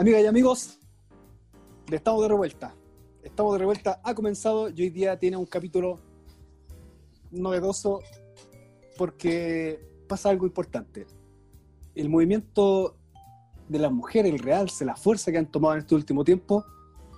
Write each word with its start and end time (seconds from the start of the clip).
Amigas 0.00 0.22
y 0.22 0.26
amigos, 0.26 0.78
estamos 1.92 2.22
de 2.22 2.28
revuelta. 2.28 2.74
Estamos 3.22 3.52
de 3.52 3.58
revuelta, 3.58 4.00
ha 4.02 4.14
comenzado 4.14 4.70
y 4.70 4.80
hoy 4.80 4.88
día 4.88 5.18
tiene 5.18 5.36
un 5.36 5.44
capítulo 5.44 6.00
novedoso 7.30 8.00
porque 8.96 9.78
pasa 10.08 10.30
algo 10.30 10.46
importante. 10.46 11.06
El 11.94 12.08
movimiento 12.08 12.96
de 13.68 13.78
las 13.78 13.92
mujeres, 13.92 14.32
el 14.32 14.38
realce, 14.38 14.86
la 14.86 14.96
fuerza 14.96 15.30
que 15.32 15.36
han 15.36 15.50
tomado 15.50 15.74
en 15.74 15.80
este 15.80 15.94
último 15.94 16.24
tiempo, 16.24 16.64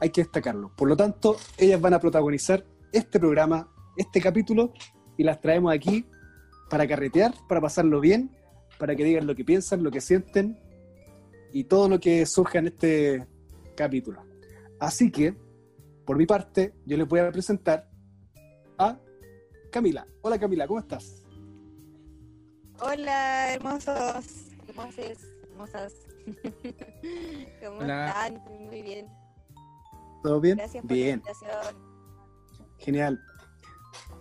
hay 0.01 0.11
que 0.11 0.23
destacarlo. 0.23 0.73
Por 0.75 0.89
lo 0.89 0.97
tanto, 0.97 1.37
ellas 1.59 1.81
van 1.81 1.95
a 1.95 2.01
protagonizar 2.01 2.65
este 2.91 3.21
programa, 3.21 3.73
este 3.97 4.21
capítulo, 4.21 4.73
y 5.17 5.23
las 5.23 5.41
traemos 5.41 5.73
aquí 5.73 6.05
para 6.69 6.89
carretear, 6.89 7.33
para 7.49 7.61
pasarlo 7.61 8.01
bien, 8.01 8.37
para 8.77 8.97
que 8.97 9.05
digan 9.05 9.29
lo 9.29 9.37
que 9.37 9.45
piensan, 9.45 9.85
lo 9.85 9.93
que 9.93 10.01
sienten 10.01 10.59
y 11.53 11.65
todo 11.65 11.89
lo 11.89 12.01
que 12.01 12.25
surja 12.27 12.59
en 12.59 12.69
este 12.69 13.27
capítulo. 13.77 14.23
Así 14.81 15.11
que, 15.11 15.37
por 16.05 16.17
mi 16.17 16.27
parte, 16.27 16.75
yo 16.87 16.97
les 16.97 17.07
voy 17.07 17.21
a 17.21 17.31
presentar 17.31 17.89
a 18.79 18.99
Camila. 19.71 20.07
Hola 20.23 20.39
Camila, 20.39 20.67
¿cómo 20.67 20.81
estás? 20.81 21.25
Hola, 22.81 23.53
hermosos, 23.55 24.51
hermosas, 24.69 25.19
hermosas. 25.45 25.95
¿Cómo 27.65 27.81
están? 27.83 28.43
Muy 28.69 28.83
bien. 28.83 29.07
¿Todo 30.23 30.41
bien? 30.41 30.57
Gracias 30.57 30.83
por 30.83 30.93
bien. 30.93 31.23
la 31.25 31.31
invitación. 31.31 31.77
Genial. 32.79 33.21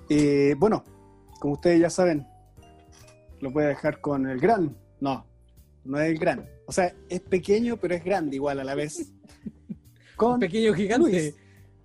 Eh, 0.10 0.56
bueno, 0.58 0.84
como 1.40 1.54
ustedes 1.54 1.80
ya 1.80 1.90
saben, 1.90 2.28
lo 3.40 3.52
voy 3.52 3.64
a 3.64 3.68
dejar 3.68 4.02
con 4.02 4.28
el 4.28 4.40
gran. 4.40 4.78
No, 5.00 5.26
no 5.84 6.00
es 6.00 6.12
el 6.12 6.20
gran. 6.20 6.48
O 6.72 6.74
sea, 6.74 6.96
es 7.10 7.20
pequeño, 7.20 7.76
pero 7.76 7.96
es 7.96 8.02
grande 8.02 8.38
igual 8.38 8.62
a 8.62 8.64
la 8.64 8.76
vez. 8.76 9.12
Con 10.16 10.40
Pequeño 10.40 10.74
gigante. 10.74 11.10
Luis. 11.10 11.36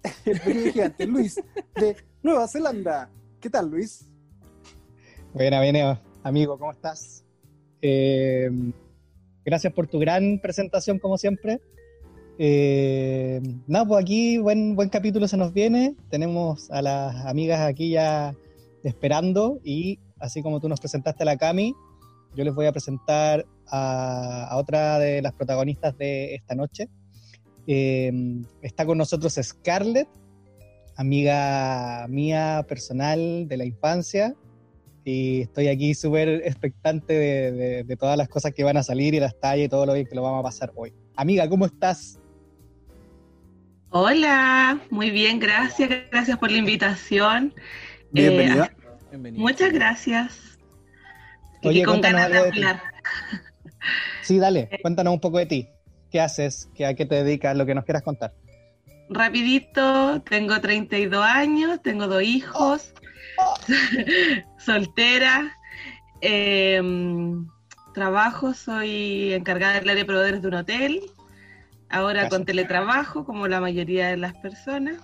El 0.25 0.41
pequeño 0.41 0.73
gigante, 0.73 1.07
Luis, 1.09 1.43
de 1.75 1.97
Nueva 2.23 2.47
Zelanda. 2.47 3.11
¿Qué 3.41 3.51
tal, 3.51 3.69
Luis? 3.69 4.09
Buena, 5.35 5.61
bien, 5.61 5.99
amigo, 6.23 6.57
¿cómo 6.57 6.71
estás? 6.71 7.25
Eh, 7.83 8.49
gracias 9.45 9.73
por 9.73 9.89
tu 9.89 9.99
gran 9.99 10.39
presentación, 10.41 11.01
como 11.01 11.19
siempre. 11.19 11.61
Eh, 12.39 13.41
nada, 13.67 13.87
pues 13.87 14.01
aquí 14.01 14.39
buen, 14.39 14.77
buen 14.77 14.89
capítulo 14.89 15.27
se 15.27 15.37
nos 15.37 15.53
viene. 15.53 15.97
Tenemos 16.11 16.71
a 16.71 16.81
las 16.81 17.27
amigas 17.27 17.61
aquí 17.61 17.91
ya 17.91 18.37
esperando 18.85 19.59
y 19.65 19.99
así 20.21 20.45
como 20.45 20.61
tú 20.61 20.69
nos 20.69 20.79
presentaste 20.79 21.25
a 21.25 21.27
la 21.27 21.37
Cami, 21.37 21.75
yo 22.35 22.45
les 22.45 22.55
voy 22.55 22.67
a 22.67 22.73
presentar 22.73 23.47
a, 23.69 24.49
a 24.51 24.57
otra 24.57 24.99
de 24.99 25.23
las 25.23 25.33
protagonistas 25.33 25.97
de 25.99 26.35
esta 26.35 26.55
noche. 26.55 26.89
Eh, 27.67 28.13
está 28.63 28.87
con 28.87 28.99
nosotros 28.99 29.39
Scarlett, 29.43 30.09
amiga 30.97 32.07
mía 32.09 32.65
personal 32.69 33.47
de 33.49 33.57
la 33.57 33.65
infancia, 33.65 34.35
y 35.05 35.43
estoy 35.43 35.69
aquí 35.69 35.95
súper 35.95 36.29
expectante 36.45 37.13
de, 37.13 37.53
de- 37.53 37.85
de 37.85 37.97
todas 37.97 38.17
las 38.19 38.29
cosas 38.29 38.53
que 38.53 38.65
van 38.65 38.77
a 38.77 38.83
salir 38.83 39.15
y 39.15 39.21
las 39.21 39.39
tallas 39.39 39.67
y 39.67 39.69
todo 39.69 39.87
lo 39.87 39.93
bien 39.95 40.07
que 40.07 40.15
lo 40.17 40.23
vamos 40.23 40.41
a 40.41 40.43
pasar 40.43 40.73
hoy. 40.75 40.93
Amiga, 41.17 41.49
¿cómo 41.49 41.65
estás? 41.67 42.19
Hola, 43.91 44.81
muy 44.91 45.11
bien, 45.11 45.39
gracias, 45.39 45.89
gracias 46.11 46.37
por 46.39 46.51
la 46.51 46.59
invitación. 46.59 47.55
Bienvenida. 48.11 48.71
Bienvenido. 49.11 49.43
Muchas 49.43 49.73
gracias. 49.73 50.39
Oye, 51.67 51.81
y 51.81 51.83
con 51.83 51.95
cuéntanos 51.95 52.21
ganas 52.23 52.43
de 52.43 52.49
hablar. 52.49 52.83
Sí, 54.23 54.39
dale, 54.39 54.69
cuéntanos 54.83 55.15
un 55.15 55.21
poco 55.21 55.39
de 55.39 55.47
ti. 55.47 55.69
¿Qué 56.11 56.21
haces? 56.21 56.69
¿Qué, 56.75 56.87
¿A 56.87 56.95
qué 56.95 57.07
te 57.07 57.23
dedicas? 57.23 57.57
Lo 57.57 57.67
que 57.67 57.75
nos 57.75 57.85
quieras 57.85 58.03
contar. 58.03 58.33
Rapidito, 59.09 60.21
tengo 60.23 60.61
32 60.61 61.25
años, 61.25 61.81
tengo 61.81 62.09
dos 62.09 62.23
hijos, 62.23 62.93
soltera, 64.59 65.57
em, 66.21 67.47
trabajo, 67.95 68.53
soy 68.53 69.33
encargada 69.33 69.75
del 69.75 69.91
área 69.91 69.95
de 69.95 70.05
proveedores 70.05 70.43
de 70.43 70.49
un 70.49 70.55
hotel, 70.55 71.03
ahora 71.89 72.29
con 72.29 72.45
teletrabajo, 72.45 73.25
como 73.25 73.47
la 73.47 73.61
mayoría 73.61 74.09
de 74.09 74.17
las 74.17 74.35
personas. 74.39 74.97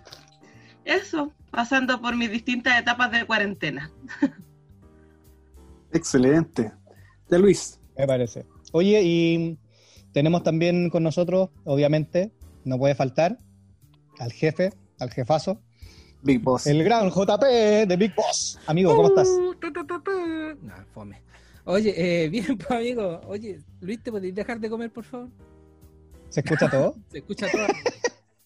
Eso, 0.85 1.33
pasando 1.53 2.01
por 2.01 2.17
mis 2.17 2.31
distintas 2.31 2.81
etapas 2.81 3.13
de 3.13 3.25
cuarentena. 3.25 3.91
Excelente. 5.93 6.73
De 7.29 7.39
Luis. 7.39 7.81
Me 7.97 8.07
parece. 8.07 8.47
Oye, 8.73 9.01
y 9.03 9.59
tenemos 10.13 10.43
también 10.43 10.91
con 10.91 11.03
nosotros, 11.03 11.51
obviamente, 11.65 12.33
no 12.65 12.79
puede 12.79 12.95
faltar, 12.95 13.39
al 14.19 14.33
jefe, 14.33 14.73
al 14.99 15.11
jefazo, 15.11 15.61
Big 16.23 16.41
Boss. 16.41 16.67
el 16.67 16.85
gran 16.85 17.11
JP 17.11 17.43
de 17.89 17.97
Big 17.97 18.15
Boss. 18.15 18.59
Amigo, 18.67 18.95
¿cómo 18.95 19.09
estás? 19.09 19.29
Uh. 19.29 19.55
No, 20.63 20.75
fome. 20.93 21.23
Oye, 21.65 21.95
eh, 21.97 22.29
bien, 22.31 22.57
pues 22.57 22.71
amigo. 22.71 23.21
Oye, 23.27 23.61
Luis, 23.81 24.03
¿te 24.03 24.11
podéis 24.11 24.35
dejar 24.35 24.61
de 24.61 24.71
comer, 24.71 24.91
por 24.93 25.05
favor? 25.05 25.29
¿Se 26.29 26.41
escucha 26.41 26.71
todo? 26.71 26.95
Se 27.11 27.19
escucha 27.19 27.47
todo. 27.51 27.67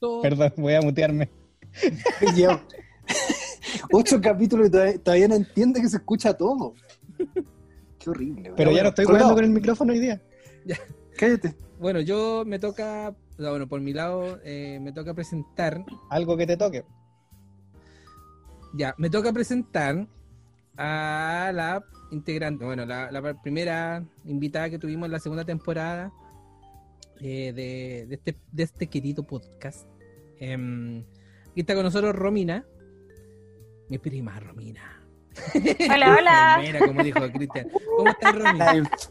todo. 0.01 0.23
Perdón, 0.23 0.53
voy 0.57 0.75
a 0.75 0.81
mutearme. 0.81 1.31
Llevo 2.35 2.61
Ocho 3.93 4.21
capítulos 4.21 4.69
y 4.69 4.71
todavía, 4.71 4.99
todavía 4.99 5.29
no 5.29 5.35
entiende 5.35 5.81
que 5.81 5.89
se 5.89 5.99
escucha 5.99 6.35
todo. 6.35 6.75
Qué 7.99 8.11
horrible. 8.11 8.53
Pero 8.57 8.73
ya 8.73 8.83
no 8.83 8.89
estoy 8.91 9.05
jugando 9.05 9.35
con 9.35 9.45
el 9.45 9.51
micrófono 9.51 9.93
hoy 9.93 10.01
día. 10.01 10.21
Cállate. 11.19 11.55
Bueno, 11.79 12.01
yo 12.01 12.45
me 12.47 12.59
toca, 12.59 13.15
bueno, 13.39 13.67
por 13.67 13.81
mi 13.81 13.93
lado, 13.93 14.39
eh, 14.45 14.79
me 14.81 14.93
toca 14.93 15.15
presentar, 15.15 15.85
Algo 16.11 16.37
que 16.37 16.47
te 16.47 16.57
toque. 16.57 16.85
ya, 18.75 18.95
me 18.99 19.11
toca 19.11 19.33
presentar 19.33 20.07
a 20.77 21.51
la 21.55 21.85
integrante, 22.11 22.65
bueno, 22.65 22.87
la, 22.87 23.11
la 23.11 23.43
primera 23.43 24.05
invitada 24.25 24.71
que 24.71 24.79
tuvimos 24.79 25.07
en 25.07 25.13
la 25.13 25.19
segunda 25.19 25.45
temporada 25.45 26.13
eh, 27.21 27.53
de, 27.55 28.07
de 28.09 28.15
este, 28.15 28.37
de 28.53 28.63
este 28.63 28.87
querido 28.89 29.23
podcast. 29.23 29.89
Em, 30.39 31.03
aquí 31.51 31.61
está 31.61 31.75
con 31.75 31.85
nosotros 31.85 32.15
Romina, 32.15 32.67
mi 33.89 33.99
prima 33.99 34.39
Romina. 34.39 34.96
Hola, 35.93 36.17
hola. 36.19 36.57
Enfermera, 36.61 36.87
como 36.87 37.03
dijo 37.03 37.33
Cristian. 37.33 37.69
¿Cómo 37.97 38.11
estás, 38.11 38.35
La, 38.35 38.45
Romina? 38.45 38.73
enf- 38.75 39.11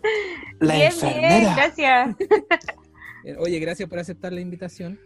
la 0.59 0.74
bien, 0.75 0.88
enfermera. 0.91 1.30
bien, 1.40 1.56
gracias. 1.56 2.16
Eh, 3.28 3.36
Oye, 3.40 3.58
gracias 3.58 3.90
por 3.90 3.97
aceptar 3.97 4.31
la 4.34 4.40
invitación. 4.40 5.00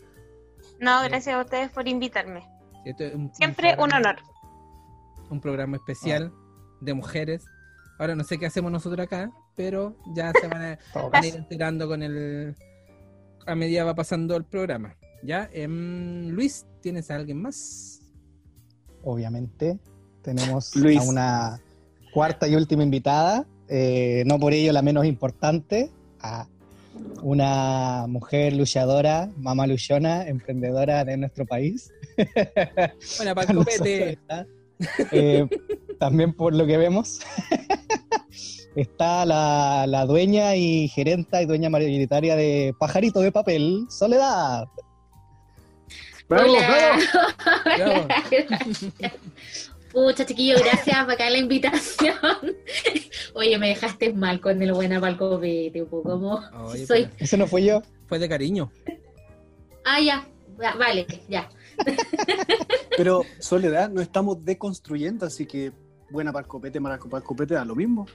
No, 0.81 1.02
gracias 1.03 1.34
a 1.35 1.40
ustedes 1.41 1.69
por 1.72 1.88
invitarme. 1.88 2.44
Esto 2.84 3.06
es 3.06 3.16
un- 3.16 3.22
un 3.22 3.34
Siempre 3.34 3.75
un 3.79 3.94
honor. 3.94 4.18
un 5.29 5.40
programa 5.40 5.78
especial 5.78 6.34
de 6.81 6.94
mujeres. 6.94 7.46
Ahora 7.97 8.16
no 8.16 8.25
sé 8.25 8.38
qué 8.38 8.46
hacemos 8.46 8.74
nosotros 8.74 9.06
acá, 9.06 9.31
pero 9.56 9.96
ya 10.13 10.34
se 10.34 10.47
van 10.50 10.62
a, 10.62 10.79
Todo 10.94 11.09
van 11.09 11.24
a 11.24 11.28
ir 11.28 11.35
enterando 11.35 11.88
con 11.88 12.03
el 12.03 12.56
a 13.46 13.56
medida 13.56 13.85
va 13.85 13.96
pasando 13.96 14.35
el 14.35 14.44
programa. 14.44 14.97
¿Ya? 15.24 15.50
Em, 15.53 16.28
Luis, 16.29 16.66
¿tienes 16.81 17.09
a 17.12 17.16
alguien 17.16 17.41
más? 17.41 18.02
Obviamente, 19.02 19.79
tenemos 20.22 20.75
Luis. 20.75 21.00
a 21.00 21.03
una 21.03 21.59
cuarta 22.13 22.47
y 22.47 22.56
última 22.56 22.84
invitada, 22.84 23.46
eh, 23.68 24.23
no 24.26 24.40
por 24.40 24.53
ello 24.53 24.72
la 24.73 24.82
menos 24.82 25.05
importante, 25.05 25.90
a 26.22 26.47
una 27.22 28.05
mujer 28.08 28.53
luchadora, 28.53 29.29
mamá 29.38 29.67
luchona, 29.67 30.28
emprendedora 30.28 31.05
de 31.05 31.17
nuestro 31.17 31.46
país. 31.46 31.91
Bueno, 33.17 33.35
para 33.35 33.47
Con 33.47 33.58
el 33.58 33.66
copete. 33.66 33.78
nosotros 33.79 34.09
está, 34.09 34.46
eh, 35.11 35.47
también 35.99 36.34
por 36.34 36.53
lo 36.55 36.66
que 36.66 36.78
vemos, 36.78 37.20
está 38.76 39.26
la, 39.26 39.85
la 39.88 40.05
dueña 40.05 40.55
y 40.55 40.88
gerenta 40.90 41.41
y 41.41 41.46
dueña 41.46 41.70
mayoritaria 41.70 42.35
de 42.35 42.73
Pajarito 42.79 43.20
de 43.22 43.32
Papel, 43.32 43.85
Soledad. 43.90 44.66
Bravo, 46.28 46.52
Hola. 46.52 46.97
bravo. 47.66 48.08
Bravo. 48.97 49.16
Pucha, 49.91 50.26
chiquillo, 50.26 50.56
gracias 50.59 51.03
por 51.03 51.14
acá 51.14 51.30
la 51.30 51.38
invitación. 51.38 52.16
Oye, 53.34 53.58
me 53.58 53.70
dejaste 53.70 54.14
mal 54.14 54.40
con 54.40 54.62
el 54.62 54.72
buena 54.74 55.00
palcopete, 55.02 55.86
como 55.88 56.40
Oye, 56.66 56.86
soy. 56.86 57.09
Ese 57.18 57.38
no 57.38 57.47
fui 57.47 57.66
yo. 57.66 57.82
fue 58.08 58.20
de 58.20 58.30
cariño. 58.30 58.72
Ah, 59.86 60.00
ya, 60.00 60.28
ya, 60.62 60.76
vale, 60.76 61.08
ya. 61.28 61.50
Pero 62.97 63.24
Soledad, 63.40 63.90
no 63.90 64.02
estamos 64.02 64.44
deconstruyendo, 64.46 65.26
así 65.26 65.46
que 65.46 65.72
buena 66.12 66.32
para 66.32 66.44
el 66.44 66.47
copete, 66.50 66.80
mala 66.80 67.00
para 67.00 67.18
el 67.18 67.24
copete, 67.24 67.53
da 67.56 67.66
lo 67.66 67.76
mismo. 67.76 68.06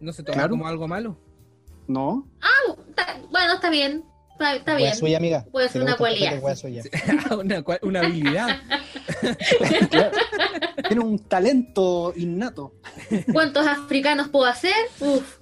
No 0.00 0.12
se 0.12 0.22
toma 0.22 0.34
Claro. 0.34 0.50
como 0.50 0.66
algo 0.66 0.88
malo. 0.88 1.18
¿No? 1.86 2.26
Está- 2.88 3.20
bueno, 3.30 3.54
está 3.54 3.68
bien, 3.70 4.04
está, 4.38 4.76
bien. 4.76 4.94
suya, 4.94 5.16
amiga. 5.16 5.44
Puede 5.50 5.68
ser 5.68 5.82
una 5.82 5.96
cualidad. 5.96 6.40
una, 7.38 7.64
una 7.82 8.00
habilidad. 8.00 8.60
Tiene 10.88 11.02
un 11.02 11.18
talento 11.18 12.12
innato. 12.16 12.74
¿Cuántos 13.32 13.66
africanos 13.66 14.28
puedo 14.28 14.46
hacer? 14.46 14.74
Uf, 15.00 15.38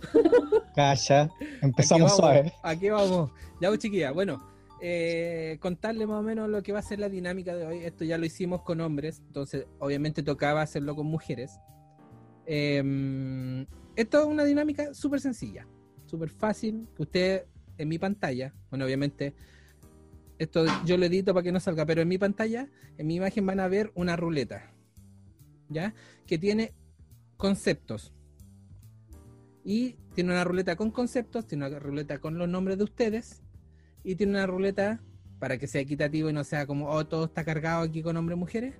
Calla, 0.74 1.22
Aquí 1.22 1.32
empezamos 1.62 2.10
vamos, 2.10 2.16
suave. 2.16 2.52
Aquí 2.62 2.90
vamos. 2.90 3.30
Ya, 3.60 3.68
pues, 3.68 3.80
chiquilla. 3.80 4.12
Bueno, 4.12 4.42
eh, 4.80 5.58
contarle 5.60 6.06
más 6.06 6.20
o 6.20 6.22
menos 6.22 6.48
lo 6.48 6.62
que 6.62 6.72
va 6.72 6.80
a 6.80 6.82
ser 6.82 6.98
la 6.98 7.08
dinámica 7.08 7.54
de 7.54 7.66
hoy. 7.66 7.78
Esto 7.84 8.04
ya 8.04 8.18
lo 8.18 8.26
hicimos 8.26 8.62
con 8.62 8.80
hombres, 8.80 9.22
entonces 9.26 9.66
obviamente 9.78 10.22
tocaba 10.22 10.62
hacerlo 10.62 10.94
con 10.94 11.06
mujeres. 11.06 11.58
Em, 12.46 13.66
esto 13.96 14.20
es 14.20 14.26
una 14.26 14.44
dinámica 14.44 14.94
súper 14.94 15.20
sencilla, 15.20 15.66
súper 16.04 16.30
fácil, 16.30 16.86
que 16.94 17.02
usted 17.02 17.46
en 17.78 17.88
mi 17.88 17.98
pantalla, 17.98 18.54
bueno, 18.70 18.84
obviamente 18.84 19.34
esto 20.38 20.66
yo 20.84 20.96
lo 20.98 21.06
edito 21.06 21.32
para 21.32 21.44
que 21.44 21.52
no 21.52 21.60
salga, 21.60 21.86
pero 21.86 22.02
en 22.02 22.08
mi 22.08 22.18
pantalla, 22.18 22.68
en 22.98 23.06
mi 23.06 23.16
imagen 23.16 23.46
van 23.46 23.60
a 23.60 23.68
ver 23.68 23.90
una 23.94 24.16
ruleta, 24.16 24.72
¿ya? 25.68 25.94
Que 26.26 26.38
tiene 26.38 26.74
conceptos. 27.36 28.12
Y 29.64 29.96
tiene 30.14 30.30
una 30.32 30.44
ruleta 30.44 30.76
con 30.76 30.90
conceptos, 30.90 31.46
tiene 31.46 31.66
una 31.66 31.78
ruleta 31.78 32.18
con 32.18 32.38
los 32.38 32.48
nombres 32.48 32.78
de 32.78 32.84
ustedes 32.84 33.42
y 34.04 34.14
tiene 34.14 34.32
una 34.32 34.46
ruleta 34.46 35.00
para 35.38 35.58
que 35.58 35.66
sea 35.66 35.80
equitativo 35.80 36.30
y 36.30 36.32
no 36.32 36.44
sea 36.44 36.66
como, 36.66 36.88
oh, 36.88 37.06
todo 37.06 37.24
está 37.24 37.44
cargado 37.44 37.82
aquí 37.82 38.02
con 38.02 38.16
hombres 38.16 38.36
y 38.36 38.40
mujeres, 38.40 38.74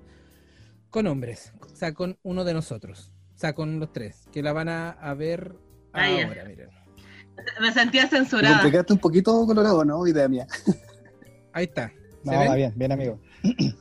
con 0.90 1.06
hombres, 1.06 1.52
o 1.60 1.74
sea, 1.74 1.92
con 1.92 2.18
uno 2.22 2.44
de 2.44 2.54
nosotros, 2.54 3.12
o 3.34 3.38
sea, 3.38 3.54
con 3.54 3.80
los 3.80 3.92
tres, 3.92 4.28
que 4.32 4.42
la 4.42 4.52
van 4.52 4.68
a, 4.68 4.90
a 4.90 5.14
ver 5.14 5.56
Ah, 5.96 6.08
ahora, 6.24 6.44
miren. 6.44 6.68
Me 7.60 7.72
sentía 7.72 8.08
Te 8.08 8.16
censurada. 8.16 8.54
complicaste 8.60 8.92
un 8.92 8.98
poquito, 8.98 9.46
Colorado, 9.46 9.84
¿no? 9.84 10.06
Idea 10.06 10.28
mía. 10.28 10.46
Ahí 11.52 11.64
está. 11.64 11.88
¿Se, 12.24 12.30
No, 12.32 12.38
ven? 12.38 12.50
va 12.50 12.54
bien, 12.54 12.72
bien, 12.76 12.92
amigo. 12.92 13.20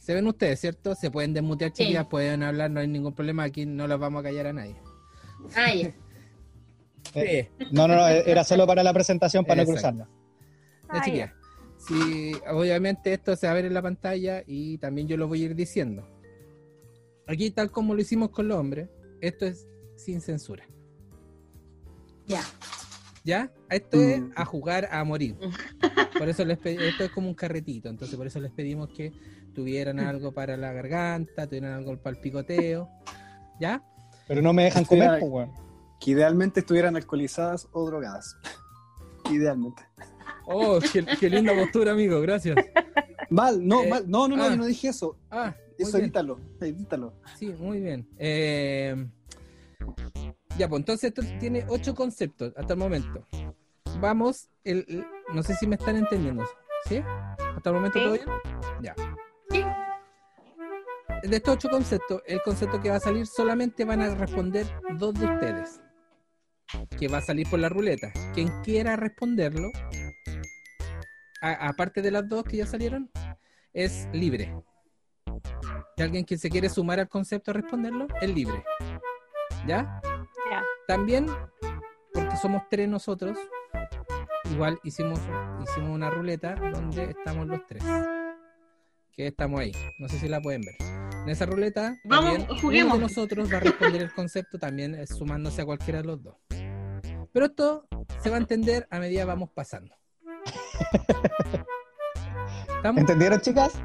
Se 0.00 0.14
ven 0.14 0.26
ustedes, 0.28 0.60
¿cierto? 0.60 0.94
Se 0.94 1.10
pueden 1.10 1.34
desmutear, 1.34 1.72
Sí. 1.74 1.82
chiquillas, 1.82 2.06
pueden 2.06 2.42
hablar, 2.44 2.70
no 2.70 2.78
hay 2.80 2.86
ningún 2.86 3.12
problema, 3.12 3.42
aquí 3.42 3.66
no 3.66 3.88
las 3.88 3.98
vamos 3.98 4.20
a 4.20 4.22
callar 4.22 4.46
a 4.46 4.52
nadie. 4.52 4.76
Ah, 5.56 5.74
ya. 5.74 5.92
Eh, 7.14 7.50
Sí. 7.58 7.66
No, 7.72 7.88
no, 7.88 7.96
no, 7.96 8.06
era 8.06 8.44
solo 8.44 8.66
para 8.66 8.82
la 8.84 8.92
presentación, 8.92 9.44
para 9.44 9.64
no 9.64 9.72
Exacto. 9.72 10.04
cruzarnos. 10.04 10.08
Ya, 10.08 10.88
Ah, 10.88 11.02
chiquillas. 11.04 11.32
Sí, 11.78 12.32
obviamente 12.50 13.12
esto 13.12 13.34
se 13.36 13.46
va 13.46 13.52
a 13.52 13.56
ver 13.56 13.64
en 13.64 13.74
la 13.74 13.82
pantalla 13.82 14.42
y 14.46 14.78
también 14.78 15.08
yo 15.08 15.16
lo 15.16 15.26
voy 15.28 15.42
a 15.42 15.46
ir 15.46 15.54
diciendo. 15.56 16.08
Aquí, 17.26 17.50
tal 17.50 17.70
como 17.72 17.94
lo 17.94 18.00
hicimos 18.00 18.30
con 18.30 18.46
los 18.48 18.56
hombres, 18.58 18.88
esto 19.20 19.44
es 19.46 19.66
sin 19.96 20.20
censura. 20.20 20.64
Ya. 22.26 22.42
¿Ya? 23.24 23.50
Esto 23.70 24.00
es 24.00 24.20
Mm. 24.20 24.32
a 24.36 24.44
jugar 24.44 24.88
a 24.90 25.02
morir. 25.04 25.36
Por 26.18 26.28
eso 26.28 26.44
les 26.44 26.58
pedí, 26.58 26.76
esto 26.84 27.04
es 27.04 27.10
como 27.10 27.28
un 27.28 27.34
carretito, 27.34 27.88
entonces 27.90 28.16
por 28.16 28.26
eso 28.26 28.40
les 28.40 28.50
pedimos 28.50 28.88
que 28.88 29.12
tuvieran 29.54 30.00
algo 30.00 30.32
para 30.32 30.56
la 30.56 30.72
garganta, 30.72 31.46
tuvieran 31.46 31.72
algo 31.74 31.96
para 31.98 32.16
el 32.16 32.22
picoteo. 32.22 32.88
¿Ya? 33.60 33.82
Pero 34.28 34.40
no 34.42 34.52
me 34.52 34.64
dejan 34.64 34.84
Sí, 34.84 34.88
comer, 34.88 35.18
pues, 35.20 35.30
weón. 35.30 35.52
Que 36.00 36.12
idealmente 36.12 36.60
estuvieran 36.60 36.96
alcoholizadas 36.96 37.68
o 37.72 37.84
drogadas. 37.86 38.36
Idealmente. 39.30 39.82
Oh, 40.46 40.78
qué, 40.92 41.04
qué 41.18 41.28
linda 41.28 41.52
postura, 41.54 41.92
amigo, 41.92 42.20
gracias. 42.20 42.56
Mal, 43.28 43.66
no, 43.66 43.82
Eh, 43.82 43.88
mal. 43.90 44.04
No, 44.08 44.28
no, 44.28 44.36
no, 44.36 44.44
ah. 44.44 44.50
yo 44.50 44.56
no 44.56 44.66
dije 44.66 44.88
eso. 44.88 45.18
Ah, 45.30 45.54
Eso 45.78 45.98
edítalo, 45.98 46.38
edítalo. 46.60 47.12
Sí, 47.38 47.48
muy 47.58 47.80
bien. 47.80 48.08
Eh, 48.18 49.06
ya, 50.56 50.68
pues 50.68 50.80
entonces 50.80 51.12
esto 51.16 51.22
tiene 51.38 51.64
ocho 51.68 51.94
conceptos 51.94 52.52
hasta 52.56 52.72
el 52.74 52.78
momento. 52.78 53.26
Vamos, 54.00 54.48
el, 54.64 54.84
el- 54.88 55.06
no 55.32 55.42
sé 55.42 55.54
si 55.54 55.66
me 55.66 55.76
están 55.76 55.96
entendiendo. 55.96 56.44
¿Sí? 56.86 57.02
¿Hasta 57.56 57.70
el 57.70 57.74
momento 57.76 57.98
Sí. 57.98 58.04
todo 58.04 58.12
bien? 58.14 58.26
Ya. 58.82 58.94
Sí. 59.50 59.64
De 61.28 61.36
estos 61.36 61.54
ocho 61.54 61.68
conceptos, 61.68 62.22
el 62.26 62.40
concepto 62.42 62.80
que 62.80 62.90
va 62.90 62.96
a 62.96 63.00
salir 63.00 63.26
solamente 63.26 63.84
van 63.84 64.00
a 64.02 64.14
responder 64.14 64.66
dos 64.98 65.14
de 65.14 65.26
ustedes. 65.26 65.80
Que 66.98 67.08
va 67.08 67.18
a 67.18 67.22
salir 67.22 67.48
por 67.48 67.58
la 67.58 67.68
ruleta. 67.68 68.12
Quien 68.34 68.48
quiera 68.62 68.96
responderlo, 68.96 69.70
aparte 71.40 72.02
de 72.02 72.10
las 72.10 72.28
dos 72.28 72.44
que 72.44 72.58
ya 72.58 72.66
salieron, 72.66 73.10
es 73.72 74.08
libre. 74.12 74.54
Y 75.96 76.02
alguien 76.02 76.24
que 76.24 76.36
se 76.38 76.50
quiere 76.50 76.68
sumar 76.68 77.00
al 77.00 77.08
concepto 77.08 77.50
a 77.50 77.54
responderlo, 77.54 78.06
es 78.20 78.28
libre. 78.34 78.62
¿Ya? 79.66 80.00
También, 80.86 81.26
porque 82.12 82.36
somos 82.36 82.62
tres 82.70 82.88
nosotros, 82.88 83.36
igual 84.50 84.78
hicimos, 84.84 85.18
hicimos 85.62 85.90
una 85.90 86.10
ruleta 86.10 86.54
donde 86.54 87.10
estamos 87.10 87.46
los 87.48 87.66
tres. 87.66 87.82
Que 89.12 89.28
estamos 89.28 89.60
ahí. 89.60 89.72
No 89.98 90.08
sé 90.08 90.18
si 90.18 90.28
la 90.28 90.40
pueden 90.40 90.60
ver. 90.60 90.76
En 91.22 91.28
esa 91.28 91.46
ruleta, 91.46 91.96
Vamos, 92.04 92.46
también 92.46 92.86
uno 92.86 92.94
de 92.94 93.00
nosotros 93.00 93.52
va 93.52 93.56
a 93.56 93.60
responder 93.60 94.02
el 94.02 94.12
concepto 94.12 94.58
también 94.58 94.94
eh, 94.94 95.06
sumándose 95.08 95.62
a 95.62 95.64
cualquiera 95.64 96.00
de 96.00 96.06
los 96.06 96.22
dos. 96.22 96.36
Pero 97.32 97.46
esto 97.46 97.88
se 98.22 98.30
va 98.30 98.36
a 98.36 98.38
entender 98.38 98.86
a 98.90 99.00
medida 99.00 99.22
que 99.22 99.26
vamos 99.26 99.50
pasando. 99.50 99.92
¿Estamos? 102.76 103.00
¿Entendieron, 103.00 103.40
chicas? 103.40 103.82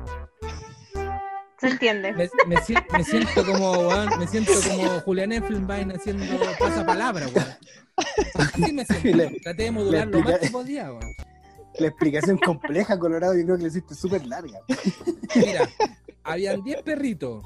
Se 1.62 1.68
entiende. 1.68 2.12
Me, 2.14 2.30
me 2.48 2.58
si- 2.64 2.74
me 2.92 3.04
siento 3.04 3.46
como 3.46 3.72
weón, 3.72 4.10
me 4.20 4.28
siento 4.28 4.52
como 4.68 5.00
Julián 5.02 5.32
Effelbein 5.32 5.92
haciendo 5.92 6.26
pasapalabra, 6.60 7.28
weón. 7.28 7.48
Así 8.36 8.74
me 8.74 8.84
siento. 8.86 9.18
Le- 9.18 9.40
Traté 9.42 9.64
de 9.64 9.72
modular 9.72 10.08
lo 10.08 10.20
más 10.22 10.40
que 10.40 10.50
podía, 10.50 10.92
weón. 10.92 11.14
La 11.80 11.88
explicación 11.88 12.38
compleja, 12.40 13.00
Colorado, 13.00 13.34
yo 13.38 13.46
creo 13.46 13.56
que 13.58 13.62
la 13.64 13.68
hiciste 13.70 13.96
súper 13.96 14.26
larga. 14.26 14.60
Mira, 15.36 15.70
habían 16.24 16.62
10 16.64 16.82
perritos. 16.82 17.46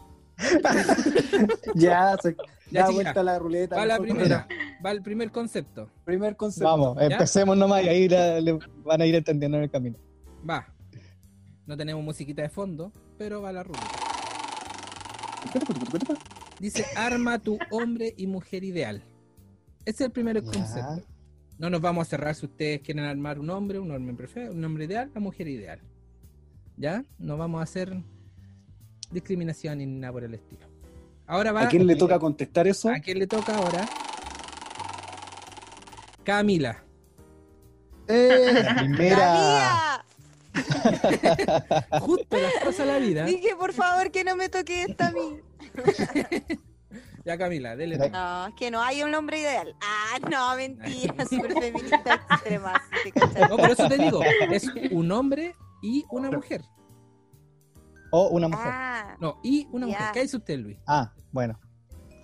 Ya, 1.75 2.17
se, 2.21 2.35
Ya, 2.71 2.81
da 2.81 2.87
chica, 2.87 2.91
vuelta 2.91 3.23
la 3.23 3.37
ruleta. 3.39 3.75
Va 3.75 3.85
la 3.85 3.99
primera, 3.99 4.47
va 4.83 4.91
el 4.91 5.01
primer 5.01 5.31
concepto. 5.31 5.89
Primer 6.05 6.35
concepto. 6.35 6.67
Vamos, 6.69 6.97
empecemos 6.99 7.55
nomás 7.57 7.83
y 7.83 7.89
ahí 7.89 8.09
la- 8.09 8.39
le 8.41 8.57
van 8.83 9.01
a 9.01 9.05
ir 9.05 9.15
entendiendo 9.15 9.57
en 9.57 9.63
el 9.63 9.69
camino. 9.71 9.97
Va. 10.49 10.67
No 11.65 11.75
tenemos 11.77 12.03
musiquita 12.03 12.41
de 12.41 12.49
fondo, 12.49 12.91
pero 13.17 13.41
va 13.41 13.51
la 13.51 13.63
ruleta. 13.63 13.87
Dice, 16.59 16.85
arma 16.95 17.39
tu 17.39 17.57
hombre 17.71 18.13
y 18.17 18.27
mujer 18.27 18.63
ideal. 18.63 19.03
Ese 19.85 20.03
es 20.03 20.07
el 20.07 20.11
primer 20.11 20.43
concepto. 20.43 21.03
No 21.57 21.69
nos 21.69 21.79
vamos 21.79 22.07
a 22.07 22.09
cerrar 22.09 22.35
si 22.35 22.45
ustedes 22.45 22.81
quieren 22.81 23.05
armar 23.05 23.39
un 23.39 23.49
hombre, 23.49 23.79
un 23.79 23.91
hombre 23.91 24.13
perfecto, 24.15 24.53
un 24.53 24.63
hombre 24.63 24.85
ideal, 24.85 25.09
una 25.11 25.21
mujer 25.21 25.47
ideal. 25.47 25.79
¿Ya? 26.77 27.03
No 27.17 27.37
vamos 27.37 27.61
a 27.61 27.63
hacer 27.63 27.95
discriminación 29.11 29.77
ni 29.77 29.85
nada 29.85 30.11
por 30.11 30.23
el 30.23 30.33
estilo. 30.33 30.67
Ahora 31.27 31.51
va. 31.51 31.63
¿A 31.63 31.69
quién 31.69 31.87
le 31.87 31.95
toca 31.95 32.19
contestar 32.19 32.67
eso? 32.67 32.89
¿A 32.89 32.99
quién 32.99 33.19
le 33.19 33.27
toca 33.27 33.55
ahora? 33.55 33.87
Camila. 36.23 36.83
Eh, 38.07 38.51
La 38.63 38.75
primera. 38.75 40.04
¡La 41.89 41.99
Justo 42.01 42.37
las 42.37 42.53
cosas 42.63 42.85
de 42.85 42.93
la 42.93 42.99
vida. 42.99 43.25
Dije, 43.25 43.55
por 43.55 43.73
favor, 43.73 44.11
que 44.11 44.23
no 44.23 44.35
me 44.35 44.49
toque 44.49 44.83
esta 44.83 45.07
a 45.07 45.11
mí. 45.11 45.39
Ya, 47.25 47.39
Camila, 47.39 47.75
dele. 47.75 47.97
No, 47.97 48.47
es 48.49 48.53
que 48.53 48.69
no 48.69 48.79
hay 48.83 49.01
un 49.01 49.11
hombre 49.15 49.39
ideal. 49.39 49.75
Ah, 49.81 50.19
no, 50.29 50.55
mentira, 50.55 51.25
súper 51.29 51.53
feminista 51.59 52.23
extrema. 52.29 52.79
No, 53.49 53.57
por 53.57 53.71
eso 53.71 53.87
te 53.87 53.97
digo, 53.97 54.21
es 54.51 54.67
un 54.91 55.11
hombre 55.11 55.55
y 55.81 56.05
una 56.11 56.29
mujer. 56.29 56.61
O 58.11 58.27
una 58.27 58.47
mujer. 58.47 58.67
Ah, 58.67 59.17
No, 59.19 59.39
y 59.43 59.67
una 59.71 59.87
mujer. 59.87 60.01
Ya. 60.03 60.11
¿Qué 60.11 60.21
dice 60.21 60.37
usted, 60.37 60.59
Luis? 60.59 60.77
Ah, 60.85 61.11
bueno. 61.31 61.59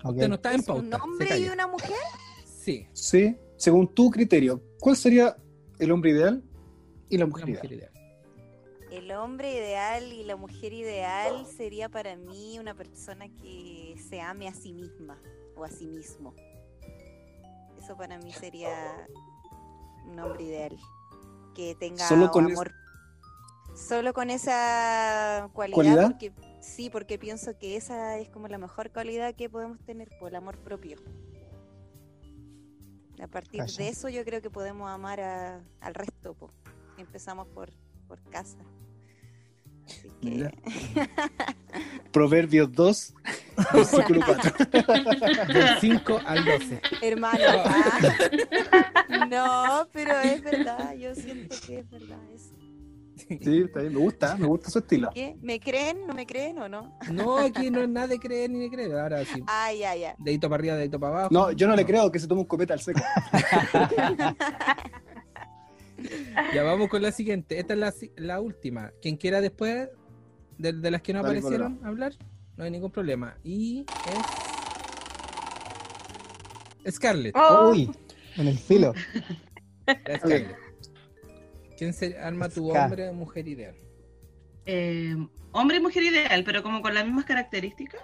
Ok. 0.03 0.11
Usted 0.13 0.29
no 0.29 0.35
está 0.35 0.53
en 0.53 0.59
¿es 0.59 0.69
un 0.69 0.75
pauta. 0.75 0.97
se 0.97 1.03
hombre 1.03 1.39
y 1.39 1.49
una 1.49 1.65
mujer? 1.65 1.97
Sí, 2.45 2.87
sí, 2.93 3.35
según 3.57 3.91
tu 3.95 4.11
criterio, 4.11 4.61
¿cuál 4.79 4.95
sería 4.95 5.35
el 5.79 5.91
hombre 5.91 6.11
ideal 6.11 6.43
y 7.09 7.17
la 7.17 7.25
mujer 7.25 7.47
mujer 7.47 7.65
ideal? 7.71 7.79
ideal. 7.79 7.90
El 8.91 9.11
hombre 9.13 9.53
ideal 9.53 10.11
y 10.11 10.23
la 10.25 10.35
mujer 10.35 10.73
ideal 10.73 11.45
sería 11.47 11.87
para 11.89 12.15
mí 12.17 12.59
una 12.59 12.75
persona 12.75 13.29
que 13.29 13.95
se 14.09 14.19
ame 14.21 14.47
a 14.49 14.53
sí 14.53 14.73
misma 14.73 15.17
o 15.55 15.63
a 15.63 15.69
sí 15.69 15.87
mismo. 15.87 16.35
Eso 17.79 17.95
para 17.95 18.17
mí 18.17 18.33
sería 18.33 19.07
un 20.05 20.19
hombre 20.19 20.43
ideal. 20.43 20.77
Que 21.55 21.73
tenga 21.75 22.05
Solo 22.07 22.29
con 22.31 22.47
es- 22.47 22.51
amor. 22.51 22.71
Solo 23.75 24.13
con 24.13 24.29
esa 24.29 25.49
cualidad, 25.53 25.75
¿Cualidad? 25.75 26.07
porque 26.11 26.33
sí, 26.59 26.89
porque 26.89 27.17
pienso 27.17 27.57
que 27.57 27.77
esa 27.77 28.17
es 28.17 28.27
como 28.29 28.49
la 28.49 28.57
mejor 28.57 28.91
cualidad 28.91 29.33
que 29.35 29.49
podemos 29.49 29.79
tener, 29.85 30.09
por 30.19 30.27
el 30.29 30.35
amor 30.35 30.57
propio. 30.59 30.97
A 33.21 33.27
partir 33.27 33.61
Calla. 33.61 33.77
de 33.77 33.87
eso 33.89 34.09
yo 34.09 34.25
creo 34.25 34.41
que 34.41 34.49
podemos 34.49 34.89
amar 34.89 35.21
a- 35.21 35.61
al 35.79 35.93
resto. 35.93 36.33
po. 36.33 36.51
Empezamos 36.97 37.47
por, 37.47 37.69
por 38.11 38.21
casa. 38.29 38.57
Así 39.85 40.09
que- 40.19 40.29
Mira. 40.29 40.51
Proverbios 42.11 42.69
2, 42.73 43.13
versículo 43.73 44.21
4. 44.25 44.51
Del 45.53 45.79
5 45.79 46.19
al 46.25 46.43
12. 46.43 46.81
Hermano, 47.01 47.39
ah. 47.47 47.99
no, 49.29 49.87
pero 49.93 50.19
es 50.19 50.43
verdad, 50.43 50.93
yo 50.95 51.15
siento 51.15 51.55
que 51.65 51.79
es 51.79 51.89
verdad 51.89 52.19
eso. 52.35 52.53
Sí, 53.15 53.61
está 53.61 53.79
bien, 53.79 53.93
me 53.93 53.99
gusta, 53.99 54.35
me 54.35 54.45
gusta 54.45 54.69
su 54.69 54.79
estilo. 54.79 55.09
¿Qué? 55.13 55.37
¿Me 55.41 55.57
creen? 55.57 56.05
¿No 56.05 56.13
me 56.13 56.25
creen 56.25 56.57
o 56.59 56.67
no? 56.67 56.97
No, 57.09 57.37
aquí 57.37 57.69
no 57.71 57.81
es 57.81 57.87
nada 57.87 58.07
de 58.07 58.19
creer 58.19 58.49
ni 58.49 58.59
de 58.59 58.69
creer. 58.69 58.93
Ahora 58.97 59.23
sí. 59.23 59.41
Ah, 59.47 59.71
ya, 59.71 59.95
ya. 59.95 60.15
Dedito 60.19 60.49
para 60.49 60.59
arriba, 60.59 60.75
dedito 60.75 60.99
para 60.99 61.13
abajo. 61.13 61.29
No, 61.31 61.51
yo 61.51 61.65
no 61.65 61.75
le 61.77 61.85
creo 61.85 62.11
que 62.11 62.19
se 62.19 62.27
tome 62.27 62.41
un 62.41 62.47
copete 62.47 62.73
al 62.73 62.81
seco. 62.81 62.99
Ya 66.53 66.63
vamos 66.63 66.89
con 66.89 67.01
la 67.01 67.11
siguiente. 67.11 67.59
Esta 67.59 67.73
es 67.73 67.79
la, 67.79 67.93
la 68.17 68.41
última. 68.41 68.91
Quien 69.01 69.17
quiera 69.17 69.41
después 69.41 69.89
de, 70.57 70.73
de 70.73 70.91
las 70.91 71.01
que 71.01 71.13
no 71.13 71.23
Dale, 71.23 71.39
aparecieron 71.39 71.79
hablar, 71.83 72.13
no 72.57 72.63
hay 72.63 72.71
ningún 72.71 72.91
problema. 72.91 73.37
Y 73.43 73.85
es. 76.85 76.95
Scarlett. 76.95 77.35
Oh, 77.35 77.71
Uy, 77.71 77.91
en 78.37 78.47
el 78.47 78.57
filo. 78.57 78.93
La 79.85 80.17
Scarlett. 80.17 80.55
¿Quién 81.77 81.93
se 81.93 82.17
arma 82.17 82.47
tu 82.49 82.71
hombre 82.71 83.09
o 83.09 83.13
mujer 83.13 83.47
ideal? 83.47 83.75
Eh, 84.65 85.15
hombre 85.51 85.77
y 85.77 85.79
mujer 85.79 86.03
ideal, 86.03 86.43
pero 86.43 86.61
como 86.61 86.81
con 86.81 86.93
las 86.93 87.05
mismas 87.05 87.25
características. 87.25 88.01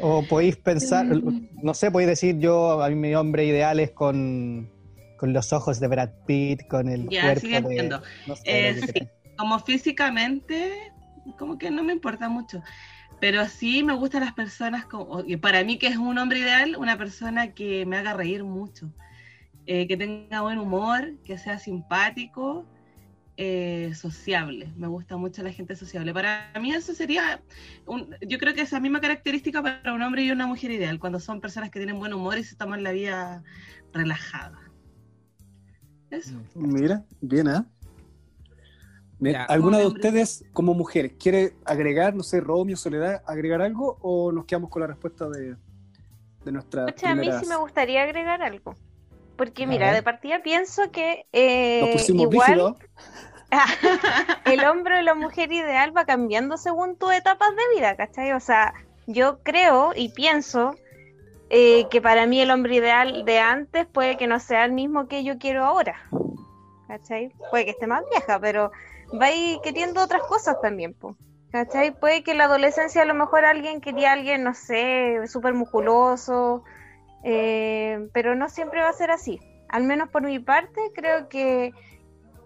O 0.00 0.22
podéis 0.22 0.56
pensar, 0.56 1.04
no 1.06 1.74
sé, 1.74 1.90
podéis 1.90 2.08
decir 2.08 2.38
yo, 2.38 2.82
a 2.82 2.88
mí 2.88 2.94
mi 2.94 3.14
hombre 3.14 3.44
ideal 3.44 3.78
es 3.80 3.90
con, 3.90 4.71
con 5.22 5.32
los 5.32 5.52
ojos 5.52 5.78
de 5.78 5.86
Brad 5.86 6.10
Pitt, 6.26 6.66
con 6.66 6.88
el 6.88 7.06
Ya, 7.08 7.20
cuerpo 7.20 7.46
sí, 7.46 7.52
de... 7.52 7.96
no 8.26 8.34
sé, 8.34 8.42
Eh, 8.44 8.74
sí. 8.74 8.92
Como 9.36 9.60
físicamente, 9.60 10.72
como 11.38 11.58
que 11.58 11.70
no 11.70 11.84
me 11.84 11.92
importa 11.92 12.28
mucho. 12.28 12.60
Pero 13.20 13.46
sí 13.46 13.84
me 13.84 13.94
gustan 13.94 14.22
las 14.24 14.32
personas, 14.34 14.84
como, 14.86 15.22
para 15.40 15.62
mí 15.62 15.78
que 15.78 15.86
es 15.86 15.96
un 15.96 16.18
hombre 16.18 16.40
ideal, 16.40 16.74
una 16.76 16.98
persona 16.98 17.52
que 17.54 17.86
me 17.86 17.98
haga 17.98 18.14
reír 18.14 18.42
mucho, 18.42 18.92
eh, 19.66 19.86
que 19.88 19.96
tenga 19.96 20.42
buen 20.42 20.58
humor, 20.58 21.18
que 21.24 21.38
sea 21.38 21.58
simpático, 21.58 22.66
eh, 23.36 23.92
sociable. 23.94 24.72
Me 24.76 24.88
gusta 24.88 25.16
mucho 25.18 25.42
la 25.42 25.52
gente 25.52 25.76
sociable. 25.76 26.14
Para 26.14 26.52
mí 26.60 26.72
eso 26.72 26.94
sería, 26.94 27.42
un- 27.86 28.16
yo 28.28 28.38
creo 28.38 28.54
que 28.54 28.62
esa 28.62 28.80
misma 28.80 29.00
característica 29.00 29.62
para 29.62 29.94
un 29.94 30.02
hombre 30.02 30.24
y 30.24 30.30
una 30.32 30.46
mujer 30.48 30.72
ideal, 30.72 30.98
cuando 31.00 31.20
son 31.20 31.40
personas 31.40 31.70
que 31.70 31.80
tienen 31.80 31.98
buen 32.00 32.14
humor 32.14 32.38
y 32.38 32.44
se 32.44 32.56
toman 32.56 32.82
la 32.84 32.92
vida 32.92 33.42
relajada. 33.92 34.71
Eso. 36.12 36.34
Mira, 36.54 37.04
bien, 37.20 37.48
¿eh? 37.48 37.64
Mira, 39.18 39.40
Ya. 39.40 39.44
¿Alguna 39.46 39.78
de 39.78 39.86
ustedes, 39.86 40.44
como 40.52 40.74
mujeres, 40.74 41.12
quiere 41.18 41.54
agregar, 41.64 42.14
no 42.14 42.22
sé, 42.22 42.40
Romeo, 42.40 42.76
Soledad, 42.76 43.22
agregar 43.26 43.62
algo 43.62 43.98
o 44.02 44.30
nos 44.30 44.44
quedamos 44.44 44.68
con 44.68 44.80
la 44.82 44.88
respuesta 44.88 45.28
de, 45.28 45.56
de 46.44 46.52
nuestra 46.52 46.86
a 47.02 47.14
mí 47.14 47.30
sí 47.40 47.46
me 47.46 47.56
gustaría 47.56 48.02
agregar 48.02 48.42
algo. 48.42 48.74
Porque 49.36 49.66
mira, 49.66 49.92
de 49.92 50.02
partida 50.02 50.42
pienso 50.42 50.90
que 50.90 51.26
eh, 51.32 51.80
Nos 51.80 51.90
pusimos 52.02 52.22
igual 52.22 52.48
rígidos. 52.48 52.76
el 54.44 54.64
hombre 54.64 54.98
o 54.98 55.02
la 55.02 55.14
mujer 55.14 55.50
ideal 55.50 55.96
va 55.96 56.04
cambiando 56.04 56.56
según 56.58 56.96
tus 56.96 57.12
etapas 57.12 57.50
de 57.50 57.76
vida, 57.76 57.96
¿cachai? 57.96 58.32
O 58.32 58.40
sea, 58.40 58.74
yo 59.06 59.40
creo 59.42 59.92
y 59.96 60.10
pienso 60.10 60.74
eh, 61.54 61.86
que 61.90 62.00
para 62.00 62.26
mí 62.26 62.40
el 62.40 62.50
hombre 62.50 62.76
ideal 62.76 63.26
de 63.26 63.38
antes 63.38 63.86
puede 63.86 64.16
que 64.16 64.26
no 64.26 64.40
sea 64.40 64.64
el 64.64 64.72
mismo 64.72 65.06
que 65.06 65.22
yo 65.22 65.36
quiero 65.36 65.66
ahora, 65.66 65.96
¿cachai? 66.88 67.30
Puede 67.50 67.66
que 67.66 67.72
esté 67.72 67.86
más 67.86 68.04
vieja, 68.10 68.40
pero 68.40 68.72
va 69.20 69.26
a 69.26 69.32
ir 69.34 69.60
queriendo 69.62 70.02
otras 70.02 70.22
cosas 70.22 70.58
también, 70.62 70.94
po, 70.94 71.14
¿cachai? 71.50 71.90
Puede 71.92 72.24
que 72.24 72.30
en 72.30 72.38
la 72.38 72.44
adolescencia 72.44 73.02
a 73.02 73.04
lo 73.04 73.12
mejor 73.12 73.44
alguien 73.44 73.82
quería 73.82 74.08
a 74.08 74.12
alguien, 74.14 74.44
no 74.44 74.54
sé, 74.54 75.26
súper 75.26 75.52
musculoso, 75.52 76.64
eh, 77.22 78.08
pero 78.14 78.34
no 78.34 78.48
siempre 78.48 78.80
va 78.80 78.88
a 78.88 78.94
ser 78.94 79.10
así. 79.10 79.38
Al 79.68 79.84
menos 79.84 80.08
por 80.08 80.22
mi 80.22 80.38
parte, 80.38 80.80
creo 80.94 81.28
que 81.28 81.74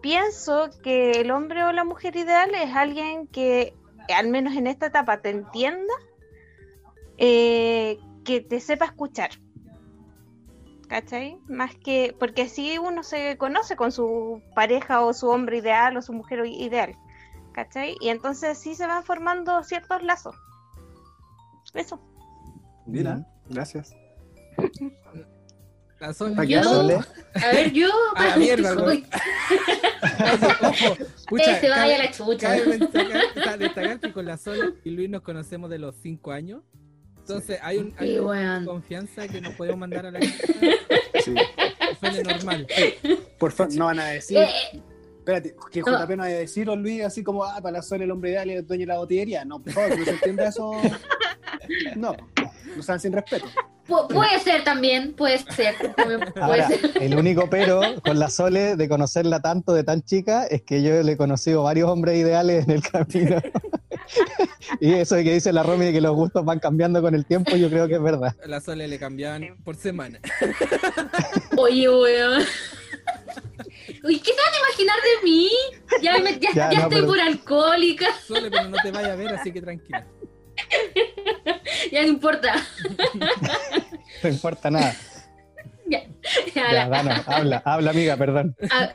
pienso 0.01 0.71
que 0.83 1.13
el 1.13 1.31
hombre 1.31 1.63
o 1.63 1.71
la 1.71 1.85
mujer 1.85 2.17
ideal 2.17 2.53
es 2.57 2.75
alguien 2.75 3.29
que, 3.29 3.73
al 4.13 4.31
menos 4.31 4.57
en 4.57 4.67
esta 4.67 4.87
etapa, 4.87 5.19
te 5.19 5.31
entienda, 5.31 5.95
eh, 7.19 8.01
que 8.27 8.41
te 8.41 8.61
sepa 8.61 8.85
escuchar. 8.87 9.31
¿Cachai? 10.89 11.39
Más 11.49 11.75
que, 11.77 12.15
porque 12.19 12.43
así 12.43 12.79
uno 12.79 13.03
se 13.03 13.37
conoce 13.39 13.75
con 13.77 13.91
su 13.91 14.41
pareja 14.55 15.01
o 15.01 15.13
su 15.15 15.29
hombre 15.29 15.59
ideal 15.59 15.97
o 15.97 16.03
su 16.03 16.13
mujer 16.13 16.45
ideal. 16.47 16.95
¿Cachai? 17.53 17.97
Y 18.01 18.11
entonces 18.11 18.59
sí 18.59 18.75
se 18.75 18.87
van 18.87 19.03
formando 19.03 19.63
ciertos 19.65 20.03
lazos. 20.03 20.37
Eso. 21.75 22.01
Mira, 22.87 23.27
gracias. 23.49 23.95
La 25.99 26.13
Sol. 26.13 26.35
¿Para 26.35 26.47
qué 26.47 26.55
Yo-? 26.55 27.01
A 27.35 27.47
ver, 27.53 27.73
yo. 27.73 27.89
A 28.17 28.27
la 28.29 28.37
mierda, 28.37 28.75
güey. 28.75 29.03
Ojo, 30.63 30.97
pucha, 31.29 31.59
se 31.59 31.71
vaya 31.71 31.97
cabe- 31.97 32.05
la 32.05 32.11
chucha. 32.11 32.53
destacar 33.57 34.01
que 34.01 34.13
con 34.13 34.27
la 34.27 34.37
Sol 34.37 34.79
y 34.85 34.91
Luis 34.91 35.09
nos 35.09 35.23
conocemos 35.23 35.71
de 35.71 35.79
los 35.79 35.97
5 36.03 36.33
años. 36.33 36.63
Entonces 37.29 37.59
hay, 37.63 37.79
un, 37.79 37.95
hay 37.99 38.13
Sí, 38.15 38.19
una 38.21 38.63
confianza 38.65 39.27
que 39.27 39.41
nos 39.41 39.55
podemos 39.55 39.79
mandar 39.79 40.07
a 40.07 40.11
la 40.13 40.21
casa. 40.21 40.33
Sí. 41.25 41.35
Normal. 42.23 42.67
Por 43.39 43.51
favor, 43.53 43.75
no 43.75 43.87
van 43.87 43.99
a 43.99 44.05
decir, 44.07 44.39
Eh, 44.39 44.81
espérate, 45.19 45.57
que 45.73 45.81
No. 45.81 45.87
JP 46.05 46.11
no 46.11 46.17
vaya 46.19 46.37
a 46.37 46.39
decir, 46.39 46.69
o 46.71 46.77
Luis, 46.77 47.03
así 47.03 47.25
como, 47.25 47.43
ah, 47.43 47.59
para 47.61 47.79
la 47.79 47.83
Sol 47.83 48.03
el 48.03 48.11
hombre 48.13 48.31
ideal 48.31 48.49
y 48.51 48.55
el 48.55 48.67
dueño 48.67 48.83
de 48.83 48.87
la 48.87 48.99
botillería. 48.99 49.45
No, 49.45 49.61
por 49.61 49.73
favor, 49.73 49.99
no 49.99 50.05
se 50.05 50.11
entienda 50.13 50.49
eso. 50.49 50.71
No, 51.97 52.15
no 52.77 52.83
sean 52.83 53.01
sin 53.01 53.13
respeto. 53.13 53.47
pu- 53.89 54.07
puede 54.09 54.39
ser 54.41 54.63
también, 54.63 55.15
puede 55.15 55.39
ser. 55.39 55.75
Puede 55.97 56.19
Ahora, 56.41 56.69
ser. 56.69 56.91
el 57.03 57.17
único 57.19 57.49
pero 57.51 57.81
con 58.05 58.19
la 58.21 58.29
Sole 58.31 58.77
de 58.77 58.89
conocerla 58.89 59.41
tanto 59.41 59.73
de 59.73 59.83
tan 59.83 60.03
chica 60.03 60.45
es 60.47 60.63
que 60.63 60.83
yo 60.83 61.03
le 61.03 61.13
he 61.13 61.17
conocido 61.17 61.63
varios 61.65 61.89
hombres 61.91 62.17
ideales 62.19 62.65
en 62.65 62.71
el 62.71 62.83
camino. 62.83 63.41
y 64.81 64.93
eso 64.95 65.15
de 65.17 65.25
que 65.25 65.35
dice 65.35 65.53
la 65.53 65.63
Romy 65.63 65.87
de 65.87 65.93
que 65.93 66.01
los 66.01 66.15
gustos 66.15 66.45
van 66.45 66.59
cambiando 66.59 67.01
con 67.03 67.15
el 67.15 67.25
tiempo, 67.27 67.57
yo 67.57 67.69
creo 67.71 67.89
que 67.89 67.95
es 67.95 68.03
verdad. 68.03 68.35
A 68.43 68.47
la 68.49 68.61
Sol 68.61 68.79
le 68.79 68.99
cambiaban 68.99 69.57
por 69.65 69.77
semana. 69.77 70.19
Oye, 71.57 71.89
weón. 71.89 72.43
Uy, 74.05 74.19
¿qué 74.21 74.33
te 74.33 74.37
vas 74.37 74.53
a 74.55 74.59
imaginar 74.59 74.97
de 74.97 75.25
mí? 75.25 75.51
Ya, 76.03 76.19
me- 76.19 76.39
ya, 76.39 76.51
Ya, 76.55 76.71
ya 76.71 76.79
no, 76.79 76.83
estoy 76.85 76.89
pero- 76.97 77.07
por 77.07 77.21
alcohólica, 77.21 78.07
Sole, 78.27 78.51
pero 78.51 78.69
no 78.69 78.77
te 78.83 78.91
vaya 78.91 79.13
a 79.13 79.17
ver, 79.17 79.29
así 79.35 79.53
que 79.53 79.61
tranquila. 79.61 80.07
ya 81.93 82.03
no 82.03 82.09
importa. 82.09 82.55
No 84.23 84.29
importa 84.29 84.71
nada. 84.71 84.95
Ya, 85.89 86.03
ya, 86.55 86.83
habla, 87.27 87.63
habla 87.65 87.91
amiga, 87.91 88.17
perdón. 88.17 88.57
a- 88.71 88.95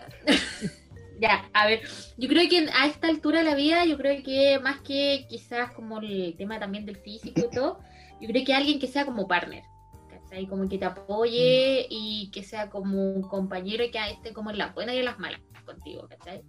ya, 1.21 1.47
a 1.53 1.67
ver, 1.67 1.81
yo 2.17 2.27
creo 2.27 2.49
que 2.49 2.67
a 2.73 2.87
esta 2.87 3.07
altura 3.07 3.39
de 3.39 3.45
la 3.45 3.55
vida, 3.55 3.85
yo 3.85 3.95
creo 3.95 4.23
que 4.23 4.59
más 4.59 4.81
que 4.81 5.27
quizás 5.29 5.71
como 5.71 5.99
el 5.99 6.35
tema 6.35 6.59
también 6.59 6.83
del 6.85 6.97
físico 6.97 7.41
y 7.45 7.55
todo, 7.55 7.79
yo 8.19 8.27
creo 8.27 8.43
que 8.43 8.55
alguien 8.55 8.79
que 8.79 8.87
sea 8.87 9.05
como 9.05 9.27
partner, 9.27 9.63
¿cachai? 10.09 10.47
Como 10.47 10.67
que 10.67 10.79
te 10.79 10.85
apoye 10.85 11.85
y 11.91 12.31
que 12.31 12.41
sea 12.41 12.71
como 12.71 13.11
un 13.11 13.21
compañero 13.21 13.83
y 13.83 13.91
que 13.91 13.99
esté 14.09 14.33
como 14.33 14.49
en 14.49 14.57
las 14.57 14.73
buenas 14.73 14.95
y 14.95 14.99
en 14.99 15.05
las 15.05 15.19
malas 15.19 15.39
contigo, 15.63 16.07
¿cachai? 16.09 16.41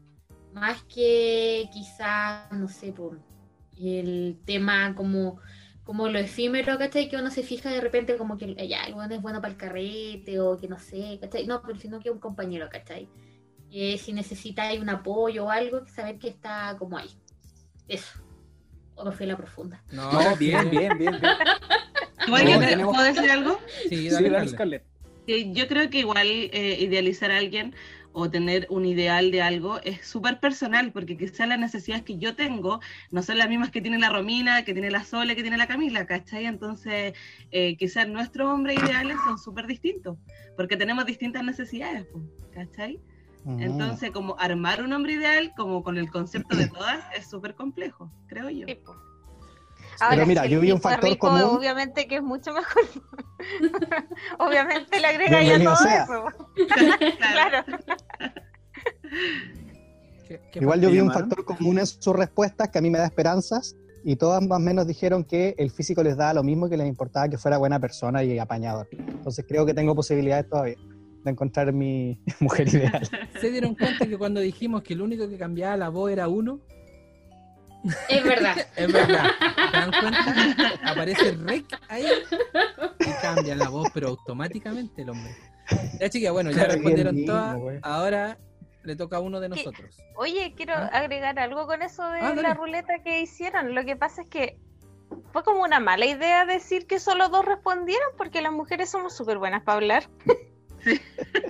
Más 0.54 0.82
que 0.84 1.68
quizás, 1.70 2.50
no 2.52 2.66
sé, 2.68 2.92
por 2.92 3.20
el 3.78 4.40
tema 4.46 4.94
como 4.94 5.38
como 5.84 6.08
lo 6.08 6.18
efímero, 6.18 6.78
¿cachai? 6.78 7.08
Que 7.08 7.16
uno 7.16 7.30
se 7.30 7.42
fija 7.42 7.68
de 7.68 7.80
repente 7.80 8.16
como 8.16 8.38
que 8.38 8.54
ya, 8.68 8.84
el 8.84 8.94
bueno 8.94 9.14
es 9.14 9.20
bueno 9.20 9.40
para 9.42 9.52
el 9.52 9.58
carrete 9.58 10.40
o 10.40 10.56
que 10.56 10.68
no 10.68 10.78
sé, 10.78 11.18
¿cachai? 11.20 11.46
No, 11.46 11.60
pero 11.60 11.78
sino 11.78 12.00
que 12.00 12.10
un 12.10 12.20
compañero, 12.20 12.68
¿cachai? 12.70 13.08
Que 13.72 13.96
si 13.96 14.12
necesitáis 14.12 14.78
un 14.80 14.90
apoyo 14.90 15.46
o 15.46 15.50
algo, 15.50 15.86
saber 15.86 16.18
que 16.18 16.28
está 16.28 16.76
como 16.78 16.98
ahí. 16.98 17.08
Eso. 17.88 18.20
O 18.94 19.04
me 19.06 19.12
fui 19.12 19.24
a 19.24 19.30
la 19.30 19.36
profunda. 19.38 19.82
No, 19.90 20.10
bien, 20.38 20.68
bien, 20.70 20.98
bien, 20.98 21.18
bien. 21.18 21.32
Igual 22.26 22.44
No, 22.44 22.50
yo 22.50 22.58
creo- 22.58 22.68
tenemos- 22.68 22.94
¿puedo 22.94 23.06
decir 23.12 23.30
algo? 23.30 23.58
Sí, 23.88 23.88
Sí, 23.88 24.08
dale, 24.10 24.28
dale, 24.28 24.38
dale. 24.38 24.50
Scarlett. 24.50 24.84
Sí, 25.26 25.52
yo 25.54 25.68
creo 25.68 25.88
que 25.88 26.00
igual 26.00 26.26
eh, 26.28 26.76
idealizar 26.80 27.30
a 27.30 27.38
alguien 27.38 27.74
o 28.12 28.28
tener 28.30 28.66
un 28.68 28.84
ideal 28.84 29.30
de 29.30 29.40
algo 29.40 29.80
es 29.84 30.06
súper 30.06 30.38
personal, 30.38 30.92
porque 30.92 31.16
quizás 31.16 31.48
las 31.48 31.58
necesidades 31.58 32.04
que 32.04 32.18
yo 32.18 32.36
tengo 32.36 32.80
no 33.10 33.22
son 33.22 33.38
las 33.38 33.48
mismas 33.48 33.70
que 33.70 33.80
tiene 33.80 33.98
la 33.98 34.10
Romina, 34.10 34.64
que 34.66 34.74
tiene 34.74 34.90
la 34.90 35.02
Sole, 35.04 35.34
que 35.34 35.40
tiene 35.42 35.56
la 35.56 35.66
Camila, 35.66 36.06
¿cachai? 36.06 36.44
Entonces, 36.44 37.14
eh, 37.52 37.76
quizás 37.78 38.06
nuestros 38.08 38.50
hombres 38.50 38.76
ideales 38.84 39.16
son 39.24 39.38
súper 39.38 39.66
distintos, 39.66 40.18
porque 40.56 40.76
tenemos 40.76 41.06
distintas 41.06 41.42
necesidades, 41.42 42.06
¿cachai? 42.52 43.00
Mm. 43.44 43.60
Entonces, 43.60 44.10
como 44.12 44.36
armar 44.38 44.82
un 44.82 44.92
hombre 44.92 45.14
ideal, 45.14 45.52
como 45.56 45.82
con 45.82 45.98
el 45.98 46.10
concepto 46.10 46.56
de 46.56 46.68
todas, 46.68 47.04
es 47.16 47.28
súper 47.28 47.54
complejo, 47.54 48.10
creo 48.26 48.50
yo. 48.50 48.66
Sí. 48.66 48.78
Pero 50.10 50.26
mira, 50.26 50.42
si 50.44 50.48
yo 50.50 50.60
vi 50.60 50.72
un 50.72 50.80
factor 50.80 51.10
rico, 51.10 51.28
común. 51.28 51.42
Obviamente 51.58 52.06
que 52.06 52.16
es 52.16 52.22
mucho 52.22 52.52
mejor. 52.52 52.82
obviamente 54.38 55.00
le 55.00 55.06
agrega 55.06 55.42
ya 55.42 55.62
todo 55.62 55.76
sea. 55.76 56.04
eso. 56.04 56.24
Claro. 57.18 57.64
Claro. 57.64 58.34
¿Qué- 60.26 60.40
qué 60.52 60.58
Igual 60.60 60.80
yo 60.80 60.90
vi 60.90 61.00
un 61.00 61.12
factor 61.12 61.44
común 61.44 61.78
en 61.78 61.86
sus 61.86 62.14
respuestas 62.16 62.70
que 62.70 62.78
a 62.78 62.82
mí 62.82 62.90
me 62.90 62.98
da 62.98 63.04
esperanzas 63.04 63.76
y 64.04 64.16
todas 64.16 64.42
más 64.42 64.56
o 64.56 64.60
menos 64.60 64.86
dijeron 64.86 65.24
que 65.24 65.54
el 65.58 65.70
físico 65.70 66.02
les 66.02 66.16
daba 66.16 66.34
lo 66.34 66.42
mismo 66.42 66.68
que 66.68 66.76
les 66.76 66.88
importaba 66.88 67.28
que 67.28 67.38
fuera 67.38 67.58
buena 67.58 67.78
persona 67.78 68.24
y 68.24 68.38
apañador. 68.38 68.88
Entonces 68.92 69.44
creo 69.46 69.66
que 69.66 69.74
tengo 69.74 69.94
posibilidades 69.94 70.48
todavía 70.48 70.76
de 71.24 71.30
encontrar 71.30 71.72
mi 71.72 72.20
mujer 72.40 72.68
ideal. 72.68 73.08
¿Se 73.40 73.50
dieron 73.50 73.74
cuenta 73.74 74.06
que 74.06 74.18
cuando 74.18 74.40
dijimos 74.40 74.82
que 74.82 74.94
el 74.94 75.02
único 75.02 75.28
que 75.28 75.38
cambiaba 75.38 75.76
la 75.76 75.88
voz 75.88 76.10
era 76.10 76.28
uno? 76.28 76.60
Es 78.08 78.22
verdad. 78.22 78.56
Es 78.76 78.92
verdad. 78.92 79.26
¿Se 79.70 79.76
dan 79.76 79.90
cuenta? 79.90 80.72
Aparece 80.84 81.32
rec 81.32 81.64
ahí 81.88 82.06
y 83.00 83.22
cambia 83.22 83.56
la 83.56 83.68
voz, 83.68 83.88
pero 83.92 84.08
automáticamente 84.08 85.02
el 85.02 85.10
hombre. 85.10 85.32
Ya 85.98 86.08
chiquilla, 86.08 86.32
bueno, 86.32 86.50
ya 86.50 86.64
respondieron 86.64 87.24
todas. 87.24 87.56
Ahora 87.82 88.38
le 88.84 88.96
toca 88.96 89.16
a 89.16 89.20
uno 89.20 89.40
de 89.40 89.48
nosotros. 89.48 89.96
Oye, 90.16 90.54
quiero 90.56 90.74
¿Ah? 90.74 90.90
agregar 90.92 91.38
algo 91.38 91.66
con 91.66 91.82
eso 91.82 92.08
de 92.08 92.20
Ah, 92.20 92.34
la 92.34 92.54
ruleta 92.54 92.94
que 93.04 93.20
hicieron. 93.20 93.74
Lo 93.74 93.84
que 93.84 93.96
pasa 93.96 94.22
es 94.22 94.28
que 94.28 94.58
fue 95.32 95.44
como 95.44 95.62
una 95.62 95.80
mala 95.80 96.06
idea 96.06 96.44
decir 96.44 96.86
que 96.86 96.98
solo 96.98 97.28
dos 97.28 97.44
respondieron 97.44 98.08
porque 98.16 98.40
las 98.42 98.52
mujeres 98.52 98.90
somos 98.90 99.16
súper 99.16 99.38
buenas 99.38 99.62
para 99.62 99.76
hablar. 99.76 100.08
Esa 100.84 100.98
fue 100.98 101.40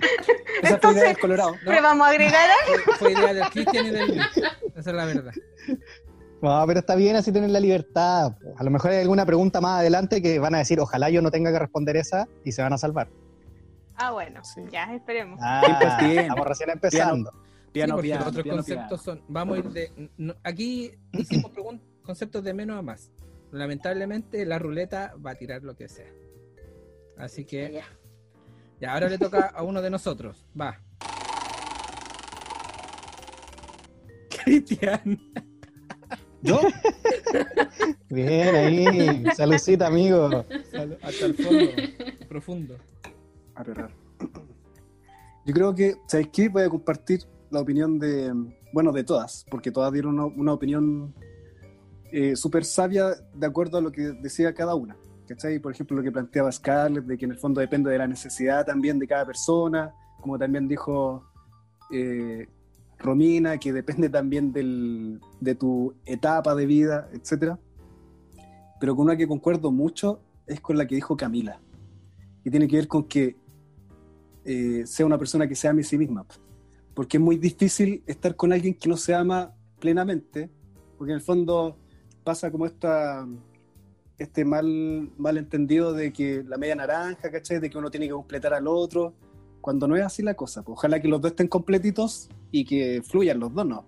idea 0.61 0.69
Entonces, 0.75 1.03
del 1.03 1.17
Colorado. 1.19 1.55
No. 1.65 1.71
¿Le 1.71 1.81
vamos 1.81 2.07
a 2.07 2.09
agregar 2.11 2.49
algo? 2.67 2.83
Fue, 2.85 2.95
fue 2.95 3.11
idea 3.13 3.33
del 3.33 3.43
Cristian 3.49 3.85
y 3.85 3.89
del 3.89 4.07
Luis. 4.07 4.21
Esa 4.75 4.89
es 4.89 4.95
la 4.95 5.05
verdad. 5.05 5.31
No, 6.41 6.63
pero 6.67 6.79
está 6.79 6.95
bien 6.95 7.15
así 7.15 7.31
tener 7.31 7.49
la 7.49 7.59
libertad. 7.59 8.35
A 8.57 8.63
lo 8.63 8.69
mejor 8.69 8.91
hay 8.91 9.01
alguna 9.01 9.25
pregunta 9.25 9.61
más 9.61 9.79
adelante 9.79 10.21
que 10.21 10.39
van 10.39 10.55
a 10.55 10.57
decir, 10.59 10.79
ojalá 10.79 11.09
yo 11.09 11.21
no 11.21 11.31
tenga 11.31 11.51
que 11.51 11.59
responder 11.59 11.95
esa 11.97 12.27
y 12.43 12.51
se 12.51 12.61
van 12.61 12.73
a 12.73 12.77
salvar. 12.77 13.09
Ah, 13.95 14.11
bueno, 14.11 14.43
Sí. 14.43 14.61
ya, 14.71 14.93
esperemos. 14.93 15.39
Ah, 15.41 15.61
Tiempo, 15.65 15.97
tiempo. 15.99 16.21
estamos 16.21 16.47
recién 16.47 16.69
empezando. 16.71 17.31
Sí, 17.31 17.37
Piano, 17.71 17.97
piano, 17.97 18.19
los 18.21 18.27
otros 18.29 18.43
piano, 18.43 18.57
conceptos 18.57 19.03
piano. 19.03 19.19
son. 19.19 19.25
Vamos 19.29 19.55
a 19.55 19.59
ir 19.59 19.65
de. 19.69 20.09
no- 20.17 20.35
aquí 20.43 20.91
hicimos 21.13 21.51
conceptos 22.03 22.43
de 22.43 22.53
menos 22.53 22.77
a 22.77 22.81
más. 22.81 23.11
Lamentablemente, 23.51 24.45
la 24.45 24.59
ruleta 24.59 25.13
va 25.25 25.31
a 25.31 25.35
tirar 25.35 25.63
lo 25.63 25.75
que 25.75 25.87
sea. 25.87 26.11
Así 27.17 27.45
que. 27.45 27.71
Ya. 27.71 27.85
Ya, 28.83 28.95
ahora 28.95 29.07
le 29.07 29.17
toca 29.17 29.45
a 29.55 29.63
uno 29.63 29.81
de 29.81 29.89
nosotros. 29.89 30.45
Va. 30.59 30.77
Cristian. 34.43 35.21
¿Yo? 36.41 36.59
Bien, 38.09 38.53
ahí. 38.53 39.23
Saludcita, 39.37 39.87
amigo. 39.87 40.43
Hasta 41.01 41.25
el 41.27 41.33
fondo. 41.33 41.71
profundo. 42.27 42.75
A 43.55 43.63
perrar. 43.63 43.95
Yo 45.45 45.53
creo 45.53 45.73
que, 45.73 45.95
¿sabéis 46.05 46.27
qué? 46.33 46.49
Voy 46.49 46.63
a 46.63 46.69
compartir 46.69 47.21
la 47.51 47.61
opinión 47.61 47.97
de, 47.97 48.33
bueno, 48.73 48.91
de 48.91 49.05
todas, 49.05 49.45
porque 49.49 49.71
todas 49.71 49.93
dieron 49.93 50.19
una, 50.19 50.25
una 50.25 50.51
opinión 50.51 51.15
eh, 52.11 52.35
súper 52.35 52.65
sabia 52.65 53.11
de 53.33 53.47
acuerdo 53.47 53.77
a 53.77 53.81
lo 53.81 53.93
que 53.93 54.11
decía 54.11 54.53
cada 54.53 54.75
una. 54.75 54.97
¿Cachai? 55.27 55.59
Por 55.59 55.71
ejemplo, 55.71 55.97
lo 55.97 56.03
que 56.03 56.11
planteaba 56.11 56.51
Scarlett, 56.51 57.05
de 57.05 57.17
que 57.17 57.25
en 57.25 57.31
el 57.31 57.37
fondo 57.37 57.61
depende 57.61 57.89
de 57.89 57.97
la 57.97 58.07
necesidad 58.07 58.65
también 58.65 58.99
de 58.99 59.07
cada 59.07 59.25
persona, 59.25 59.93
como 60.19 60.37
también 60.37 60.67
dijo 60.67 61.23
eh, 61.91 62.47
Romina, 62.99 63.57
que 63.57 63.71
depende 63.71 64.09
también 64.09 64.51
del, 64.51 65.19
de 65.39 65.55
tu 65.55 65.93
etapa 66.05 66.55
de 66.55 66.65
vida, 66.65 67.09
etc. 67.13 67.55
Pero 68.79 68.95
con 68.95 69.05
una 69.05 69.17
que 69.17 69.27
concuerdo 69.27 69.71
mucho 69.71 70.21
es 70.45 70.59
con 70.59 70.77
la 70.77 70.85
que 70.85 70.95
dijo 70.95 71.15
Camila, 71.15 71.59
y 72.43 72.49
tiene 72.49 72.67
que 72.67 72.75
ver 72.75 72.87
con 72.87 73.05
que 73.05 73.37
eh, 74.45 74.83
sea 74.85 75.05
una 75.05 75.17
persona 75.17 75.47
que 75.47 75.55
se 75.55 75.67
ame 75.67 75.81
a 75.81 75.85
sí 75.85 75.97
misma. 75.97 76.25
Porque 76.93 77.17
es 77.17 77.23
muy 77.23 77.37
difícil 77.37 78.03
estar 78.05 78.35
con 78.35 78.51
alguien 78.51 78.73
que 78.73 78.89
no 78.89 78.97
se 78.97 79.15
ama 79.15 79.55
plenamente, 79.79 80.49
porque 80.97 81.11
en 81.11 81.17
el 81.17 81.23
fondo 81.23 81.77
pasa 82.23 82.51
como 82.51 82.65
esta, 82.65 83.25
este 84.17 84.45
mal, 84.45 85.09
mal 85.17 85.37
entendido 85.37 85.93
de 85.93 86.13
que 86.13 86.43
la 86.47 86.57
media 86.57 86.75
naranja, 86.75 87.31
¿cachai? 87.31 87.59
De 87.59 87.69
que 87.69 87.77
uno 87.77 87.89
tiene 87.89 88.07
que 88.07 88.13
completar 88.13 88.53
al 88.53 88.67
otro, 88.67 89.13
cuando 89.61 89.87
no 89.87 89.95
es 89.95 90.03
así 90.03 90.21
la 90.21 90.33
cosa. 90.33 90.63
Pues 90.63 90.77
ojalá 90.77 91.01
que 91.01 91.07
los 91.07 91.21
dos 91.21 91.31
estén 91.31 91.47
completitos 91.47 92.29
y 92.51 92.65
que 92.65 93.01
fluyan 93.01 93.39
los 93.39 93.53
dos, 93.53 93.65
¿no? 93.65 93.85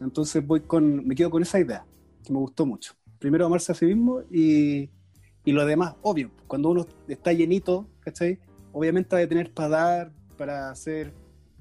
Entonces 0.00 0.46
voy 0.46 0.60
con, 0.60 1.06
me 1.06 1.14
quedo 1.14 1.30
con 1.30 1.42
esa 1.42 1.60
idea, 1.60 1.84
que 2.24 2.32
me 2.32 2.38
gustó 2.38 2.66
mucho. 2.66 2.94
Primero 3.18 3.46
amarse 3.46 3.72
a 3.72 3.74
sí 3.74 3.86
mismo 3.86 4.22
y, 4.30 4.90
y 5.44 5.52
lo 5.52 5.64
demás, 5.66 5.94
obvio, 6.02 6.30
cuando 6.46 6.70
uno 6.70 6.86
está 7.08 7.32
llenito, 7.32 7.86
¿cachai? 8.00 8.38
Obviamente 8.72 9.16
va 9.16 9.22
a 9.22 9.28
tener 9.28 9.52
para 9.52 9.68
dar, 9.68 10.12
para 10.36 10.74
ser 10.74 11.12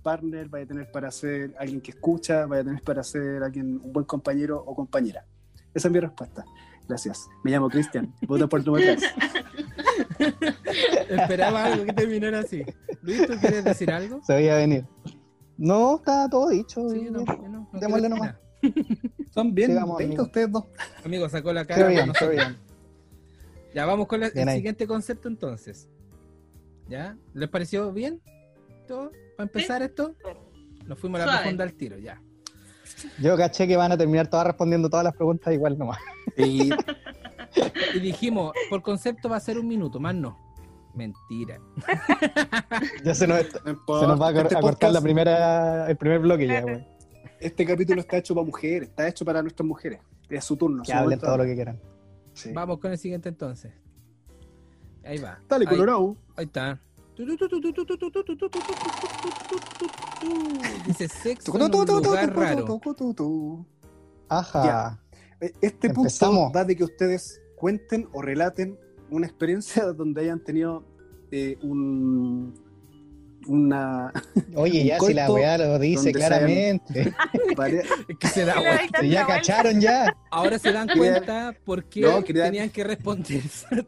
partner, 0.04 0.50
vaya 0.50 0.66
a 0.66 0.68
tener 0.68 0.92
para 0.92 1.10
ser 1.12 1.56
alguien 1.58 1.82
que 1.82 1.92
escucha, 1.92 2.46
vaya 2.46 2.62
a 2.62 2.66
tener 2.66 2.84
para 2.84 3.04
ser 3.04 3.44
alguien, 3.44 3.80
un 3.84 3.94
buen 3.94 4.06
compañero 4.06 4.62
o 4.66 4.76
compañera. 4.76 5.26
Esa 5.74 5.88
es 5.88 5.92
mi 5.92 6.00
respuesta. 6.00 6.46
Gracias. 6.88 7.30
Me 7.44 7.52
llamo 7.52 7.70
Cristian. 7.70 8.14
Voto 8.28 8.48
por 8.50 8.66
número 8.66 8.96
3. 8.96 9.04
Esperaba 11.10 11.66
algo 11.66 11.86
que 11.86 11.94
terminara 11.94 12.40
así. 12.40 12.64
Luis, 13.02 13.26
¿tú 13.28 13.34
quieres 13.40 13.64
decir 13.64 13.92
algo? 13.92 14.22
Se 14.24 14.34
veía 14.36 14.56
venir. 14.58 14.86
No, 15.58 15.96
está 15.98 16.28
todo 16.30 16.50
dicho. 16.50 16.90
Sí, 16.90 17.08
no, 17.12 17.22
no, 17.22 17.70
no 17.72 17.80
Démosle 17.80 18.10
nomás. 18.10 18.36
Son 19.32 19.54
bien 19.54 19.78
amigo. 19.78 20.24
ustedes 20.24 20.52
dos. 20.52 20.66
Amigo, 21.04 21.28
sacó 21.30 21.52
la 21.54 21.66
cara. 21.66 21.88
bien, 21.88 22.12
bien. 22.32 22.58
Ya 23.74 23.86
vamos 23.86 24.08
con 24.08 24.20
la- 24.20 24.30
Bien 24.30 24.44
el 24.44 24.50
ahí. 24.50 24.58
siguiente 24.58 24.88
concepto 24.88 25.28
entonces. 25.28 25.90
¿Ya? 26.88 27.18
¿Les 27.34 27.50
pareció 27.50 27.92
bien? 27.92 28.22
¿Todo? 28.88 29.12
¿Para 29.38 29.48
empezar 29.48 29.82
esto? 29.82 30.16
Nos 30.86 31.00
fuimos 31.00 31.22
a 31.22 31.26
la 31.26 31.32
Suave. 31.32 31.44
profunda 31.44 31.64
al 31.64 31.74
tiro, 31.74 31.98
ya. 31.98 32.22
Yo 33.20 33.36
caché 33.38 33.68
que 33.68 33.76
van 33.78 33.92
a 33.92 33.98
terminar 33.98 34.28
todas 34.28 34.48
respondiendo 34.48 34.90
todas 34.90 35.04
las 35.04 35.16
preguntas 35.16 35.54
igual 35.54 35.78
nomás. 35.78 36.00
Y 36.38 36.70
Y 37.96 38.00
dijimos, 38.00 38.54
por 38.70 38.82
concepto 38.82 39.30
va 39.30 39.36
a 39.38 39.40
ser 39.40 39.60
un 39.60 39.68
minuto, 39.68 40.00
más 40.00 40.16
no. 40.16 40.40
Mentira. 40.96 41.60
Ya 43.04 43.14
se 43.16 43.28
nos, 43.28 43.40
no 43.66 43.72
importa, 43.72 44.02
se 44.02 44.08
nos 44.08 44.22
va 44.22 44.28
a, 44.30 44.42
este 44.42 44.58
a 44.58 44.62
cortar 44.62 44.92
la 44.92 45.02
primera, 45.02 45.90
el 45.90 45.98
primer 45.98 46.20
bloque 46.20 46.48
ya, 46.48 46.62
güey. 46.62 46.88
Este 47.40 47.66
capítulo 47.66 48.00
está 48.02 48.18
hecho 48.18 48.34
para 48.36 48.46
mujeres, 48.46 48.90
está 48.90 49.08
hecho 49.08 49.26
para 49.26 49.42
nuestras 49.42 49.68
mujeres. 49.68 50.00
Es 50.30 50.46
su 50.46 50.56
turno. 50.56 50.82
Que 50.84 50.92
su 50.92 50.94
hablen 50.94 51.06
momento. 51.20 51.26
todo 51.26 51.38
lo 51.38 51.44
que 51.44 51.56
quieran. 51.56 51.80
Sí. 52.34 52.52
Vamos 52.54 52.80
con 52.80 52.92
el 52.92 52.98
siguiente 52.98 53.30
entonces. 53.30 53.74
Ahí 55.04 55.18
va. 55.20 55.40
Dale, 55.50 55.66
Ahí- 55.68 55.76
Colorado. 55.76 56.16
Ahí 56.36 56.46
está. 56.46 56.80
Dice 60.88 61.08
sexo 61.08 61.52
en 61.66 61.72
un 61.82 61.86
lugar 62.10 62.26
raro. 62.56 62.66
Ajá. 64.30 65.00
Este 65.62 65.90
punto 65.94 66.10
va 66.56 66.64
de 66.64 66.76
que 66.76 66.84
ustedes 66.84 67.42
cuenten 67.56 68.08
o 68.14 68.22
relaten 68.22 68.78
una 69.10 69.28
experiencia 69.28 69.84
donde 69.94 70.22
hayan 70.22 70.44
tenido 70.44 70.84
eh, 71.32 71.58
un, 71.62 72.54
una 73.48 74.12
Oye, 74.56 74.82
Un 74.82 74.88
ya 74.88 75.00
si 75.00 75.14
la 75.14 75.32
weá 75.32 75.58
lo 75.58 75.80
dice 75.80 76.12
claramente. 76.14 77.14
pare- 77.56 77.84
Es 78.08 78.18
que 78.18 78.28
se 78.28 78.46
da. 78.46 78.56
Si 79.02 79.10
ya 79.10 79.26
cacharon 79.28 79.82
ya. 79.82 80.16
Ahora 80.32 80.58
se 80.60 80.72
dan 80.72 80.88
cuenta 80.98 81.56
por 81.66 81.84
qué 81.86 82.02
No, 82.02 82.24
tenían 82.24 82.70
que 82.70 82.84
responder. 82.84 83.42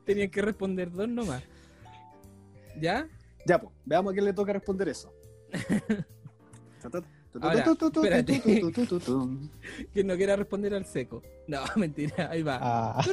tenían 0.05 0.29
que 0.29 0.41
responder 0.41 0.91
dos 0.91 1.07
nomás. 1.07 1.41
¿Ya? 2.79 3.07
Ya, 3.45 3.59
pues, 3.59 3.73
veamos 3.85 4.11
a 4.11 4.13
quién 4.13 4.25
le 4.25 4.33
toca 4.33 4.53
responder 4.53 4.89
eso. 4.89 5.13
Ahora, 7.41 7.65
espérate. 7.65 8.41
Quien 9.93 10.07
no 10.07 10.15
quiera 10.15 10.35
responder 10.35 10.73
al 10.73 10.85
seco. 10.85 11.21
No, 11.47 11.61
mentira, 11.75 12.29
ahí 12.31 12.43
va. 12.43 12.59
Ah, 12.61 13.03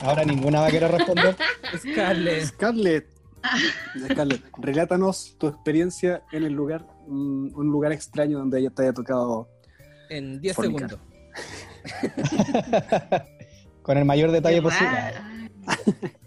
ahora 0.00 0.24
ninguna 0.24 0.60
va 0.60 0.66
a 0.66 0.70
querer 0.70 0.90
responder. 0.90 1.36
Scarlett. 1.78 2.44
Scarlett, 2.46 3.06
Scarlett, 4.10 4.42
relátanos 4.58 5.36
tu 5.38 5.48
experiencia 5.48 6.22
en 6.32 6.44
el 6.44 6.52
lugar, 6.52 6.86
mm, 7.06 7.58
un 7.58 7.66
lugar 7.68 7.92
extraño 7.92 8.38
donde 8.38 8.60
ella 8.60 8.70
te 8.70 8.82
haya 8.82 8.92
tocado. 8.92 9.48
En 10.10 10.40
10 10.40 10.56
Fornicar. 10.56 10.90
segundos. 10.90 11.12
Con 13.82 13.98
el 13.98 14.04
mayor 14.04 14.30
detalle 14.30 14.62
posible. 14.62 14.90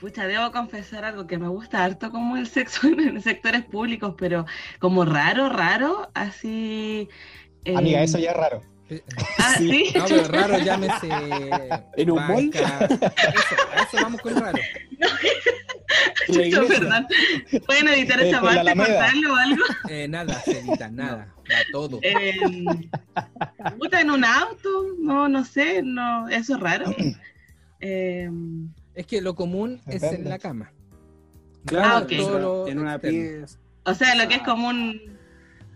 Pucha, 0.00 0.26
debo 0.26 0.50
confesar 0.50 1.04
algo 1.04 1.26
que 1.26 1.36
me 1.36 1.48
gusta 1.48 1.84
harto 1.84 2.10
como 2.10 2.38
el 2.38 2.46
sexo 2.48 2.86
en 2.86 3.20
sectores 3.20 3.64
públicos, 3.64 4.14
pero 4.16 4.46
como 4.78 5.04
raro, 5.04 5.50
raro, 5.50 6.10
así. 6.14 7.06
eh, 7.66 7.76
Amiga, 7.76 8.02
eso 8.02 8.18
ya 8.18 8.30
es 8.30 8.36
raro. 8.36 8.62
Ah, 9.38 9.54
sí. 9.58 9.92
No, 9.94 10.04
pero 10.08 10.24
raro, 10.28 10.58
llámese. 10.58 11.08
¿En 11.96 12.10
un 12.10 12.26
mall? 12.26 12.50
Eso, 12.52 12.64
a 12.64 13.82
eso 13.82 13.96
vamos 14.02 14.20
con 14.22 14.36
raro. 14.36 14.58
En 16.28 16.50
la 16.52 16.60
Chucho, 16.60 16.68
perdón. 16.68 17.06
¿Pueden 17.66 17.88
editar 17.88 18.20
esa 18.20 18.40
parte, 18.40 18.74
cortarlo 18.76 19.32
o 19.32 19.36
algo? 19.36 19.64
Eh, 19.88 20.06
nada, 20.08 20.34
se 20.40 20.60
edita, 20.60 20.88
nada. 20.88 21.34
Va 21.50 21.56
todo. 21.72 21.98
Eh, 22.02 22.36
puta, 23.78 24.00
en 24.00 24.10
un 24.10 24.24
auto, 24.24 24.68
no, 24.98 25.28
no 25.28 25.44
sé, 25.44 25.82
no, 25.82 26.28
eso 26.28 26.54
es 26.54 26.60
raro. 26.60 26.94
Eh, 27.80 28.28
Es 28.94 29.06
que 29.06 29.20
lo 29.22 29.34
común 29.34 29.80
es 29.86 30.02
en 30.02 30.28
la 30.28 30.38
cama. 30.38 30.72
Claro, 31.64 31.88
Ah, 31.88 31.98
ok. 31.98 32.04
o 32.04 32.08
sea, 32.08 32.40
Todo 32.40 32.68
en 32.68 32.78
una 32.80 32.98
pieza. 32.98 33.58
o 33.84 33.94
sea, 33.94 34.14
lo 34.16 34.28
que 34.28 34.34
es 34.34 34.42
común 34.42 35.00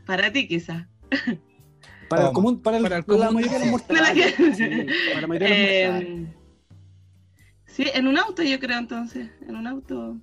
para 0.04 0.30
ti, 0.32 0.48
quizás. 0.48 0.86
Para 2.08 2.22
el 2.22 2.28
Toma. 2.28 2.32
común, 2.32 2.60
para, 2.60 2.76
el- 2.78 2.82
Para 2.82 2.96
el 2.96 3.04
la 3.06 3.06
común, 3.06 3.34
mayoría 3.34 3.58
de 3.58 3.58
los 3.60 3.68
mortales. 3.88 4.34
Sí, 4.56 4.86
para 5.08 5.20
la 5.22 5.26
mayoría 5.26 5.48
de 5.48 5.84
los 5.86 5.94
mortales. 5.94 6.28
Eh, 6.28 6.34
sí, 7.66 7.86
en 7.94 8.06
un 8.08 8.18
auto 8.18 8.42
yo 8.42 8.58
creo 8.58 8.78
entonces, 8.78 9.30
en 9.48 9.56
un 9.56 9.66
auto. 9.66 10.16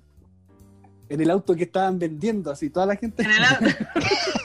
En 1.08 1.20
el 1.20 1.30
auto 1.30 1.56
que 1.56 1.64
estaban 1.64 1.98
vendiendo, 1.98 2.50
así, 2.50 2.70
toda 2.70 2.86
la 2.86 2.96
gente. 2.96 3.22
En 3.22 3.30
el, 3.30 3.42
au- 3.42 3.58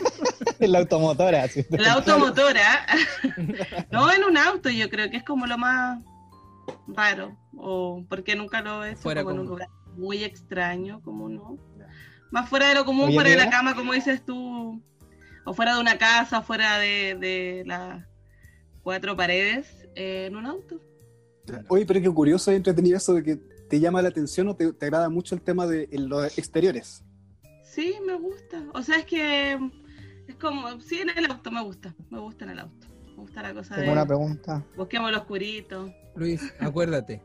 En 0.60 0.72
la 0.72 0.80
automotora. 0.80 1.44
así. 1.44 1.66
la 1.70 1.94
automotora. 1.94 2.86
no, 3.92 4.12
en 4.14 4.24
un 4.24 4.38
auto 4.38 4.70
yo 4.70 4.90
creo 4.90 5.10
que 5.10 5.18
es 5.18 5.24
como 5.24 5.46
lo 5.48 5.58
más 5.58 6.00
raro. 6.88 7.38
O 7.56 8.04
porque 8.10 8.36
nunca 8.36 8.62
lo 8.62 8.84
he 8.84 8.92
hecho 8.92 9.02
Fuera 9.02 9.24
como 9.24 9.36
en 9.36 9.40
un 9.42 9.46
común. 9.48 9.60
lugar 9.60 9.70
muy 9.96 10.24
extraño, 10.24 11.02
como 11.02 11.30
no. 11.30 11.58
Más 12.32 12.50
fuera 12.50 12.68
de 12.70 12.76
lo 12.76 12.86
común, 12.86 13.14
fuera 13.14 13.30
de 13.30 13.38
la 13.38 13.50
cama, 13.50 13.74
como 13.76 13.94
dices 13.94 14.24
tú. 14.26 14.82
O 15.46 15.54
fuera 15.54 15.76
de 15.76 15.82
una 15.82 15.98
casa, 15.98 16.42
fuera 16.42 16.78
de, 16.78 17.16
de 17.20 17.64
las 17.66 18.06
cuatro 18.84 19.16
paredes, 19.16 19.88
eh, 19.96 20.26
en 20.28 20.36
un 20.36 20.46
auto. 20.46 20.82
Oye, 21.70 21.86
pero 21.86 22.02
qué 22.02 22.10
curioso 22.10 22.52
y 22.52 22.56
entretenido 22.56 22.98
eso 22.98 23.14
de 23.14 23.24
que 23.24 23.38
te 23.70 23.80
llama 23.80 24.02
la 24.02 24.10
atención 24.10 24.50
o 24.50 24.56
te, 24.56 24.74
te 24.74 24.86
agrada 24.86 25.10
mucho 25.10 25.36
el 25.36 25.42
tema 25.42 25.66
de 25.66 25.88
los 25.94 26.38
exteriores. 26.38 27.04
Sí, 27.64 27.96
me 28.06 28.16
gusta. 28.16 28.64
O 28.74 28.82
sea, 28.84 28.98
es 28.98 29.06
que 29.06 29.58
es 30.28 30.36
como, 30.36 30.80
sí, 30.82 31.00
en 31.00 31.10
el 31.18 31.32
auto 31.32 31.52
me 31.52 31.62
gusta. 31.64 31.94
Me 32.10 32.20
gusta 32.20 32.46
en 32.46 32.52
el 32.52 32.60
auto. 32.60 32.88
Me 33.08 33.16
gusta 33.24 33.42
la 33.44 33.54
cosa 33.54 33.76
Tengo 33.76 33.92
una 33.94 34.02
de 34.02 34.08
pregunta. 34.08 34.64
busquemos 34.76 35.12
lo 35.12 35.18
oscurito. 35.20 35.92
Luis, 36.16 36.42
acuérdate. 36.60 37.22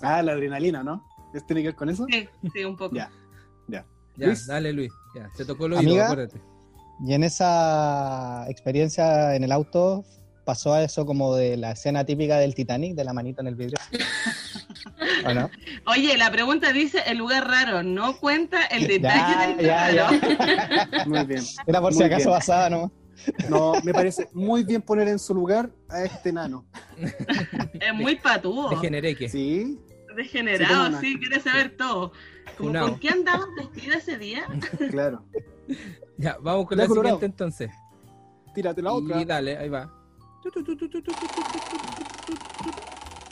Ah, 0.00 0.22
la 0.22 0.32
adrenalina, 0.32 0.82
¿no? 0.82 1.04
¿Esto 1.32 1.46
tiene 1.48 1.62
que 1.62 1.68
ver 1.68 1.74
con 1.76 1.88
eso? 1.88 2.06
Sí, 2.10 2.28
sí, 2.52 2.64
un 2.64 2.76
poco. 2.76 2.94
Ya. 2.94 3.10
Ya. 3.68 3.84
Ya, 4.16 4.26
Luis. 4.26 4.46
dale 4.46 4.72
Luis. 4.72 4.92
Ya, 5.14 5.28
te 5.36 5.44
tocó 5.44 5.64
oído, 5.64 5.78
Amiga. 5.78 6.04
acuérdate. 6.06 6.40
Y 7.04 7.12
en 7.14 7.24
esa 7.24 8.44
experiencia 8.48 9.34
en 9.34 9.42
el 9.42 9.50
auto, 9.50 10.04
¿pasó 10.44 10.72
a 10.74 10.82
eso 10.84 11.04
como 11.06 11.34
de 11.34 11.56
la 11.56 11.72
escena 11.72 12.04
típica 12.04 12.38
del 12.38 12.54
Titanic, 12.54 12.94
de 12.94 13.02
la 13.04 13.12
manita 13.12 13.40
en 13.42 13.48
el 13.48 13.56
vidrio? 13.56 13.78
Oye, 15.86 16.16
la 16.16 16.30
pregunta 16.30 16.72
dice 16.72 17.02
el 17.06 17.18
lugar 17.18 17.46
raro, 17.48 17.82
no 17.82 18.16
cuenta 18.18 18.64
el 18.66 18.86
detalle 18.86 19.56
del 19.56 19.66
Ya, 19.66 19.90
ya. 19.92 21.04
Muy 21.06 21.24
bien. 21.24 21.42
Era 21.66 21.80
por 21.80 21.92
si 21.94 22.02
acaso 22.02 22.28
bien. 22.28 22.38
pasaba, 22.38 22.70
¿no? 22.70 22.92
No, 23.48 23.72
me 23.84 23.92
parece 23.94 24.28
muy 24.32 24.64
bien 24.64 24.82
poner 24.82 25.08
en 25.08 25.18
su 25.18 25.34
lugar 25.34 25.70
a 25.88 26.02
este 26.02 26.32
nano. 26.32 26.66
Es 27.80 27.94
muy 27.94 28.16
patudo. 28.16 28.70
Degeneré 28.70 29.14
que. 29.14 29.28
Sí, 29.28 29.78
Degenerado, 30.16 31.00
Sí, 31.00 31.18
quiere 31.18 31.40
saber 31.40 31.76
todo. 31.76 32.12
Como. 32.58 32.78
¿Con 32.78 32.98
qué 32.98 33.08
andabas 33.08 33.46
vestida 33.56 33.94
ese 33.94 34.18
día? 34.18 34.44
claro. 34.90 35.24
Ya, 36.18 36.36
vamos 36.40 36.66
con 36.66 36.76
Ya, 36.76 36.84
la 36.84 36.88
Colorado. 36.88 37.16
siguiente 37.16 37.26
entonces. 37.26 37.70
Tírate 38.54 38.82
la 38.82 38.92
otra. 38.92 39.20
Y 39.20 39.24
dale, 39.24 39.56
ahí 39.56 39.68
va. 39.68 39.90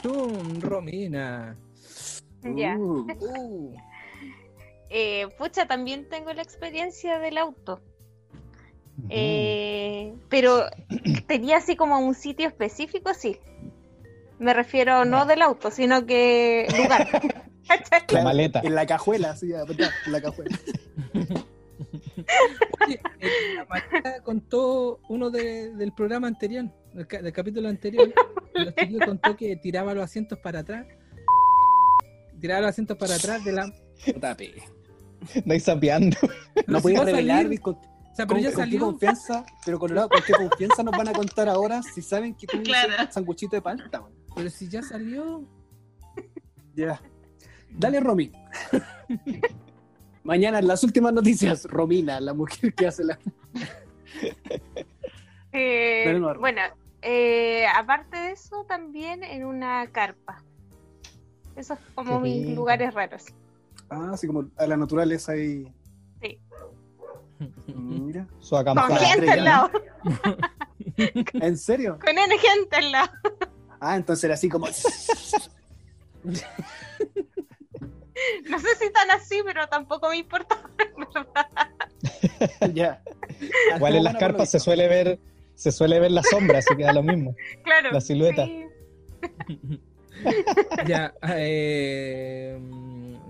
Tum, 0.02 0.60
Romina. 0.60 1.56
Ya. 2.42 2.76
Uh, 2.76 3.06
Uh, 3.20 3.74
Eh, 4.94 5.26
pucha, 5.38 5.66
también 5.66 6.06
tengo 6.08 6.32
la 6.34 6.42
experiencia 6.42 7.18
del 7.18 7.38
auto. 7.38 7.80
Eh, 9.08 10.12
pero 10.28 10.66
tenía 11.26 11.56
así 11.56 11.76
como 11.76 11.98
un 11.98 12.14
sitio 12.14 12.46
específico, 12.46 13.14
sí. 13.14 13.38
Me 14.38 14.52
refiero 14.52 15.04
no 15.06 15.24
del 15.24 15.40
auto, 15.40 15.70
sino 15.70 16.04
que 16.04 16.66
lugar. 16.76 17.08
La 18.10 18.22
maleta. 18.24 18.60
En 18.62 18.74
la 18.74 18.84
cajuela, 18.84 19.34
sí, 19.36 19.52
en 19.52 20.12
la 20.12 20.20
cajuela. 20.20 20.58
Oye, 22.86 23.00
eh, 23.20 23.30
la 23.56 23.64
María 23.64 24.20
contó 24.22 25.00
uno 25.08 25.30
de- 25.30 25.70
del 25.74 25.92
programa 25.92 26.26
anterior, 26.28 26.66
del, 26.94 27.06
ca- 27.06 27.22
del 27.22 27.32
capítulo 27.32 27.68
anterior. 27.68 28.12
Los 28.54 28.74
chicos 28.74 29.06
contó 29.06 29.36
que 29.36 29.56
tiraba 29.56 29.94
los 29.94 30.04
asientos 30.04 30.38
para 30.38 30.60
atrás. 30.60 30.86
Tiraba 32.40 32.62
los 32.62 32.70
asientos 32.70 32.96
para 32.96 33.14
atrás 33.14 33.44
de 33.44 33.52
la. 33.52 33.72
Tape. 34.20 34.54
No 35.44 35.58
sapeando. 35.60 36.16
No 36.66 36.78
si 36.78 36.82
puedes 36.82 36.98
va 36.98 37.02
a 37.02 37.06
revelar 37.06 37.60
con, 37.60 37.74
O 37.76 37.80
sea, 38.14 38.26
pero 38.26 38.28
con- 38.28 38.40
ya 38.40 38.48
con 38.52 38.56
qué 38.56 38.70
salió. 38.70 38.80
confianza, 38.80 39.46
pero 39.64 39.78
Colorado, 39.78 40.08
con 40.08 40.20
qué 40.26 40.32
confianza 40.32 40.82
nos 40.82 40.96
van 40.96 41.08
a 41.08 41.12
contar 41.12 41.48
ahora 41.48 41.80
si 41.82 42.02
saben 42.02 42.34
que 42.34 42.46
tú 42.48 42.60
Claro. 42.62 42.88
hiciste 42.94 43.12
sanguchito 43.12 43.54
de 43.56 43.62
palta. 43.62 44.00
weón? 44.00 44.12
Pero 44.34 44.50
si 44.50 44.68
ya 44.68 44.82
salió. 44.82 45.44
Ya. 46.74 47.00
Dale, 47.70 48.00
Romy. 48.00 48.32
Mañana 50.24 50.58
en 50.58 50.66
las 50.66 50.82
últimas 50.84 51.12
noticias, 51.12 51.64
Romina, 51.64 52.20
la 52.20 52.34
mujer 52.34 52.74
que 52.74 52.86
hace 52.86 53.04
la. 53.04 53.18
Eh, 55.52 56.16
bueno, 56.40 56.62
eh, 57.02 57.66
aparte 57.74 58.16
de 58.16 58.30
eso, 58.32 58.64
también 58.64 59.22
en 59.24 59.44
una 59.44 59.86
carpa. 59.88 60.42
Esos 61.56 61.78
es 61.78 61.84
como 61.94 62.22
Qué 62.22 62.28
mis 62.28 62.42
rico. 62.46 62.56
lugares 62.60 62.94
raros. 62.94 63.24
Ah, 63.90 64.10
así 64.14 64.26
como 64.26 64.48
a 64.56 64.66
la 64.66 64.76
naturaleza 64.76 65.32
ahí. 65.32 65.70
Sí. 66.22 66.40
Mira. 67.66 68.26
Su 68.40 68.54
Con 68.54 68.76
gente 68.76 69.04
estrella, 69.04 69.32
al 69.32 69.44
lado, 69.44 69.70
¿En 71.34 71.56
serio? 71.58 71.98
con 72.04 72.16
N 72.16 72.38
gente 72.38 72.76
al 72.76 72.92
lado. 72.92 73.10
Ah, 73.80 73.96
entonces 73.96 74.24
era 74.24 74.34
así 74.34 74.48
como. 74.48 74.66
No 78.48 78.58
sé 78.58 78.68
si 78.78 78.92
tan 78.92 79.10
así, 79.10 79.40
pero 79.44 79.66
tampoco 79.68 80.08
me 80.08 80.18
importa. 80.18 80.56
ya. 82.72 83.02
Igual 83.74 83.96
en 83.96 84.04
las 84.04 84.16
carpas 84.16 84.50
se 84.50 84.60
suele 84.60 84.86
ver, 84.86 85.18
se 85.62 85.70
suele 85.72 86.00
ver 86.00 86.10
la 86.10 86.22
sombra, 86.24 86.58
así 86.58 86.74
que 86.76 86.82
da 86.82 86.92
lo 86.92 87.02
mismo. 87.04 87.36
Claro. 87.64 87.90
La 87.92 88.00
silueta. 88.00 88.46
sí. 88.46 88.66
Ya, 90.86 91.14
eh, 91.28 92.58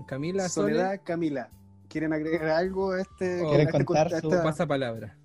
Camila, 0.05 0.49
Soledad, 0.49 0.79
Soledad, 0.85 1.01
Camila. 1.03 1.49
¿Quieren 1.87 2.11
agregar 2.13 2.49
algo 2.49 2.91
a 2.91 3.01
este, 3.01 3.39
¿Quieren 3.39 3.67
a 3.67 3.69
este 3.71 3.85
contar 3.85 4.09
su 4.09 4.15
esta- 4.29 4.43
pasa 4.43 4.65
palabra. 4.67 5.15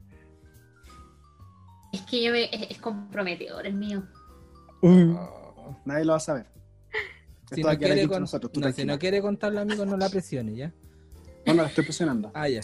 Es 1.93 2.03
que 2.03 2.23
yo 2.23 2.33
me, 2.33 2.45
es, 2.45 2.71
es 2.71 2.79
comprometedor 2.79 3.67
el 3.67 3.75
mío. 3.75 4.03
Uh, 4.83 5.15
Oh. 5.17 5.77
Nadie 5.85 6.05
lo 6.05 6.13
va 6.13 6.17
a 6.19 6.21
saber. 6.21 6.47
Si 7.53 7.63
no, 7.63 7.77
quiere 7.77 8.07
con- 8.07 8.21
nosotros. 8.21 8.53
tú 8.53 8.61
no, 8.61 8.69
si 8.69 8.73
tranquila. 8.75 8.93
no 8.95 8.99
quiere 8.99 9.21
contarlo, 9.21 9.61
amigo, 9.61 9.85
no 9.85 9.97
la 9.97 10.09
presione, 10.09 10.55
¿ya? 10.55 10.73
No, 11.47 11.55
no, 11.55 11.63
la 11.63 11.69
estoy 11.69 11.85
presionando. 11.85 12.31
Ah, 12.35 12.49
ya. 12.49 12.61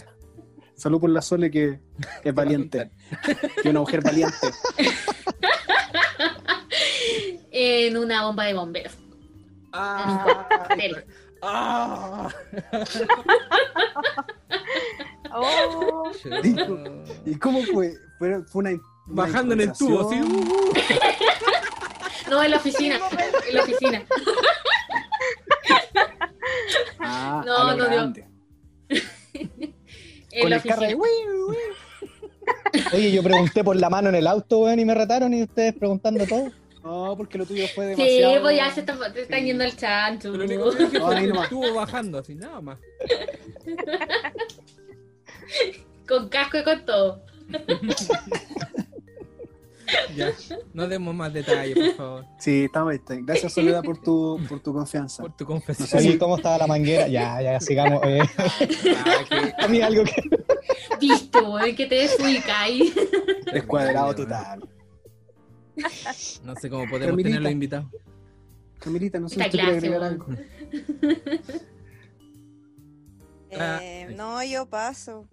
Salud 0.75 0.99
por 0.99 1.09
la 1.09 1.21
Sole 1.21 1.49
que 1.49 1.79
es 2.23 2.33
valiente. 2.33 2.91
Que 3.63 3.69
una 3.69 3.79
mujer 3.79 4.01
valiente. 4.03 4.35
En 7.51 7.97
una 7.97 8.23
bomba 8.25 8.43
de 8.45 8.53
bomberos. 8.53 8.93
Ah, 9.71 10.47
ah. 11.41 12.29
Oh, 15.37 16.11
¿Y 17.25 17.35
cómo 17.35 17.61
fue? 17.63 17.93
Fue, 18.19 18.29
una, 18.29 18.69
una 18.69 18.79
Bajando 19.07 19.53
en 19.53 19.61
el 19.61 19.73
tubo, 19.73 20.09
sí. 20.09 20.21
uh, 20.21 20.25
uh. 20.25 20.73
No, 22.29 22.41
en 22.43 22.51
la 22.51 22.57
oficina. 22.57 22.99
En 23.47 23.55
la 23.55 23.63
oficina. 23.63 24.05
Ah, 26.99 27.43
No, 27.45 27.57
a 27.57 27.63
lo 27.73 27.77
no 27.77 27.83
dio. 27.89 27.93
grande. 27.93 28.27
Con 30.41 30.49
la 30.49 30.55
el 30.57 30.63
carro 30.63 30.81
de. 30.81 30.95
Oye, 32.93 33.11
yo 33.11 33.23
pregunté 33.23 33.63
por 33.63 33.75
la 33.75 33.89
mano 33.89 34.09
en 34.09 34.15
el 34.15 34.27
auto, 34.27 34.59
weón, 34.59 34.79
y 34.79 34.85
me 34.85 34.93
retaron 34.93 35.33
y 35.33 35.41
ustedes 35.43 35.73
preguntando 35.73 36.25
todo. 36.27 36.51
No, 36.83 37.15
porque 37.17 37.37
lo 37.39 37.45
tuyo 37.47 37.65
fue 37.73 37.95
Sí, 37.95 38.01
demasiado. 38.03 38.41
pues 38.43 38.57
ya 38.57 38.71
se 38.71 38.81
están, 38.81 38.99
te 39.13 39.21
están 39.23 39.39
Sí. 39.39 39.45
yendo 39.45 39.63
al 39.63 39.75
chancho. 39.75 40.31
Pero 40.31 40.43
único 40.43 40.69
que 40.71 40.83
No, 40.99 41.05
fue 41.07 41.21
nomás. 41.27 41.43
estuvo 41.45 41.73
bajando, 41.73 42.19
así, 42.19 42.35
nada 42.35 42.61
más. 42.61 42.77
Con 46.07 46.29
casco 46.29 46.59
y 46.59 46.63
con 46.63 46.85
todo. 46.85 47.23
Ya, 50.15 50.31
no 50.73 50.87
demos 50.87 51.13
más 51.13 51.31
detalles, 51.33 51.75
por 51.77 51.95
favor. 51.95 52.25
Sí, 52.39 52.63
estamos 52.65 52.93
bien. 53.07 53.25
Gracias, 53.25 53.53
Soledad, 53.53 53.83
por 53.83 53.97
tu, 54.01 54.39
por 54.47 54.59
tu 54.61 54.73
confianza. 54.73 55.21
Por 55.23 55.35
tu 55.35 55.45
confesión. 55.45 55.87
Oye, 55.99 56.17
¿cómo 56.17 56.37
estaba 56.37 56.57
la 56.59 56.67
manguera? 56.67 57.07
Ya, 57.07 57.41
ya, 57.41 57.59
sigamos. 57.59 58.01
eh. 58.05 58.19
Ah, 58.39 59.45
A 59.65 59.67
mí 59.67 59.81
algo 59.81 60.03
que... 60.03 60.21
Viste, 60.99 61.39
weón, 61.41 61.75
que 61.75 61.85
te 61.85 61.95
desubicáis. 61.95 62.93
Descuadrado 63.51 64.15
total. 64.15 64.67
No 66.43 66.55
sé 66.55 66.69
cómo 66.69 66.83
podemos 66.89 67.11
Camilita. 67.11 67.29
tenerlo 67.29 67.49
invitado. 67.49 67.91
Camilita, 68.79 69.19
no 69.19 69.27
sé 69.29 69.35
si 69.35 69.41
Esta 69.41 69.57
usted 69.57 69.59
quiere 69.59 69.79
clase, 69.79 69.95
agregar 69.95 70.11
algo. 70.11 70.25
Ah, 73.57 73.79
Eh, 73.81 74.05
ahí. 74.09 74.15
no, 74.15 74.43
yo 74.43 74.65
paso. 74.65 75.27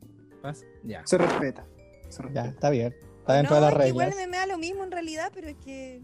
Ya. 0.85 1.03
Se 1.07 1.19
respeta. 1.19 1.65
Se 2.09 2.19
Ya, 2.19 2.23
respeta. 2.29 2.49
está 2.49 2.71
bien. 2.71 2.95
Está 3.23 3.35
dentro 3.35 3.55
no, 3.61 3.67
de 3.67 3.73
las 3.73 3.81
que 3.83 3.89
igual 3.89 4.07
reglas. 4.11 4.27
me, 4.27 4.31
me 4.31 4.37
da 4.37 4.47
lo 4.47 4.59
mismo 4.59 4.85
en 4.85 4.91
realidad, 4.91 5.31
pero 5.35 5.49
es 5.49 5.57
que. 5.57 6.03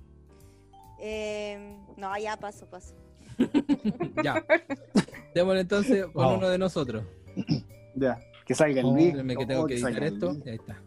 eh, 1.01 1.77
no, 1.97 2.17
ya 2.19 2.37
paso, 2.37 2.67
paso. 2.67 2.95
Ya. 4.25 4.45
Démosle 5.35 5.61
entonces 5.61 6.05
con 6.07 6.15
Vamos. 6.15 6.39
uno 6.39 6.49
de 6.49 6.59
nosotros. 6.59 7.05
Ya. 7.95 8.19
Que 8.47 8.55
salga 8.55 8.81
el 8.81 8.87
Luis. 8.87 9.13
Que 9.37 9.47
tengo 9.47 9.67
que 9.67 9.75
editar 9.75 10.03
esto. 10.05 10.31
Ahí 10.47 10.55
está. 10.55 10.81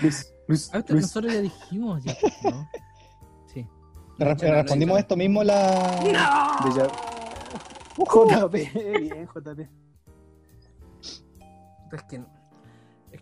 Luis, 0.00 0.32
Luis, 0.48 0.70
Ah, 0.72 0.82
Luis. 0.88 1.02
nosotros 1.02 1.32
ya 1.34 1.40
dijimos, 1.42 2.02
ya, 2.02 2.16
¿no? 2.44 2.68
Sí. 3.52 3.66
Re- 4.18 4.34
No, 4.34 4.34
no, 4.48 4.54
respondimos 4.54 4.94
no. 4.94 4.98
esto 4.98 5.16
mismo 5.16 5.44
la... 5.44 6.00
De 6.00 6.12
ya- 6.74 6.90
JP, 7.98 8.52
bien, 8.54 9.28
JP. 9.34 9.60
Es 11.92 12.02
que, 12.08 12.16
es 12.16 12.22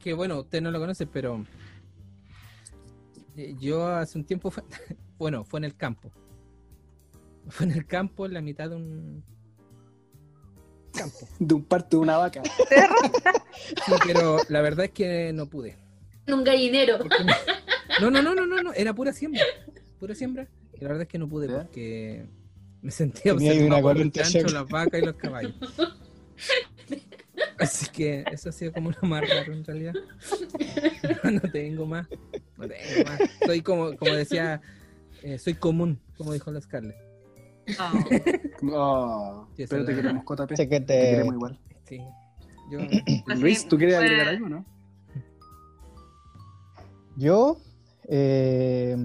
que 0.05 0.13
bueno, 0.13 0.41
usted 0.41 0.61
no 0.61 0.71
lo 0.71 0.79
conoce, 0.79 1.07
pero 1.07 1.47
eh, 3.37 3.55
yo 3.59 3.87
hace 3.87 4.19
un 4.19 4.25
tiempo, 4.27 4.51
fue- 4.51 4.63
bueno, 5.19 5.45
fue 5.45 5.61
en 5.61 5.65
el 5.65 5.75
campo. 5.75 6.13
Fue 7.49 7.65
en 7.65 7.73
el 7.73 7.87
campo, 7.87 8.27
en 8.27 8.35
la 8.35 8.43
mitad 8.43 8.69
de 8.69 8.77
un... 8.77 9.25
campo. 10.95 11.17
De 11.39 11.55
un 11.55 11.65
parto 11.65 11.97
de 11.97 12.03
una 12.03 12.19
vaca. 12.19 12.43
Sí, 12.45 13.93
pero 14.07 14.39
la 14.51 14.61
verdad 14.61 14.85
es 14.87 14.91
que 14.93 15.33
no 15.33 15.47
pude. 15.49 15.79
Un 16.29 16.45
gallinero. 16.45 16.99
No, 18.01 18.11
no, 18.11 18.21
no, 18.23 18.35
no, 18.35 18.47
no, 18.47 18.63
no, 18.63 18.73
era 18.75 18.95
pura 18.95 19.13
siembra. 19.13 19.43
Pura 19.99 20.15
siembra. 20.15 20.47
Y 20.75 20.81
la 20.83 20.89
verdad 20.89 21.03
es 21.03 21.09
que 21.09 21.19
no 21.19 21.29
pude 21.29 21.49
porque 21.49 22.27
me 22.83 22.91
sentía 22.91 23.33
observado 23.33 23.67
una 23.67 23.81
por 23.81 23.97
chanchos, 24.13 24.43
shock. 24.43 24.51
las 24.53 24.69
vacas 24.69 25.01
y 25.03 25.05
los 25.07 25.15
caballos. 25.15 25.55
Así 27.59 27.87
que 27.93 28.25
eso 28.33 28.49
ha 28.49 28.53
sido 28.53 28.73
como 28.73 28.91
lo 28.91 29.09
más 29.09 29.29
raro 29.29 29.53
en 29.53 29.65
realidad. 29.65 29.95
No, 31.25 31.31
no 31.31 31.41
tengo 31.53 31.87
más. 31.87 32.09
No 32.57 32.69
tengo 32.69 33.05
más. 33.09 33.21
Soy 33.47 33.63
como, 33.63 33.97
como 33.97 34.13
decía, 34.15 34.61
eh, 35.23 35.39
soy 35.39 35.55
común, 35.55 36.01
como 36.17 36.33
dijo 36.33 36.51
la 36.51 36.61
Scarlett. 36.61 36.97
Oh, 38.73 39.47
Sí, 39.57 39.65
pero 39.69 39.85
te 39.85 39.95
queremos, 39.95 40.25
JP. 40.25 40.57
Sé 40.57 40.69
que 40.69 40.81
Te 40.81 40.87
te- 40.87 41.11
queremos 41.11 41.35
igual. 41.35 41.59
Sí. 41.89 41.99
Yo, 42.71 42.79
así, 42.81 43.41
Luis, 43.41 43.69
¿tú 43.69 43.77
quieres 43.77 43.97
pues, 43.97 44.05
agregar 44.11 44.29
algo, 44.29 44.49
no? 44.49 44.65
Yo, 47.17 47.59
eh, 48.09 48.97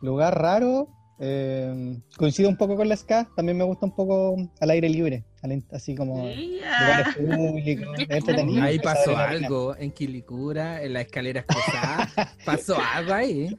lugar 0.00 0.40
raro, 0.40 0.88
eh, 1.18 1.98
coincido 2.18 2.48
un 2.48 2.56
poco 2.56 2.76
con 2.76 2.88
la 2.88 2.96
ska, 2.96 3.28
también 3.36 3.56
me 3.56 3.64
gusta 3.64 3.86
un 3.86 3.94
poco 3.94 4.36
al 4.60 4.70
aire 4.70 4.88
libre, 4.88 5.24
al 5.42 5.64
así 5.72 5.94
como 5.94 6.26
lugares 6.28 7.16
públicos, 7.16 7.96
entretenido. 8.08 8.62
ahí 8.62 8.78
pasó 8.78 9.16
algo 9.16 9.74
en 9.76 9.92
Quilicura, 9.92 10.82
en 10.82 10.92
las 10.92 11.06
escaleras 11.06 11.44
cruzadas. 11.48 12.12
Pasó 12.44 12.76
algo 12.94 13.14
ahí. 13.14 13.56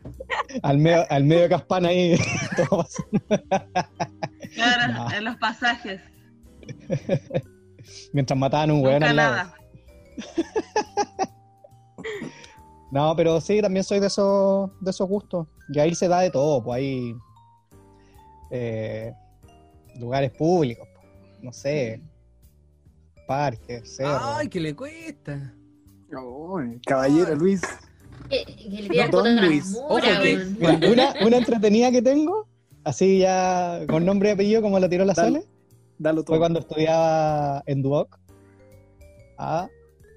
Al 0.62 0.78
medio, 0.78 1.04
al 1.10 1.24
medio 1.24 1.42
de 1.44 1.50
Caspana 1.50 1.90
ahí, 1.90 2.20
todo 2.70 2.84
pasó. 2.84 3.04
Claro, 4.54 4.94
No. 4.94 5.12
en 5.12 5.26
los 5.26 5.36
pasajes. 5.38 6.02
mientras 8.14 8.38
mataban 8.38 8.70
a 8.70 8.74
un 8.74 8.84
weón 8.86 9.04
al 9.04 9.16
lado. 9.16 9.52
No, 12.92 13.16
pero 13.16 13.42
sí, 13.42 13.62
también 13.62 13.84
soy 13.84 14.00
de 14.00 14.08
esos, 14.08 14.70
de 14.82 14.92
esos 14.92 15.08
gustos. 15.08 15.48
Y 15.74 15.80
ahí 15.80 15.94
se 15.94 16.08
da 16.08 16.22
de 16.22 16.32
todo, 16.32 16.64
pues 16.64 16.78
hay 16.78 17.16
eh, 18.52 19.14
lugares 20.00 20.32
públicos, 20.32 20.88
no 21.42 21.52
sé, 21.54 22.02
parques, 23.28 23.96
cerros. 23.96 24.22
Ay, 24.24 24.48
que 24.50 24.60
le 24.60 24.76
cuesta. 24.76 25.54
Oh, 26.18 26.60
caballero, 26.86 27.36
Luis. 27.36 27.62
Que, 28.30 28.44
que 28.46 28.82
le 28.82 28.90
tira 28.90 29.06
el 29.06 29.12
Don 29.12 29.22
botón 29.24 29.38
a 29.38 29.42
la 29.42 29.48
Luis. 29.48 29.66
mura, 29.72 29.86
Ojo 29.88 30.22
que- 30.24 30.36
weón. 30.36 30.80
Mira, 30.80 30.92
una, 31.14 31.26
una 31.28 31.38
entretenida 31.38 31.92
que 31.92 32.02
tengo, 32.02 32.48
así 32.84 33.20
ya 33.20 33.82
con 33.88 34.06
nombre 34.06 34.30
y 34.30 34.32
apellido 34.34 34.62
como 34.62 34.80
la 34.80 34.90
tiró 34.90 35.06
la 35.06 35.14
Dale. 35.14 35.42
Sole, 35.42 35.48
Dalo 36.00 36.24
todo. 36.24 36.34
fue 36.34 36.40
cuando 36.40 36.60
estudiaba 36.60 37.64
en 37.66 37.82
Duoc, 37.82 38.18
ah, 39.38 39.68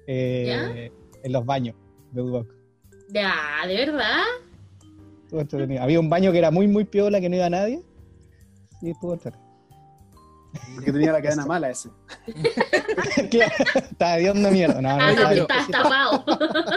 eh, 0.07 0.91
en 1.23 1.31
los 1.31 1.45
baños 1.45 1.75
de 2.11 2.21
Duoc. 2.21 2.47
Ya, 3.13 3.33
¿de 3.67 3.75
verdad? 3.75 4.23
Había 5.81 5.99
un 5.99 6.09
baño 6.09 6.31
que 6.31 6.37
era 6.37 6.51
muy, 6.51 6.67
muy 6.67 6.83
piola, 6.85 7.19
que 7.21 7.29
no 7.29 7.35
iba 7.37 7.49
nadie, 7.49 7.81
y 8.81 8.91
estuvo 8.91 9.13
entretenido. 9.13 9.49
Porque 10.75 10.91
tenía 10.91 11.13
la 11.13 11.21
cadena 11.21 11.45
mala 11.45 11.69
ese. 11.69 11.89
Claro, 13.29 13.53
Estaba 13.75 14.17
de 14.17 14.29
onda 14.31 14.51
mierda. 14.51 14.81
No, 14.81 14.97
no, 14.97 15.03
Ah, 15.03 15.13
no, 15.13 15.31
estás 15.31 15.67
tapado. 15.69 16.25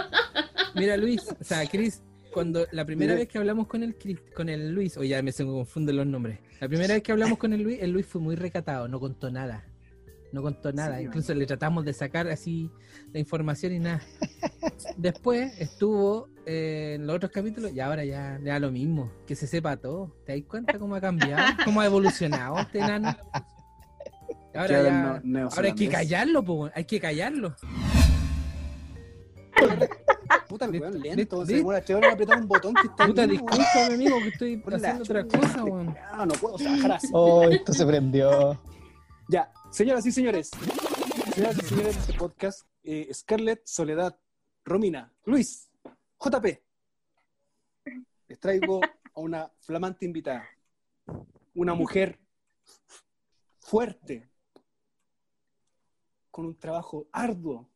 Mira, 0.74 0.96
Luis, 0.96 1.22
o 1.40 1.44
sea, 1.44 1.66
Chris, 1.68 2.02
cuando 2.32 2.66
la 2.72 2.84
primera 2.84 3.14
vez 3.14 3.28
que 3.28 3.38
hablamos 3.38 3.66
con 3.66 3.82
el 3.82 3.96
Chris- 3.96 4.20
con 4.34 4.48
el 4.48 4.72
Luis, 4.72 4.96
o 4.96 5.04
ya 5.04 5.22
me 5.22 5.32
se 5.32 5.44
me 5.44 5.50
confunden 5.52 5.96
los 5.96 6.06
nombres. 6.06 6.38
La 6.60 6.68
primera 6.68 6.94
vez 6.94 7.02
que 7.02 7.12
hablamos 7.12 7.38
con 7.38 7.52
el 7.52 7.62
Luis, 7.62 7.78
el 7.80 7.90
Luis 7.90 8.06
fue 8.06 8.20
muy 8.20 8.36
recatado, 8.36 8.86
no 8.88 8.98
contó 9.00 9.30
nada. 9.30 9.64
No 10.34 10.42
contó 10.42 10.72
nada, 10.72 10.98
Sí, 10.98 11.04
incluso 11.04 11.32
le 11.32 11.46
tratamos 11.46 11.84
de 11.84 11.92
sacar 11.92 12.26
así 12.26 12.68
la 13.12 13.20
información 13.20 13.72
y 13.72 13.78
nada. 13.78 14.02
Después 14.96 15.52
estuvo 15.60 16.28
eh, 16.44 16.94
en 16.96 17.06
los 17.06 17.14
otros 17.14 17.30
capítulos 17.30 17.70
y 17.72 17.78
ahora 17.78 18.04
ya, 18.04 18.40
ya 18.42 18.58
lo 18.58 18.72
mismo, 18.72 19.12
que 19.28 19.36
se 19.36 19.46
sepa 19.46 19.76
todo. 19.76 20.10
¿Te 20.26 20.32
das 20.36 20.42
cuenta 20.48 20.76
cómo 20.76 20.96
ha 20.96 21.00
cambiado? 21.00 21.40
¿Cómo 21.64 21.80
ha 21.80 21.86
evolucionado 21.86 22.58
este 22.58 22.80
enano? 22.80 23.16
Ahora, 24.56 24.82
ya- 24.82 25.20
no- 25.24 25.48
ahora 25.50 25.66
hay 25.68 25.74
que 25.74 25.88
callarlo, 25.88 26.44
po, 26.44 26.70
hay 26.74 26.84
que 26.84 27.00
callarlo. 27.00 27.56
Puta, 30.48 30.64
el 30.64 30.80
weón 30.80 31.00
lento. 31.00 31.46
Se 31.46 31.60
un 31.60 32.48
botón 32.48 32.74
que 32.74 32.86
está 32.88 33.06
Puta, 33.06 33.26
discúlpame, 33.26 33.94
amigo, 33.94 34.18
que 34.20 34.28
estoy 34.28 34.62
haciendo 34.72 35.02
otra 35.04 35.24
cosa, 35.26 35.64
weón. 35.64 35.94
Ah, 36.12 36.24
no 36.26 36.34
puedo 36.34 36.56
trabajar 36.56 36.92
así. 36.92 37.08
Oh, 37.12 37.48
esto 37.48 37.72
se 37.72 37.86
prendió. 37.86 38.60
Ya, 39.28 39.50
señoras 39.70 40.04
y 40.04 40.12
señores. 40.12 40.50
Señoras 41.34 41.56
y 41.58 41.66
señores 41.66 41.94
de 41.94 42.00
este 42.00 42.12
podcast, 42.12 42.68
eh, 42.82 43.08
Scarlett, 43.12 43.66
Soledad, 43.66 44.18
Romina, 44.64 45.12
Luis, 45.24 45.70
JP. 46.20 46.62
Les 48.28 48.38
traigo 48.38 48.80
a 48.82 49.20
una 49.20 49.50
flamante 49.60 50.04
invitada. 50.04 50.46
Una 51.54 51.72
mujer 51.74 52.20
fuerte, 53.60 54.28
con 56.30 56.44
un 56.46 56.58
trabajo 56.58 57.08
arduo, 57.10 57.70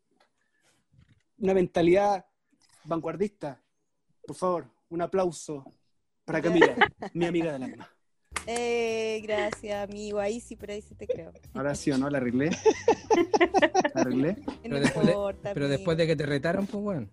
una 1.39 1.55
mentalidad 1.55 2.27
vanguardista. 2.85 3.63
Por 4.27 4.37
favor, 4.37 4.71
un 4.91 5.01
aplauso 5.01 5.65
para 6.27 6.43
Camila, 6.43 6.77
mi 7.15 7.25
amiga 7.25 7.53
del 7.53 7.63
alma. 7.63 7.98
Eh, 8.51 9.21
gracias, 9.25 9.87
amigo. 9.91 10.19
Ahí 10.21 10.41
sí, 10.41 10.57
pero 10.57 10.73
ahí 10.73 10.81
sí 10.81 10.95
te 10.95 11.07
creo. 11.07 11.33
Ahora 11.53 11.75
sí 11.75 11.91
o 11.91 11.99
no, 11.99 12.09
la 12.09 12.17
arreglé. 12.17 12.49
La 13.95 14.01
arreglé. 14.01 14.37
No 14.47 14.53
Pero 14.63 14.81
después 14.81 15.07
de- 15.07 15.13
importa, 15.13 15.51
Pero 15.55 15.67
amigo. 15.67 15.77
después 15.79 15.99
de 15.99 16.07
que 16.07 16.17
te 16.17 16.25
retaron, 16.27 16.67
pues 16.67 16.83
bueno. 16.83 17.09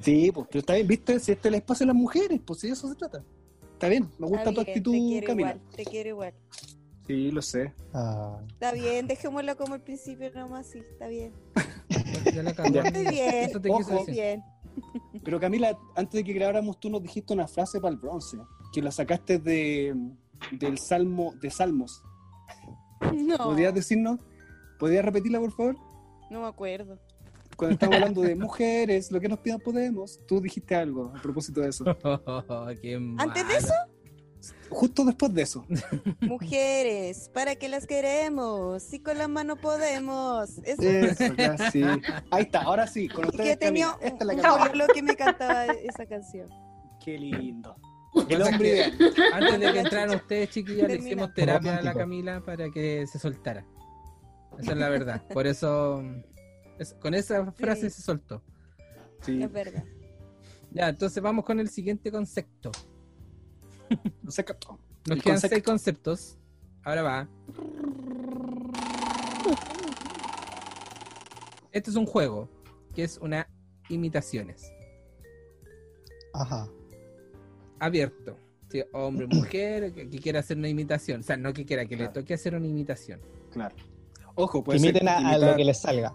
Sí, 0.00 0.30
pues, 0.32 0.46
pero 0.50 0.60
está 0.60 0.74
bien, 0.74 0.86
¿viste? 0.86 1.20
Si 1.20 1.32
este 1.32 1.48
es 1.48 1.52
el 1.52 1.54
espacio 1.56 1.84
de 1.84 1.88
las 1.92 1.96
mujeres, 1.96 2.40
pues 2.44 2.60
si 2.60 2.68
de 2.68 2.72
eso 2.72 2.88
se 2.88 2.94
trata. 2.94 3.22
Está 3.74 3.88
bien, 3.88 4.08
me 4.18 4.26
gusta 4.26 4.50
tu 4.52 4.60
actitud, 4.62 4.92
te 4.92 4.98
quiero 4.98 5.26
Camila. 5.26 5.50
igual, 5.50 5.76
te 5.76 5.84
quiero 5.84 6.08
igual. 6.08 6.34
Sí, 7.06 7.30
lo 7.30 7.42
sé. 7.42 7.72
Ah, 7.92 8.40
Está 8.48 8.72
bien, 8.72 9.06
dejémoslo 9.06 9.56
como 9.56 9.74
al 9.74 9.82
principio 9.82 10.30
nomás, 10.34 10.66
sí, 10.68 10.78
está 10.78 11.06
bien. 11.08 11.32
Ya 12.34 12.42
la. 12.42 12.50
Estoy 12.84 13.06
bien, 13.08 13.34
Eso 13.34 13.60
te 13.60 13.68
quiso 13.68 13.94
Ojo. 13.94 14.06
bien. 14.06 14.42
Pero 15.22 15.38
Camila, 15.38 15.78
antes 15.94 16.14
de 16.14 16.24
que 16.24 16.32
grabáramos, 16.32 16.80
tú 16.80 16.88
nos 16.90 17.02
dijiste 17.02 17.32
una 17.34 17.46
frase 17.46 17.78
para 17.80 17.92
el 17.92 18.00
bronce, 18.00 18.38
que 18.72 18.80
la 18.82 18.90
sacaste 18.90 19.38
de, 19.38 19.94
del 20.52 20.78
Salmo, 20.78 21.34
de 21.40 21.50
Salmos. 21.50 22.02
No, 23.14 23.36
¿Podrías 23.36 23.74
decirnos? 23.74 24.18
¿Podrías 24.78 25.04
repetirla, 25.04 25.40
por 25.40 25.52
favor? 25.52 25.76
no 26.30 26.40
me 26.40 26.48
acuerdo. 26.48 26.98
Cuando 27.56 27.74
estamos 27.74 27.94
hablando 27.96 28.22
de 28.22 28.34
mujeres, 28.34 29.10
lo 29.10 29.20
que 29.20 29.28
nos 29.28 29.38
pidan 29.38 29.60
podemos, 29.60 30.20
tú 30.26 30.40
dijiste 30.40 30.74
algo 30.74 31.12
a 31.14 31.22
propósito 31.22 31.60
de 31.60 31.68
eso. 31.68 31.84
Qué 32.82 32.94
Antes 33.18 33.48
de 33.48 33.56
eso, 33.56 33.74
Justo 34.68 35.04
después 35.04 35.32
de 35.32 35.42
eso. 35.42 35.64
mujeres, 36.20 37.30
¿para 37.32 37.56
qué 37.56 37.68
las 37.68 37.86
queremos? 37.86 38.82
Si 38.82 39.00
con 39.00 39.18
la 39.18 39.28
mano 39.28 39.56
podemos. 39.56 40.58
Eso. 40.64 40.82
Eso, 40.82 41.34
ya, 41.34 41.70
sí. 41.70 41.82
Ahí 42.30 42.42
está, 42.42 42.62
ahora 42.62 42.86
sí, 42.86 43.08
con 43.08 43.26
ustedes, 43.26 43.50
que 43.50 43.56
tenía. 43.56 43.96
Esta 44.00 44.24
es 44.24 44.42
la 44.42 44.54
un 44.54 44.94
que 44.94 45.02
me 45.02 45.16
cantaba 45.16 45.66
esa 45.66 46.06
canción. 46.06 46.48
Qué 47.04 47.18
lindo. 47.18 47.76
El 48.28 48.42
hombre 48.42 48.68
ideal. 48.68 48.98
Antes 49.32 49.60
de 49.60 49.72
que 49.72 49.78
entraran 49.80 50.14
ustedes, 50.16 50.50
chiquillas, 50.50 50.88
le 50.88 50.96
hicimos 50.96 51.32
terapia 51.34 51.76
a 51.78 51.82
la. 51.82 51.94
Camila 51.94 52.40
para 52.44 52.70
que 52.70 53.06
se 53.06 53.18
soltara. 53.18 53.64
Esa 54.58 54.72
es 54.72 54.78
la 54.78 54.88
verdad. 54.88 55.22
Por 55.28 55.46
eso, 55.46 56.02
es- 56.78 56.94
con 56.94 57.14
esa 57.14 57.52
frase 57.52 57.90
se 57.90 58.02
soltó. 58.02 58.42
Sí, 59.22 59.42
Es 59.42 59.52
verdad. 59.52 59.84
Ya, 60.70 60.88
entonces 60.88 61.22
vamos 61.22 61.44
con 61.44 61.58
el 61.60 61.68
siguiente 61.68 62.10
concepto. 62.10 62.70
no 64.22 64.30
se 64.30 64.44
captó. 64.44 64.78
Nos 65.06 65.16
El 65.18 65.22
quedan 65.22 65.34
concepto. 65.36 65.54
seis 65.54 65.62
conceptos. 65.64 66.38
Ahora 66.84 67.02
va. 67.02 67.28
Este 71.72 71.90
es 71.90 71.96
un 71.96 72.06
juego 72.06 72.48
que 72.94 73.04
es 73.04 73.18
una 73.18 73.46
imitaciones. 73.88 74.72
ajá. 76.32 76.68
Abierto. 77.78 78.36
Sí, 78.70 78.82
hombre, 78.92 79.26
mujer, 79.30 79.92
que, 79.92 80.08
que 80.08 80.18
quiera 80.18 80.40
hacer 80.40 80.56
una 80.58 80.68
imitación. 80.68 81.20
O 81.20 81.22
sea, 81.22 81.36
no 81.36 81.52
que 81.52 81.64
quiera, 81.64 81.86
que 81.86 81.96
le 81.96 82.08
toque 82.08 82.34
hacer 82.34 82.54
una 82.54 82.66
imitación. 82.66 83.20
Claro. 83.52 83.74
Ojo, 84.34 84.60
Que 84.60 84.64
puede 84.66 84.78
ser 84.80 84.88
imiten 84.90 85.08
a, 85.08 85.16
a 85.18 85.20
imitar- 85.20 85.50
lo 85.50 85.56
que 85.56 85.64
les 85.64 85.78
salga. 85.80 86.12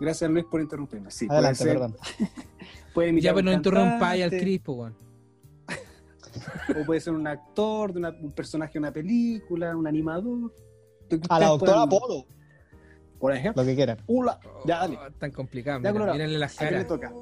Gracias 0.00 0.30
Luis 0.30 0.44
por 0.50 0.60
interrumpirme. 0.60 1.10
Sí, 1.10 1.26
Adelante, 1.30 1.64
puede 1.64 1.70
ser, 1.70 1.80
perdón. 1.80 1.96
Ya, 2.18 2.28
puede 2.94 3.08
imitar 3.10 3.34
pero 3.34 3.44
no 3.44 3.50
un 3.50 3.56
interrumpáis 3.56 4.24
al 4.24 4.30
Crispo, 4.30 4.72
weón. 4.74 4.94
O 6.80 6.84
puede 6.84 7.00
ser 7.00 7.12
un 7.14 7.26
actor, 7.26 7.92
de 7.92 7.98
una- 8.00 8.10
un 8.20 8.32
personaje 8.32 8.74
de 8.74 8.78
una 8.80 8.92
película, 8.92 9.74
un 9.76 9.86
animador. 9.86 10.52
Que 11.08 11.18
A 11.28 11.38
la 11.40 11.46
doctora 11.48 11.86
puedan- 11.86 11.88
Polo, 11.88 12.26
Por 13.18 13.32
ejemplo. 13.34 13.62
lo 13.62 13.66
que 13.68 13.74
quieran. 13.74 13.98
Hola. 14.06 14.38
Ya, 14.66 14.80
dale. 14.80 14.98
Oh, 14.98 15.10
tan 15.12 15.30
complicado. 15.30 15.80
Ya, 15.82 15.92
Mira, 15.92 16.14
las 16.26 16.54
¿A 16.56 16.58
quién 16.68 16.78
le 16.80 16.86
caras. 16.86 16.88
toca? 16.88 17.12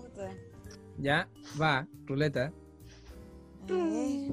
Ya, 0.99 1.29
va, 1.61 1.87
ruleta. 2.07 2.53
Eh. 3.71 4.31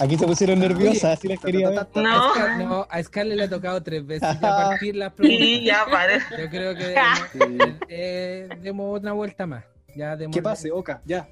Aquí 0.00 0.16
se 0.16 0.26
pusieron 0.26 0.60
nerviosas, 0.60 1.18
si 1.18 1.26
les 1.28 1.40
quería 1.40 1.70
ver. 1.70 1.78
A 1.80 1.88
No. 2.00 2.34
Scar- 2.34 2.58
no, 2.64 2.86
a 2.88 3.02
Scarlett 3.02 3.36
le 3.36 3.42
ha 3.44 3.48
tocado 3.50 3.82
tres 3.82 4.06
veces 4.06 4.28
ya 4.34 4.40
partir 4.68 4.94
las 4.96 5.12
preguntas. 5.12 5.46
Sí, 5.46 5.64
ya 5.64 5.86
parece. 5.90 6.24
Yo 6.42 6.48
creo 6.50 6.74
que 6.76 6.94
eh, 7.88 8.48
demos 8.62 8.98
otra 8.98 9.12
vuelta 9.12 9.46
más. 9.46 9.64
Ya 9.96 10.14
demos 10.16 10.34
Que 10.36 10.42
pase, 10.42 10.70
Oka, 10.70 11.02
ya, 11.04 11.28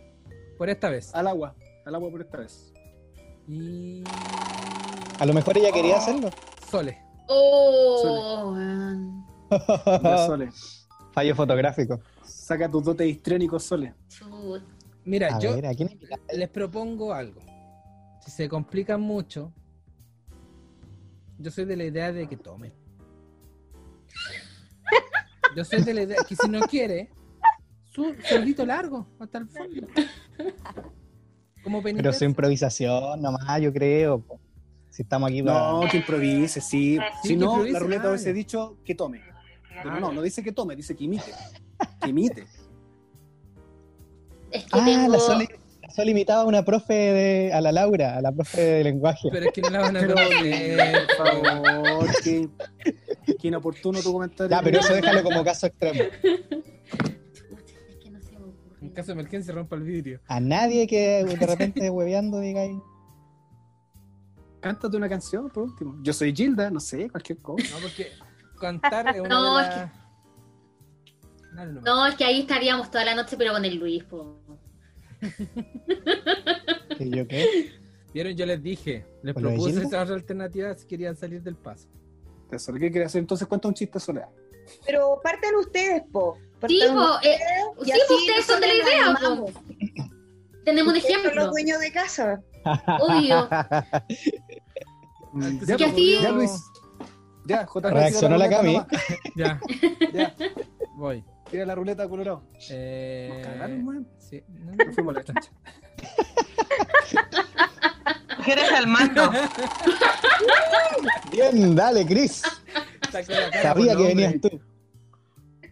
por 0.58 0.68
esta 0.68 0.90
vez. 0.90 1.14
al 1.14 1.26
agua, 1.28 1.54
al 1.84 1.94
agua 1.94 2.10
por 2.10 2.20
esta 2.22 2.38
vez. 2.38 2.72
Y 3.46 4.02
A 5.20 5.26
lo 5.26 5.32
mejor 5.32 5.56
ella 5.58 5.70
quería 5.70 5.98
hacerlo. 5.98 6.30
Sole. 6.68 6.98
Oh, 7.28 8.56
Sole. 10.26 10.50
Fallo 11.12 11.34
fotográfico. 11.36 12.00
Saca 12.24 12.68
tus 12.68 12.82
dotes 12.84 13.06
histriónicos, 13.06 13.62
Sole. 13.62 13.94
Chut. 14.08 14.62
Mira, 15.06 15.36
A 15.36 15.38
yo 15.38 15.54
ver, 15.54 15.66
¿a 15.66 15.74
quién 15.74 15.90
invitaste? 15.90 16.36
les 16.36 16.48
propongo 16.48 17.14
algo. 17.14 17.40
Si 18.24 18.32
se 18.32 18.48
complican 18.48 19.00
mucho, 19.00 19.52
yo 21.38 21.50
soy 21.50 21.64
de 21.64 21.76
la 21.76 21.84
idea 21.84 22.12
de 22.12 22.28
que 22.28 22.36
tomen. 22.36 22.72
Yo 25.56 25.64
soy 25.64 25.82
de 25.82 25.94
la 25.94 26.02
idea 26.02 26.16
que 26.28 26.34
si 26.34 26.48
no 26.48 26.60
quiere, 26.62 27.10
su 27.92 28.14
solito 28.28 28.66
largo 28.66 29.06
hasta 29.20 29.38
el 29.38 29.48
fondo. 29.48 29.86
Como 31.62 31.82
Pero 31.82 32.12
su 32.12 32.24
improvisación 32.24 33.22
nomás, 33.22 33.60
yo 33.60 33.72
creo. 33.72 34.24
Si 34.90 35.02
estamos 35.02 35.30
aquí 35.30 35.42
para... 35.42 35.72
No, 35.72 35.80
que 35.90 35.98
improvise, 35.98 36.60
sí. 36.60 36.98
Sí, 37.22 37.28
si 37.28 37.36
no, 37.36 37.46
improvise, 37.52 37.72
la 37.72 37.78
ruleta 37.78 38.08
hubiese 38.08 38.32
dicho 38.32 38.78
que 38.84 38.94
tome. 38.94 39.22
Pero 39.82 40.00
no, 40.00 40.12
no 40.12 40.22
dice 40.22 40.42
que 40.42 40.52
tome, 40.52 40.74
dice 40.74 40.96
que 40.96 41.04
imite. 41.04 41.32
Que 42.02 42.10
imite. 42.10 42.46
Es 44.56 44.64
que 44.64 44.80
Ah, 44.80 44.84
tengo. 44.84 45.12
la 45.12 45.18
Sol, 45.18 45.46
la 45.82 45.90
Sol 45.90 46.08
imitaba 46.08 46.42
a 46.42 46.44
una 46.44 46.64
profe 46.64 46.94
de, 46.94 47.52
a 47.52 47.60
la 47.60 47.72
Laura, 47.72 48.16
a 48.16 48.20
la 48.20 48.32
profe 48.32 48.60
de 48.60 48.84
lenguaje. 48.84 49.28
Pero 49.30 49.46
es 49.46 49.52
que 49.52 49.62
no 49.62 49.70
la 49.70 49.80
van 49.80 49.96
a 49.96 50.00
Pero, 50.00 50.14
conocer. 50.14 51.06
Por 51.16 51.26
favor, 51.26 52.06
que, 52.22 52.48
que 53.38 53.48
inoportuno 53.48 54.00
tu 54.00 54.12
comentario. 54.12 54.50
Ya, 54.56 54.62
pero 54.62 54.80
eso 54.80 54.94
déjalo 54.94 55.22
como 55.22 55.44
caso 55.44 55.66
extremo. 55.66 56.00
Chucha, 57.32 57.74
es 57.88 57.96
que 58.02 58.10
no 58.10 58.20
se 58.20 58.32
me 58.32 58.38
ocurre. 58.38 58.76
En 58.82 58.90
caso 58.90 59.06
de 59.08 59.12
emergencia 59.20 59.54
rompa 59.54 59.76
el 59.76 59.82
vidrio. 59.82 60.20
A 60.28 60.40
nadie 60.40 60.86
que 60.86 61.24
de 61.24 61.46
repente 61.46 61.90
hueveando 61.90 62.40
diga 62.40 62.62
ahí. 62.62 62.78
Cántate 64.60 64.96
una 64.96 65.08
canción, 65.08 65.48
por 65.50 65.64
último. 65.64 65.96
Yo 66.02 66.12
soy 66.12 66.34
Gilda, 66.34 66.70
no 66.70 66.80
sé, 66.80 67.08
cualquier 67.08 67.38
cosa. 67.38 67.66
No, 67.74 67.80
porque 67.82 68.08
cantar 68.60 69.14
es 69.14 69.20
una 69.20 69.28
No, 69.34 69.56
de 69.58 69.62
es 69.64 69.68
nomás. 69.68 69.90
No, 71.84 72.06
es 72.06 72.14
que 72.16 72.24
ahí 72.24 72.40
estaríamos 72.40 72.90
toda 72.90 73.04
la 73.04 73.14
noche, 73.14 73.36
pero 73.38 73.52
con 73.52 73.64
el 73.64 73.76
Luis, 73.76 74.02
po. 74.04 74.40
¿Que 76.98 77.10
yo 77.10 77.26
qué? 77.26 77.72
Vieron, 78.12 78.34
yo 78.34 78.46
les 78.46 78.62
dije, 78.62 79.04
les 79.22 79.34
¿Con 79.34 79.42
lo 79.42 79.50
de 79.50 79.54
propuse 79.56 79.72
Gilda? 79.74 79.88
esa 79.88 80.02
otra 80.02 80.14
alternativa 80.14 80.74
si 80.74 80.86
querían 80.86 81.16
salir 81.16 81.42
del 81.42 81.56
paso. 81.56 81.88
Eso, 82.50 82.72
¿qué 82.72 82.90
quieres 82.90 83.06
hacer? 83.08 83.20
Entonces 83.20 83.46
cuenta 83.46 83.68
un 83.68 83.74
chiste, 83.74 83.98
Soledad. 84.00 84.28
Pero 84.86 85.20
parten 85.22 85.54
ustedes, 85.56 86.02
po. 86.10 86.38
Sí, 86.66 86.80
po, 86.88 87.18
eh, 87.22 87.36
y 87.82 87.84
sí, 87.84 87.98
po, 88.08 88.14
ustedes 88.14 88.44
son 88.46 88.60
de 88.60 88.66
la 88.68 88.74
idea, 88.74 89.14
po. 89.20 89.52
Tenemos 90.64 90.92
un 90.92 90.96
Ustedes 90.96 91.14
son 91.14 91.20
ejemplo. 91.26 91.42
los 91.42 91.50
dueños 91.52 91.78
de 91.80 91.92
casa. 91.92 92.40
Obvio. 93.00 93.48
Antes 95.34 95.68
Ya, 95.68 95.76
que 95.76 95.84
se 95.84 95.90
así- 95.90 96.12
ya, 96.12 96.18
podía- 96.18 96.32
Luis. 96.32 96.50
Ya, 97.46 97.66
J. 97.66 97.90
Reaccionó 97.90 98.36
la 98.38 98.48
Cami. 98.48 98.80
Ya, 99.36 99.60
Ya, 100.12 100.34
voy. 100.96 101.22
Tira 101.50 101.64
la 101.66 101.74
ruleta 101.74 102.08
colorado. 102.08 102.42
Eh, 102.70 103.30
Nos 103.32 103.46
cagaron, 103.46 103.86
weón. 103.88 104.08
sí, 104.18 104.42
no, 104.48 104.84
Nos 104.84 104.94
fuimos 104.94 105.14
a 105.14 105.18
la 105.18 105.24
chancha. 105.24 105.50
Mujeres 108.38 108.72
al 108.72 108.86
mando. 108.86 109.30
Bien, 111.32 111.74
dale, 111.74 112.06
Chris. 112.06 112.42
Sabía 113.62 113.96
que 113.96 114.02
venías 114.02 114.34
tú. 114.40 114.60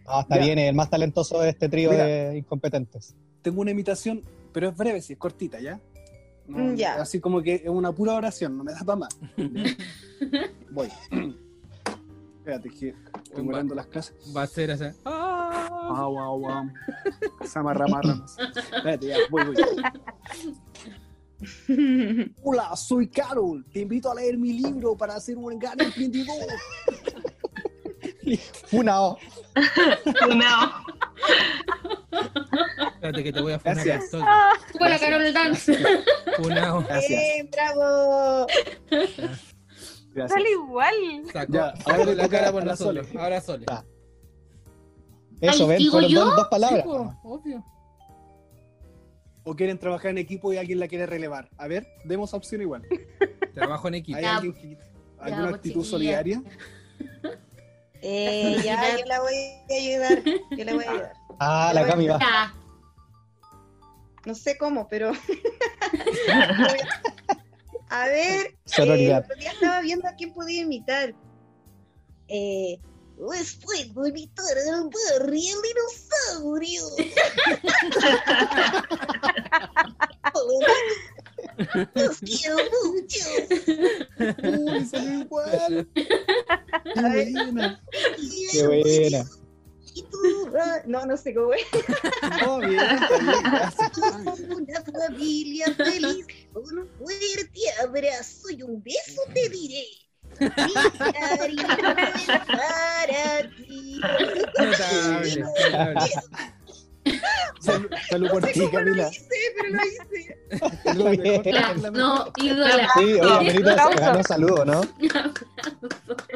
Ah, 0.07 0.21
está 0.21 0.35
Ya. 0.37 0.45
bien, 0.45 0.59
es 0.59 0.69
el 0.69 0.75
más 0.75 0.89
talentoso 0.89 1.39
de 1.41 1.49
este 1.49 1.67
trío 1.69 1.91
Mira. 1.91 2.05
de 2.05 2.37
incompetentes. 2.37 3.15
Tengo 3.41 3.61
una 3.61 3.71
imitación, 3.71 4.21
pero 4.53 4.69
es 4.69 4.77
breve, 4.77 5.01
sí, 5.01 5.13
es 5.13 5.19
cortita, 5.19 5.59
¿ya? 5.59 5.79
No, 6.47 6.57
Mm, 6.59 6.75
ya. 6.75 7.01
Así 7.01 7.19
como 7.19 7.41
que 7.41 7.55
es 7.55 7.67
una 7.67 7.91
pura 7.91 8.13
oración, 8.13 8.55
no 8.57 8.63
me 8.63 8.71
da 8.71 8.79
para 8.81 8.97
más. 8.97 9.17
Voy. 10.71 10.89
Espérate, 12.39 12.69
que 12.69 12.93
estoy 13.23 13.43
guardando 13.43 13.73
las 13.73 13.87
clases. 13.87 14.15
Va 14.35 14.43
a 14.43 14.47
ser 14.47 14.69
esa. 14.69 14.93
¡Ah! 15.05 15.34
Ah, 15.89 16.07
guau, 16.07 16.39
guau. 16.39 16.65
Samarra, 17.45 17.87
marra. 17.87 18.15
Espérate, 18.27 19.07
ya, 19.07 19.17
voy, 19.29 19.43
voy. 19.45 19.55
Hola, 22.43 22.75
soy 22.75 23.07
Carol. 23.09 23.65
Te 23.71 23.81
invito 23.81 24.11
a 24.11 24.15
leer 24.15 24.37
mi 24.37 24.53
libro 24.53 24.95
para 24.95 25.19
ser 25.19 25.37
un 25.37 25.59
gran 25.59 25.79
emprendedor. 25.79 26.35
Funao. 28.67 29.17
No. 30.35 30.85
Espérate 32.95 33.23
que 33.23 33.33
te 33.33 33.41
voy 33.41 33.53
a 33.53 33.59
funar 33.59 33.75
Gracias. 33.85 34.11
toque. 34.11 34.25
Como 34.73 34.85
la 34.89 34.99
Carol 34.99 35.33
Dance. 35.33 35.77
Funao. 36.37 36.81
Gracias. 36.83 37.09
Bien, 37.09 37.49
bravo. 37.51 38.47
Gracias. 38.89 40.31
Sale 40.31 40.51
igual. 40.51 40.95
Sacó, 41.31 41.53
Ya, 41.53 41.73
ahora 41.85 42.13
la 42.13 42.29
cara 42.29 42.51
por 42.51 42.65
la. 42.65 42.75
Sole. 42.75 43.01
Ahora 43.19 43.41
Sole. 43.41 43.65
Ya. 43.69 43.85
Eso, 45.41 45.67
ven, 45.67 45.77
¿sigo 45.79 45.91
fueron 45.91 46.09
yo? 46.11 46.25
dos, 46.25 46.35
dos 46.35 46.47
palabras. 46.47 46.83
Sí, 46.83 46.87
po, 46.89 47.15
obvio. 47.23 47.63
O 49.43 49.55
quieren 49.55 49.77
trabajar 49.77 50.11
en 50.11 50.17
equipo 50.17 50.51
y 50.53 50.57
alguien 50.57 50.79
la 50.79 50.87
quiere 50.87 51.05
relevar. 51.05 51.49
A 51.57 51.67
ver, 51.67 51.87
demos 52.03 52.33
opción 52.33 52.61
igual. 52.61 52.83
Trabajo 53.53 53.87
en 53.87 53.95
equipo. 53.95 54.17
¿Hay 54.17 54.23
Ya. 54.23 54.35
alguien 54.37 54.53
que, 54.53 54.77
alguna 55.19 55.49
actitud 55.49 55.81
chiquilla. 55.81 55.89
solidaria? 55.91 56.41
Eh, 58.01 58.57
ya, 58.63 58.97
yo 58.97 59.05
la 59.05 59.21
voy 59.21 59.35
a 59.35 59.73
ayudar. 59.73 60.23
Yo 60.57 60.65
la 60.65 60.73
voy 60.73 60.83
a 60.85 60.91
ayudar. 60.91 61.13
Ah, 61.37 61.71
la 61.75 61.85
Cami 61.85 62.07
va. 62.07 62.17
Ya. 62.17 62.53
No 64.25 64.33
sé 64.33 64.57
cómo, 64.57 64.87
pero. 64.87 65.11
a 67.89 68.07
ver, 68.07 68.45
eh, 68.47 68.57
Sororidad. 68.63 69.17
el 69.17 69.23
otro 69.25 69.35
día 69.35 69.51
estaba 69.51 69.81
viendo 69.81 70.07
a 70.07 70.13
quién 70.13 70.33
podía 70.33 70.61
imitar. 70.61 71.13
Eh, 72.29 72.79
imitar 74.07 74.57
al 74.73 74.89
Barry 74.89 75.47
el 75.47 75.61
dinosaurio. 75.61 76.83
Los 81.93 82.19
quiero 82.19 82.57
mucho. 82.83 83.25
Uy, 84.43 84.85
salió 84.85 85.21
igual. 85.21 85.87
Qué 86.93 87.01
buena. 87.01 87.81
Qué 88.51 88.67
buena. 88.67 89.25
Y 89.95 90.03
tú, 90.03 90.17
ah, 90.59 90.81
no, 90.85 91.05
no 91.05 91.15
sé 91.15 91.33
cómo 91.33 91.53
es. 91.53 91.65
No, 92.41 92.59
bien. 92.59 92.81
Somos 93.95 94.39
una 94.41 94.83
familia 94.83 95.73
feliz, 95.73 96.27
un 96.53 96.89
fuerte 96.99 97.61
abrazo 97.81 98.49
y 98.49 98.61
un 98.61 98.83
beso 98.83 99.21
te 99.33 99.47
diré. 99.47 100.04
Mi 100.39 100.49
cariño 100.49 101.63
es 101.97 102.27
para 102.47 103.49
ti. 103.57 104.01
Salud, 107.59 107.87
salud 108.09 108.29
por 108.31 108.41
No 108.41 108.47
sé 108.47 108.53
ti, 108.53 108.59
cómo 108.61 108.71
lo 108.71 108.77
Camila. 108.85 109.09
hice, 109.09 109.27
pero 109.55 109.69
lo 110.95 111.13
hice. 111.13 111.51
La 111.51 111.73
no, 111.91 112.31
ídola. 112.37 112.89
Sí, 112.95 113.13
oye, 113.13 113.61
ganó 113.61 114.23
saludo, 114.23 114.65
¿no? 114.65 114.81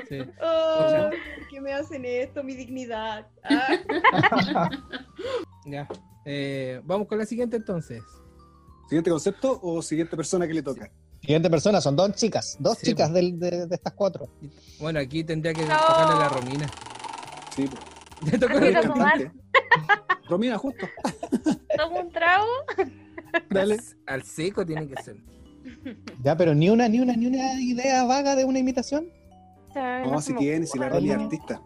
Sí. 0.08 0.20
Oh, 0.42 1.10
¿Por 1.10 1.48
qué 1.50 1.62
me 1.62 1.74
hacen 1.74 2.06
esto? 2.06 2.44
Mi 2.44 2.56
dignidad. 2.56 3.28
Ah, 3.44 4.70
Ya. 5.66 5.88
Eh, 6.26 6.82
vamos 6.84 7.08
con 7.08 7.18
la 7.18 7.26
siguiente 7.26 7.58
entonces. 7.58 8.04
¿Siguiente 8.88 9.10
concepto 9.10 9.60
o 9.64 9.82
siguiente 9.82 10.16
persona 10.16 10.48
que 10.48 10.54
le 10.54 10.62
toca? 10.64 10.92
Siguiente 11.22 11.50
persona, 11.50 11.82
son 11.82 11.96
dos 11.96 12.14
chicas, 12.14 12.58
dos 12.60 12.78
Sí, 12.78 12.88
chicas 12.88 13.12
del- 13.14 13.40
de, 13.40 13.68
de 13.68 13.76
estas 13.76 13.94
cuatro. 13.94 14.30
Bueno, 14.80 15.00
aquí 15.00 15.24
tendría 15.24 15.54
que 15.54 15.62
No. 15.66 15.78
tocarle 15.78 16.14
a 16.16 16.20
la 16.20 16.30
Romina. 16.30 16.70
Sí, 17.56 17.68
pues. 17.68 18.32
¿Te 18.32 18.38
tocó 18.40 18.60
la 18.60 18.82
tomar. 18.82 19.32
Romina, 20.30 20.58
justo. 20.58 20.88
Tomo 21.78 22.00
un 22.02 22.12
trago. 22.12 22.48
Dale. 23.50 23.78
Al 24.08 24.24
seco 24.24 24.66
tiene 24.66 24.88
que 24.88 25.02
ser. 25.04 25.18
Ya, 26.24 26.36
pero 26.36 26.56
ni 26.56 26.70
una, 26.70 26.88
ni 26.88 27.00
una, 27.00 27.14
ni 27.16 27.28
una 27.28 27.54
idea 27.62 28.04
vaga 28.06 28.36
de 28.36 28.44
una 28.46 28.60
imitación. 28.60 29.08
No, 29.76 30.12
no 30.14 30.22
si 30.22 30.34
tiene, 30.36 30.66
si 30.66 30.80
la. 30.80 30.90
Romy 30.90 31.12
es 31.12 31.18
artista. 31.18 31.62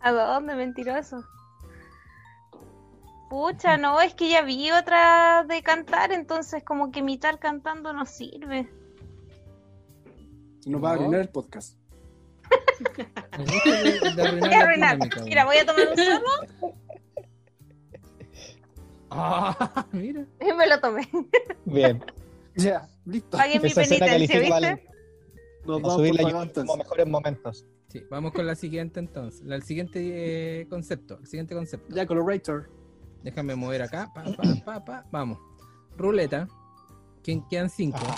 ¿A 0.00 0.12
dónde, 0.12 0.54
mentiroso? 0.54 1.22
Pucha, 3.28 3.76
no, 3.76 4.00
es 4.00 4.14
que 4.14 4.28
ya 4.28 4.42
vi 4.42 4.70
otra 4.70 5.44
de 5.48 5.62
cantar, 5.62 6.12
entonces 6.12 6.62
como 6.62 6.92
que 6.92 7.00
imitar 7.00 7.38
cantando 7.38 7.92
no 7.92 8.06
sirve. 8.06 8.68
Nos 10.66 10.82
va 10.82 10.90
a 10.90 10.92
arruinar 10.94 11.20
el 11.20 11.28
podcast. 11.28 11.76
Voy 13.38 14.54
a 14.54 14.60
arruinar. 14.62 14.98
Mira, 15.24 15.44
voy 15.44 15.56
a 15.56 15.66
tomar 15.66 15.88
un 15.88 15.96
sorbo 15.96 16.74
Ah, 19.10 19.86
mira. 19.92 20.24
y 20.40 20.52
me 20.56 20.66
lo 20.66 20.80
tomé. 20.80 21.08
Bien. 21.64 22.04
Ya, 22.56 22.88
listo. 23.04 23.36
Paguen 23.36 23.62
mi 23.62 23.70
penitencia, 23.70 24.40
¿viste? 24.40 24.88
Nos 25.64 25.78
a 25.78 25.82
vamos 25.82 25.94
subir 25.94 26.14
la 26.14 26.22
YouTube 26.22 26.32
como 26.32 26.42
entonces. 26.42 26.76
mejores 26.78 27.06
momentos. 27.06 27.66
Sí, 27.88 28.02
vamos 28.10 28.32
con 28.32 28.46
la 28.46 28.54
siguiente 28.54 29.00
entonces. 29.00 29.42
La- 29.44 29.56
El 29.56 29.62
siguiente 29.62 30.00
eh, 30.60 30.66
concepto. 30.68 31.18
El 31.20 31.26
siguiente 31.26 31.54
concepto. 31.54 31.94
Ya, 31.94 32.06
Colorator. 32.06 32.68
Déjame 33.22 33.54
mover 33.56 33.82
acá. 33.82 34.10
Pa, 34.14 34.24
pa, 34.24 34.42
pa, 34.64 34.84
pa. 34.84 35.04
Vamos. 35.10 35.38
Ruleta. 35.96 36.46
¿Quién 37.22 37.46
quedan 37.48 37.68
cinco? 37.70 37.98
Ajá. 37.98 38.16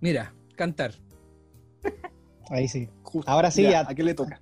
Mira, 0.00 0.34
cantar. 0.56 0.92
Ahí 2.50 2.68
sí. 2.68 2.90
Justo. 3.02 3.30
Ahora 3.30 3.50
sí, 3.50 3.62
ya. 3.62 3.86
¿A 3.88 3.94
qué 3.94 4.02
le 4.02 4.14
toca? 4.14 4.40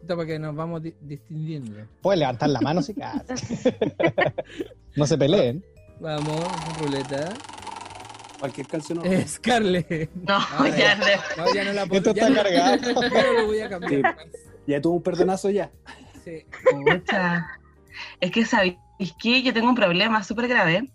Esto 0.00 0.16
para 0.16 0.26
que 0.26 0.38
nos 0.38 0.54
vamos 0.54 0.82
di- 0.82 0.94
distinguiendo. 1.00 1.86
Puedes 2.02 2.18
levantar 2.18 2.48
la 2.50 2.60
mano 2.60 2.82
si. 2.82 2.94
No 4.96 5.06
se 5.06 5.16
peleen. 5.16 5.64
Vamos, 6.00 6.44
ruleta. 6.80 7.32
Cualquier 8.40 8.66
canción. 8.66 8.98
no. 8.98 9.04
Scarlett. 9.28 10.10
No, 10.14 10.38
ya 10.66 10.76
ya. 10.76 10.94
le- 10.96 11.16
No, 11.38 11.54
ya 11.54 11.64
no 11.64 11.72
la 11.72 11.86
puedo. 11.86 12.10
Esto 12.10 12.14
ya 12.14 12.28
está 12.28 12.28
no- 12.28 12.42
cargado. 12.42 12.76
ya 12.76 13.22
no 13.22 13.32
lo 13.40 13.46
voy 13.46 13.60
a 13.60 13.68
cambiar. 13.70 14.02
más. 14.02 14.16
Ya 14.66 14.80
tuvo 14.80 14.96
un 14.96 15.02
perdonazo 15.02 15.48
ya. 15.50 15.70
Sí. 16.24 16.44
Pucha. 16.70 17.46
Es 18.20 18.30
que 18.30 18.44
sabéis 18.44 18.76
que 19.20 19.42
yo 19.42 19.52
tengo 19.52 19.68
un 19.68 19.74
problema 19.74 20.22
súper 20.22 20.48
grave, 20.48 20.90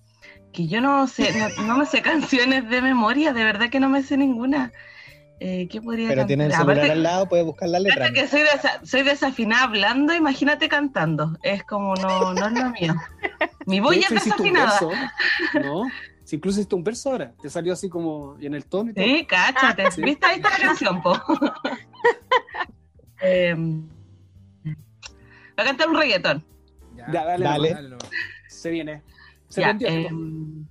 que 0.53 0.67
yo 0.67 0.81
no 0.81 1.07
sé, 1.07 1.33
no, 1.37 1.63
no 1.63 1.77
me 1.77 1.85
sé 1.85 2.01
canciones 2.03 2.69
de 2.69 2.81
memoria, 2.81 3.33
de 3.33 3.43
verdad 3.43 3.69
que 3.69 3.79
no 3.79 3.89
me 3.89 4.03
sé 4.03 4.17
ninguna. 4.17 4.71
Eh, 5.39 5.67
¿Qué 5.69 5.81
podría 5.81 6.07
Pero 6.07 6.21
cantar? 6.21 6.27
tiene 6.27 6.45
el 6.45 6.51
celular 6.51 6.77
Aparte- 6.77 6.91
al 6.93 7.03
lado, 7.03 7.29
puedes 7.29 7.45
buscar 7.45 7.69
la 7.69 7.79
letra. 7.79 8.11
que 8.11 8.27
soy, 8.27 8.41
desa- 8.41 8.83
soy 8.83 9.03
desafinada 9.03 9.65
hablando, 9.65 10.13
imagínate 10.15 10.67
cantando. 10.67 11.37
Es 11.43 11.63
como, 11.63 11.93
no, 11.95 12.33
no 12.33 12.47
es 12.47 12.53
lo 12.53 12.69
mío. 12.71 12.95
Mi 13.67 13.79
voz 13.79 13.95
ya 13.99 14.07
desafinada. 14.09 14.65
verso, 14.79 14.91
¿no? 15.61 15.83
Si 16.23 16.37
incluso 16.37 16.59
hiciste 16.59 16.73
un 16.75 16.83
verso 16.83 17.11
ahora, 17.11 17.33
te 17.39 17.49
salió 17.51 17.71
así 17.73 17.87
como 17.87 18.35
y 18.39 18.47
en 18.47 18.55
el 18.55 18.65
tono 18.65 18.89
y 18.89 18.93
todo. 18.95 19.05
Sí, 19.05 19.25
cáchate. 19.29 19.91
Sí. 19.91 20.01
¿Viste? 20.01 20.25
Ahí 20.25 20.37
está 20.37 20.49
la 20.49 20.57
canción, 20.57 21.01
po. 21.03 21.21
Voy 21.27 21.49
a 25.63 25.65
cantar 25.65 25.89
un 25.89 25.97
reggaetón. 25.97 26.45
Ya, 26.95 27.05
Ya, 27.11 27.25
dale, 27.25 27.43
Dale. 27.45 27.73
dale 27.73 27.89
nomás. 27.89 28.09
Se 28.47 28.69
viene. 28.69 29.01
Se 29.49 29.61
Ya, 29.61 29.77
em, 29.81 30.65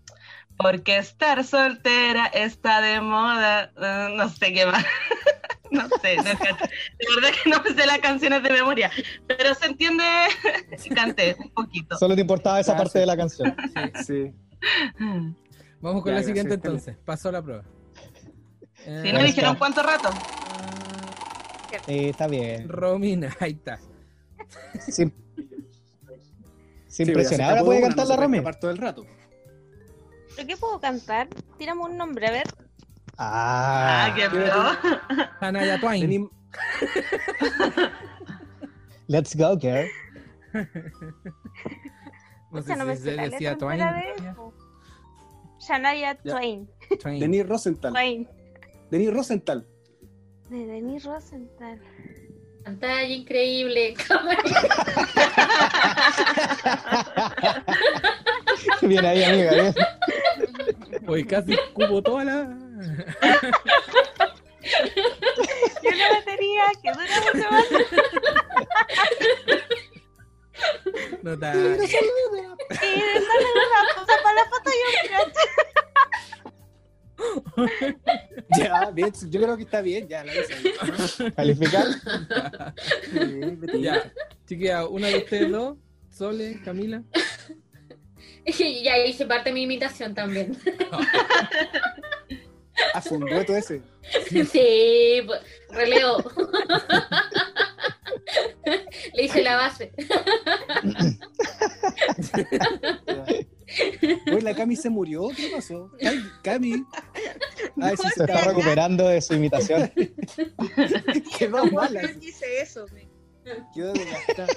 porque 0.58 0.96
estar 0.98 1.42
soltera 1.44 2.26
está 2.26 2.80
de 2.80 3.00
moda. 3.00 3.72
eh, 3.76 4.14
no 4.16 4.28
sé 4.28 4.52
qué 4.52 4.66
más. 4.66 4.84
no 5.70 5.88
sé, 6.00 6.16
no 6.16 6.22
de 6.24 6.32
verdad 6.34 7.30
que 7.42 7.50
no 7.50 7.62
sé 7.64 7.86
las 7.86 7.98
canciones 7.98 8.42
de 8.42 8.50
memoria. 8.50 8.90
Pero 9.26 9.54
se 9.54 9.66
entiende 9.66 10.04
si 10.78 10.90
canté 10.90 11.36
un 11.38 11.50
poquito. 11.50 11.96
Solo 11.98 12.14
te 12.14 12.20
importaba 12.22 12.60
esa 12.60 12.72
Ya, 12.72 12.78
parte 12.78 12.92
sí. 12.94 12.98
de 13.00 13.06
la 13.06 13.16
canción. 13.16 13.56
Sí. 14.06 14.32
Vamos 15.80 16.02
con 16.02 16.12
Ya, 16.12 16.20
la 16.20 16.22
siguiente 16.24 16.54
entonces. 16.54 16.96
Pasó 17.04 17.30
la 17.30 17.42
prueba. 17.42 17.62
Si 18.84 18.90
Eh, 18.90 19.12
no 19.12 19.18
Ahí 19.20 19.26
dijeron 19.26 19.56
cuánto 19.56 19.82
rato. 19.82 20.08
Sí, 21.86 22.08
está 22.08 22.26
bien. 22.26 22.68
Romina, 22.68 23.36
ahí 23.40 23.52
está. 23.52 23.78
Sin, 24.80 25.12
sin 26.86 27.06
Sí, 27.06 27.12
presionar. 27.12 27.46
se 27.46 27.50
Ahora 27.52 27.64
puede 27.64 27.80
cantar 27.82 28.06
no 28.06 28.14
la 28.14 28.22
Romy. 28.22 28.42
todo 28.60 28.70
el 28.70 28.78
rato. 28.78 29.04
¿Pero 30.34 30.48
qué 30.48 30.56
puedo 30.56 30.80
cantar? 30.80 31.28
Tírame 31.58 31.82
un 31.82 31.96
nombre, 31.96 32.26
a 32.26 32.30
ver. 32.30 32.46
Ah, 33.18 34.06
Ah, 34.06 34.14
qué 34.14 34.28
feo. 34.28 35.26
Hanaya 35.40 35.78
Twain. 35.80 36.02
Tení- 36.02 36.30
let's 39.08 39.34
go, 39.36 39.56
girl. 39.56 39.86
No 42.52 42.62
sé 42.62 42.76
no 42.76 42.90
si 42.96 43.02
se 43.02 43.10
decía 43.16 43.58
Twain. 43.58 43.80
Shania. 45.58 46.14
Twain. 46.22 46.70
Twain. 47.00 47.20
Denis 47.20 47.46
Rosenthal. 47.46 47.92
Twain. 47.92 48.28
Denis 48.90 49.12
Rosenthal. 49.12 49.66
De 50.48 50.64
Denis 50.66 51.04
Rosenthal. 51.04 51.80
Pantalla 52.66 53.02
increíble. 53.04 53.94
Bien 58.82 59.06
ahí, 59.06 59.22
amiga. 59.22 59.52
bien. 59.52 59.72
Hoy 61.06 61.24
casi 61.24 61.56
cubo 61.74 62.02
toda 62.02 62.24
la. 62.24 62.48
Y 65.80 65.86
una 65.86 66.10
batería 66.10 66.64
que 66.82 66.90
dura 66.90 67.20
mucho 67.32 67.48
más. 67.52 67.66
Nota. 71.22 71.54
Y 71.54 71.58
después 71.60 71.86
una 71.86 71.94
cosa 73.94 74.14
para 74.24 74.34
la 74.34 74.44
foto 74.46 74.70
y 74.70 74.74
un. 75.14 75.30
Ya, 78.58 78.90
bien. 78.90 79.12
Yo 79.28 79.40
creo 79.40 79.56
que 79.56 79.62
está 79.64 79.80
bien. 79.80 80.08
Ya, 80.08 80.24
la 80.24 80.32
hice. 80.34 81.32
Calificar. 81.32 81.86
Ya, 83.80 84.12
chiquilla, 84.46 84.86
una 84.86 85.08
de 85.08 85.18
ustedes 85.18 85.50
dos, 85.50 85.76
Sole, 86.10 86.60
Camila. 86.64 87.02
ya 88.46 88.98
hice 89.06 89.26
parte 89.26 89.50
de 89.50 89.54
mi 89.54 89.62
imitación 89.62 90.14
también. 90.14 90.56
Ah, 92.94 93.00
fue 93.00 93.18
un 93.18 93.26
dueto 93.26 93.56
ese. 93.56 93.82
Sí, 94.28 95.22
pues, 95.26 95.40
releo. 95.70 96.18
Le 99.14 99.24
hice 99.24 99.42
la 99.42 99.56
base. 99.56 99.92
Uy, 104.32 104.40
la 104.40 104.54
Cami 104.54 104.76
se 104.76 104.90
murió. 104.90 105.28
¿Qué 105.36 105.48
pasó? 105.54 105.90
Ay, 106.04 106.22
Cami. 106.42 106.84
Ay, 107.80 107.96
sí, 108.00 108.08
Se 108.08 108.14
se 108.14 108.24
está 108.24 108.44
recuperando 108.44 109.08
de 109.08 109.20
su 109.20 109.34
imitación. 109.34 109.90
Quedó 111.38 111.58
¿Cómo 111.58 111.72
mala. 111.72 112.02
yo 112.02 112.08
hice 112.20 112.60
eso? 112.60 112.86
me- 112.92 113.08
Quedó 113.74 113.92
desgastada. 113.92 114.48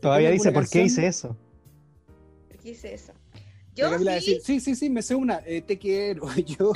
Todavía 0.00 0.28
¿Tiene 0.28 0.32
dice, 0.42 0.52
¿por 0.52 0.68
qué 0.68 0.82
hice 0.82 1.06
eso? 1.06 1.36
¿Por 2.48 2.58
qué 2.58 2.70
hice 2.70 2.94
eso? 2.94 3.12
Yo 3.74 3.98
sí, 3.98 4.04
decir, 4.04 4.40
sí, 4.44 4.60
sí, 4.60 4.74
sí, 4.74 4.90
me 4.90 5.00
sé 5.00 5.14
una. 5.14 5.40
Eh, 5.46 5.62
te 5.62 5.78
quiero. 5.78 6.26
Yo. 6.44 6.72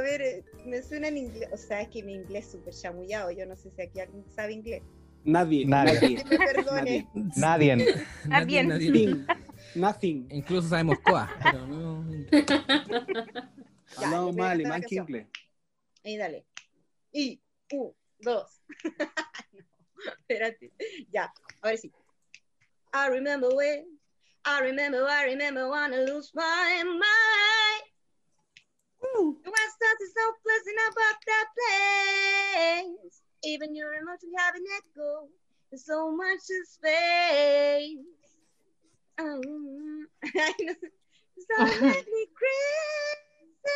Ver, 0.00 0.22
eh, 0.22 0.44
me 0.64 0.82
suena 0.82 1.08
en 1.08 1.18
inglés. 1.18 1.48
O 1.52 1.56
sea, 1.56 1.82
es 1.82 1.88
que 1.88 2.02
mi 2.02 2.14
inglés 2.14 2.46
es 2.46 2.52
súper 2.52 2.74
chamullado. 2.74 3.30
Yo 3.30 3.46
no 3.46 3.56
sé 3.56 3.70
si 3.70 3.82
aquí 3.82 4.00
alguien 4.00 4.24
sabe 4.34 4.52
inglés. 4.52 4.82
Nadie. 5.24 5.66
Nadie. 5.66 6.24
Nadie. 6.24 6.24
Perdone. 6.24 7.08
Nadie. 7.36 7.94
Ah, 8.30 8.44
bien. 8.44 8.68
Nothing. 8.68 9.26
Nothing. 9.74 10.28
Incluso 10.30 10.68
sabemos 10.68 10.98
coa, 11.00 11.28
pero 11.42 11.66
no. 11.66 12.04
Hablamos 13.96 14.36
más 14.36 14.52
alemán 14.52 14.82
que 14.82 14.96
inglés. 14.96 15.26
Ahí 16.04 16.16
dale. 16.16 16.46
Y, 17.12 17.40
un, 17.72 17.92
dos. 18.20 18.62
no, 20.04 20.12
espérate. 20.20 20.72
Ya, 21.10 21.32
ahora 21.62 21.76
sí. 21.76 21.92
I 22.94 23.08
remember 23.10 23.50
when, 23.54 23.98
I 24.44 24.60
remember, 24.62 25.06
I 25.06 25.24
remember 25.26 25.68
when 25.68 25.92
I 25.92 26.04
lose 26.04 26.32
my 26.34 26.84
mind. 26.84 27.57
The 29.18 29.50
West 29.50 29.76
Coast 29.82 30.00
is 30.02 30.12
so 30.14 30.32
pleasant 30.44 30.78
about 30.92 31.18
that 31.26 31.46
place. 31.58 33.22
Even 33.44 33.74
your 33.74 33.94
emotions 33.94 34.32
have 34.38 34.54
an 34.54 34.64
echo. 34.78 35.28
There's 35.70 35.84
so 35.84 36.14
much 36.14 36.40
space. 36.70 37.98
Um, 39.18 40.06
I 40.24 40.54
know. 40.60 40.74
So 41.48 41.64
make 41.82 42.06
me 42.06 42.26
crazy. 42.34 43.74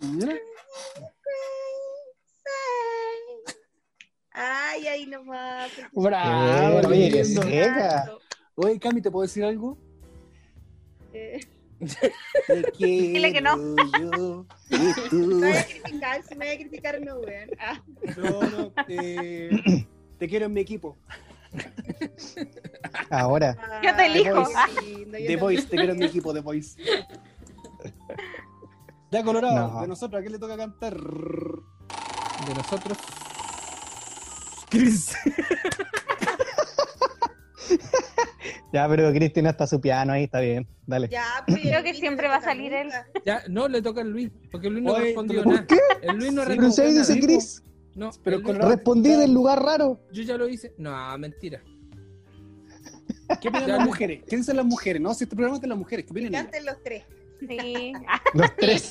Mira, 0.00 0.38
Ay, 4.32 4.86
ahí 4.86 5.06
nomás. 5.06 5.72
Bravo, 5.92 6.80
Eh, 6.80 6.86
oye. 6.86 7.24
Oye, 8.54 8.78
Cami, 8.78 9.00
¿te 9.02 9.10
puedo 9.10 9.22
decir 9.22 9.44
algo? 9.44 9.76
Eh, 11.12 11.40
Te 12.46 12.62
quiero 12.76 13.12
Dile 13.12 13.32
que 13.32 13.40
no. 13.40 13.56
yo 14.00 14.46
y 14.70 15.08
tú. 15.10 15.16
me 15.16 15.48
voy 15.48 15.56
a 15.56 15.64
criticar, 15.66 16.22
si 16.24 16.34
me 16.34 16.46
voy 16.46 16.54
a 16.54 16.58
criticar, 16.58 17.00
no, 17.00 17.16
weón. 17.18 17.50
Ah, 17.60 17.80
No, 18.16 18.40
no. 18.42 18.72
eh, 18.88 19.86
te 20.18 20.28
quiero 20.28 20.46
en 20.46 20.52
mi 20.54 20.60
equipo. 20.60 20.96
Ahora. 23.10 23.56
Yo 23.82 23.94
te 23.96 24.06
elijo. 24.06 24.42
yo 24.42 25.26
The. 25.26 25.36
Voice, 25.36 25.62
te 25.68 25.76
quiero 25.76 25.92
en 25.92 25.98
mi 25.98 26.06
equipo, 26.06 26.34
The 26.34 26.40
Voice. 26.40 26.76
Ya, 29.10 29.22
Colorado, 29.24 29.72
No. 29.74 29.80
de 29.80 29.88
nosotros, 29.88 30.20
¿a 30.20 30.22
qué 30.22 30.30
le 30.30 30.38
toca 30.38 30.56
cantar? 30.56 30.94
De 30.94 32.54
nosotros. 32.54 32.98
Chris. 34.68 35.14
Ya, 38.72 38.86
pero 38.88 39.10
Cristina 39.12 39.50
está 39.50 39.66
su 39.66 39.80
piano 39.80 40.12
ahí, 40.12 40.24
está 40.24 40.40
bien. 40.40 40.66
Dale. 40.86 41.08
Ya, 41.08 41.24
pues, 41.46 41.60
Creo 41.60 41.82
que 41.82 41.94
siempre 41.94 42.26
no 42.26 42.32
va 42.32 42.36
a 42.38 42.42
salir 42.42 42.72
él. 42.72 42.88
Ya, 43.24 43.42
no 43.48 43.66
le 43.68 43.80
toca 43.80 44.02
a 44.02 44.04
Luis, 44.04 44.30
porque 44.50 44.68
Luis 44.68 44.84
no 44.84 44.92
Oye, 44.92 45.04
respondió 45.04 45.42
¿por 45.42 45.54
nada. 45.54 45.66
El 46.02 46.16
Luis 46.16 46.32
no 46.32 46.42
No 46.42 46.48
respondió 46.48 46.72
sé, 46.72 46.86
dice. 47.14 47.20
Chris. 47.20 47.62
No, 47.94 48.10
Pero 48.22 48.42
con 48.42 48.56
Respondí 48.60 49.10
del 49.10 49.32
lugar 49.32 49.62
raro. 49.62 50.00
yo 50.12 50.22
ya 50.22 50.36
lo 50.36 50.48
hice. 50.48 50.72
No, 50.78 51.16
mentira. 51.18 51.60
¿Qué 53.40 53.48
opinan 53.48 53.68
las 53.68 53.84
mujeres? 53.84 54.22
¿Qué 54.28 54.36
dicen 54.36 54.56
las 54.56 54.64
mujeres? 54.64 55.02
No, 55.02 55.12
si 55.14 55.24
este 55.24 55.36
programa 55.36 55.56
es 55.56 55.62
de 55.62 55.68
las 55.68 55.76
mujeres, 55.78 56.04
¿qué 56.06 56.14
Que 56.14 56.20
opinan 56.20 56.42
canten 56.44 56.64
los 56.66 56.82
tres. 56.82 57.04
Sí. 57.40 57.92
Los 58.34 58.56
tres. 58.56 58.90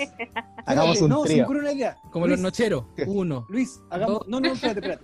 Hagamos 0.65 1.01
un 1.01 1.09
no, 1.09 1.23
trío. 1.23 1.43
ocurre 1.43 1.59
una 1.59 1.71
idea. 1.73 1.97
Como 2.13 2.27
Luis, 2.27 2.39
los 2.39 2.43
nocheros. 2.43 2.85
Uno. 3.05 3.45
Luis, 3.49 3.77
hagamos. 3.89 4.19
Dos. 4.19 4.27
No, 4.29 4.39
no, 4.39 4.53
espérate, 4.53 4.79
espérate. 4.79 5.03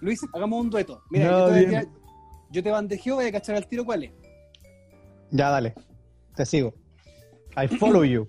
Luis, 0.00 0.20
hagamos 0.34 0.60
un 0.60 0.70
dueto. 0.70 1.00
Mira, 1.08 1.30
No, 1.30 1.38
yo, 1.38 1.44
te 1.46 1.50
voy 1.50 1.52
a 1.52 1.68
bien. 1.68 1.70
tirar- 1.70 1.99
yo 2.50 2.62
te 2.62 2.70
bandejeo, 2.70 3.14
voy 3.16 3.26
a 3.26 3.32
cachar 3.32 3.56
al 3.56 3.66
tiro 3.66 3.84
cuál 3.84 4.04
es. 4.04 4.12
Ya, 5.30 5.48
dale. 5.50 5.74
Te 6.34 6.44
sigo. 6.46 6.74
I 7.56 7.66
follow 7.68 8.04
you. 8.04 8.26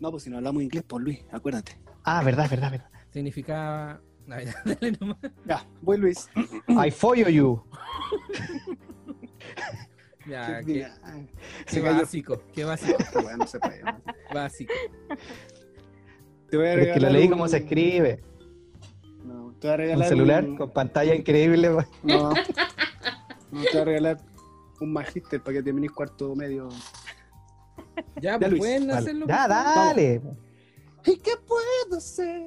No, 0.00 0.10
pues 0.10 0.24
si 0.24 0.30
no 0.30 0.36
hablamos 0.38 0.62
inglés, 0.62 0.82
por 0.84 1.00
Luis, 1.02 1.20
acuérdate. 1.30 1.78
Ah, 2.04 2.22
verdad, 2.22 2.48
verdad, 2.50 2.70
verdad. 2.70 2.90
Significaba. 3.12 4.00
No, 4.26 4.40
ya, 4.40 4.52
dale 4.64 4.90
nomás. 4.98 5.18
Ya, 5.46 5.64
voy 5.82 5.98
Luis. 5.98 6.28
I 6.68 6.90
follow 6.90 7.28
you. 7.28 7.62
Ya, 10.28 10.60
qué, 10.64 10.88
qué 11.68 11.80
cayó. 11.80 11.94
básico. 12.00 12.42
Qué 12.52 12.64
básico. 12.64 12.96
Esta 12.98 13.20
weá 13.20 13.36
no 13.36 13.46
se 13.46 13.60
puede. 13.60 13.80
¿no? 13.84 14.02
Básico. 14.34 14.72
Te 16.50 16.56
voy 16.56 16.66
a 16.66 16.70
Pero 16.74 16.82
es 16.82 16.92
que 16.94 17.00
lo 17.00 17.10
leí 17.10 17.24
un- 17.26 17.30
como 17.30 17.46
se 17.46 17.58
escribe. 17.58 18.20
No, 19.62 19.76
te 19.76 19.76
voy 19.76 19.90
a 19.92 19.96
Un 19.96 20.04
celular 20.04 20.44
un- 20.44 20.56
con 20.56 20.70
pantalla 20.70 21.14
increíble. 21.14 21.70
No. 22.02 22.30
No, 23.50 23.62
te 23.62 23.70
voy 23.72 23.80
a 23.80 23.84
regalar 23.84 24.18
un 24.80 24.92
magíster 24.92 25.40
para 25.42 25.56
que 25.58 25.62
termines 25.62 25.90
cuarto 25.92 26.34
medio. 26.34 26.68
Ya, 28.16 28.32
Ya, 28.32 28.38
pues, 28.38 28.50
Luis. 28.50 28.60
pueden 28.60 28.86
Vale. 28.88 28.98
hacerlo. 28.98 29.26
Ya, 29.26 29.48
dale. 29.48 30.20
¿Y 31.06 31.16
qué 31.18 31.32
puedo 31.46 31.96
hacer? 31.98 32.42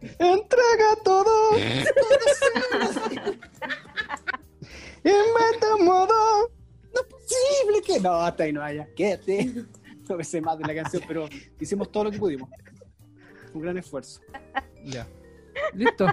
Entrega 0.00 0.96
todo. 1.04 1.56
Inventa 5.04 5.74
un 5.78 5.84
modo. 5.84 6.48
No 6.94 7.00
es 7.00 7.06
posible 7.06 7.82
que. 7.84 8.00
No, 8.00 8.12
hasta 8.14 8.44
ahí 8.44 8.52
no 8.52 8.62
haya. 8.62 8.86
Quédate. 8.94 9.52
No 10.08 10.16
me 10.16 10.24
sé 10.24 10.40
más 10.40 10.58
de 10.58 10.64
la 10.66 10.74
canción, 10.74 11.02
pero 11.06 11.28
hicimos 11.60 11.90
todo 11.92 12.04
lo 12.04 12.10
que 12.10 12.18
pudimos. 12.18 12.48
Un 13.54 13.62
gran 13.62 13.78
esfuerzo. 13.78 14.20
Ya. 14.84 15.06
Listo. 15.74 16.06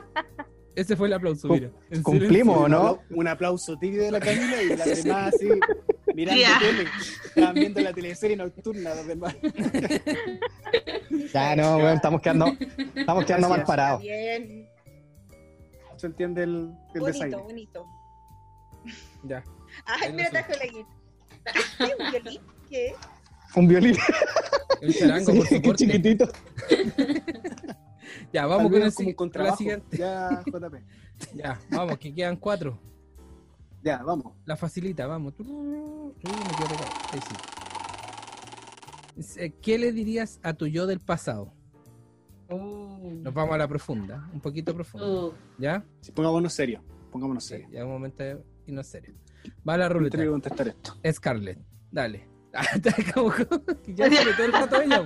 Ese 0.75 0.95
fue 0.95 1.07
el 1.07 1.13
aplauso, 1.13 1.47
mira. 1.47 1.71
En 1.89 2.03
cumplimos, 2.03 2.55
¿o 2.57 2.65
Un 2.65 2.71
no? 2.71 2.99
Un 3.09 3.27
aplauso 3.27 3.77
tibio 3.79 4.03
de 4.03 4.11
la 4.11 4.19
Camila 4.19 4.61
y 4.61 4.75
las 4.75 4.85
demás 5.03 5.33
así, 5.33 5.49
mirando 6.13 6.39
Ya. 6.41 6.59
tele. 6.59 6.85
Estaban 7.25 7.55
viendo 7.55 7.81
la 7.81 7.93
teleserie 7.93 8.37
nocturna, 8.37 8.93
los 8.93 9.07
demás. 9.07 9.35
Ya, 11.33 11.55
no, 11.55 11.77
weón, 11.77 11.95
estamos 11.95 12.21
quedando, 12.21 12.47
estamos 12.95 13.25
quedando 13.25 13.49
mal 13.49 13.63
parados. 13.63 14.01
Bien. 14.01 14.67
Se 15.95 16.05
entiende 16.07 16.43
el, 16.43 16.51
el 16.93 16.99
Bonito, 17.01 17.05
desaire. 17.05 17.37
bonito. 17.37 17.85
Ya. 19.23 19.43
Ay, 19.85 20.01
Ahí 20.03 20.09
lo 20.11 20.15
mira, 20.15 20.29
subo. 20.29 20.39
trajo 20.39 20.53
la. 20.53 20.67
¿Qué? 21.87 21.93
¿Un 21.97 22.11
violín? 22.11 22.41
¿Qué? 22.69 22.95
Un 23.55 23.67
violín. 23.67 23.97
El 24.81 24.93
charango 24.95 25.31
Sí, 25.31 25.37
por 25.39 25.47
qué 25.47 25.55
soporte. 25.55 25.85
chiquitito. 25.85 26.29
Ya, 28.33 28.45
vamos 28.45 28.71
con, 28.71 28.81
el, 28.81 29.15
con 29.15 29.31
la 29.33 29.55
siguiente. 29.55 29.97
Ya, 29.97 30.43
JP. 30.45 30.75
Ya, 31.33 31.59
vamos, 31.71 31.97
que 31.97 32.13
quedan 32.13 32.35
cuatro. 32.37 32.79
Ya, 33.83 34.03
vamos. 34.03 34.33
La 34.45 34.55
facilita, 34.55 35.07
vamos. 35.07 35.33
Sí. 35.37 35.47
Dice, 39.15 39.53
¿Qué 39.61 39.77
le 39.79 39.91
dirías 39.91 40.39
a 40.43 40.53
tu 40.53 40.67
yo 40.67 40.85
del 40.85 40.99
pasado? 40.99 41.53
Nos 42.49 43.33
vamos 43.33 43.55
a 43.55 43.57
la 43.57 43.67
profunda, 43.67 44.29
un 44.33 44.39
poquito 44.39 44.73
profunda. 44.73 45.07
Uh, 45.07 45.33
¿Ya? 45.57 45.83
Sí, 46.01 46.11
pongámonos 46.11 46.53
serios. 46.53 46.81
Pongámonos 47.11 47.43
Sí, 47.43 47.49
serios. 47.49 47.71
ya 47.71 47.83
un 47.83 47.91
momento 47.91 48.23
de 48.23 48.41
irnos 48.67 48.87
serio. 48.87 49.15
Va 49.67 49.73
a 49.73 49.77
la 49.77 49.89
ruleta. 49.89 50.17
tengo 50.17 50.29
que 50.29 50.33
contestar 50.33 50.67
esto. 50.67 50.97
Scarlett, 51.11 51.59
dale. 51.91 52.27
Está 52.53 52.91
como- 53.13 53.33
ya 53.87 54.09
sale 54.11 54.33
todo 54.33 54.45
el 54.45 54.53
rato 54.53 54.81
ella. 54.81 55.03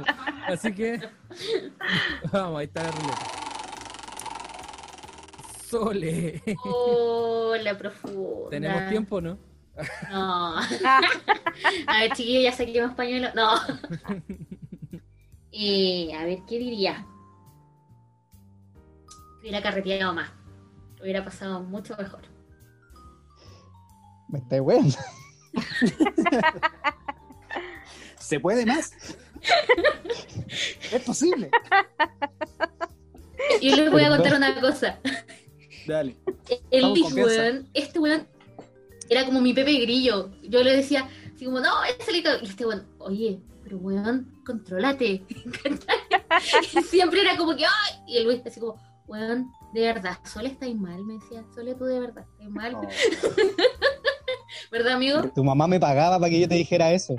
Así 0.47 0.73
que. 0.73 1.01
Vamos, 2.31 2.59
ahí 2.59 2.65
está 2.65 2.83
la 2.83 2.91
ruleta. 2.91 3.27
Sole. 5.69 6.43
oh, 6.65 7.55
la 7.61 7.77
profunda. 7.77 8.49
¿Tenemos 8.49 8.89
tiempo 8.89 9.21
no? 9.21 9.37
No. 10.11 10.57
a 10.57 11.97
ver, 11.99 12.11
chiquillos, 12.13 12.43
ya 12.43 12.51
saqué 12.51 12.81
más 12.85 12.93
pañuelo. 12.93 13.29
No. 13.33 13.55
Eh, 15.53 16.13
a 16.13 16.25
ver, 16.25 16.39
¿qué 16.47 16.59
diría? 16.59 17.05
Hubiera 19.39 19.61
carreteado 19.61 20.13
más. 20.13 20.29
Hubiera 21.01 21.23
pasado 21.23 21.61
mucho 21.61 21.95
mejor. 21.97 22.21
Me 24.29 24.39
está 24.39 24.61
weón. 24.61 24.91
¿Se 28.31 28.39
puede 28.39 28.65
más? 28.65 28.93
es 30.93 31.01
posible. 31.01 31.51
Yo 33.61 33.75
les 33.75 33.91
voy 33.91 34.05
a 34.05 34.09
contar 34.09 34.35
una 34.35 34.57
cosa. 34.61 34.97
Dale. 35.85 36.15
El 36.69 36.81
confianza. 36.81 37.21
weón, 37.25 37.69
este 37.73 37.99
weón 37.99 38.25
era 39.09 39.25
como 39.25 39.41
mi 39.41 39.53
Pepe 39.53 39.81
Grillo. 39.81 40.31
Yo 40.43 40.63
le 40.63 40.77
decía, 40.77 41.09
así 41.35 41.43
como, 41.43 41.59
no, 41.59 41.83
ese 41.83 42.13
lito. 42.13 42.29
Y 42.41 42.45
este 42.45 42.65
weón, 42.65 42.87
oye, 42.99 43.41
pero 43.65 43.79
weón, 43.79 44.41
contrólate. 44.45 45.25
y 45.27 46.81
siempre 46.83 47.19
era 47.19 47.35
como 47.35 47.53
que, 47.57 47.65
ay. 47.65 47.99
Y 48.07 48.15
el 48.15 48.23
Luis 48.23 48.39
así 48.45 48.61
como, 48.61 48.81
weón, 49.07 49.51
de 49.73 49.81
verdad, 49.81 50.19
Sole 50.23 50.47
estáis 50.47 50.77
mal, 50.77 51.03
me 51.03 51.15
decía. 51.15 51.43
Sole, 51.53 51.75
tú 51.75 51.83
de 51.83 51.99
verdad, 51.99 52.23
estás 52.31 52.49
mal. 52.49 52.75
Oh. 52.75 52.87
¿Verdad, 54.71 54.93
amigo? 54.93 55.21
Tu 55.35 55.43
mamá 55.43 55.67
me 55.67 55.81
pagaba 55.81 56.17
para 56.17 56.29
que 56.29 56.39
yo 56.39 56.47
te 56.47 56.55
dijera 56.55 56.93
eso. 56.93 57.13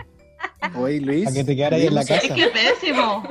Oye, 0.77 1.01
Luis. 1.01 1.25
Para 1.25 1.35
que 1.37 1.45
te 1.45 1.57
quedara 1.57 1.77
ahí 1.77 1.87
en 1.87 1.95
la 1.95 2.01
Luis, 2.03 2.11
Es 2.11 2.23
casa. 2.23 2.35
que 2.35 2.47
pésimo. 2.49 3.29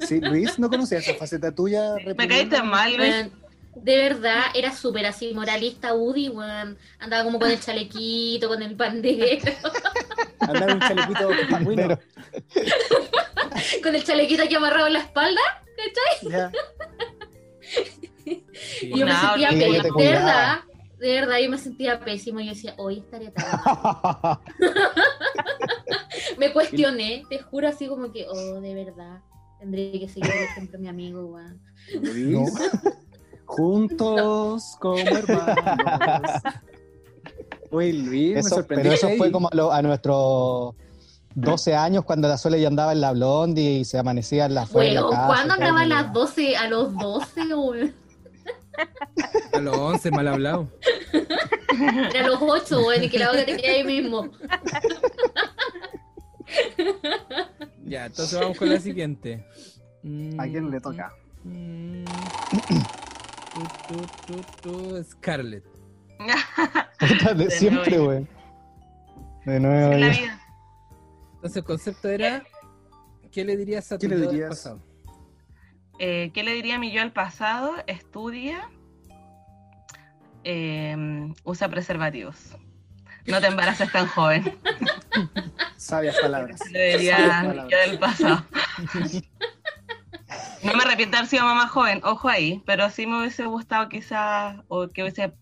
Sí, 0.00 0.20
Luis, 0.20 0.58
no 0.58 0.68
conocía 0.68 0.98
esa 0.98 1.14
faceta 1.14 1.52
tuya. 1.54 1.94
Me 2.16 2.28
caíste 2.28 2.62
mal, 2.62 2.96
Luis. 2.96 3.26
De 3.74 3.96
verdad, 3.96 4.42
era 4.54 4.70
súper 4.70 5.06
así, 5.06 5.32
moralista, 5.32 5.94
Woody, 5.94 6.28
weón. 6.28 6.76
Andaba 6.98 7.24
como 7.24 7.38
con 7.38 7.50
el 7.50 7.58
chalequito, 7.58 8.48
con 8.48 8.60
el 8.62 8.76
pandero, 8.76 9.50
Andar 10.40 10.74
un 10.74 10.80
chalequito 10.80 11.28
pingüino. 11.48 11.98
Con 13.82 13.94
el 13.94 14.02
chalequito 14.02 14.42
aquí 14.42 14.54
amarrado 14.56 14.86
en 14.88 14.94
la 14.94 14.98
espalda. 15.00 15.40
Ya. 16.22 16.50
Sí. 18.24 18.44
Y 18.82 18.98
yo 18.98 19.06
me 19.06 19.12
sentía 19.14 19.48
pésimo, 19.50 19.98
de 19.98 20.08
verdad, 20.08 20.60
de 20.98 21.12
verdad, 21.12 21.38
yo 21.38 21.50
me 21.50 21.58
sentía 21.58 22.00
pésimo. 22.00 22.40
Yo 22.40 22.50
decía, 22.50 22.74
hoy 22.78 22.98
estaré 23.00 23.30
tan. 23.30 23.60
Me 26.38 26.52
cuestioné, 26.52 27.24
te 27.28 27.38
juro, 27.40 27.68
así 27.68 27.86
como 27.88 28.12
que, 28.12 28.26
oh, 28.28 28.60
de 28.60 28.74
verdad, 28.74 29.20
tendré 29.58 29.92
que 29.92 30.08
seguir 30.08 30.30
el 30.30 30.44
ejemplo 30.44 30.78
mi 30.78 30.88
amigo, 30.88 31.26
weón. 31.26 31.60
Luis. 32.00 32.52
Juntos 33.44 34.76
como 34.80 34.98
hermanos. 34.98 36.30
Oye, 37.70 37.92
Luis, 37.92 38.34
me 38.34 38.42
sorprendió. 38.42 38.92
pero 38.92 38.94
eso 38.94 39.08
fue 39.18 39.30
como 39.32 39.48
a, 39.48 39.54
lo- 39.54 39.72
a 39.72 39.82
nuestros 39.82 40.74
12 41.34 41.74
años 41.74 42.04
cuando 42.04 42.28
la 42.28 42.36
Sole 42.38 42.60
ya 42.60 42.68
andaba 42.68 42.92
en 42.92 43.00
la 43.00 43.12
blondie 43.12 43.78
y 43.80 43.84
se 43.84 43.98
amanecía 43.98 44.44
en 44.46 44.54
la 44.54 44.66
fuera 44.66 44.88
de 44.90 44.94
la 44.96 45.00
Weón, 45.02 45.12
casa, 45.14 45.26
¿cuándo 45.26 45.54
andaba 45.54 45.80
a 45.80 45.86
las 45.86 46.12
12? 46.12 46.56
A 46.56 46.68
los 46.68 46.96
12, 46.96 47.54
weón. 47.54 47.94
A 49.52 49.58
los 49.60 49.76
11, 49.76 50.10
mal 50.12 50.28
hablado. 50.28 50.68
Era 52.14 52.24
a 52.24 52.28
los 52.28 52.38
8, 52.40 52.80
weón, 52.86 53.04
y 53.04 53.08
que 53.08 53.18
la 53.18 53.30
otra 53.30 53.44
te 53.44 53.56
queda 53.56 53.72
ahí 53.74 53.84
mismo. 53.84 54.30
Ya, 57.84 58.06
entonces 58.06 58.38
vamos 58.38 58.58
con 58.58 58.68
la 58.68 58.80
siguiente. 58.80 59.44
¿A 60.38 60.44
quién 60.44 60.70
le 60.70 60.80
toca? 60.80 61.12
Scarlett. 65.04 65.64
De 67.36 67.50
siempre, 67.50 67.98
güey. 67.98 68.26
De 69.44 69.60
nuevo. 69.60 69.94
La 69.94 70.08
vida. 70.08 70.40
Entonces 71.34 71.56
el 71.56 71.64
concepto 71.64 72.08
era, 72.08 72.44
¿qué 73.30 73.44
le 73.44 73.56
dirías 73.56 73.90
a 73.90 73.98
tu 73.98 74.08
¿Qué 74.08 74.14
le 74.14 74.24
yo 74.24 74.30
del 74.30 74.48
pasado? 74.48 74.80
Eh, 75.98 76.30
¿Qué 76.32 76.42
le 76.42 76.52
diría 76.54 76.76
a 76.76 76.78
mi 76.78 76.92
yo 76.92 77.02
al 77.02 77.12
pasado? 77.12 77.74
Estudia. 77.86 78.70
eh, 80.44 81.32
usa 81.44 81.68
preservativos. 81.68 82.56
No 83.26 83.40
te 83.40 83.46
embaraces 83.46 83.90
tan 83.92 84.06
joven. 84.06 84.58
Sabias 85.82 86.16
palabras. 86.20 86.60
Le 86.70 86.96
diría 86.96 87.42
del 87.68 87.98
pasado. 87.98 88.46
No 90.62 90.74
me 90.74 90.84
arrepiento 90.84 91.12
de 91.12 91.18
haber 91.18 91.28
sido 91.28 91.44
mamá 91.44 91.66
joven, 91.66 92.00
ojo 92.04 92.28
ahí, 92.28 92.62
pero 92.64 92.88
sí 92.88 93.04
me 93.04 93.18
hubiese 93.18 93.44
gustado 93.46 93.88
quizás, 93.88 94.56
o 94.68 94.88
que 94.88 95.02
hubiese 95.02 95.34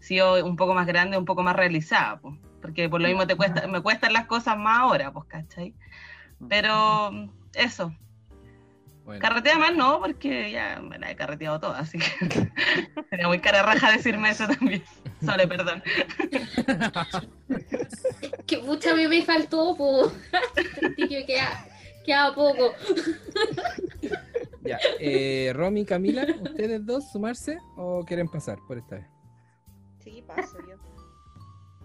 sido 0.00 0.44
un 0.44 0.56
poco 0.56 0.72
más 0.72 0.86
grande, 0.86 1.18
un 1.18 1.26
poco 1.26 1.42
más 1.42 1.54
realizada, 1.54 2.18
pues, 2.20 2.36
porque 2.62 2.88
por 2.88 3.02
lo 3.02 3.08
mismo 3.08 3.26
te 3.26 3.36
cuesta, 3.36 3.66
me 3.66 3.82
cuestan 3.82 4.14
las 4.14 4.26
cosas 4.26 4.56
más 4.56 4.78
ahora, 4.78 5.12
pues, 5.12 5.26
¿cachai? 5.26 5.74
Pero 6.48 7.28
eso, 7.52 7.94
Bueno. 9.04 9.20
Carretea 9.20 9.58
más 9.58 9.76
no, 9.76 10.00
porque 10.00 10.50
ya 10.50 10.80
me 10.80 10.98
la 10.98 11.10
he 11.10 11.16
carreteado 11.16 11.60
toda, 11.60 11.78
así 11.80 11.98
que 11.98 12.50
sería 13.10 13.28
muy 13.28 13.40
cara 13.40 13.62
raja 13.62 13.92
decirme 13.92 14.30
eso 14.30 14.48
también. 14.48 14.82
Sole, 15.24 15.46
perdón. 15.46 15.82
Que 18.46 18.58
pucha, 18.58 18.92
a 18.92 18.94
mí 18.94 19.06
me 19.08 19.22
faltó, 19.22 19.74
po. 19.76 20.12
Sentí 20.80 21.08
que 21.08 21.24
queda, 21.26 21.66
poco. 22.34 22.72
Ya, 24.64 24.78
eh, 25.00 25.52
Romy, 25.56 25.84
Camila, 25.84 26.24
¿ustedes 26.40 26.86
dos 26.86 27.10
sumarse 27.10 27.58
o 27.76 28.04
quieren 28.04 28.28
pasar 28.28 28.58
por 28.68 28.78
esta 28.78 28.94
vez? 28.96 29.06
Sí, 30.04 30.22
paso 30.24 30.56
yo. 30.68 30.76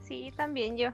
Sí, 0.03 0.31
también 0.37 0.77
yo. 0.77 0.91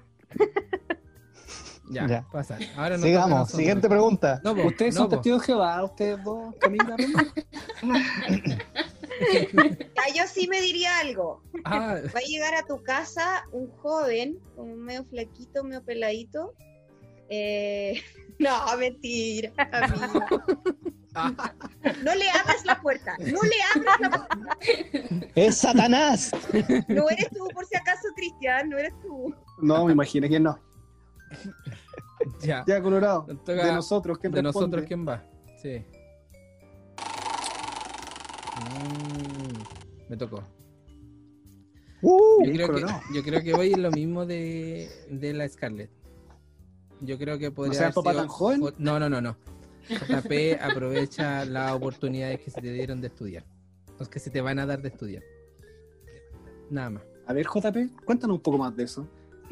Ya, 1.91 2.07
Ya. 2.07 2.25
pasar. 2.31 2.59
Ahora 2.77 2.95
a 2.95 2.99
Sigamos, 2.99 3.29
nosotros. 3.31 3.57
siguiente 3.57 3.89
pregunta. 3.89 4.39
No, 4.45 4.53
Ustedes 4.53 4.95
no, 4.95 5.01
son 5.01 5.09
testigos 5.09 5.41
de 5.41 5.45
Jehová, 5.47 5.83
ustedes 5.83 6.23
dos, 6.23 6.55
Camila. 6.61 6.95
Ya, 9.31 10.13
yo 10.15 10.23
sí 10.27 10.47
me 10.47 10.61
diría 10.61 10.99
algo. 10.99 11.41
Ah, 11.65 11.97
Va 12.15 12.19
a 12.19 12.27
llegar 12.27 12.55
a 12.55 12.63
tu 12.65 12.81
casa 12.83 13.45
un 13.51 13.69
joven, 13.77 14.39
como 14.55 14.75
medio 14.75 15.05
flaquito, 15.05 15.63
medio 15.63 15.83
peladito. 15.83 16.53
Eh, 17.29 18.01
No, 18.39 18.77
mentira. 18.77 19.51
No 22.03 22.15
le 22.15 22.27
abras 22.31 22.65
la 22.65 22.81
puerta, 22.81 23.15
no 23.19 23.39
le 23.43 23.55
abras 23.75 23.99
la 23.99 24.09
puerta. 24.09 25.27
¡Es 25.35 25.57
Satanás! 25.57 26.31
No 26.87 27.07
eres 27.07 27.29
tú, 27.29 27.47
por 27.53 27.65
si 27.67 27.75
acaso, 27.75 28.07
Cristian, 28.15 28.69
no 28.69 28.79
eres 28.79 28.93
tú. 28.99 29.31
No, 29.59 29.85
me 29.85 29.91
imagino 29.93 30.27
que 30.27 30.39
no. 30.39 30.59
ya. 32.41 32.63
Ya, 32.65 32.81
Colorado. 32.81 33.27
De 33.45 33.55
nosotros, 33.73 34.17
¿quién 34.17 34.31
de 34.33 34.41
responde? 34.41 34.77
nosotros, 34.77 34.87
¿quién 34.87 35.07
va? 35.07 35.23
Sí. 35.61 35.85
Mm, 38.73 40.09
me 40.09 40.17
tocó. 40.17 40.43
¡Uh! 42.01 42.45
Yo 42.45 42.51
creo, 42.53 42.73
que, 42.75 42.81
yo 43.15 43.23
creo 43.23 43.41
que 43.43 43.53
voy 43.53 43.73
en 43.73 43.81
lo 43.81 43.91
mismo 43.91 44.25
de, 44.25 44.89
de 45.09 45.33
la 45.33 45.47
Scarlett. 45.47 45.89
Yo 47.01 47.17
creo 47.17 47.37
que 47.39 47.51
podría. 47.51 47.73
sea, 47.77 47.87
haber 47.87 47.95
papá 47.95 48.11
sido- 48.11 48.21
tan 48.23 48.27
joven? 48.29 48.63
o- 48.63 48.73
No, 48.77 48.99
no, 48.99 49.09
no, 49.09 49.21
no. 49.21 49.37
JP 49.89 50.57
aprovecha 50.61 51.45
las 51.45 51.73
oportunidades 51.73 52.39
que 52.41 52.51
se 52.51 52.61
te 52.61 52.71
dieron 52.71 53.01
de 53.01 53.07
estudiar. 53.07 53.45
Los 53.99 54.09
que 54.09 54.19
se 54.19 54.29
te 54.29 54.41
van 54.41 54.59
a 54.59 54.65
dar 54.65 54.81
de 54.81 54.89
estudiar. 54.89 55.23
Nada 56.69 56.89
más. 56.89 57.03
A 57.27 57.33
ver, 57.33 57.45
JP, 57.47 58.03
cuéntanos 58.05 58.37
un 58.37 58.41
poco 58.41 58.57
más 58.57 58.75
de 58.75 58.83
eso. 58.83 59.07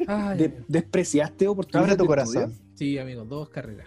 Ay, 0.06 0.38
De- 0.38 0.64
¿Despreciaste 0.68 1.46
oportunidades 1.48 1.90
Abre 1.92 1.96
tu 1.96 2.04
de 2.04 2.08
corazón. 2.08 2.54
sí, 2.74 2.98
amigo, 2.98 3.24
dos 3.24 3.48
carreras. 3.50 3.86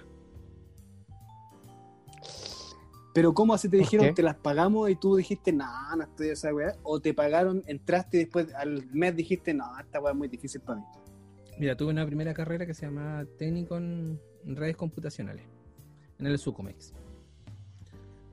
Pero 3.16 3.34
¿cómo 3.34 3.54
así 3.54 3.70
te 3.70 3.78
¿Por 3.78 3.86
dijeron, 3.86 4.08
qué? 4.08 4.14
te 4.14 4.24
las 4.24 4.36
pagamos 4.36 4.90
y 4.90 4.96
tú 4.98 5.16
dijiste, 5.16 5.54
no, 5.54 5.66
no 5.96 6.04
estoy 6.04 6.28
esa 6.32 6.54
weá? 6.54 6.76
¿O 6.84 7.00
te 7.00 7.14
pagaron, 7.14 7.64
entraste 7.66 8.18
y 8.18 8.20
después 8.26 8.54
al 8.54 8.86
mes 8.92 9.16
dijiste, 9.16 9.54
no, 9.54 9.66
esta 9.80 10.02
weá 10.02 10.12
es 10.12 10.18
muy 10.18 10.28
difícil 10.28 10.60
para 10.60 10.80
mí? 10.82 10.86
Mira, 11.58 11.78
tuve 11.78 11.92
una 11.92 12.06
primera 12.06 12.34
carrera 12.34 12.66
que 12.66 12.74
se 12.74 12.86
llama 12.86 13.26
Técnico 13.38 13.78
en 13.78 14.20
Redes 14.44 14.76
Computacionales, 14.76 15.46
en 16.20 16.28
el 16.28 16.38
Sucomex. 16.38 16.94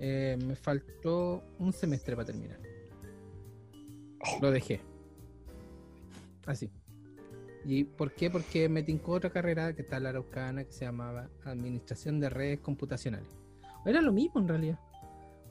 Eh, 0.01 0.37
me 0.45 0.57
faltó 0.57 1.45
un 1.61 1.73
semestre 1.73 2.17
para 2.17 2.27
terminar. 2.27 2.59
Lo 4.41 4.51
dejé. 4.51 4.81
Así. 6.45 6.73
¿Y 7.65 7.85
por 7.85 8.13
qué? 8.15 8.31
Porque 8.31 8.69
me 8.69 8.83
tincó 8.83 9.13
otra 9.13 9.31
carrera 9.31 9.77
que 9.77 9.83
está 9.83 9.99
en 9.99 10.03
la 10.03 10.09
Araucana 10.09 10.65
que 10.65 10.73
se 10.73 10.85
llamaba 10.87 11.31
Administración 11.45 12.19
de 12.19 12.31
Redes 12.31 12.59
Computacionales. 12.59 13.29
Era 13.85 14.01
lo 14.01 14.13
mismo 14.13 14.41
en 14.41 14.49
realidad. 14.49 14.79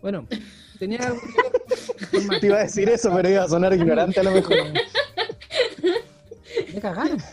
Bueno, 0.01 0.27
tenía 0.79 0.99
algo 0.99 1.19
que 2.11 2.19
ver 2.19 2.39
Te 2.39 2.47
iba 2.47 2.57
a 2.57 2.63
decir 2.63 2.89
eso, 2.89 3.11
pero 3.15 3.29
iba 3.29 3.43
a 3.43 3.49
sonar 3.49 3.73
ignorante 3.73 4.19
a 4.19 4.23
lo 4.23 4.31
mejor. 4.31 4.57
Me 6.73 6.81
cagaron. 6.81 7.17
po. 7.17 7.25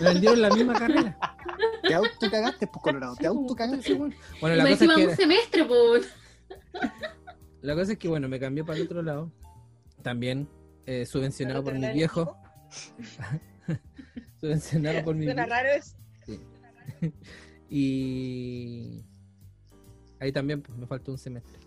Me 0.00 0.08
vendieron 0.10 0.42
la 0.42 0.50
misma 0.50 0.74
carrera. 0.74 1.16
Te 1.86 1.94
autocagaste, 1.94 2.66
pues, 2.66 2.82
Colorado, 2.82 3.16
te 3.16 3.26
autocagaste. 3.26 3.94
Bueno, 3.94 4.14
Y 4.54 4.58
la 4.58 4.64
me 4.64 4.70
cosa, 4.70 4.72
es 4.72 4.80
encima 4.90 4.94
que, 4.96 5.06
un 5.08 5.16
semestre, 5.16 5.64
po. 5.64 5.74
la 7.62 7.74
cosa 7.74 7.92
es 7.92 7.98
que, 7.98 8.08
bueno, 8.08 8.28
me 8.28 8.38
cambié 8.40 8.64
para 8.64 8.78
el 8.78 8.84
otro 8.84 9.02
lado. 9.02 9.30
También 10.02 10.48
eh, 10.86 11.04
subvencionado 11.06 11.62
por 11.64 11.74
mi 11.74 11.88
viejo. 11.92 12.36
subvencionado 14.40 15.04
por 15.04 15.14
mi 15.14 15.24
Suena 15.24 15.44
viejo. 15.44 15.56
raro 15.56 15.68
eso. 15.70 15.96
Y 17.68 19.04
ahí 20.20 20.32
también 20.32 20.62
pues, 20.62 20.76
me 20.78 20.86
faltó 20.86 21.12
un 21.12 21.18
semestre. 21.18 21.58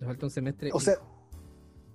Me 0.00 0.06
faltó 0.06 0.26
un 0.26 0.30
semestre. 0.30 0.70
O 0.72 0.78
y- 0.78 0.80
sea, 0.80 0.94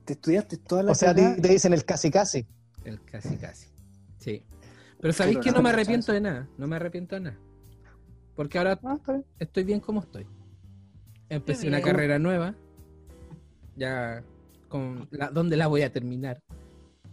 te 0.05 0.13
estudiaste 0.13 0.57
toda 0.57 0.83
la 0.83 0.91
O 0.91 0.95
sea, 0.95 1.13
te 1.13 1.35
dicen 1.49 1.73
el 1.73 1.83
casi 1.85 2.11
casi. 2.11 2.45
El 2.83 3.01
casi 3.01 3.37
casi. 3.37 3.67
Sí. 4.19 4.43
Pero 4.99 5.13
sabéis 5.13 5.39
que 5.39 5.51
no 5.51 5.57
no 5.57 5.63
me 5.63 5.69
arrepiento 5.69 6.11
de 6.13 6.21
nada. 6.21 6.47
No 6.57 6.67
me 6.67 6.75
arrepiento 6.75 7.15
de 7.15 7.21
nada. 7.21 7.39
Porque 8.35 8.57
ahora 8.57 8.79
Ah, 8.83 8.99
bien. 9.07 9.25
estoy 9.39 9.63
bien 9.63 9.79
como 9.79 10.01
estoy. 10.01 10.25
Empecé 11.29 11.67
una 11.67 11.81
carrera 11.81 12.19
nueva. 12.19 12.55
Ya 13.75 14.23
con 14.69 15.07
la, 15.11 15.29
¿dónde 15.31 15.57
la 15.57 15.67
voy 15.67 15.81
a 15.81 15.91
terminar? 15.91 16.39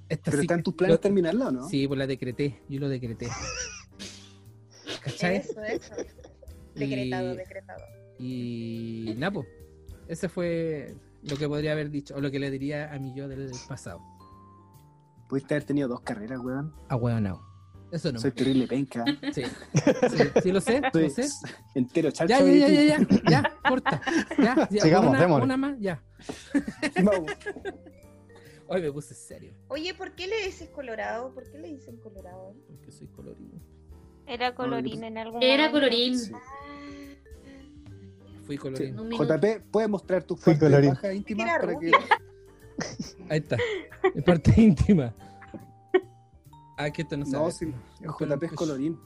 Esta 0.08 0.24
¿Pero 0.30 0.38
sí 0.38 0.42
está 0.42 0.54
en 0.54 0.62
tus 0.62 0.74
planes 0.74 0.96
lo- 0.96 1.00
terminarla 1.00 1.48
o 1.48 1.50
no? 1.52 1.68
Sí, 1.68 1.86
pues 1.88 1.98
la 1.98 2.06
decreté. 2.06 2.60
Yo 2.68 2.80
lo 2.80 2.88
decreté. 2.88 3.28
¿Cachai? 5.04 5.36
Eso, 5.36 5.62
eso. 5.62 5.94
Decretado, 6.74 7.32
Y- 7.32 7.36
decretado. 7.36 7.82
Y 8.18 9.14
nada, 9.18 9.32
pues, 9.32 9.46
ese 10.08 10.28
fue 10.28 10.94
lo 11.22 11.36
que 11.36 11.48
podría 11.48 11.72
haber 11.72 11.90
dicho, 11.90 12.14
o 12.14 12.20
lo 12.20 12.30
que 12.30 12.38
le 12.38 12.50
diría 12.50 12.92
a 12.92 12.98
mi 12.98 13.14
yo 13.14 13.28
del 13.28 13.50
pasado. 13.68 14.00
Pudiste 15.28 15.54
haber 15.54 15.64
tenido 15.64 15.88
dos 15.88 16.00
carreras, 16.02 16.38
weón. 16.40 16.74
A 16.88 16.96
hueonao. 16.96 17.42
Eso 17.90 18.10
no. 18.12 18.18
Soy 18.20 18.30
terrible 18.32 18.66
penca. 18.66 19.04
Sí. 19.32 19.42
sí, 19.44 20.22
sí, 20.42 20.52
lo 20.52 20.60
sé, 20.60 20.80
Soy 20.92 21.02
lo 21.04 21.10
sé. 21.10 21.28
entero 21.74 22.08
Ya, 22.08 22.12
charcha. 22.14 22.40
ya, 22.40 22.46
ya, 22.46 22.66
ti. 22.66 22.72
ya, 22.72 22.82
ya, 22.98 23.30
ya, 23.30 23.54
corta. 23.68 24.00
Ya, 24.38 24.68
ya, 24.70 24.80
Sigamos, 24.82 25.10
una, 25.10 25.20
démosle. 25.20 25.44
una 25.44 25.56
más, 25.58 25.76
ya. 25.78 26.02
Vamos. 27.02 27.30
Hoy 28.68 28.80
me 28.80 28.92
puse 28.92 29.14
serio, 29.14 29.52
Oye, 29.68 29.92
¿por 29.94 30.12
qué 30.14 30.26
le 30.26 30.46
dices 30.46 30.70
colorado? 30.70 31.34
¿Por 31.34 31.50
qué 31.50 31.58
le 31.58 31.68
dicen 31.68 31.98
colorado? 31.98 32.54
porque 32.66 32.90
soy 32.90 33.08
colorido. 33.08 33.58
Era 34.26 34.54
colorín 34.54 35.04
en 35.04 35.18
algún 35.18 35.42
Era 35.42 35.68
momento. 35.68 35.72
colorín. 35.72 36.18
Sí. 36.18 36.32
Fui 38.46 38.56
colorido. 38.58 39.02
Un 39.02 39.08
minuto. 39.08 39.36
JP, 39.36 39.44
¿puedes 39.70 39.88
mostrar 39.90 40.24
tus 40.24 40.40
Fui 40.40 40.54
partes 40.54 40.68
colorín. 40.68 40.90
bajas 40.90 41.14
íntimas 41.14 41.60
para 41.60 41.78
que... 41.78 41.92
Ahí 43.28 43.38
está. 43.38 43.56
Es 44.14 44.24
parte 44.24 44.52
íntima. 44.60 45.14
Ah, 46.76 46.90
que 46.90 47.02
esto 47.02 47.16
no 47.16 47.24
sabe. 47.24 47.44
No, 47.44 47.50
sí, 47.52 47.72
JP 48.00 48.42
es 48.42 48.52
colorín. 48.52 48.98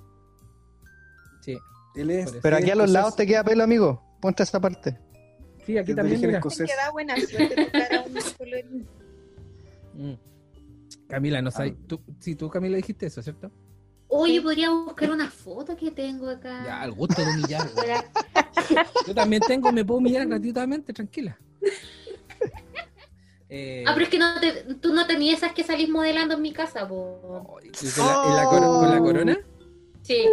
Sí. 1.42 1.58
Él 1.94 2.10
es... 2.10 2.32
Pero 2.42 2.56
aquí 2.56 2.70
a 2.70 2.74
los 2.74 2.90
lados 2.90 3.14
te 3.14 3.26
queda 3.26 3.44
pelo, 3.44 3.62
amigo. 3.62 4.02
Ponte 4.20 4.42
esa 4.42 4.58
parte. 4.58 4.98
Sí, 5.66 5.76
aquí 5.76 5.94
también. 5.94 6.12
origen 6.14 6.28
mira. 6.28 6.38
escocés. 6.38 6.60
Dicen 6.60 6.76
que 6.76 6.82
da 6.82 6.90
buena 6.92 7.16
suerte 7.16 7.64
tocar 7.66 7.94
a 7.94 8.02
un 8.02 8.14
colorín. 8.38 8.88
Mm. 9.94 10.14
Camila, 11.08 11.42
no 11.42 11.50
sabes. 11.50 11.74
Tú, 11.86 12.00
sí, 12.18 12.34
tú, 12.36 12.48
Camila, 12.48 12.76
dijiste 12.76 13.06
eso, 13.06 13.22
¿cierto? 13.22 13.50
Oye, 14.08 14.40
podría 14.40 14.70
buscar 14.70 15.10
una 15.10 15.28
foto 15.30 15.76
que 15.76 15.90
tengo 15.90 16.28
acá. 16.28 16.62
Ya, 16.64 16.80
al 16.82 16.92
gusto 16.92 17.22
de 17.24 17.28
humillar. 17.32 17.68
Yo 19.06 19.14
también 19.14 19.42
tengo, 19.46 19.72
me 19.72 19.84
puedo 19.84 19.98
humillar 19.98 20.26
gratuitamente, 20.26 20.92
tranquila. 20.92 21.36
Eh, 23.48 23.84
Ah, 23.86 23.92
pero 23.94 24.04
es 24.04 24.10
que 24.10 24.18
no 24.18 24.40
te, 24.40 24.74
tú 24.74 24.92
no 24.92 25.06
tenías 25.06 25.38
esas 25.38 25.52
que 25.52 25.62
salís 25.62 25.88
modelando 25.88 26.34
en 26.34 26.42
mi 26.42 26.52
casa, 26.52 26.86
po. 26.88 27.56
ay, 27.62 27.70
¿y 27.80 27.90
con, 27.92 28.06
la, 28.06 28.24
y 28.26 28.36
la 28.36 28.44
coro- 28.44 28.78
con 28.80 28.90
la 28.90 28.98
corona? 28.98 29.38
Sí, 30.02 30.24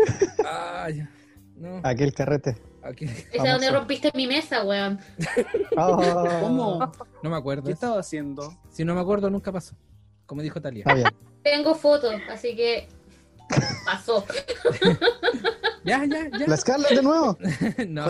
Ah, 0.45 0.87
ya. 0.89 1.09
No, 1.55 1.79
Aquel 1.83 2.11
carrete. 2.13 2.57
aquí, 2.81 3.05
esa 3.05 3.43
es 3.45 3.51
donde 3.51 3.69
rompiste 3.69 4.11
mi 4.15 4.25
mesa, 4.27 4.63
weón. 4.63 4.99
Oh. 5.77 6.01
¿Cómo? 6.41 6.91
no 7.21 7.29
me 7.29 7.35
acuerdo. 7.35 7.63
¿Qué 7.63 7.71
estaba 7.71 7.99
haciendo? 7.99 8.51
Si 8.71 8.83
no 8.83 8.95
me 8.95 9.01
acuerdo, 9.01 9.29
nunca 9.29 9.51
pasó. 9.51 9.75
Como 10.25 10.41
dijo 10.41 10.59
Talia. 10.61 10.83
Tengo 11.43 11.75
fotos, 11.75 12.15
así 12.31 12.55
que 12.55 12.87
pasó. 13.85 14.25
Ya, 15.85 16.05
ya, 16.05 16.29
ya. 16.39 16.47
La 16.47 16.55
Scarlett 16.55 16.91
de 16.91 17.03
nuevo. 17.03 17.37
No, 17.89 18.09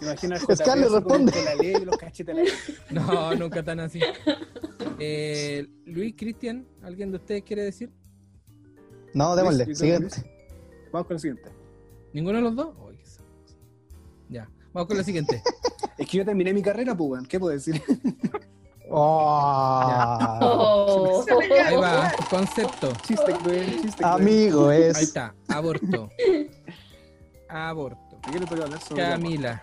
imagina, 0.00 0.38
Scarlett, 0.38 0.88
con 0.88 0.94
responde. 0.94 1.32
el 1.36 1.44
la 1.44 1.54
ley 1.56 1.74
y 1.82 1.84
los 1.84 1.96
cachetes 1.96 2.32
al 2.32 2.38
aire. 2.42 2.52
no, 2.90 3.34
nunca 3.34 3.64
tan 3.64 3.80
así. 3.80 4.00
Eh, 5.00 5.66
Luis, 5.86 6.14
Cristian, 6.16 6.64
¿alguien 6.82 7.10
de 7.10 7.16
ustedes 7.16 7.42
quiere 7.42 7.64
decir? 7.64 7.90
No, 9.14 9.34
démosle. 9.34 9.64
Luis, 9.64 9.78
Siguiente. 9.78 10.22
Vamos 10.92 11.08
con 11.08 11.16
el 11.16 11.20
siguiente. 11.20 11.50
¿Ninguno 12.12 12.36
de 12.38 12.44
los 12.44 12.54
dos? 12.54 12.68
Ya, 14.28 14.48
vamos 14.72 14.86
con 14.88 14.96
la 14.96 15.02
siguiente. 15.04 15.42
Es 15.98 16.06
que 16.06 16.18
yo 16.18 16.24
terminé 16.24 16.52
mi 16.54 16.62
carrera, 16.62 16.96
pues. 16.96 17.26
¿Qué 17.26 17.40
puedo 17.40 17.52
decir? 17.52 17.82
Oh. 18.90 20.38
Oh. 20.40 21.24
Ahí 21.66 21.76
va, 21.76 22.12
concepto. 22.30 22.92
Chiste 23.06 23.32
cruel, 23.42 23.82
chiste 23.82 24.02
cruel. 24.02 24.12
Amigo, 24.14 24.68
Ahí 24.68 24.82
es. 24.82 24.98
está, 25.02 25.34
aborto. 25.48 26.08
aborto. 27.48 28.16
¿De 28.26 28.32
qué 28.32 28.38
le 28.40 28.46
toca 28.46 28.62
hablar 28.64 28.80
sobre? 28.80 29.02
Camila. 29.02 29.62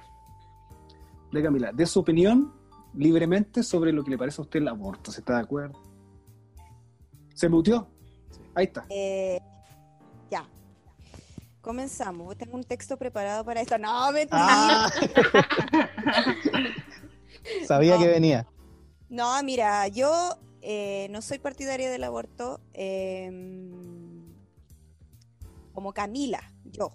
De 1.32 1.44
Camila. 1.44 1.72
De 1.72 1.86
su 1.86 2.00
opinión 2.00 2.54
libremente 2.94 3.64
sobre 3.64 3.92
lo 3.92 4.04
que 4.04 4.12
le 4.12 4.18
parece 4.18 4.42
a 4.42 4.44
usted 4.44 4.60
el 4.60 4.68
aborto. 4.68 5.12
¿Se 5.12 5.20
está 5.22 5.36
de 5.36 5.42
acuerdo? 5.42 5.80
¿Se 7.34 7.50
muteó? 7.50 7.88
Ahí 8.54 8.66
está. 8.66 8.86
Eh, 8.90 9.40
ya. 10.30 10.46
Comenzamos. 11.62 12.38
Tengo 12.38 12.56
un 12.56 12.64
texto 12.64 12.96
preparado 12.96 13.44
para 13.44 13.62
esto. 13.62 13.78
No, 13.78 14.12
mentira. 14.12 14.38
Ah. 14.40 14.90
Sabía 17.68 17.96
No. 17.96 18.02
que 18.02 18.08
venía. 18.08 18.48
No, 19.16 19.42
mira, 19.44 19.88
yo 19.88 20.12
eh, 20.62 21.08
no 21.12 21.22
soy 21.22 21.40
partidaria 21.40 21.90
del 21.90 22.04
aborto 22.04 22.60
eh, 22.74 23.32
como 25.74 25.94
Camila, 25.94 26.42
yo. 26.66 26.92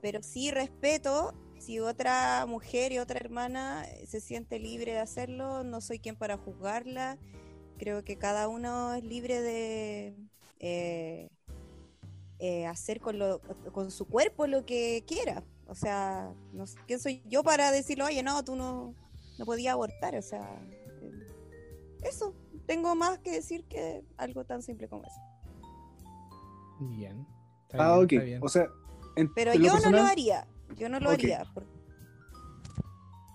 Pero 0.00 0.22
sí 0.22 0.50
respeto 0.50 1.34
si 1.58 1.78
otra 1.80 2.46
mujer 2.46 2.92
y 2.92 2.98
otra 2.98 3.18
hermana 3.20 3.86
se 4.06 4.20
siente 4.20 4.58
libre 4.58 4.92
de 4.92 5.00
hacerlo, 5.00 5.62
no 5.64 5.80
soy 5.80 5.98
quien 5.98 6.16
para 6.16 6.38
juzgarla. 6.38 7.18
Creo 7.78 8.04
que 8.04 8.16
cada 8.16 8.48
uno 8.48 8.94
es 8.94 9.04
libre 9.04 9.40
de 9.42 10.16
eh, 10.60 11.28
eh, 12.38 12.66
hacer 12.66 13.00
con, 13.00 13.18
lo- 13.18 13.40
con 13.72 13.90
su 13.90 14.06
cuerpo 14.06 14.46
lo 14.46 14.64
que 14.64 15.04
quiera. 15.06 15.44
O 15.66 15.74
sea, 15.74 16.32
no 16.52 16.64
¿quién 16.86 16.98
soy 17.00 17.22
yo 17.26 17.42
para 17.44 17.70
decirlo, 17.70 18.06
oye, 18.06 18.22
no, 18.22 18.42
tú 18.44 18.56
no, 18.56 18.94
no 19.38 19.44
podías 19.44 19.74
abortar? 19.74 20.16
O 20.16 20.22
sea, 20.22 20.60
eso. 22.02 22.34
Tengo 22.66 22.94
más 22.94 23.18
que 23.18 23.32
decir 23.32 23.64
que 23.64 24.04
algo 24.16 24.44
tan 24.44 24.62
simple 24.62 24.88
como 24.88 25.04
eso. 25.04 25.20
Bien. 26.80 27.26
Está 27.68 27.78
Ah, 27.84 27.92
bien, 27.94 28.04
ok. 28.04 28.12
está 28.12 28.24
bien. 28.24 28.40
O 28.42 28.48
sea, 28.48 28.68
en, 29.16 29.34
Pero 29.34 29.52
en 29.52 29.62
yo 29.62 29.78
no 29.78 29.90
lo 29.90 30.02
haría. 30.02 30.46
Yo 30.76 30.88
no 30.88 31.00
lo 31.00 31.10
haría. 31.10 31.44
por- 31.52 31.66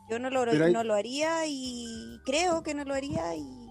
Yo 0.09 0.19
no 0.19 0.29
lo, 0.29 0.41
hay- 0.43 0.71
no 0.73 0.83
lo 0.83 0.93
haría 0.93 1.47
y 1.47 2.19
creo 2.25 2.61
que 2.63 2.73
no 2.75 2.83
lo 2.85 2.93
haría 2.93 3.35
y 3.35 3.67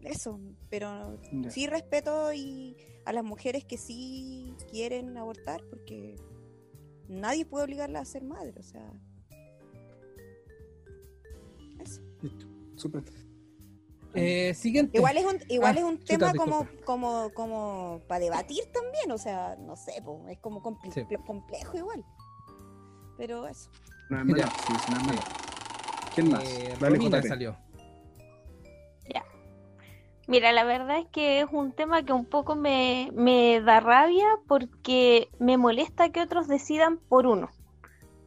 eso. 0.00 0.40
Pero 0.70 1.18
sí 1.50 1.66
respeto 1.66 2.32
y 2.32 2.76
a 3.04 3.12
las 3.12 3.24
mujeres 3.24 3.64
que 3.64 3.76
sí 3.78 4.54
quieren 4.70 5.16
abortar 5.18 5.62
porque 5.70 6.16
nadie 7.08 7.44
puede 7.46 7.64
obligarla 7.64 8.00
a 8.00 8.04
ser 8.04 8.24
madre. 8.24 8.54
O 8.58 8.62
sea, 8.62 8.90
eso. 11.80 12.00
Listo. 12.22 12.46
Súper. 12.76 13.04
Eh, 14.14 14.54
siguiente. 14.54 14.96
Igual 14.98 15.16
es 15.18 15.24
un, 15.24 15.38
igual 15.48 15.76
Ah, 15.76 15.78
es 15.80 15.84
un 15.84 15.98
chuta, 15.98 16.32
tema 16.32 16.32
como, 16.32 16.66
como, 16.84 17.30
como 17.34 18.00
para 18.08 18.20
debatir 18.20 18.64
también, 18.72 19.10
o 19.12 19.18
sea, 19.18 19.56
no 19.56 19.76
sé, 19.76 20.00
po, 20.02 20.24
es 20.28 20.38
como 20.38 20.62
comple- 20.62 20.92
Sí. 20.92 21.04
complejo 21.26 21.76
igual. 21.76 22.04
Pero 23.16 23.46
eso. 23.46 23.70
No 24.10 24.18
es 24.20 24.24
Mira. 24.24 24.46
malo. 24.46 24.58
Sí, 24.66 24.72
no 24.90 24.96
es 24.96 25.04
malo. 25.06 25.20
¿Quién 26.14 26.30
más? 26.30 26.44
Eh, 26.44 26.74
Dale, 26.80 26.96
Romina 26.96 27.18
JP. 27.18 27.28
salió. 27.28 27.56
Mira, 30.26 30.52
la 30.52 30.62
verdad 30.64 30.98
es 30.98 31.06
que 31.06 31.40
es 31.40 31.46
un 31.50 31.72
tema 31.72 32.02
que 32.04 32.12
un 32.12 32.26
poco 32.26 32.54
me, 32.54 33.08
me 33.14 33.62
da 33.62 33.80
rabia 33.80 34.26
porque 34.46 35.30
me 35.38 35.56
molesta 35.56 36.10
que 36.10 36.20
otros 36.20 36.48
decidan 36.48 36.98
por 36.98 37.26
uno. 37.26 37.48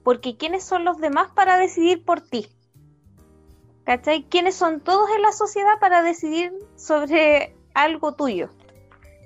Porque 0.03 0.35
¿quiénes 0.35 0.63
son 0.63 0.83
los 0.83 0.97
demás 0.97 1.29
para 1.35 1.57
decidir 1.57 2.03
por 2.03 2.19
ti? 2.21 2.47
¿Cachai? 3.91 4.23
¿Quiénes 4.23 4.55
son 4.55 4.79
todos 4.79 5.09
en 5.13 5.21
la 5.21 5.33
sociedad 5.33 5.77
para 5.81 6.01
decidir 6.01 6.53
sobre 6.77 7.53
algo 7.73 8.13
tuyo? 8.13 8.47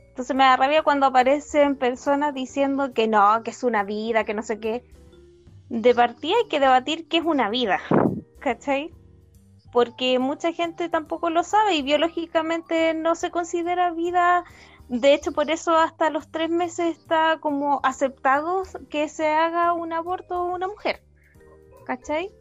Entonces 0.09 0.35
me 0.35 0.43
da 0.43 0.57
rabia 0.57 0.81
cuando 0.81 1.05
aparecen 1.05 1.75
personas 1.75 2.33
diciendo 2.33 2.91
que 2.91 3.07
no, 3.07 3.43
que 3.43 3.51
es 3.51 3.63
una 3.63 3.83
vida, 3.83 4.23
que 4.23 4.33
no 4.33 4.41
sé 4.41 4.59
qué. 4.59 4.83
De 5.69 5.93
partida 5.93 6.33
hay 6.41 6.47
que 6.49 6.59
debatir 6.59 7.07
qué 7.07 7.17
es 7.17 7.25
una 7.25 7.47
vida, 7.51 7.79
¿cachai? 8.39 8.91
porque 9.71 10.17
mucha 10.17 10.51
gente 10.51 10.89
tampoco 10.89 11.29
lo 11.29 11.43
sabe 11.43 11.75
y 11.75 11.83
biológicamente 11.83 12.95
no 12.95 13.13
se 13.13 13.29
considera 13.29 13.91
vida. 13.91 14.45
De 14.89 15.13
hecho, 15.13 15.31
por 15.31 15.51
eso 15.51 15.77
hasta 15.77 16.09
los 16.09 16.31
tres 16.31 16.49
meses 16.49 16.97
está 16.97 17.37
como 17.39 17.81
aceptado 17.83 18.63
que 18.89 19.09
se 19.09 19.27
haga 19.27 19.73
un 19.73 19.93
aborto 19.93 20.33
a 20.33 20.43
una 20.45 20.67
mujer. 20.67 21.03
¿Cachai? 21.85 22.31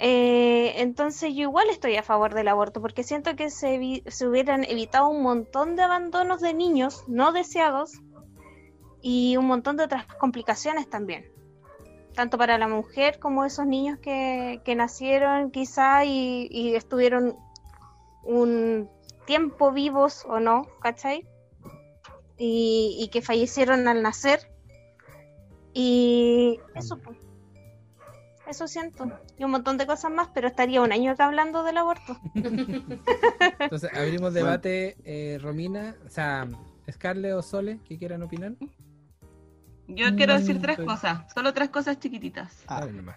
Eh, 0.00 0.80
entonces 0.80 1.34
yo 1.34 1.42
igual 1.42 1.68
estoy 1.70 1.96
a 1.96 2.02
favor 2.02 2.32
del 2.34 2.48
aborto 2.48 2.80
porque 2.80 3.02
siento 3.02 3.34
que 3.34 3.50
se, 3.50 4.02
se 4.06 4.28
hubieran 4.28 4.64
evitado 4.64 5.08
un 5.08 5.22
montón 5.22 5.74
de 5.74 5.82
abandonos 5.82 6.40
de 6.40 6.54
niños 6.54 7.02
no 7.08 7.32
deseados 7.32 8.00
y 9.02 9.36
un 9.36 9.46
montón 9.46 9.76
de 9.76 9.84
otras 9.84 10.06
complicaciones 10.06 10.88
también 10.88 11.38
tanto 12.18 12.36
para 12.36 12.58
la 12.58 12.66
mujer 12.66 13.20
como 13.20 13.44
esos 13.44 13.64
niños 13.64 14.00
que, 14.00 14.60
que 14.64 14.74
nacieron 14.74 15.52
quizá 15.52 16.04
y, 16.04 16.74
estuvieron 16.74 17.36
un 18.24 18.90
tiempo 19.24 19.70
vivos 19.70 20.24
o 20.28 20.40
no, 20.40 20.66
¿cachai? 20.80 21.28
Y, 22.36 22.96
y 22.98 23.08
que 23.10 23.22
fallecieron 23.22 23.86
al 23.86 24.02
nacer. 24.02 24.50
Y 25.72 26.58
eso, 26.74 26.98
pues. 26.98 27.16
Eso 28.48 28.66
siento. 28.66 29.10
Y 29.36 29.44
un 29.44 29.50
montón 29.50 29.76
de 29.76 29.86
cosas 29.86 30.10
más, 30.10 30.28
pero 30.34 30.48
estaría 30.48 30.80
un 30.80 30.90
año 30.92 31.12
acá 31.12 31.26
hablando 31.26 31.62
del 31.64 31.76
aborto. 31.76 32.18
Entonces, 32.34 33.90
abrimos 33.94 34.32
debate. 34.32 34.96
eh, 35.04 35.38
Romina, 35.40 35.94
o 36.06 36.10
sea, 36.10 36.48
Scarlett 36.90 37.34
o 37.34 37.42
Sole, 37.42 37.78
que 37.84 37.98
quieran 37.98 38.22
opinar. 38.22 38.54
Yo 39.86 40.14
quiero 40.16 40.34
decir 40.34 40.58
Mm, 40.58 40.62
tres 40.62 40.76
pues. 40.76 40.88
cosas, 40.88 41.32
solo 41.32 41.52
tres 41.54 41.68
cosas 41.70 41.98
chiquititas. 41.98 42.62
Ah. 42.66 42.84
Nomás. 42.86 43.16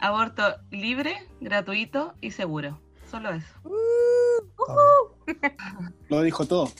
Aborto 0.00 0.42
libre, 0.70 1.16
gratuito 1.40 2.14
y 2.20 2.30
seguro. 2.30 2.80
Solo 3.10 3.30
eso. 3.30 3.52
Lo 6.08 6.22
dijo 6.22 6.46
todo. 6.46 6.70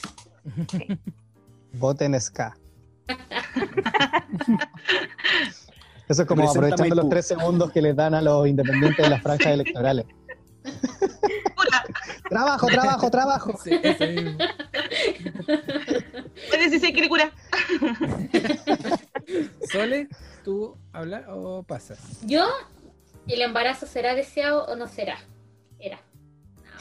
Voten 1.73 2.15
SK. 2.21 2.55
Eso 6.09 6.23
es 6.23 6.29
como 6.29 6.49
aprovechando 6.49 6.95
los 6.95 7.09
tres 7.09 7.27
segundos 7.27 7.71
que 7.71 7.83
les 7.83 7.95
dan 7.95 8.15
a 8.15 8.23
los 8.23 8.47
independientes 8.47 9.05
de 9.05 9.11
las 9.11 9.23
franjas 9.23 9.47
electorales. 9.53 10.07
Pura, 11.55 11.85
Trabajo, 12.29 12.67
trabajo, 12.67 13.11
trabajo. 13.11 13.59
Sí, 13.63 13.71
puedes 16.51 16.71
decir 16.71 16.95
que 16.95 17.09
cura. 17.09 17.31
Sole, 19.73 20.09
¿tú 20.45 20.77
hablas 20.93 21.25
o 21.29 21.63
pasas? 21.63 21.99
Yo, 22.23 22.47
¿el 23.27 23.43
embarazo 23.43 23.87
será 23.87 24.15
deseado 24.15 24.65
o 24.67 24.77
no 24.77 24.87
será? 24.89 25.19
Era. 25.79 26.01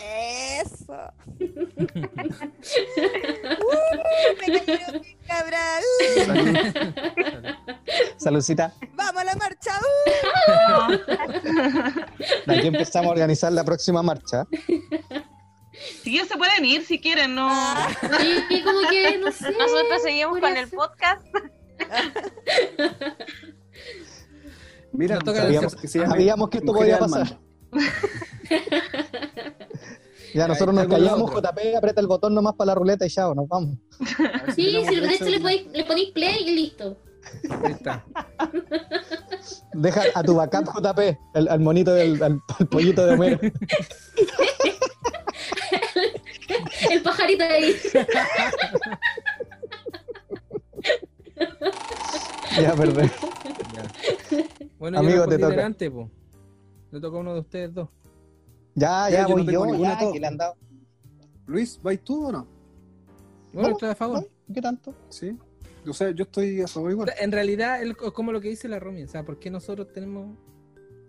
Eso. 0.01 1.11
uh, 1.39 1.47
me 4.39 4.59
cayeron 4.59 5.01
bien, 5.01 5.17
cabra. 5.27 5.79
Uh, 6.01 6.13
Saludcita. 8.17 8.73
vamos 8.93 9.21
a 9.21 9.25
la 9.25 9.35
marcha. 9.35 9.79
uh. 10.77 10.91
Aquí 12.51 12.67
empezamos 12.67 13.07
a 13.07 13.11
organizar 13.11 13.51
la 13.51 13.63
próxima 13.63 14.03
marcha. 14.03 14.45
Si 16.03 16.15
ellos 16.15 16.27
se 16.27 16.37
pueden 16.37 16.65
ir 16.65 16.85
si 16.85 16.99
quieren, 16.99 17.35
no. 17.35 17.47
Ah. 17.49 17.87
Sí, 18.49 18.63
como 18.63 18.89
que, 18.89 19.17
no 19.19 19.31
sé. 19.31 19.51
Nosotros 19.51 20.01
seguimos 20.03 20.39
con 20.39 20.57
el 20.57 20.67
podcast. 20.69 21.25
Mira, 24.93 25.19
toca 25.19 25.43
sabíamos 25.43 25.75
que 25.75 25.87
Sabíamos 25.87 26.49
esto 26.51 26.73
podía 26.73 26.97
pasar. 26.99 27.39
Ya 30.33 30.47
nosotros 30.47 30.75
nos 30.75 30.83
lo 30.85 30.89
callamos, 30.89 31.31
otro. 31.31 31.41
JP, 31.41 31.77
aprieta 31.77 32.01
el 32.01 32.07
botón 32.07 32.35
nomás 32.35 32.53
para 32.55 32.67
la 32.67 32.75
ruleta 32.75 33.05
y 33.05 33.09
chao, 33.09 33.33
nos 33.33 33.47
vamos. 33.47 33.77
Sí, 34.55 34.77
si 34.87 34.95
de 34.95 35.01
derecho 35.01 35.25
hecho 35.25 35.31
le 35.31 35.39
ponéis, 35.39 35.67
le 35.71 35.83
ponéis 35.85 36.11
play 36.11 36.43
y 36.45 36.55
listo. 36.55 36.97
Ahí 37.49 37.71
está. 37.71 38.05
Deja 39.73 40.01
a 40.13 40.23
tu 40.23 40.35
backup, 40.35 40.65
JP, 40.65 40.99
al, 41.33 41.47
al 41.47 41.59
monito 41.59 41.93
del 41.93 42.21
al, 42.21 42.39
al 42.59 42.67
pollito 42.67 43.05
de 43.05 43.13
Homero. 43.13 43.39
El 46.91 47.01
pajarito 47.01 47.43
de 47.43 47.49
ahí. 47.49 47.75
Ya, 52.61 52.73
perdón. 52.73 53.11
Ya. 53.73 53.83
Bueno, 54.79 54.99
Amigo, 54.99 55.25
yo 55.25 55.27
te 55.27 55.37
toca. 55.37 55.69
po. 55.91 56.09
Le 56.91 57.01
toca 57.01 57.17
a 57.17 57.19
uno 57.19 57.33
de 57.33 57.39
ustedes 57.39 57.73
dos. 57.73 57.89
Ya, 58.75 59.09
Ya, 59.09 59.09
ya, 59.09 59.21
yo 59.23 59.29
no 59.29 59.35
voy 59.35 59.45
tengo 59.45 59.75
yo, 59.75 59.83
ya, 59.83 60.11
que 60.11 60.19
le 60.19 60.27
han 60.27 60.37
dado. 60.37 60.55
Luis, 61.47 61.79
¿vais 61.81 62.03
tú 62.03 62.27
o 62.27 62.31
no? 62.31 62.47
Bueno, 63.53 63.69
estoy 63.69 63.89
a 63.89 63.95
favor. 63.95 64.29
¿Qué 64.53 64.61
tanto? 64.61 64.93
Sí. 65.09 65.37
O 65.87 65.93
sea, 65.93 66.11
yo 66.11 66.23
estoy 66.23 66.61
a 66.61 66.67
favor 66.67 66.91
igual. 66.91 67.11
En 67.19 67.31
realidad, 67.31 67.81
es 67.81 67.95
como 67.95 68.31
lo 68.31 68.41
que 68.41 68.49
dice 68.49 68.67
la 68.67 68.79
Romy, 68.79 69.03
o 69.03 69.07
sea, 69.07 69.23
¿por 69.23 69.39
qué 69.39 69.49
nosotros 69.49 69.91
tenemos 69.93 70.37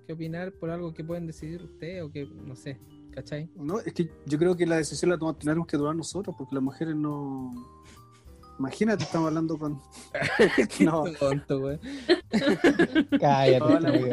que 0.06 0.12
opinar 0.12 0.52
por 0.52 0.70
algo 0.70 0.94
que 0.94 1.04
pueden 1.04 1.26
decidir 1.26 1.62
ustedes 1.62 2.02
o 2.02 2.10
que, 2.10 2.26
no 2.26 2.54
sé, 2.54 2.78
¿cachai? 3.10 3.50
No, 3.56 3.80
es 3.80 3.92
que 3.92 4.10
yo 4.26 4.38
creo 4.38 4.56
que 4.56 4.66
la 4.66 4.76
decisión 4.76 5.10
la 5.10 5.34
tenemos 5.34 5.66
que 5.66 5.76
tomar 5.76 5.96
nosotros, 5.96 6.34
porque 6.38 6.54
las 6.54 6.62
mujeres 6.62 6.94
no. 6.94 7.52
Imagínate, 8.58 9.04
estamos 9.04 9.28
hablando 9.28 9.58
con. 9.58 9.80
no, 10.80 11.04
Tonto, 11.12 11.60
güey. 11.60 11.78
Cállate, 13.20 13.88
amigo. 13.88 14.06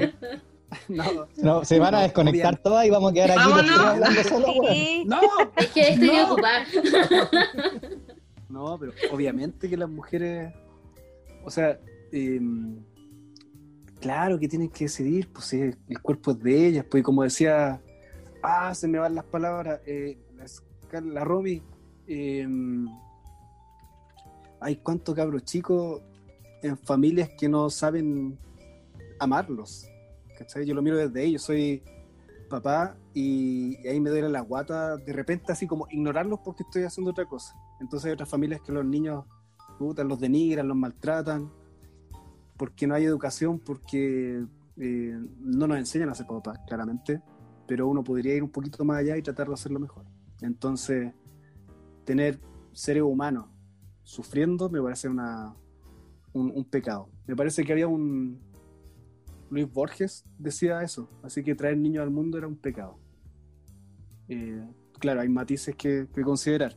no, 0.90 1.28
No, 1.38 1.66
se 1.66 1.80
van 1.80 1.94
a 1.96 1.98
No, 2.00 2.04
desconectar 2.04 2.58
todas 2.58 2.86
y 2.86 2.90
vamos 2.90 3.12
a 3.12 3.14
quedar 3.14 3.32
aquí 3.32 3.40
los 3.40 3.50
Vámonos. 3.50 3.76
tres 3.76 3.88
hablando 3.88 4.24
solo. 4.24 4.48
Sí, 4.74 5.04
no, 5.06 5.22
Es 5.58 5.68
que 5.72 5.90
estoy 5.90 6.08
No. 6.08 6.32
ocupada. 6.34 6.66
no, 8.50 8.78
pero 8.80 8.94
obviamente 9.12 9.70
que 9.70 9.78
las 9.78 9.90
mujeres. 9.90 10.54
O 11.44 11.52
sea, 11.52 11.80
em, 12.12 12.78
claro 14.00 14.40
que 14.40 14.48
tienen 14.48 14.70
que 14.70 14.86
decidir, 14.86 15.32
pues 15.32 15.46
sí, 15.46 15.60
el 15.62 16.02
cuerpo 16.02 16.32
es 16.32 16.40
de 16.42 16.68
ellas, 16.68 16.86
pues 16.90 17.02
y 17.02 17.04
como 17.04 17.24
decía. 17.24 17.82
Ah, 18.48 18.76
se 18.76 18.88
me 18.88 19.00
van 19.00 19.16
las 19.16 19.26
palabras. 19.26 19.80
eh, 19.88 20.18
la, 20.36 21.02
la 21.02 21.24
Romy. 21.24 21.62
em, 22.08 22.88
hay 24.62 24.76
cuántos 24.78 25.14
cabros 25.16 25.44
chicos 25.44 26.02
en 26.62 26.78
familias 26.78 27.30
que 27.38 27.48
no 27.50 27.70
saben 27.70 28.38
amarlos. 29.20 29.88
¿Cachai? 30.38 30.66
Yo 30.66 30.76
lo 30.76 30.82
miro 30.82 30.98
desde 30.98 31.24
ellos, 31.24 31.42
soy 31.42 31.84
papá 32.50 32.96
y, 33.14 33.76
ahí 33.88 34.00
me 34.00 34.10
duele 34.10 34.30
la 34.30 34.42
guata 34.42 34.98
de 34.98 35.14
repente 35.14 35.52
así 35.52 35.68
como 35.68 35.88
ignorarlos 35.90 36.40
porque 36.44 36.64
estoy 36.64 36.84
haciendo 36.84 37.12
otra 37.12 37.26
cosa. 37.26 37.56
Entonces 37.80 38.08
hay 38.08 38.14
otras 38.14 38.30
familias 38.30 38.62
que 38.62 38.72
los 38.72 38.86
niños 38.86 39.26
los 39.80 40.20
denigran, 40.20 40.68
los 40.68 40.78
maltratan, 40.78 41.52
porque 42.58 42.88
no 42.88 42.96
hay 42.96 43.04
educación, 43.04 43.60
porque 43.60 44.46
eh, 44.78 45.20
no 45.40 45.68
nos 45.68 45.78
enseñan 45.78 46.10
a 46.10 46.16
ser 46.16 46.26
papás, 46.28 46.60
claramente, 46.68 47.22
pero 47.68 47.88
uno 47.88 48.04
podría 48.04 48.36
ir 48.36 48.44
un 48.44 48.52
poquito 48.52 48.86
más 48.86 49.00
allá 49.00 49.18
y 49.18 49.22
tratar 49.22 49.48
de 49.48 49.54
hacerlo 49.54 49.80
mejor. 49.80 50.06
Entonces, 50.42 51.14
tener 52.06 52.40
seres 52.72 53.04
humanos 53.04 53.48
sufriendo 54.04 54.70
me 54.70 54.82
parece 54.82 55.10
una, 55.10 55.54
un, 56.34 56.52
un 56.56 56.66
pecado. 56.66 57.10
Me 57.28 57.36
parece 57.36 57.64
que 57.64 57.72
había 57.72 57.88
un... 57.88 58.40
Luis 59.50 59.72
Borges 59.72 60.26
decía 60.38 60.82
eso, 60.82 61.10
así 61.24 61.44
que 61.44 61.56
traer 61.56 61.78
niños 61.78 62.04
al 62.04 62.12
mundo 62.12 62.38
era 62.38 62.48
un 62.48 62.56
pecado. 62.56 62.98
Eh, 64.28 64.68
claro, 65.00 65.22
hay 65.22 65.30
matices 65.30 65.76
que, 65.76 66.08
que 66.14 66.22
considerar, 66.22 66.76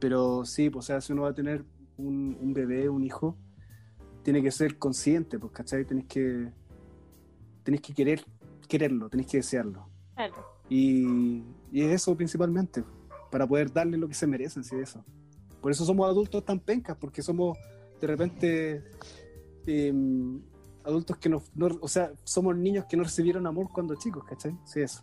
pero 0.00 0.44
sí, 0.44 0.70
pues, 0.70 0.84
o 0.84 0.86
sea, 0.86 1.00
si 1.00 1.12
uno 1.12 1.22
va 1.22 1.30
a 1.30 1.34
tener 1.34 1.64
un, 1.96 2.36
un 2.40 2.52
bebé, 2.52 2.88
un 2.88 3.04
hijo, 3.04 3.36
tiene 4.22 4.42
que 4.42 4.50
ser 4.50 4.78
consciente, 4.78 5.38
pues, 5.38 5.52
¿cachai? 5.52 5.84
Tenés 5.84 6.06
que, 6.06 6.50
tenés 7.62 7.80
que 7.80 7.94
querer, 7.94 8.24
quererlo, 8.68 9.08
tenés 9.08 9.26
que 9.26 9.38
desearlo. 9.38 9.88
claro. 10.14 10.34
Y, 10.70 11.44
y 11.72 11.82
es 11.82 11.92
eso 11.92 12.14
principalmente, 12.14 12.84
para 13.30 13.46
poder 13.46 13.72
darle 13.72 13.96
lo 13.96 14.06
que 14.06 14.14
se 14.14 14.26
merecen, 14.26 14.64
sí, 14.64 14.76
eso. 14.76 15.04
Por 15.60 15.72
eso 15.72 15.84
somos 15.84 16.06
adultos 16.08 16.44
tan 16.44 16.60
pencas, 16.60 16.96
porque 16.98 17.22
somos 17.22 17.56
de 18.00 18.06
repente 18.06 18.84
em, 19.66 20.40
adultos 20.84 21.16
que 21.18 21.28
no, 21.28 21.42
no- 21.54 21.78
o 21.80 21.88
sea, 21.88 22.12
somos 22.24 22.56
niños 22.56 22.86
que 22.88 22.96
no 22.96 23.04
recibieron 23.04 23.46
amor 23.46 23.68
cuando 23.72 23.94
chicos, 23.96 24.24
¿cachai? 24.24 24.56
Sí, 24.64 24.80
eso. 24.80 25.02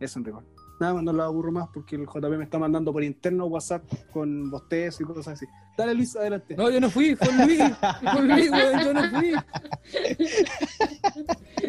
Eso 0.00 0.18
en 0.18 0.24
rigor. 0.24 0.44
Nada 0.80 0.94
más, 0.94 1.04
no 1.04 1.12
lo 1.12 1.22
aburro 1.22 1.52
más 1.52 1.68
porque 1.72 1.94
el 1.94 2.04
JP 2.06 2.36
me 2.36 2.42
está 2.44 2.58
mandando 2.58 2.92
por 2.92 3.04
interno 3.04 3.46
WhatsApp 3.46 3.84
con 4.12 4.50
bostezos 4.50 5.00
y 5.00 5.04
cosas 5.04 5.28
así. 5.28 5.46
Dale 5.78 5.94
Luis, 5.94 6.16
adelante. 6.16 6.56
No, 6.56 6.68
yo 6.70 6.80
no 6.80 6.90
fui, 6.90 7.14
fue 7.14 7.32
Luis. 7.46 7.60
Fue 8.12 8.22
Luis, 8.22 8.50
güey, 8.50 8.84
yo 8.84 8.92
no 8.92 9.10
fui. 9.10 9.32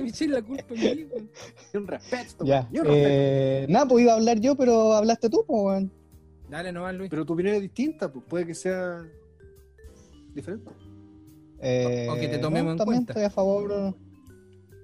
Me 0.01 0.09
eché 0.09 0.27
la 0.27 0.41
culpa 0.41 0.65
a 0.69 0.73
mí, 0.73 1.03
güey. 1.03 1.29
Ni 1.73 1.79
un 1.79 1.87
respeto, 1.87 2.45
Ya. 2.45 2.61
respeto. 2.61 2.85
Eh, 2.91 3.65
nada, 3.69 3.87
pues 3.87 4.03
iba 4.03 4.13
a 4.13 4.15
hablar 4.15 4.39
yo, 4.39 4.55
pero 4.55 4.93
hablaste 4.93 5.29
tú, 5.29 5.43
pues, 5.45 5.61
weón. 5.63 5.91
Dale 6.49 6.71
nomás, 6.71 6.95
Luis. 6.95 7.09
Pero 7.09 7.25
tu 7.25 7.33
opinión 7.33 7.55
es 7.55 7.61
distinta, 7.61 8.11
pues 8.11 8.25
puede 8.27 8.45
que 8.47 8.55
sea 8.55 9.03
diferente. 10.33 10.71
Eh, 11.61 12.07
O 12.11 12.15
que 12.15 12.27
te 12.27 12.37
tomemos 12.39 12.73
en 12.73 12.77
también 12.77 13.05
cuenta. 13.05 13.13
estoy 13.13 13.23
a 13.25 13.29
favor. 13.29 13.95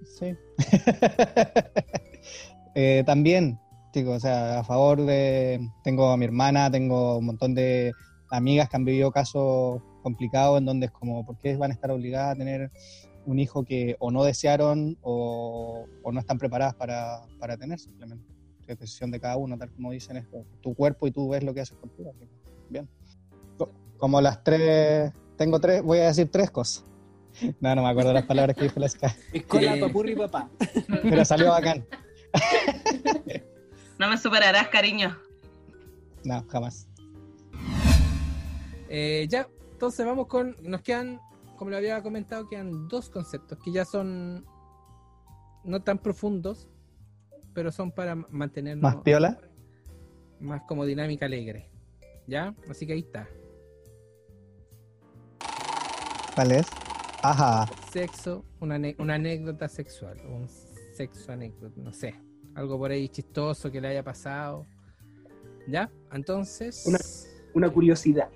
Sí. 0.05 0.35
Eh, 2.73 3.03
también, 3.05 3.59
chicos, 3.91 4.15
o 4.15 4.19
sea, 4.21 4.59
a 4.59 4.63
favor 4.63 5.01
de. 5.05 5.59
Tengo 5.83 6.09
a 6.09 6.15
mi 6.15 6.23
hermana, 6.23 6.71
tengo 6.71 7.17
un 7.17 7.25
montón 7.25 7.53
de 7.53 7.93
amigas 8.29 8.69
que 8.69 8.77
han 8.77 8.85
vivido 8.85 9.11
casos 9.11 9.81
complicados 10.03 10.57
en 10.59 10.65
donde 10.65 10.85
es 10.85 10.91
como, 10.93 11.25
¿por 11.25 11.37
qué 11.37 11.57
van 11.57 11.71
a 11.71 11.73
estar 11.73 11.91
obligadas 11.91 12.33
a 12.33 12.37
tener 12.37 12.71
un 13.25 13.39
hijo 13.39 13.65
que 13.65 13.97
o 13.99 14.09
no 14.09 14.23
desearon 14.23 14.97
o, 15.01 15.85
o 16.01 16.11
no 16.13 16.19
están 16.21 16.37
preparadas 16.37 16.73
para, 16.75 17.23
para 17.41 17.57
tener 17.57 17.77
simplemente? 17.77 18.25
Es 18.67 18.79
decisión 18.79 19.11
de 19.11 19.19
cada 19.19 19.35
uno, 19.35 19.57
tal 19.57 19.69
como 19.73 19.91
dicen, 19.91 20.15
es 20.15 20.25
tu 20.61 20.73
cuerpo 20.73 21.07
y 21.07 21.11
tú 21.11 21.27
ves 21.27 21.43
lo 21.43 21.53
que 21.53 21.59
haces 21.59 21.77
contigo. 21.77 22.09
así 22.11 22.19
que, 22.25 22.29
Bien. 22.69 22.87
Co- 23.57 23.69
Como 23.97 24.21
las 24.21 24.41
tres, 24.45 25.11
tengo 25.41 25.59
tres, 25.59 25.81
voy 25.81 25.97
a 25.97 26.03
decir 26.05 26.29
tres 26.29 26.51
cosas. 26.51 26.85
No, 27.61 27.73
no 27.75 27.81
me 27.83 27.89
acuerdo 27.89 28.11
las 28.13 28.25
palabras 28.25 28.55
que 28.57 28.63
dijo 28.63 28.79
la 28.79 28.87
Sky, 28.89 29.07
Escola, 29.33 29.75
Eh. 29.75 29.79
papurri, 29.79 30.15
papá. 30.15 30.49
pero 31.01 31.25
salió 31.25 31.49
bacán. 31.49 31.85
No 33.97 34.09
me 34.09 34.17
superarás, 34.17 34.67
cariño. 34.69 35.15
No, 36.23 36.43
jamás. 36.49 36.87
Eh, 38.89 39.27
ya, 39.29 39.47
entonces 39.73 40.03
vamos 40.05 40.25
con. 40.27 40.55
Nos 40.63 40.81
quedan, 40.81 41.19
como 41.57 41.69
lo 41.71 41.77
había 41.77 42.01
comentado, 42.01 42.47
quedan 42.49 42.87
dos 42.87 43.09
conceptos 43.09 43.59
que 43.63 43.71
ya 43.71 43.85
son 43.85 44.45
no 45.63 45.81
tan 45.83 45.99
profundos, 45.99 46.67
pero 47.53 47.71
son 47.71 47.91
para 47.91 48.15
mantenernos 48.15 48.81
¿Más 48.81 49.03
piola? 49.03 49.39
más 50.39 50.63
como 50.67 50.85
dinámica 50.85 51.27
alegre. 51.27 51.69
¿Ya? 52.27 52.55
Así 52.69 52.87
que 52.87 52.93
ahí 52.93 52.99
está. 53.01 53.27
¿Cuál 56.35 56.51
es? 56.53 56.67
Ajá. 57.23 57.67
Sexo, 57.91 58.43
una, 58.59 58.79
una 58.97 59.15
anécdota 59.15 59.67
sexual, 59.67 60.17
un 60.27 60.47
sexo 60.95 61.31
anécdota, 61.31 61.73
no 61.77 61.93
sé. 61.93 62.15
Algo 62.55 62.77
por 62.77 62.91
ahí 62.91 63.07
chistoso 63.09 63.71
que 63.71 63.79
le 63.81 63.89
haya 63.89 64.03
pasado. 64.03 64.65
¿Ya? 65.67 65.89
Entonces. 66.11 66.83
Una- 66.85 66.99
Una 67.53 67.69
curiosidad. 67.71 68.29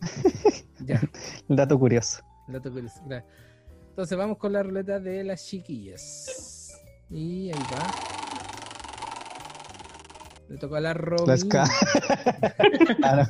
Ya. 0.84 1.00
El 1.48 1.54
dato 1.56 1.78
curioso. 1.78 2.20
El 2.48 2.54
dato 2.54 2.72
curioso, 2.72 3.00
claro. 3.06 3.24
Entonces 3.90 4.18
vamos 4.18 4.36
con 4.36 4.52
la 4.52 4.64
ruleta 4.64 4.98
de 4.98 5.22
las 5.22 5.46
chiquillas. 5.46 6.72
Y 7.08 7.50
ahí 7.52 7.62
va. 7.72 7.86
Le 10.48 10.56
tocó 10.58 10.74
a 10.74 10.80
la 10.80 10.92
Romy. 10.92 11.24
La 11.26 11.36
Sky. 11.36 11.58
Ah, 13.04 13.16
no. 13.16 13.26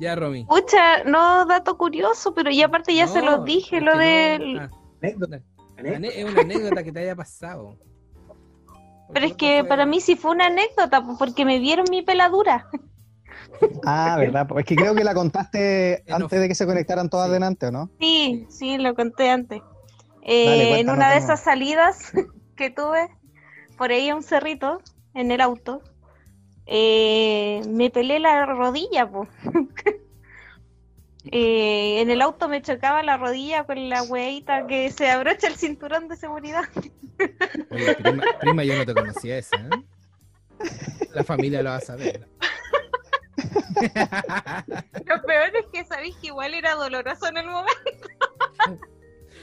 Ya, 0.00 0.16
Romy. 0.16 0.44
Pucha, 0.46 1.04
no 1.04 1.44
dato 1.44 1.76
curioso, 1.76 2.32
pero 2.34 2.50
ya 2.50 2.66
aparte 2.66 2.94
ya 2.94 3.06
se 3.06 3.20
los 3.22 3.44
dije, 3.44 3.80
lo 3.80 3.92
que 3.92 4.38
no. 4.38 4.44
del... 4.44 4.58
Ah, 4.58 4.70
Anécdota. 5.02 5.40
es 5.76 6.24
una 6.24 6.40
anécdota 6.40 6.82
que 6.82 6.90
te 6.92 7.00
haya 7.00 7.14
pasado. 7.14 7.76
Pero 9.12 9.26
es 9.26 9.34
que 9.34 9.64
para 9.64 9.86
mí 9.86 10.00
sí 10.00 10.16
fue 10.16 10.30
una 10.30 10.46
anécdota, 10.46 11.02
porque 11.18 11.44
me 11.44 11.58
vieron 11.58 11.86
mi 11.90 12.02
peladura. 12.02 12.66
Ah, 13.84 14.16
verdad. 14.18 14.46
Es 14.56 14.64
que 14.64 14.76
creo 14.76 14.94
que 14.94 15.04
la 15.04 15.14
contaste 15.14 16.02
antes 16.10 16.40
de 16.40 16.48
que 16.48 16.54
se 16.54 16.66
conectaran 16.66 17.10
todas 17.10 17.26
Sí. 17.28 17.32
delante, 17.34 17.66
¿o 17.66 17.70
no? 17.70 17.90
Sí, 18.00 18.46
sí, 18.48 18.78
lo 18.78 18.94
conté 18.94 19.30
antes. 19.30 19.60
Eh, 20.22 20.46
Dale, 20.46 20.80
en 20.80 20.90
una 20.90 21.10
de 21.10 21.18
esas 21.18 21.40
salidas 21.40 22.12
que 22.56 22.70
tuve 22.70 23.08
por 23.76 23.90
ahí 23.90 24.08
a 24.10 24.16
un 24.16 24.22
cerrito 24.22 24.80
en 25.14 25.30
el 25.30 25.40
auto, 25.40 25.82
eh, 26.72 27.62
me 27.68 27.90
pelé 27.90 28.20
la 28.20 28.46
rodilla, 28.46 29.10
po. 29.10 29.28
Eh, 31.32 32.00
en 32.00 32.08
el 32.10 32.22
auto 32.22 32.48
me 32.48 32.62
chocaba 32.62 33.02
la 33.02 33.18
rodilla 33.18 33.64
con 33.64 33.90
la 33.90 34.02
hueita 34.02 34.66
que 34.66 34.90
se 34.90 35.10
abrocha 35.10 35.48
el 35.48 35.56
cinturón 35.56 36.08
de 36.08 36.16
seguridad. 36.16 36.64
Oye, 37.70 37.94
prima, 37.96 38.24
prima, 38.40 38.64
yo 38.64 38.74
no 38.76 38.86
te 38.86 38.94
conocía 38.94 39.36
esa, 39.36 39.56
¿eh? 39.56 39.84
La 41.12 41.22
familia 41.22 41.62
lo 41.62 41.68
va 41.70 41.76
a 41.76 41.80
saber. 41.80 42.26
Lo 45.06 45.22
peor 45.22 45.54
es 45.56 45.66
que 45.70 45.84
sabéis 45.84 46.16
que 46.16 46.28
igual 46.28 46.54
era 46.54 46.74
doloroso 46.74 47.28
en 47.28 47.36
el 47.36 47.46
momento, 47.46 48.08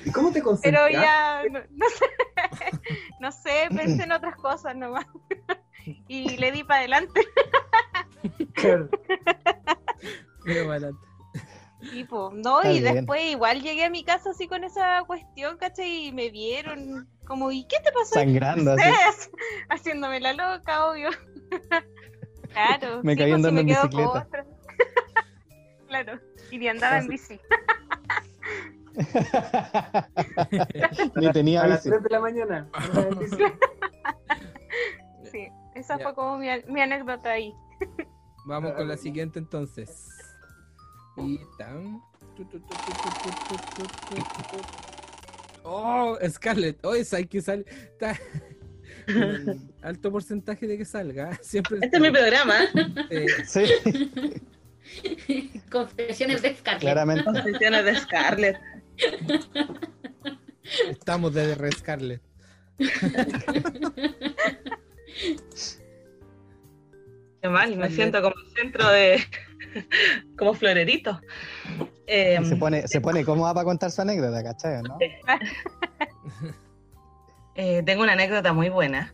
¿Y 0.04 0.12
cómo 0.12 0.30
te 0.30 0.40
pero 0.42 0.50
concentras? 0.50 0.92
ya 0.92 1.44
no, 1.52 1.60
no 1.70 1.86
sé, 1.90 2.06
no 3.20 3.32
sé, 3.32 3.68
pensé 3.76 4.04
en 4.04 4.12
otras 4.12 4.36
cosas 4.38 4.76
nomás. 4.76 5.06
Y 6.08 6.38
le 6.38 6.52
di 6.52 6.64
para 6.64 6.80
adelante. 6.82 7.22
Mira 8.54 8.90
para 10.46 10.72
adelante. 10.72 11.08
Y, 11.94 12.04
po, 12.06 12.32
no, 12.34 12.62
Está 12.62 12.72
y 12.72 12.82
bien. 12.82 12.96
después 12.96 13.22
igual 13.24 13.62
llegué 13.62 13.86
a 13.86 13.90
mi 13.90 14.04
casa 14.04 14.32
así 14.32 14.48
con 14.48 14.64
esa 14.64 15.04
cuestión, 15.06 15.58
¿cachai? 15.58 16.08
Y 16.08 16.12
me 16.12 16.30
vieron 16.30 17.08
como, 17.26 17.52
¿y 17.52 17.66
qué 17.66 17.78
te 17.84 17.92
pasó? 17.92 18.16
Sangrando 18.16 18.74
así. 18.74 19.30
Haciéndome 19.70 20.20
la 20.20 20.34
loca, 20.34 20.90
obvio. 20.90 21.10
claro. 22.52 23.02
Me 23.04 23.14
sí, 23.14 23.20
caí 23.20 23.32
pues, 23.32 23.46
andando 23.46 23.50
sí, 23.50 23.60
en 23.60 23.68
bicicleta. 23.68 24.28
claro, 25.88 26.20
y 26.52 26.58
ni 26.58 26.68
andaba 26.68 26.98
en 26.98 27.08
bici. 27.08 27.40
Ni 31.16 31.32
tenía 31.32 31.62
A 31.62 31.68
las 31.68 31.84
bici. 31.84 31.90
3 31.90 32.04
de 32.04 32.10
la 32.10 32.20
mañana. 32.20 32.68
Esa 35.78 36.00
fue 36.00 36.16
como 36.16 36.38
mi, 36.38 36.50
anécdota 36.50 37.32
ahí. 37.32 37.54
Vamos 38.46 38.74
con 38.74 38.88
la 38.88 38.98
siguiente 38.98 39.40
entonces. 39.40 40.10
Y 41.18 41.40
tan. 41.58 42.02
Oh, 45.64 46.18
Scarlett. 46.30 46.86
Hoy 46.86 47.06
hay 47.12 47.26
que 47.26 47.42
sale. 47.42 47.66
Ta... 48.00 48.18
Alto 49.82 50.12
porcentaje 50.12 50.68
de 50.68 50.78
que 50.78 50.86
salga. 50.86 51.36
Siempre 51.42 51.80
este 51.82 51.98
es 51.98 52.02
mi 52.02 52.12
programa. 52.12 52.60
Eh, 53.10 53.26
sí. 53.46 53.66
Confesiones 55.72 56.42
de 56.42 56.56
Scarlett. 56.56 56.82
Claramente. 56.82 57.24
Confesiones 57.24 57.86
de 57.86 57.96
Scarlett. 57.96 58.58
Estamos 60.90 61.34
de 61.34 61.56
rescarlet 61.56 62.22
Qué 67.42 67.50
mal, 67.50 67.76
me 67.78 67.90
siento 67.92 68.22
como 68.22 68.36
centro 68.56 68.90
de. 68.90 69.24
como 70.38 70.54
florerito. 70.54 71.20
Eh, 72.08 72.40
Se 72.44 72.56
pone, 72.56 72.88
se 72.88 73.02
pone 73.02 73.26
cómoda 73.26 73.54
para 73.54 73.66
contar 73.66 73.92
su 73.92 74.02
anécdota, 74.02 74.44
¿cachai? 74.44 74.82
¿no? 74.82 74.98
eh, 77.56 77.84
tengo 77.86 78.04
una 78.04 78.14
anécdota 78.14 78.54
muy 78.54 78.70
buena. 78.70 79.14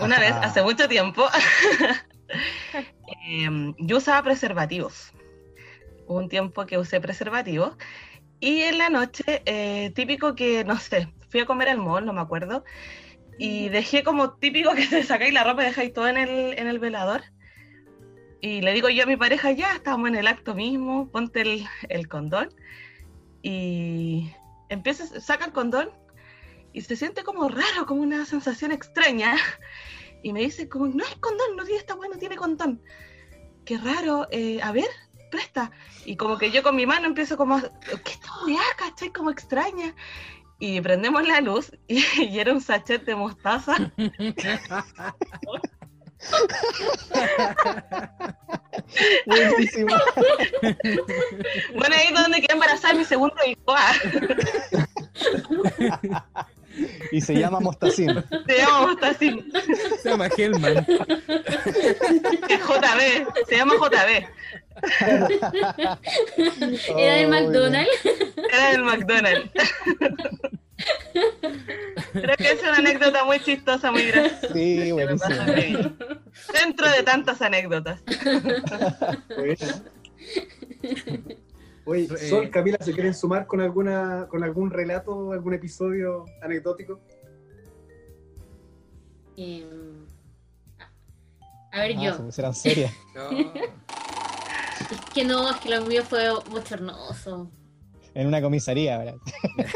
Una 0.00 0.18
vez, 0.18 0.32
hace 0.32 0.62
mucho 0.62 0.88
tiempo, 0.88 1.24
em, 3.26 3.74
yo 3.78 3.98
usaba 3.98 4.22
preservativos. 4.22 5.12
Hubo 6.06 6.18
un 6.18 6.28
tiempo 6.28 6.66
que 6.66 6.78
usé 6.78 7.00
preservativos. 7.00 7.76
Y 8.40 8.62
en 8.62 8.78
la 8.78 8.90
noche, 8.90 9.42
eh, 9.46 9.92
típico 9.94 10.34
que, 10.34 10.64
no 10.64 10.78
sé, 10.78 11.08
fui 11.28 11.40
a 11.40 11.46
comer 11.46 11.68
al 11.68 11.78
mall, 11.78 12.04
no 12.04 12.12
me 12.12 12.20
acuerdo. 12.20 12.64
Y 13.38 13.68
dejé 13.68 14.04
como 14.04 14.34
típico 14.34 14.74
que 14.74 14.86
te 14.90 15.02
sacáis 15.02 15.32
la 15.32 15.44
ropa 15.44 15.62
y 15.62 15.66
dejáis 15.66 15.92
todo 15.92 16.08
en 16.08 16.16
el, 16.16 16.58
en 16.58 16.66
el 16.66 16.78
velador. 16.78 17.22
Y 18.40 18.60
le 18.60 18.72
digo 18.74 18.90
yo 18.90 19.04
a 19.04 19.06
mi 19.06 19.16
pareja, 19.16 19.52
ya 19.52 19.72
estamos 19.72 20.08
en 20.08 20.16
el 20.16 20.26
acto 20.26 20.54
mismo, 20.54 21.08
ponte 21.10 21.40
el, 21.40 21.66
el 21.88 22.08
condón. 22.08 22.54
Y 23.42 24.30
empieza, 24.68 25.20
saca 25.20 25.46
el 25.46 25.52
condón 25.52 25.90
y 26.74 26.82
se 26.82 26.96
siente 26.96 27.22
como 27.22 27.48
raro, 27.48 27.86
como 27.86 28.02
una 28.02 28.26
sensación 28.26 28.72
extraña. 28.72 29.36
Y 30.22 30.32
me 30.32 30.40
dice, 30.40 30.68
como, 30.68 30.86
no 30.86 31.04
es 31.04 31.14
condón, 31.16 31.56
no 31.56 31.64
tiene, 31.64 31.78
está 31.78 31.94
bueno, 31.94 32.16
tiene 32.16 32.36
condón. 32.36 32.82
Qué 33.64 33.78
raro, 33.78 34.26
eh, 34.30 34.60
a 34.62 34.72
ver, 34.72 34.88
presta. 35.30 35.70
Y 36.04 36.16
como 36.16 36.36
que 36.38 36.50
yo 36.50 36.62
con 36.62 36.76
mi 36.76 36.86
mano 36.86 37.06
empiezo 37.06 37.36
como, 37.36 37.60
¿qué 37.60 38.10
esta 38.10 38.28
weá, 38.44 38.62
cachai? 38.76 39.12
Como 39.12 39.30
extraña. 39.30 39.94
Y 40.58 40.80
prendemos 40.80 41.26
la 41.26 41.40
luz 41.40 41.72
y, 41.88 42.04
y 42.22 42.38
era 42.38 42.52
un 42.52 42.60
sachet 42.60 43.04
de 43.04 43.14
mostaza. 43.14 43.76
Buenísimo. 49.26 49.94
Bueno, 51.76 51.94
ahí 51.96 52.06
es 52.08 52.14
donde 52.14 52.40
quedé 52.40 52.54
embarazada 52.54 52.94
mi 52.94 53.04
segundo 53.04 53.36
hijo. 53.46 53.74
Y 57.12 57.20
se 57.20 57.34
llama 57.34 57.60
Mostacín. 57.60 58.24
se 58.46 58.58
llama 58.58 58.86
mostacín. 58.88 59.52
Se 60.02 60.08
llama 60.10 60.26
Hellman. 60.36 60.84
JB, 62.48 63.26
se 63.48 63.56
llama 63.56 63.74
JB. 63.76 64.26
Era 66.98 67.14
del 67.14 67.26
Oh, 67.26 67.30
McDonald's. 67.30 67.90
Era 68.54 68.70
del 68.70 68.84
McDonald's. 68.84 69.50
Creo 72.12 72.36
que 72.36 72.50
es 72.52 72.62
una 72.62 72.76
anécdota 72.76 73.24
muy 73.24 73.40
chistosa, 73.40 73.90
muy 73.90 74.04
graciosa. 74.06 74.52
Sí, 74.54 74.76
me 74.78 74.92
buenísimo. 74.92 75.42
Dentro 76.52 76.90
de 76.90 77.02
tantas 77.04 77.40
anécdotas. 77.42 78.00
Oye, 81.86 82.08
Sol, 82.28 82.48
Camila, 82.50 82.78
¿se 82.80 82.92
quieren 82.92 83.14
sumar 83.14 83.46
con 83.46 83.60
alguna 83.60 84.26
con 84.28 84.42
algún 84.42 84.70
relato, 84.70 85.32
algún 85.32 85.54
episodio 85.54 86.24
anecdótico? 86.42 87.00
Em, 89.36 90.06
a 91.72 91.80
ver, 91.80 91.96
Ah, 91.98 92.02
yo. 92.02 92.14
se 92.16 92.22
pusieron 92.22 92.54
serias. 92.54 92.92
Es 94.90 95.00
que 95.14 95.24
no, 95.24 95.48
es 95.50 95.56
que 95.56 95.70
lo 95.70 95.80
mío 95.86 96.02
fue 96.04 96.28
bochornoso. 96.50 97.50
En 98.14 98.26
una 98.28 98.40
comisaría, 98.40 98.98
¿verdad? 98.98 99.16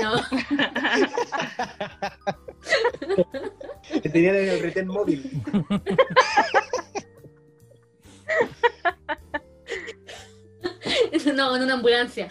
No, 0.00 0.22
Que 4.02 4.08
tenían 4.08 4.36
en 4.36 4.48
el 4.48 4.60
retén 4.60 4.86
móvil. 4.86 5.42
no, 11.34 11.56
en 11.56 11.62
una 11.62 11.74
ambulancia. 11.74 12.28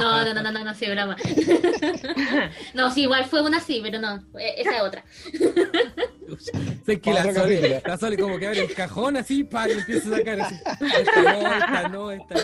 No, 0.00 0.24
no, 0.24 0.34
no, 0.34 0.42
no, 0.42 0.52
no, 0.52 0.64
no, 0.64 0.74
sí, 0.74 0.86
broma. 0.86 1.16
No, 2.74 2.90
sí, 2.92 3.02
igual 3.02 3.24
fue 3.26 3.42
una 3.42 3.60
sí, 3.60 3.80
pero 3.82 3.98
no, 3.98 4.24
esa 4.38 4.76
es 4.76 4.82
otra. 4.82 5.04
Sé 6.86 7.00
que 7.00 7.12
la 7.12 7.32
Sole, 7.32 7.82
la 7.84 7.96
Sole 7.96 8.16
como 8.16 8.38
que 8.38 8.46
abre 8.46 8.60
el 8.64 8.74
cajón 8.74 9.16
así, 9.16 9.44
pa, 9.44 9.68
y 9.68 9.72
empieza 9.72 10.14
a 10.14 10.18
sacar 10.18 10.40
así. 10.40 10.54
Esta 10.98 11.22
no, 11.22 11.52
esta 11.52 11.88
no, 11.88 12.10
esta 12.12 12.34
no. 12.34 12.40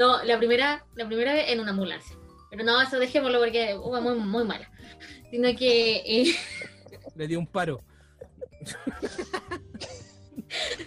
No, 0.00 0.24
la 0.24 0.38
primera, 0.38 0.82
la 0.94 1.06
primera 1.06 1.34
vez 1.34 1.50
en 1.50 1.60
una 1.60 1.72
ambulancia. 1.72 2.16
Pero 2.50 2.64
no, 2.64 2.80
eso 2.80 2.98
dejémoslo 2.98 3.38
porque 3.38 3.76
fue 3.80 4.00
muy, 4.00 4.14
muy 4.18 4.44
mala. 4.44 4.70
Sino 5.30 5.54
que 5.54 5.96
eh, 6.06 6.34
Le 7.16 7.26
dio 7.28 7.38
un 7.38 7.46
paro. 7.46 7.82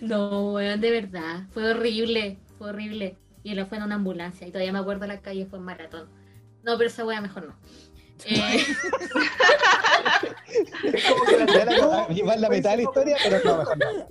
No, 0.01 0.53
weón, 0.53 0.82
de 0.82 0.89
verdad. 0.89 1.43
Fue 1.53 1.70
horrible, 1.70 2.39
fue 2.57 2.70
horrible. 2.70 3.16
Y 3.43 3.53
lo 3.53 3.68
fue 3.68 3.78
en 3.78 3.84
una 3.84 3.95
ambulancia. 3.95 4.47
Y 4.47 4.51
todavía 4.51 4.74
me 4.74 4.80
acuerdo 4.80 5.05
la 5.05 5.22
calle, 5.22 5.45
fue 5.45 5.59
en 5.59 5.66
maratón. 5.66 6.09
No, 6.64 6.76
pero 6.78 6.89
esa 6.89 7.05
wea 7.05 7.22
mejor 7.22 7.45
no. 7.47 7.55
Eh, 8.26 8.66
Es 10.93 11.03
como 11.09 11.24
que 11.26 11.38
la 11.45 11.66
la- 11.66 12.07
Llevar 12.07 12.39
la 12.39 12.49
mitad 12.49 12.72
de 12.72 12.78
la 12.78 12.84
historia, 12.89 13.18
pero 13.24 13.39
no, 13.45 13.57
mejor 13.59 13.78
no. 13.78 14.07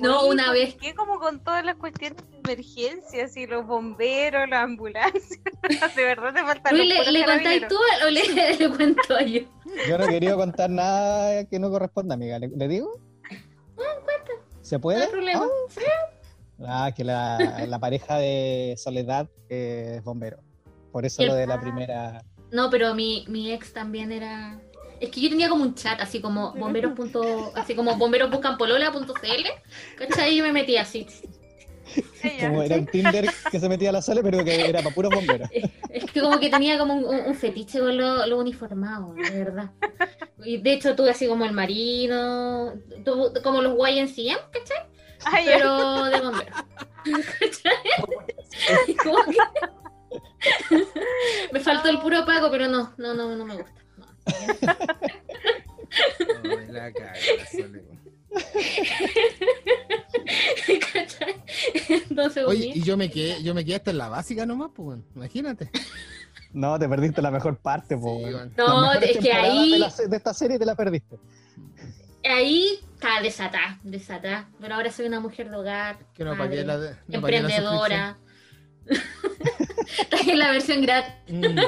No, 0.00 0.26
una 0.26 0.52
vez. 0.52 0.74
¿Qué 0.74 0.94
como 0.94 1.18
con 1.18 1.42
todas 1.42 1.64
las 1.64 1.76
cuestiones 1.76 2.18
de 2.30 2.38
emergencias 2.52 3.36
y 3.36 3.46
los 3.46 3.66
bomberos, 3.66 4.48
las 4.48 4.64
ambulancias? 4.64 5.38
de 5.96 6.04
verdad 6.04 6.34
te 6.34 6.40
faltan 6.42 6.76
los 6.78 6.86
¿le, 6.86 7.12
le 7.12 7.24
contáis 7.24 7.68
tú 7.68 7.76
o 8.06 8.10
le, 8.10 8.22
le 8.58 8.68
cuento 8.70 9.20
yo? 9.20 9.40
Yo 9.88 9.98
no 9.98 10.06
quería 10.06 10.34
contar 10.34 10.70
nada 10.70 11.44
que 11.44 11.58
no 11.58 11.70
corresponda, 11.70 12.14
amiga. 12.14 12.38
¿Le, 12.38 12.48
le 12.48 12.68
digo? 12.68 13.00
¿Se 14.62 14.76
No 14.76 14.80
puede? 14.82 15.02
hay 15.04 15.10
problema. 15.10 15.46
Ah, 15.46 16.06
Ah, 16.62 16.92
que 16.94 17.04
la, 17.04 17.38
la 17.66 17.78
pareja 17.78 18.18
de 18.18 18.74
Soledad 18.76 19.30
es 19.48 20.04
bombero. 20.04 20.40
Por 20.92 21.06
eso 21.06 21.22
el- 21.22 21.28
lo 21.28 21.34
de 21.34 21.46
la 21.46 21.58
primera. 21.58 22.22
No, 22.52 22.68
pero 22.68 22.94
mi, 22.94 23.24
mi 23.28 23.50
ex 23.52 23.72
también 23.72 24.12
era. 24.12 24.60
Es 25.00 25.10
que 25.10 25.20
yo 25.20 25.28
tenía 25.30 25.48
como 25.48 25.62
un 25.64 25.74
chat, 25.74 26.00
así 26.00 26.20
como 26.20 26.52
bomberos. 26.52 26.92
punto- 26.92 27.52
así 27.56 27.74
como 27.74 27.96
bomberos 27.96 28.30
buscan 28.30 28.56
polola.cl. 28.58 29.46
¿Cachai? 29.98 30.34
Y 30.34 30.36
yo 30.36 30.44
me 30.44 30.52
metí 30.52 30.76
así. 30.76 31.06
Como 32.40 32.62
era 32.62 32.76
un 32.76 32.86
Tinder 32.86 33.28
que 33.50 33.58
se 33.58 33.68
metía 33.68 33.88
a 33.88 33.92
la 33.92 34.02
Sole, 34.02 34.22
pero 34.22 34.44
que 34.44 34.68
era 34.68 34.80
para 34.82 34.94
puros 34.94 35.12
bomberos. 35.12 35.48
Es 35.88 36.04
que 36.12 36.20
como 36.20 36.38
que 36.38 36.48
tenía 36.50 36.78
como 36.78 36.94
un, 36.94 37.34
fetiche 37.34 37.80
con 37.80 37.96
lo, 37.96 38.24
lo 38.26 38.38
uniformado, 38.38 39.14
de 39.14 39.30
verdad. 39.44 39.70
Y 40.44 40.58
de 40.58 40.74
hecho 40.74 40.94
tuve 40.94 41.10
así 41.10 41.26
como 41.26 41.44
el 41.46 41.52
marino, 41.52 42.74
como 43.42 43.62
los 43.62 43.74
YNCM, 43.76 44.38
¿cachai? 44.52 44.86
Pero 45.46 46.04
de 46.04 46.20
bombero. 46.20 46.52
¿Cachai? 47.40 47.72
Y 48.88 48.94
como 48.94 49.16
que- 49.24 49.36
Me 51.52 51.60
faltó 51.60 51.88
el 51.88 51.98
puro 51.98 52.24
pago, 52.24 52.50
pero 52.50 52.68
no, 52.68 52.92
no, 52.98 53.14
no, 53.14 53.34
no 53.34 53.44
me 53.44 53.56
gusta. 53.56 53.79
Oye, 62.46 62.72
y 62.74 62.82
yo 62.82 62.96
me 62.96 63.10
quedé, 63.10 63.42
yo 63.42 63.54
me 63.54 63.64
quedé 63.64 63.76
hasta 63.76 63.90
en 63.90 63.98
la 63.98 64.08
básica 64.08 64.46
nomás, 64.46 64.70
pues, 64.74 64.86
bueno, 64.86 65.02
imagínate. 65.14 65.70
No, 66.52 66.78
te 66.78 66.88
perdiste 66.88 67.22
la 67.22 67.30
mejor 67.30 67.56
parte, 67.58 67.96
po, 67.96 68.16
Sí, 68.18 68.22
bueno. 68.32 68.50
No, 68.56 68.92
es 68.94 69.18
que 69.18 69.32
ahí- 69.32 69.72
De, 69.72 69.78
la 69.78 69.90
se- 69.90 70.08
de 70.08 70.16
esta 70.16 70.34
serie 70.34 70.58
te 70.58 70.66
la 70.66 70.74
perdiste. 70.74 71.16
ahí 72.24 72.80
está 72.94 73.20
desatada, 73.22 73.78
desatada. 73.82 74.48
Pero 74.60 74.74
ahora 74.74 74.90
soy 74.90 75.06
una 75.06 75.20
mujer 75.20 75.50
de 75.50 75.56
hogar, 75.56 75.98
Que 76.14 76.24
no 76.24 76.34
madre, 76.34 76.44
pagué 76.48 76.64
la, 76.64 76.78
de- 76.78 76.96
no 77.08 77.20
pagué 77.20 77.40
la 77.42 77.48
emprendedora. 77.48 78.18
Está 79.98 80.18
en 80.20 80.38
la 80.38 80.50
versión 80.52 80.82
gratis. 80.82 81.14
Mm. 81.34 81.58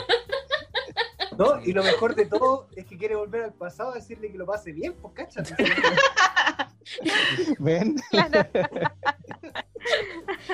¿No? 1.39 1.61
Y 1.65 1.73
lo 1.73 1.83
mejor 1.83 2.15
de 2.15 2.27
todo 2.27 2.69
es 2.77 2.87
que 2.87 2.97
quiere 2.97 3.17
volver 3.17 3.45
al 3.45 3.55
pasado 3.55 3.93
a 3.93 3.95
decirle 3.95 4.31
que 4.31 4.39
lo 4.39 4.47
pase 4.47 4.73
bien, 4.73 4.95
pues. 4.95 5.15
Claro. 8.11 8.49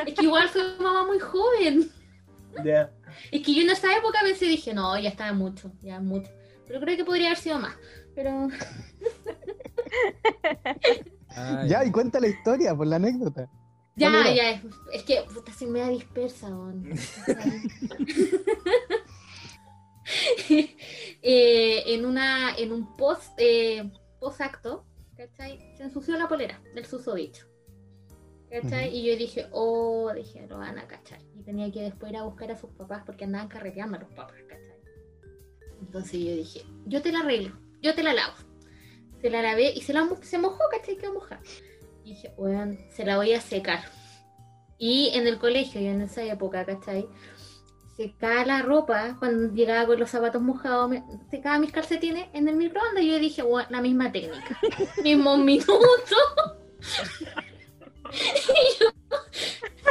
Es 0.07 0.15
que 0.15 0.25
igual 0.25 0.49
fue 0.49 0.63
mamá 0.79 1.07
muy 1.07 1.19
joven. 1.19 1.91
Ya. 2.65 2.91
Es 3.31 3.43
que 3.43 3.55
yo 3.55 3.63
en 3.63 3.71
esa 3.71 3.97
época 3.97 4.21
a 4.21 4.25
veces 4.25 4.49
dije, 4.49 4.75
no, 4.75 4.99
ya 4.99 5.09
estaba 5.09 5.33
mucho, 5.33 5.73
ya 5.83 6.01
mucho. 6.01 6.31
Pero 6.67 6.81
creo 6.81 6.97
que 6.97 7.05
podría 7.05 7.29
haber 7.29 7.39
sido 7.39 7.59
más. 7.59 7.75
Pero 8.15 8.49
Ay, 11.29 11.69
Ya, 11.69 11.85
y 11.85 11.91
cuenta 11.91 12.21
la 12.21 12.29
historia, 12.29 12.75
por 12.75 12.87
la 12.87 12.97
anécdota. 12.97 13.49
Ya, 13.97 14.11
ya, 14.33 14.51
es, 14.51 14.63
es 14.93 15.03
que 15.03 15.23
puta, 15.23 15.53
se 15.53 15.67
me 15.67 15.81
da 15.81 15.89
dispersa. 15.89 16.49
Eh, 21.21 21.95
en 21.95 22.07
una 22.07 22.57
en 22.57 22.71
un 22.71 22.97
post 22.97 23.33
eh, 23.39 23.91
post 24.21 24.41
acto, 24.41 24.87
¿cachai? 25.17 25.59
Se 25.77 25.83
ensució 25.83 26.17
la 26.17 26.29
polera 26.29 26.63
del 26.75 26.87
susodicho. 26.87 27.47
¿Cachai? 28.49 28.89
Ujú. 28.89 28.97
Y 28.97 29.05
yo 29.05 29.17
dije, 29.17 29.47
oh, 29.51 30.13
dije, 30.15 30.47
lo 30.47 30.59
van 30.59 30.79
a 30.79 30.87
cachar. 30.87 31.19
Y 31.35 31.43
tenía 31.43 31.71
que 31.73 31.83
después 31.83 32.13
ir 32.13 32.19
a 32.19 32.23
buscar 32.23 32.53
a 32.53 32.57
sus 32.57 32.71
papás 32.71 33.03
porque 33.05 33.25
andaban 33.25 33.49
carreteando 33.49 33.97
a 33.97 34.01
los 34.01 34.11
papás, 34.11 34.41
¿cachai? 34.49 34.81
Entonces 35.81 36.21
yo 36.21 36.35
dije, 36.35 36.63
yo 36.87 37.03
te 37.03 37.13
la 37.13 37.21
arreglo, 37.21 37.59
yo 37.83 37.95
te 37.95 38.03
la 38.03 38.15
lavo. 38.15 38.35
Se 39.21 39.31
la 39.31 39.43
lavé 39.43 39.73
y 39.73 39.81
se, 39.81 39.93
la, 39.93 40.09
se 40.23 40.39
mojó, 40.39 40.63
¿cachai? 40.71 40.97
Quedó 40.97 41.15
mojada. 41.15 41.43
Y 42.05 42.11
dije, 42.11 42.33
bueno, 42.39 42.79
se 42.91 43.05
la 43.05 43.17
voy 43.17 43.33
a 43.33 43.41
secar. 43.41 43.81
Y 44.79 45.11
en 45.15 45.27
el 45.27 45.39
colegio, 45.39 45.81
y 45.81 45.87
en 45.87 46.01
esa 46.03 46.23
época, 46.23 46.65
¿cachai? 46.65 47.09
Secaba 47.99 48.45
la 48.45 48.63
ropa, 48.63 49.17
cuando 49.19 49.53
llegaba 49.53 49.85
con 49.85 49.99
los 49.99 50.09
zapatos 50.09 50.41
mojados, 50.41 50.89
me, 50.89 51.03
secaba 51.33 51.59
mis 51.59 51.73
calcetines 51.73 52.29
en 52.33 52.47
el 52.47 52.55
microondas. 52.55 53.03
Y 53.03 53.11
yo 53.11 53.19
dije, 53.19 53.43
bueno, 53.43 53.67
la 53.71 53.81
misma 53.81 54.13
técnica, 54.13 54.57
mismo 55.03 55.37
minuto. 55.37 56.17
y 58.13 58.81
yo 58.81 58.87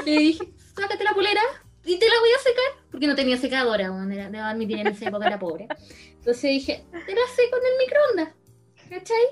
le 0.06 0.12
dije, 0.20 0.54
sácate 0.74 1.04
la 1.04 1.14
polera 1.14 1.42
y 1.84 2.00
te 2.00 2.08
la 2.08 2.18
voy 2.22 2.30
a 2.32 2.40
secar. 2.40 2.86
Porque 2.90 3.08
no 3.08 3.16
tenía 3.16 3.36
secadora, 3.36 3.90
bueno, 3.90 4.14
era, 4.14 4.30
debo 4.30 4.46
admitir, 4.46 4.78
en 4.80 4.88
esa 4.88 5.10
época 5.10 5.28
era 5.28 5.38
pobre. 5.38 5.68
Entonces 6.14 6.44
dije, 6.44 6.86
te 6.90 7.14
la 7.14 7.28
seco 7.36 7.58
en 7.58 7.66
el 7.66 7.78
microondas. 7.78 8.30
¿Cachai? 8.90 9.26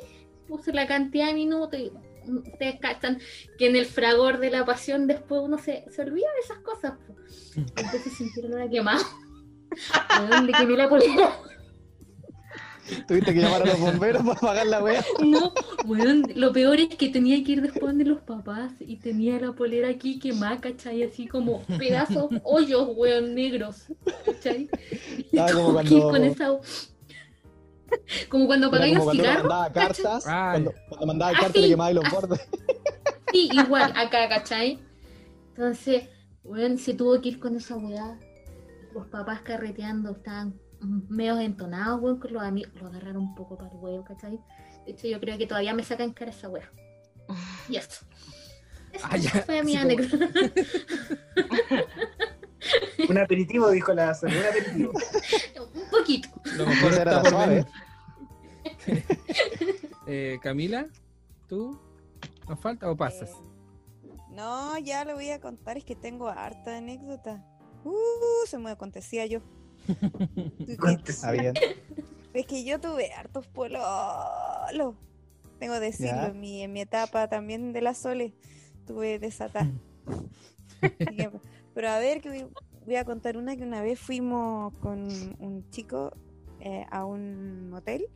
Puse 0.50 0.74
la 0.74 0.86
cantidad 0.86 1.28
de 1.28 1.34
minutos 1.34 1.80
y 1.80 1.94
ustedes 2.28 2.80
cachan 2.80 3.20
que 3.58 3.68
en 3.68 3.76
el 3.76 3.86
fragor 3.86 4.40
de 4.40 4.50
la 4.50 4.66
pasión 4.66 5.08
después 5.08 5.42
uno 5.44 5.58
se, 5.58 5.86
se 5.92 6.02
olvida 6.02 6.28
de 6.34 6.40
esas 6.44 6.60
cosas. 6.60 6.94
Entonces 7.56 8.14
sintieron 8.18 8.54
una 8.54 8.70
quemada. 8.70 9.04
Le 10.44 10.52
quemé 10.58 10.78
la 10.78 10.90
polera. 10.90 11.32
Tuviste 13.08 13.34
que 13.34 13.40
llamar 13.40 13.64
a 13.64 13.66
los 13.66 13.80
bomberos 13.80 14.24
para 14.24 14.38
apagar 14.38 14.68
la 14.68 14.84
wea. 14.84 15.04
No, 15.20 15.54
weón, 15.86 16.24
lo 16.36 16.54
peor 16.54 16.80
es 16.80 16.90
que 16.96 17.10
tenía 17.10 17.44
que 17.44 17.54
ir 17.54 17.62
después 17.62 17.98
de 17.98 18.06
los 18.06 18.22
papás 18.22 18.74
y 18.80 18.98
tenía 18.98 19.40
la 19.40 19.54
polera 19.54 19.90
aquí 19.90 20.20
quemada, 20.20 20.62
¿cachai? 20.62 21.02
Así 21.04 21.28
como 21.28 21.64
pedazos, 21.80 22.30
hoyos, 22.44 22.90
weón, 22.96 23.34
negros, 23.34 23.88
¿cachai? 24.26 24.70
Y 25.32 25.38
Ah, 25.38 25.48
tuve 25.48 25.84
que 25.84 25.96
ir 25.96 26.02
con 26.04 26.24
esa... 26.24 26.60
Como 28.30 28.46
cuando 28.48 28.68
Era 28.68 28.78
apagáis 28.78 28.98
como 28.98 29.12
un 29.12 29.18
cuando 29.18 29.24
uno 29.24 29.32
cigarro, 29.32 29.50
mandaba 29.50 29.74
cartas, 29.74 30.24
cuando, 30.24 30.74
cuando 30.90 31.06
mandaba 31.08 31.32
Así, 31.32 31.42
cartas 31.42 31.62
le 31.62 31.68
quemabais 31.70 31.96
los 31.96 32.12
bordes. 32.12 32.48
Sí, 33.32 33.50
igual, 33.54 33.94
acá, 33.96 34.30
¿cachai? 34.30 34.80
Entonces, 35.50 36.10
weón, 36.44 36.78
se 36.78 36.94
tuvo 36.94 37.20
que 37.22 37.30
ir 37.30 37.40
con 37.40 37.56
esa 37.56 37.76
weá. 37.78 38.20
Los 38.94 39.08
papás 39.08 39.42
carreteando, 39.42 40.12
estaban 40.12 40.60
medio 41.10 41.40
entonados, 41.40 42.02
weón, 42.02 42.20
con 42.20 42.34
los 42.34 42.44
amigos. 42.44 42.72
Lo 42.76 42.88
agarraron 42.88 43.18
un 43.24 43.36
poco 43.36 43.58
para 43.58 43.70
el 43.72 43.78
huevo, 43.78 44.04
¿cachai? 44.06 44.40
De 44.86 44.92
hecho, 44.92 45.08
yo 45.08 45.20
creo 45.20 45.38
que 45.38 45.48
todavía 45.48 45.74
me 45.74 45.84
sacan 45.84 46.14
cara 46.14 46.32
esa 46.32 46.50
weá. 46.50 46.70
Y 47.70 47.78
eso. 47.78 48.06
Esa 48.94 49.08
Ah, 49.12 49.18
ya, 49.18 49.30
fue 49.42 49.64
mi 49.64 49.74
como- 49.76 49.84
anécdota. 49.86 50.30
Un 53.10 53.18
aperitivo, 53.18 53.70
dijo 53.70 53.94
la 53.94 54.14
Sara, 54.14 54.34
un 54.34 54.46
aperitivo. 54.46 54.92
un 55.74 55.90
poquito. 55.92 56.30
Lo 56.58 56.66
mejor 56.66 56.94
era 56.94 57.00
está 57.00 57.12
la 57.16 57.22
por 57.22 57.30
suave. 57.30 57.66
Eh, 60.08 60.38
Camila, 60.44 60.88
¿tú? 61.48 61.80
¿Nos 62.48 62.60
falta 62.60 62.92
o 62.92 62.96
pasas? 62.96 63.32
Eh, 63.32 64.14
no, 64.30 64.78
ya 64.78 65.04
lo 65.04 65.16
voy 65.16 65.32
a 65.32 65.42
contar, 65.42 65.78
es 65.78 65.84
que 65.84 65.96
tengo 65.96 66.28
harta 66.28 66.78
anécdota. 66.78 67.44
Uh, 67.84 68.46
se 68.46 68.60
me 68.60 68.70
acontecía 68.70 69.26
yo. 69.26 69.40
Está 71.08 71.32
bien. 71.32 71.54
Es 72.36 72.46
que 72.46 72.66
yo 72.66 72.82
tuve 72.82 73.14
hartos 73.14 73.48
pololos. 73.48 74.96
Tengo 75.58 75.74
que 75.76 75.80
decirlo, 75.80 76.26
en 76.26 76.40
mi, 76.42 76.64
en 76.64 76.74
mi 76.74 76.82
etapa 76.82 77.30
también 77.30 77.72
de 77.72 77.80
la 77.82 77.94
Sole 77.94 78.36
tuve 78.86 79.20
desatar. 79.20 79.72
Pero 81.74 81.90
a 81.90 81.98
ver, 81.98 82.20
que 82.20 82.28
voy, 82.28 82.46
voy 82.86 82.96
a 82.98 83.06
contar 83.06 83.38
una 83.38 83.56
que 83.56 83.64
una 83.64 83.82
vez 83.82 83.98
fuimos 83.98 84.74
con 84.80 85.08
un 85.40 85.70
chico 85.70 86.12
eh, 86.60 86.86
a 86.92 87.06
un 87.06 87.70
motel 87.70 88.10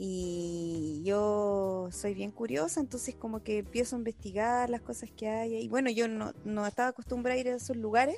y 0.00 1.02
yo 1.04 1.88
soy 1.90 2.14
bien 2.14 2.30
curiosa, 2.30 2.78
entonces 2.80 3.16
como 3.16 3.42
que 3.42 3.58
empiezo 3.58 3.96
a 3.96 3.98
investigar 3.98 4.70
las 4.70 4.80
cosas 4.80 5.10
que 5.10 5.28
hay. 5.28 5.56
Y 5.56 5.68
bueno, 5.68 5.90
yo 5.90 6.06
no, 6.06 6.32
no 6.44 6.66
estaba 6.66 6.90
acostumbrada 6.90 7.36
a 7.36 7.40
ir 7.40 7.48
a 7.48 7.56
esos 7.56 7.76
lugares. 7.76 8.16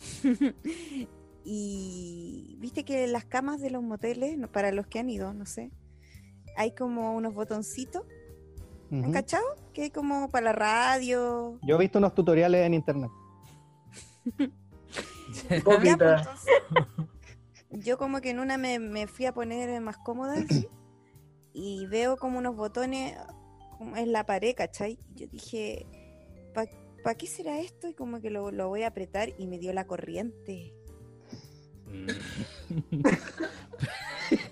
y 1.44 2.56
viste 2.58 2.84
que 2.84 3.04
en 3.04 3.12
las 3.12 3.24
camas 3.24 3.60
de 3.60 3.70
los 3.70 3.82
moteles, 3.82 4.36
no- 4.36 4.50
para 4.50 4.72
los 4.72 4.86
que 4.88 4.98
han 4.98 5.08
ido, 5.08 5.32
no 5.32 5.46
sé, 5.46 5.70
hay 6.56 6.72
como 6.74 7.14
unos 7.14 7.32
botoncitos, 7.32 8.02
¿han 8.90 9.00
Ujú. 9.04 9.12
cachado? 9.12 9.44
Que 9.72 9.82
hay 9.84 9.90
como 9.90 10.28
para 10.30 10.46
la 10.46 10.52
radio. 10.52 11.58
Yo 11.62 11.76
he 11.76 11.78
visto 11.78 11.98
unos 11.98 12.14
tutoriales 12.14 12.66
en 12.66 12.74
internet. 12.74 13.10
Ya, 15.50 15.60
pues, 15.62 15.84
entonces, 15.84 16.54
yo 17.70 17.98
como 17.98 18.20
que 18.22 18.30
en 18.30 18.38
una 18.38 18.56
me, 18.56 18.78
me 18.78 19.06
fui 19.06 19.26
a 19.26 19.34
poner 19.34 19.78
más 19.82 19.98
cómoda 19.98 20.34
así, 20.34 20.66
y 21.60 21.86
veo 21.86 22.16
como 22.16 22.38
unos 22.38 22.54
botones 22.54 23.16
en 23.96 24.12
la 24.12 24.24
pared, 24.24 24.54
¿cachai? 24.56 24.98
Y 25.14 25.20
Yo 25.20 25.26
dije, 25.26 25.86
¿para 27.02 27.14
qué 27.16 27.26
será 27.26 27.58
esto? 27.60 27.88
Y 27.88 27.94
como 27.94 28.20
que 28.20 28.30
lo, 28.30 28.50
lo 28.52 28.68
voy 28.68 28.82
a 28.84 28.88
apretar 28.88 29.30
y 29.38 29.46
me 29.48 29.58
dio 29.58 29.72
la 29.72 29.84
corriente. 29.86 30.72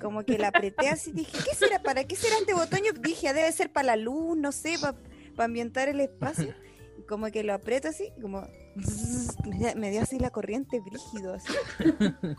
Como 0.01 0.25
que 0.25 0.39
la 0.39 0.49
apreté 0.49 0.89
así, 0.89 1.13
dije, 1.13 1.37
¿qué 1.45 1.55
será? 1.55 1.83
¿Para 1.83 2.05
qué 2.05 2.17
será 2.17 2.37
este 2.39 2.55
botón? 2.55 2.81
Yo 2.85 2.93
dije, 3.01 3.29
"Ah, 3.29 3.33
debe 3.35 3.53
ser 3.53 3.71
para 3.73 3.89
la 3.89 3.97
luz, 3.97 4.37
no 4.37 4.51
sé, 4.53 4.77
para 4.81 4.97
ambientar 5.45 5.89
el 5.89 6.01
espacio. 6.01 6.55
Y 6.99 7.03
como 7.03 7.27
que 7.31 7.45
lo 7.45 7.53
aprieto 7.53 7.89
así, 7.89 8.11
como 8.23 8.49
me 9.77 9.91
dio- 9.91 10.01
así 10.03 10.19
la 10.19 10.31
corriente 10.31 10.81
brígido, 10.81 11.35
así. 11.35 11.53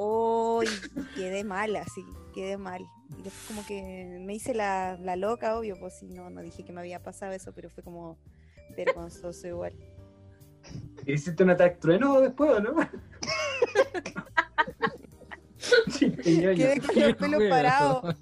Oh, 0.00 0.62
y 0.62 1.14
quedé 1.16 1.42
mal, 1.42 1.74
así, 1.74 2.04
quedé 2.38 2.56
mal. 2.56 2.86
Y 3.18 3.22
después 3.22 3.44
como 3.48 3.66
que 3.66 4.18
me 4.20 4.32
hice 4.34 4.54
la, 4.54 4.96
la 5.00 5.16
loca, 5.16 5.58
obvio, 5.58 5.76
pues 5.80 5.98
si 5.98 6.06
no, 6.06 6.30
no 6.30 6.40
dije 6.40 6.64
que 6.64 6.72
me 6.72 6.80
había 6.80 7.02
pasado 7.02 7.32
eso, 7.32 7.52
pero 7.52 7.68
fue 7.68 7.82
como 7.82 8.16
vergonzoso 8.76 9.48
igual. 9.48 9.72
¿Hiciste 11.04 11.42
un 11.42 11.50
ataque 11.50 11.78
trueno 11.80 12.20
después 12.20 12.50
o 12.52 12.60
no? 12.60 12.76
Quedé 16.22 16.80
con 16.80 17.00
los 17.00 17.14
pelos 17.14 17.42
parados. 17.48 18.16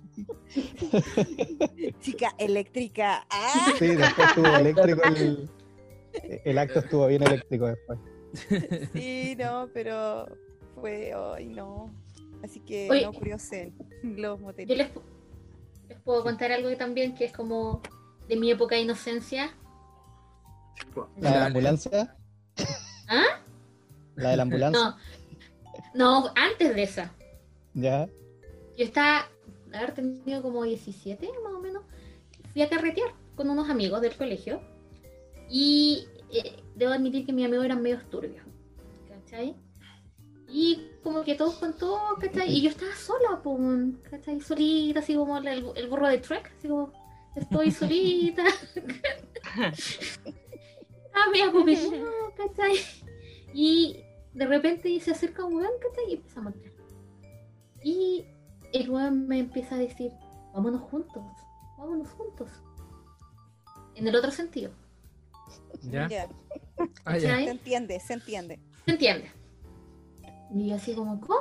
Chica 2.01 2.35
eléctrica. 2.39 3.27
¡Ah! 3.29 3.73
Sí, 3.79 3.89
después 3.89 4.29
estuvo 4.29 4.47
eléctrico 4.47 5.03
el, 5.05 5.51
el 6.45 6.59
acto 6.59 6.79
estuvo 6.79 7.07
bien 7.09 7.23
eléctrico 7.23 7.67
después. 7.67 7.99
Sí, 8.95 9.37
no, 9.39 9.69
pero 9.75 10.27
fue 10.75 11.15
hoy, 11.15 11.49
no. 11.49 11.91
Así 12.47 12.61
que 12.61 12.89
Oye. 12.89 13.03
no 13.05 13.13
curiosen 13.13 13.75
los 14.03 14.39
Yo 14.39 14.45
moteles. 14.45 14.79
les, 14.79 14.89
les 15.89 16.01
puedo 16.01 16.23
contar 16.23 16.53
algo 16.53 16.69
que 16.69 16.77
también 16.77 17.15
que 17.17 17.25
es 17.25 17.33
como 17.33 17.83
de 18.29 18.37
mi 18.37 18.51
época 18.53 18.77
de 18.77 18.83
inocencia. 18.83 19.51
La 21.17 21.31
de 21.33 21.39
la 21.39 21.47
ambulancia. 21.47 22.17
¿Ah? 23.09 23.43
La 24.15 24.31
de 24.31 24.37
la 24.37 24.43
ambulancia. 24.45 24.97
No, 25.95 26.23
no, 26.23 26.33
antes 26.37 26.75
de 26.75 26.83
esa. 26.85 27.13
Ya. 27.75 28.07
Yo 28.79 28.85
estaba, 28.85 29.29
haber 29.73 29.93
tenido 29.93 30.41
como 30.41 30.63
17 30.63 31.29
más 31.43 31.53
o 31.53 31.61
menos, 31.61 31.83
fui 32.53 32.63
a 32.63 32.69
carretear 32.69 33.11
con 33.35 33.51
unos 33.51 33.69
amigos 33.69 34.01
del 34.03 34.17
colegio 34.17 34.61
y 35.51 36.07
eh, 36.33 36.63
debo 36.77 36.93
admitir 36.93 37.27
que 37.27 37.33
mis 37.33 37.45
amigos 37.45 37.65
eran 37.65 37.83
medio 37.83 38.01
turbios, 38.07 38.45
¿cachai? 39.09 39.57
Y 40.59 40.91
como 41.03 41.23
que 41.23 41.35
todos 41.35 41.57
con 41.57 41.77
todos, 41.77 42.19
¿cachai? 42.19 42.51
Y 42.51 42.63
yo 42.63 42.71
estaba 42.71 42.95
sola, 42.97 43.43
pues, 43.43 43.61
¿cachai? 44.11 44.41
Solita, 44.41 45.01
así 45.01 45.15
como 45.15 45.37
el, 45.37 45.71
el 45.77 45.89
burro 45.91 46.09
de 46.09 46.17
Trek, 46.17 46.51
así 46.57 46.67
como, 46.67 46.91
estoy 47.35 47.71
solita. 47.71 48.43
ah, 51.15 51.31
me 51.31 51.43
acompañó, 51.43 52.07
¿cachai? 52.39 52.75
Y 53.53 54.03
de 54.33 54.47
repente 54.47 54.99
se 55.01 55.11
acerca 55.11 55.45
un 55.45 55.57
weón, 55.57 55.73
¿cachai? 55.79 56.11
Y 56.11 56.15
empezamos 56.15 56.55
a 56.55 56.57
entrar. 56.57 56.73
Y 57.85 58.25
el 58.73 58.89
weón 58.91 59.29
me 59.29 59.39
empieza 59.41 59.75
a 59.75 59.79
decir, 59.79 60.11
vámonos 60.55 60.81
juntos, 60.91 61.23
vámonos 61.77 62.09
juntos. 62.13 62.49
En 63.95 64.09
el 64.09 64.17
otro 64.17 64.31
sentido, 64.31 64.71
¿Ya? 65.83 66.09
Ya, 66.09 66.29
Ah, 67.05 67.19
ya. 67.19 67.37
se 67.37 67.51
entiende, 67.51 68.01
se 68.01 68.15
entiende. 68.15 68.59
¿Se 68.87 68.93
entiende? 68.93 69.31
Y 70.55 70.69
yo 70.69 70.77
así 70.77 70.95
como, 70.95 71.21
¿cómo? 71.21 71.41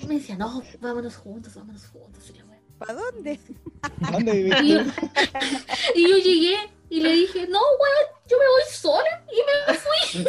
Y 0.00 0.06
me 0.06 0.14
decía, 0.14 0.36
no, 0.36 0.62
vámonos 0.80 1.16
juntos, 1.16 1.54
vámonos 1.54 1.86
juntos. 1.86 2.30
Y 2.30 2.42
wea. 2.42 2.60
¿Para 2.78 2.94
dónde? 2.94 3.40
¿Dónde 4.10 4.32
vivís 4.32 4.60
Y 4.62 4.74
yo, 4.74 4.80
y 5.94 6.08
yo 6.08 6.16
llegué 6.18 6.56
y 6.88 7.00
le 7.00 7.10
dije, 7.12 7.46
no, 7.48 7.58
weón, 7.58 8.06
yo 8.28 8.38
me 8.38 8.44
voy 8.44 8.62
sola. 8.70 9.24
Y 9.32 9.40
me 9.46 9.74
fui. 9.74 10.26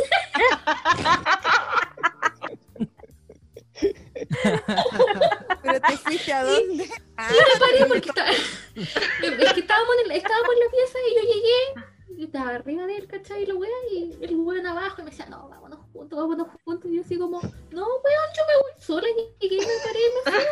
¿Pero 5.62 5.82
te 5.82 5.98
fuiste 5.98 6.34
a 6.34 6.44
dónde? 6.44 6.90
Ah, 7.18 7.30
Y 7.30 7.34
me 7.34 7.60
paré 7.60 7.86
porque 7.86 8.10
estaba, 8.10 8.32
es 8.32 9.54
que 9.54 9.60
estábamos 9.60 9.96
en, 10.04 10.08
la, 10.08 10.16
estábamos 10.16 10.50
en 10.54 10.60
la 10.60 10.72
pieza 10.72 10.98
y 11.10 11.16
yo 11.16 11.22
llegué 11.34 12.18
y 12.18 12.24
estaba 12.26 12.50
arriba 12.56 12.86
de 12.86 12.96
él, 12.98 13.08
¿cachai? 13.08 13.44
Y 13.44 13.46
la 13.46 13.56
wea, 13.56 13.70
y 13.92 14.18
el 14.22 14.36
weón 14.36 14.66
abajo 14.66 15.02
y 15.02 15.04
me 15.04 15.12
decía, 15.12 15.26
no, 15.26 15.50
vámonos 15.50 15.80
juntos, 15.94 16.20
vámonos 16.20 16.48
juntos. 16.66 16.92
Y 16.92 16.96
yo 16.96 17.02
así 17.02 17.18
como, 17.18 17.40
no, 17.40 17.86
weón, 17.86 18.30
yo 18.36 18.44
me 18.48 18.56
voy 18.62 18.72
sola. 18.80 19.08
Y 19.40 19.46
y 19.46 19.60
me 19.60 19.66
paré 19.86 20.00
y 20.00 20.12
me 20.16 20.22
fui. 20.32 20.44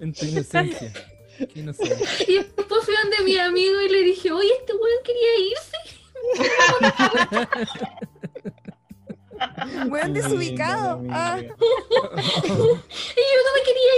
En 0.00 0.12
tu 0.12 0.26
inocencia. 0.26 0.92
Qué 1.38 1.60
inocencia. 1.60 2.06
Y 2.28 2.34
después 2.34 2.84
fui 2.84 2.94
donde 3.02 3.22
mi 3.24 3.38
amigo 3.38 3.80
y 3.80 3.88
le 3.88 4.02
dije, 4.02 4.32
oye, 4.32 4.52
este 4.58 4.72
weón 4.74 5.02
quería 5.04 5.38
irse. 5.38 5.76
Weón 9.90 10.12
desubicado. 10.12 11.02
Ah. 11.10 11.38
Y 11.40 13.22
yo 13.32 13.40
no 13.44 13.50
me 13.54 13.62
quería 13.66 13.94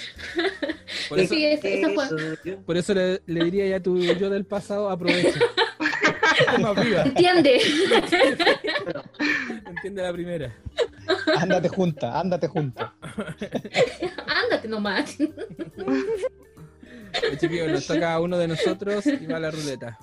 Por 1.10 1.20
eso, 1.20 1.34
Sí, 1.34 1.58
fue. 1.62 2.58
por 2.66 2.78
eso 2.78 2.94
le, 2.94 3.22
le 3.26 3.44
diría 3.46 3.68
ya 3.68 3.76
a 3.78 3.80
tu 3.84 3.98
yo 4.00 4.30
del 4.30 4.46
pasado, 4.46 4.90
aprovecha. 4.90 5.40
¿Entiende? 7.06 7.60
Entiende 9.68 10.02
la 10.04 10.14
primera. 10.14 10.56
Ándate 11.38 11.70
junta, 11.70 12.20
ándate 12.20 12.48
junta. 12.48 12.94
Ándate 14.28 14.68
nomás. 14.68 15.18
Chiquillos, 17.40 17.72
nos 17.72 17.88
toca 17.88 18.14
a 18.14 18.20
uno 18.20 18.38
de 18.38 18.48
nosotros 18.50 19.06
y 19.08 19.26
va 19.26 19.40
la 19.40 19.52
ruleta. 19.52 19.98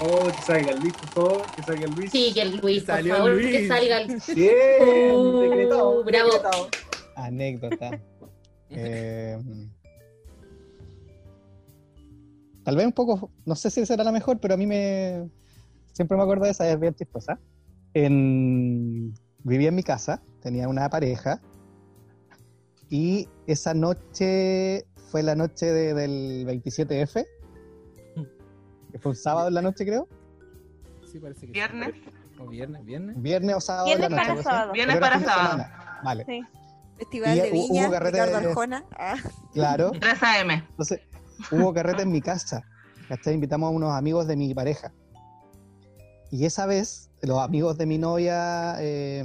Oh, 0.00 0.26
que 0.26 0.42
salga 0.42 0.72
el 0.72 0.80
Luis, 0.80 0.92
por 0.94 1.08
favor, 1.10 1.42
que 1.54 1.62
salga 1.62 1.84
el 1.84 1.90
Luis. 1.94 2.10
Sí, 2.10 2.32
que 2.34 2.42
el 2.42 2.56
Luis, 2.56 2.82
por 2.82 2.94
Salió 2.96 3.14
favor, 3.16 3.30
Luis. 3.32 3.46
que 3.56 3.68
salga 3.68 4.00
el. 4.00 4.06
Bien, 4.34 5.14
Uh, 5.14 5.40
decretado, 5.42 6.04
bravo. 6.04 6.30
decretado. 6.32 6.68
Anécdota. 7.16 7.90
Eh, 8.74 9.36
tal 12.64 12.76
vez 12.76 12.86
un 12.86 12.92
poco, 12.92 13.30
no 13.44 13.54
sé 13.54 13.70
si 13.70 13.84
será 13.84 14.02
la 14.04 14.12
mejor, 14.12 14.38
pero 14.40 14.54
a 14.54 14.56
mí 14.56 14.66
me. 14.66 15.28
Siempre 15.92 16.16
me 16.16 16.22
acuerdo 16.22 16.44
de 16.46 16.52
esa, 16.52 16.66
es 16.70 16.80
bien 16.80 16.94
chistosa. 16.94 17.38
En, 17.92 19.12
vivía 19.44 19.68
en 19.68 19.74
mi 19.74 19.82
casa, 19.82 20.22
tenía 20.40 20.68
una 20.68 20.88
pareja, 20.88 21.42
y 22.88 23.28
esa 23.46 23.74
noche 23.74 24.86
fue 25.10 25.22
la 25.22 25.34
noche 25.34 25.66
de- 25.66 25.92
del 25.92 26.46
27F, 26.46 27.26
que 28.90 28.98
fue 28.98 29.10
un 29.10 29.16
sábado 29.16 29.48
en 29.48 29.54
la 29.54 29.60
noche, 29.62 29.84
creo. 29.84 30.08
Sí, 31.10 31.18
parece 31.18 31.40
que 31.42 31.46
sí. 31.48 31.52
Viernes. 31.52 31.92
O 32.38 32.46
viernes, 32.46 32.84
viernes. 32.86 33.20
Viernes 33.20 33.54
o 33.56 33.60
sábado 33.60 33.84
Viernes 33.84 34.06
en 34.08 34.16
la 34.16 34.22
noche. 34.22 34.32
para 34.32 34.42
sábado. 34.42 34.72
Viernes 34.72 34.96
para 34.96 35.20
sábado. 35.20 35.50
semana. 35.50 36.00
Vale, 36.02 36.24
Sí. 36.24 36.40
Festival 36.98 37.36
Y 37.36 37.40
de 37.40 37.50
hubo 37.52 37.68
Viña, 37.68 37.90
carrete 37.90 38.12
Ricardo 38.24 38.40
de- 38.40 38.46
Arjona. 38.48 38.84
Ah, 38.96 39.16
claro. 39.52 39.90
3 39.98 40.22
AM. 40.22 40.50
Entonces, 40.70 41.00
hubo 41.50 41.72
carrete 41.74 42.02
en 42.02 42.10
mi 42.12 42.20
casa. 42.20 42.62
¿cachai? 43.08 43.34
Invitamos 43.34 43.68
a 43.68 43.70
unos 43.70 43.92
amigos 43.92 44.26
de 44.26 44.36
mi 44.36 44.54
pareja. 44.54 44.92
Y 46.30 46.44
esa 46.46 46.64
vez, 46.66 47.10
los 47.20 47.38
amigos 47.40 47.76
de 47.76 47.84
mi 47.86 47.98
novia 47.98 48.76
eh, 48.80 49.22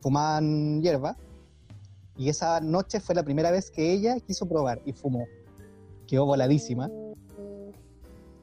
fumaban 0.00 0.80
hierba. 0.80 1.16
Y 2.16 2.28
esa 2.30 2.60
noche 2.60 3.00
fue 3.00 3.14
la 3.14 3.22
primera 3.22 3.50
vez 3.50 3.70
que 3.70 3.92
ella 3.92 4.18
quiso 4.20 4.48
probar 4.48 4.80
y 4.86 4.92
fumó. 4.92 5.26
Quedó 6.06 6.24
voladísima. 6.26 6.88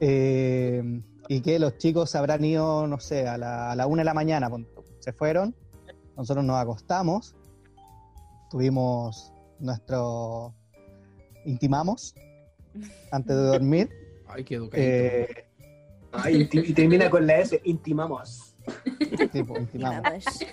Eh, 0.00 0.82
y 1.28 1.40
que 1.40 1.58
los 1.58 1.76
chicos 1.78 2.10
se 2.10 2.18
habrán 2.18 2.44
ido, 2.44 2.86
no 2.86 3.00
sé, 3.00 3.26
a 3.26 3.36
la, 3.36 3.72
a 3.72 3.76
la 3.76 3.86
una 3.86 4.02
de 4.02 4.04
la 4.04 4.14
mañana. 4.14 4.48
Se 5.00 5.12
fueron. 5.12 5.54
Nosotros 6.16 6.44
nos 6.44 6.56
acostamos. 6.56 7.34
Tuvimos 8.50 9.32
nuestro. 9.58 10.54
Intimamos 11.44 12.14
antes 13.10 13.34
de 13.36 13.42
dormir. 13.42 13.90
Ay, 14.28 14.44
qué 14.44 14.54
educadito. 14.56 14.88
Eh, 14.88 15.46
Ay, 16.12 16.48
y 16.52 16.72
termina 16.72 17.08
con 17.10 17.26
la 17.26 17.38
S, 17.38 17.60
intimamos. 17.64 18.54
tipo, 19.32 19.56
intimamos. 19.58 20.02
nada 20.02 20.10
más. 20.10 20.24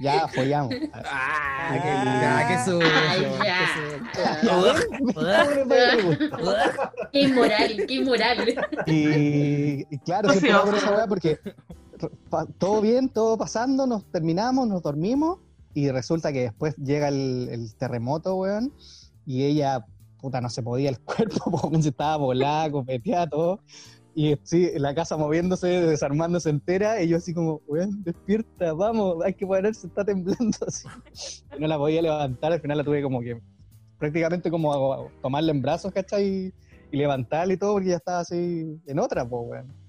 Ya 0.00 0.26
follamos. 0.28 0.74
Ah, 0.94 1.78
qué, 1.82 1.88
Ah. 1.90 2.44
qué 2.48 2.56
sucio. 2.64 2.88
Ay, 3.08 3.20
qué 3.20 3.46
ya. 3.46 3.58
sucio. 3.76 4.00
Qué 7.12 7.20
inmoral, 7.22 7.84
qué 7.86 7.94
inmoral. 7.94 8.36
Y, 8.86 9.94
y 9.94 9.98
claro, 9.98 10.30
siempre 10.30 10.72
de 10.72 10.78
esa 10.78 10.90
weá 10.92 11.06
porque 11.06 11.38
todo 12.58 12.80
bien, 12.80 13.10
todo 13.10 13.36
pasando, 13.36 13.86
nos 13.86 14.04
terminamos, 14.10 14.66
nos 14.68 14.82
dormimos 14.82 15.38
y 15.74 15.90
resulta 15.90 16.32
que 16.32 16.42
después 16.42 16.76
llega 16.76 17.08
el, 17.08 17.74
terremoto, 17.78 18.36
weón, 18.36 18.72
y 19.26 19.44
ella, 19.44 19.84
puta, 20.20 20.40
no 20.40 20.48
se 20.50 20.62
podía 20.62 20.90
el 20.90 21.00
cuerpo, 21.04 21.50
porque 21.50 21.82
se 21.82 21.90
estaba 21.90 22.16
volada, 22.16 22.70
copeteada, 22.70 23.28
todo. 23.28 23.60
Y 24.14 24.36
sí, 24.42 24.70
la 24.76 24.94
casa 24.94 25.16
moviéndose, 25.16 25.68
desarmándose 25.68 26.50
entera, 26.50 27.00
y 27.00 27.08
yo 27.08 27.18
así 27.18 27.32
como, 27.32 27.60
weón, 27.68 28.02
despierta, 28.02 28.72
vamos, 28.72 29.22
hay 29.24 29.34
que 29.34 29.46
ponerse, 29.46 29.86
está 29.86 30.04
temblando 30.04 30.58
así. 30.66 30.88
Y 31.56 31.60
no 31.60 31.68
la 31.68 31.78
podía 31.78 32.02
levantar, 32.02 32.52
al 32.52 32.60
final 32.60 32.78
la 32.78 32.84
tuve 32.84 33.02
como 33.02 33.20
que, 33.20 33.40
prácticamente 33.98 34.50
como 34.50 35.10
tomarla 35.22 35.52
en 35.52 35.62
brazos, 35.62 35.92
¿cachai? 35.92 36.26
Y, 36.26 36.54
y 36.90 36.96
levantarla 36.96 37.54
y 37.54 37.56
todo, 37.56 37.74
porque 37.74 37.90
ya 37.90 37.96
estaba 37.96 38.20
así 38.20 38.80
en 38.86 38.98
otra, 38.98 39.28
pues, 39.28 39.42
weón. 39.48 39.80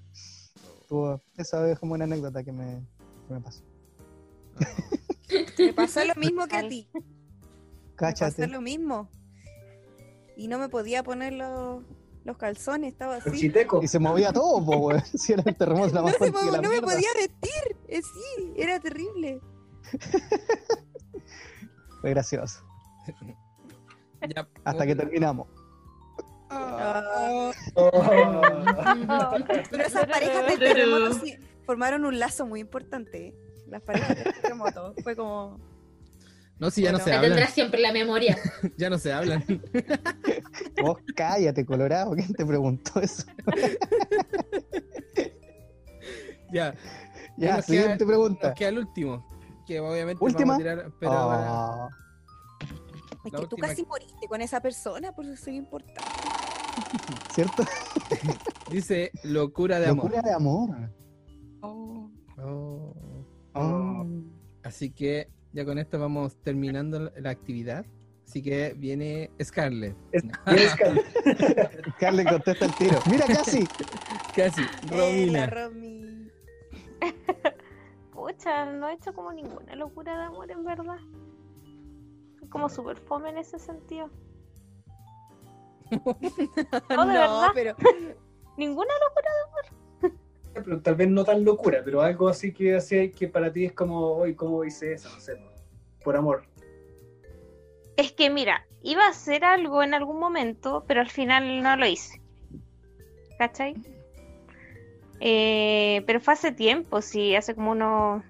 Esa 1.38 1.72
es 1.72 1.80
como 1.80 1.94
una 1.94 2.04
anécdota 2.04 2.44
que 2.44 2.52
me, 2.52 2.86
me 3.30 3.40
pasó. 3.40 3.64
Me 5.58 5.74
pasó 5.74 6.04
lo 6.06 6.16
mismo 6.16 6.48
que 6.48 6.56
a 6.58 6.68
ti. 6.68 6.88
Me 6.94 7.02
pasó 7.02 7.08
Cáchate. 7.96 8.48
lo 8.48 8.62
mismo. 8.62 9.10
Y 10.36 10.48
no 10.48 10.58
me 10.58 10.70
podía 10.70 11.04
poner 11.04 11.34
los, 11.34 11.84
los 12.24 12.38
calzones, 12.38 12.94
estaba 12.94 13.18
El 13.18 13.22
así. 13.22 13.40
chiteco. 13.40 13.82
Y 13.84 13.88
se 13.88 14.00
movía 14.00 14.32
todo, 14.34 14.64
po. 14.66 14.92
Si 15.18 15.34
era 15.34 15.44
el 15.46 15.56
terremoto 15.56 15.94
la 15.94 16.02
No, 16.02 16.08
más 16.08 16.16
se 16.18 16.32
la 16.52 16.62
no 16.62 16.70
me 16.70 16.82
podía 16.82 17.10
vestir. 17.16 17.78
Eh, 17.88 18.02
sí, 18.02 18.54
era 18.56 18.80
terrible. 18.80 19.40
Fue 22.02 22.10
gracioso. 22.12 22.64
Ya, 24.36 24.48
Hasta 24.64 24.86
que 24.86 24.96
terminamos. 24.96 25.48
Ah, 26.50 27.52
Oh. 27.76 27.92
pero 29.70 29.84
esas 29.86 30.06
parejas 30.06 30.48
de 30.48 30.58
terremoto 30.58 31.14
sí 31.14 31.36
formaron 31.66 32.04
un 32.06 32.20
lazo 32.20 32.46
muy 32.46 32.60
importante. 32.60 33.28
¿eh? 33.28 33.36
Las 33.72 33.82
parejas 33.82 34.16
de 34.18 34.24
terremoto. 34.34 34.94
Fue 35.02 35.16
como. 35.16 35.60
No, 36.60 36.70
si 36.70 36.84
ya 36.84 36.92
no 36.92 37.00
Bueno, 37.00 37.06
se 37.06 37.10
Me 37.10 37.16
hablan. 37.16 37.32
tendrás 37.32 37.54
siempre 37.54 37.82
la 37.82 37.92
memoria. 37.92 38.38
Ya 38.78 38.90
no 38.92 39.00
se 39.00 39.12
hablan. 39.12 39.44
Vos 40.84 41.00
cállate, 41.16 41.66
Colorado. 41.66 42.12
¿Quién 42.14 42.34
te 42.34 42.46
preguntó 42.46 43.00
eso? 43.02 43.24
Ya. 46.54 46.76
Ya, 47.38 47.56
nos 47.58 47.66
siguiente 47.66 47.98
queda- 48.00 48.08
pregunta. 48.08 48.48
Nos 48.50 48.58
queda 48.58 48.70
el 48.70 48.78
último. 48.80 49.26
Que 49.66 49.80
obviamente 49.80 50.24
¿Última? 50.24 50.54
vamos 50.54 50.56
a 50.56 50.58
tirar. 50.58 50.92
Pero 51.00 51.12
Ah, 51.14 51.88
Es 53.24 53.32
que 53.32 53.48
tú 53.48 53.56
casi 53.56 53.86
moriste 53.86 54.28
con 54.28 54.42
esa 54.42 54.60
persona, 54.60 55.14
por 55.14 55.26
eso 55.26 55.42
soy 55.46 55.56
importante. 55.56 56.02
¿Cierto? 57.34 57.64
dice 58.70 59.12
locura 59.24 59.80
de 59.80 59.88
amor. 59.88 60.06
Locura 60.12 60.22
de 60.22 60.34
amor. 60.34 60.92
Oh. 61.62 62.10
Oh. 62.38 63.21
Así 64.64 64.92
que 64.92 65.30
ya 65.54 65.66
con 65.66 65.78
esto 65.78 66.00
vamos 66.00 66.38
terminando 66.44 67.12
la- 67.18 67.30
actividad. 67.30 67.86
Así 68.28 68.42
que 68.42 68.74
viene 68.78 69.30
Scarlett. 69.44 69.96
Es- 70.14 70.24
es 70.46 70.76
cal- 70.76 71.02
Carlen 72.00 72.28
contesta 72.28 72.66
el 72.66 72.74
tiro. 72.76 73.00
Mira, 73.10 73.26
casi. 73.28 73.68
Casi. 74.36 74.62
Romina. 74.90 75.48
Romy. 75.48 76.30
Pucha, 78.14 78.66
no 78.72 78.88
he 78.88 78.94
hecho 78.94 79.12
como 79.14 79.34
ninguna 79.34 79.76
locura 79.76 80.18
de 80.18 80.24
amor 80.26 80.50
en 80.52 80.64
verdad. 80.64 81.00
Como 82.50 82.70
súper 82.70 82.98
fome 82.98 83.30
en 83.30 83.38
ese 83.40 83.60
sentido. 83.60 84.10
No, 85.92 87.06
de 87.06 87.14
verdad. 87.14 87.52
pero 87.54 87.76
Ninguna 88.58 88.94
locura. 89.08 89.30
Pero 90.54 90.82
tal 90.82 90.96
vez 90.96 91.10
no 91.10 91.24
tan 91.24 91.44
locura, 91.44 91.82
pero 91.84 92.02
algo 92.02 92.28
así 92.28 92.54
que 92.54 92.76
así 92.76 93.10
que 93.12 93.28
para 93.28 93.52
ti 93.52 93.66
es 93.66 93.74
como, 93.74 94.14
hoy 94.14 94.36
¿cómo 94.36 94.64
hice 94.64 94.94
eso? 94.94 95.10
No 95.10 95.20
sé, 95.20 95.38
por 96.04 96.16
amor. 96.16 96.44
Es 97.98 98.12
que 98.12 98.30
mira, 98.30 98.66
iba 98.82 99.06
a 99.06 99.10
hacer 99.10 99.44
algo 99.44 99.84
en 99.84 99.94
algún 99.94 100.20
momento, 100.20 100.84
pero 100.88 101.02
al 101.02 101.10
final 101.10 101.62
no 101.62 101.76
lo 101.76 101.86
hice. 101.86 102.22
¿Cachai? 103.38 103.76
Eh, 105.20 106.04
pero 106.08 106.20
fue 106.20 106.34
hace 106.34 106.52
tiempo, 106.52 107.02
sí, 107.02 107.36
hace 107.36 107.54
como 107.54 107.72
unos 107.72 108.24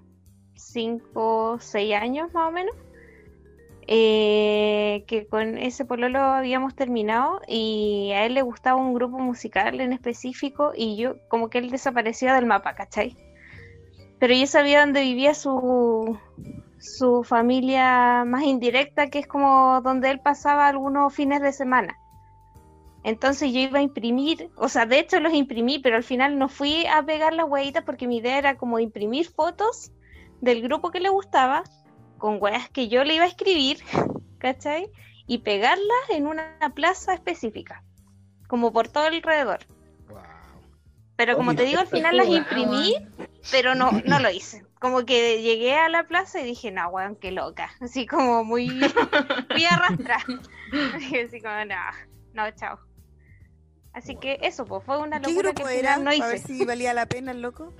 5 0.55 1.53
o 1.53 1.59
6 1.59 1.95
años 1.95 2.33
más 2.33 2.49
o 2.49 2.51
menos. 2.51 2.75
Eh, 3.87 5.03
que 5.07 5.27
con 5.27 5.57
ese 5.57 5.85
pololo 5.85 6.19
habíamos 6.19 6.75
terminado 6.75 7.41
y 7.47 8.11
a 8.13 8.25
él 8.25 8.35
le 8.35 8.41
gustaba 8.41 8.79
un 8.79 8.93
grupo 8.93 9.19
musical 9.19 9.81
en 9.81 9.93
específico 9.93 10.71
y 10.75 10.97
yo 10.97 11.15
como 11.29 11.49
que 11.49 11.57
él 11.57 11.71
desaparecía 11.71 12.33
del 12.35 12.45
mapa, 12.45 12.73
¿cachai? 12.73 13.17
Pero 14.19 14.35
yo 14.35 14.45
sabía 14.45 14.81
dónde 14.81 15.01
vivía 15.01 15.33
su, 15.33 16.17
su 16.77 17.23
familia 17.23 18.23
más 18.25 18.43
indirecta, 18.43 19.09
que 19.09 19.19
es 19.19 19.27
como 19.27 19.81
donde 19.81 20.11
él 20.11 20.19
pasaba 20.19 20.67
algunos 20.67 21.13
fines 21.13 21.41
de 21.41 21.51
semana. 21.51 21.97
Entonces 23.03 23.51
yo 23.51 23.59
iba 23.59 23.79
a 23.79 23.81
imprimir, 23.81 24.51
o 24.55 24.69
sea, 24.69 24.85
de 24.85 24.99
hecho 24.99 25.19
los 25.19 25.33
imprimí, 25.33 25.79
pero 25.79 25.95
al 25.95 26.03
final 26.03 26.37
no 26.37 26.49
fui 26.49 26.85
a 26.85 27.03
pegar 27.03 27.33
las 27.33 27.49
huellitas 27.49 27.83
porque 27.83 28.07
mi 28.07 28.17
idea 28.17 28.37
era 28.37 28.57
como 28.57 28.77
imprimir 28.77 29.27
fotos 29.27 29.91
del 30.39 30.61
grupo 30.61 30.91
que 30.91 30.99
le 30.99 31.09
gustaba 31.09 31.63
con 32.21 32.37
weas 32.41 32.69
que 32.69 32.87
yo 32.89 33.03
le 33.03 33.15
iba 33.15 33.25
a 33.25 33.29
escribir, 33.29 33.79
¿cachai? 34.39 34.89
Y 35.27 35.39
pegarlas 35.39 36.09
en 36.09 36.27
una 36.27 36.57
plaza 36.75 37.13
específica, 37.15 37.83
como 38.47 38.73
por 38.73 38.89
todo 38.89 39.05
alrededor. 39.05 39.59
Pero 41.17 41.37
como 41.37 41.55
te 41.55 41.63
digo, 41.63 41.79
al 41.79 41.87
final 41.87 42.17
las 42.17 42.27
imprimí, 42.27 42.95
pero 43.51 43.75
no, 43.75 43.91
no 44.05 44.19
lo 44.19 44.29
hice. 44.31 44.65
Como 44.79 45.05
que 45.05 45.41
llegué 45.41 45.75
a 45.75 45.89
la 45.89 46.07
plaza 46.07 46.41
y 46.41 46.45
dije, 46.45 46.71
no, 46.71 46.89
weón, 46.89 47.15
qué 47.15 47.31
loca. 47.31 47.71
Así 47.79 48.07
como 48.07 48.43
muy, 48.43 48.97
muy 49.51 49.65
arrastrada. 49.65 50.23
Así 51.25 51.41
como, 51.41 51.65
no, 51.65 51.75
no, 52.33 52.51
chao. 52.51 52.79
Así 53.93 54.17
que 54.17 54.39
eso, 54.41 54.65
pues 54.65 54.83
fue 54.85 54.99
una 54.99 55.19
¿Qué 55.21 55.31
locura 55.33 55.53
que 55.53 55.63
era? 55.79 55.97
no 55.97 56.11
A 56.17 56.27
ver 56.27 56.37
hice. 56.37 56.47
si 56.47 56.65
valía 56.65 56.93
la 56.93 57.05
pena 57.07 57.31
el 57.31 57.41
loco. 57.41 57.73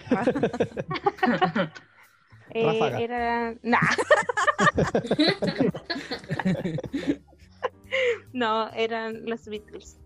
Eh, 2.53 3.03
era. 3.03 3.53
Nah. 3.61 3.79
no, 8.33 8.69
eran 8.73 9.25
los 9.25 9.45
Beatles. 9.45 9.97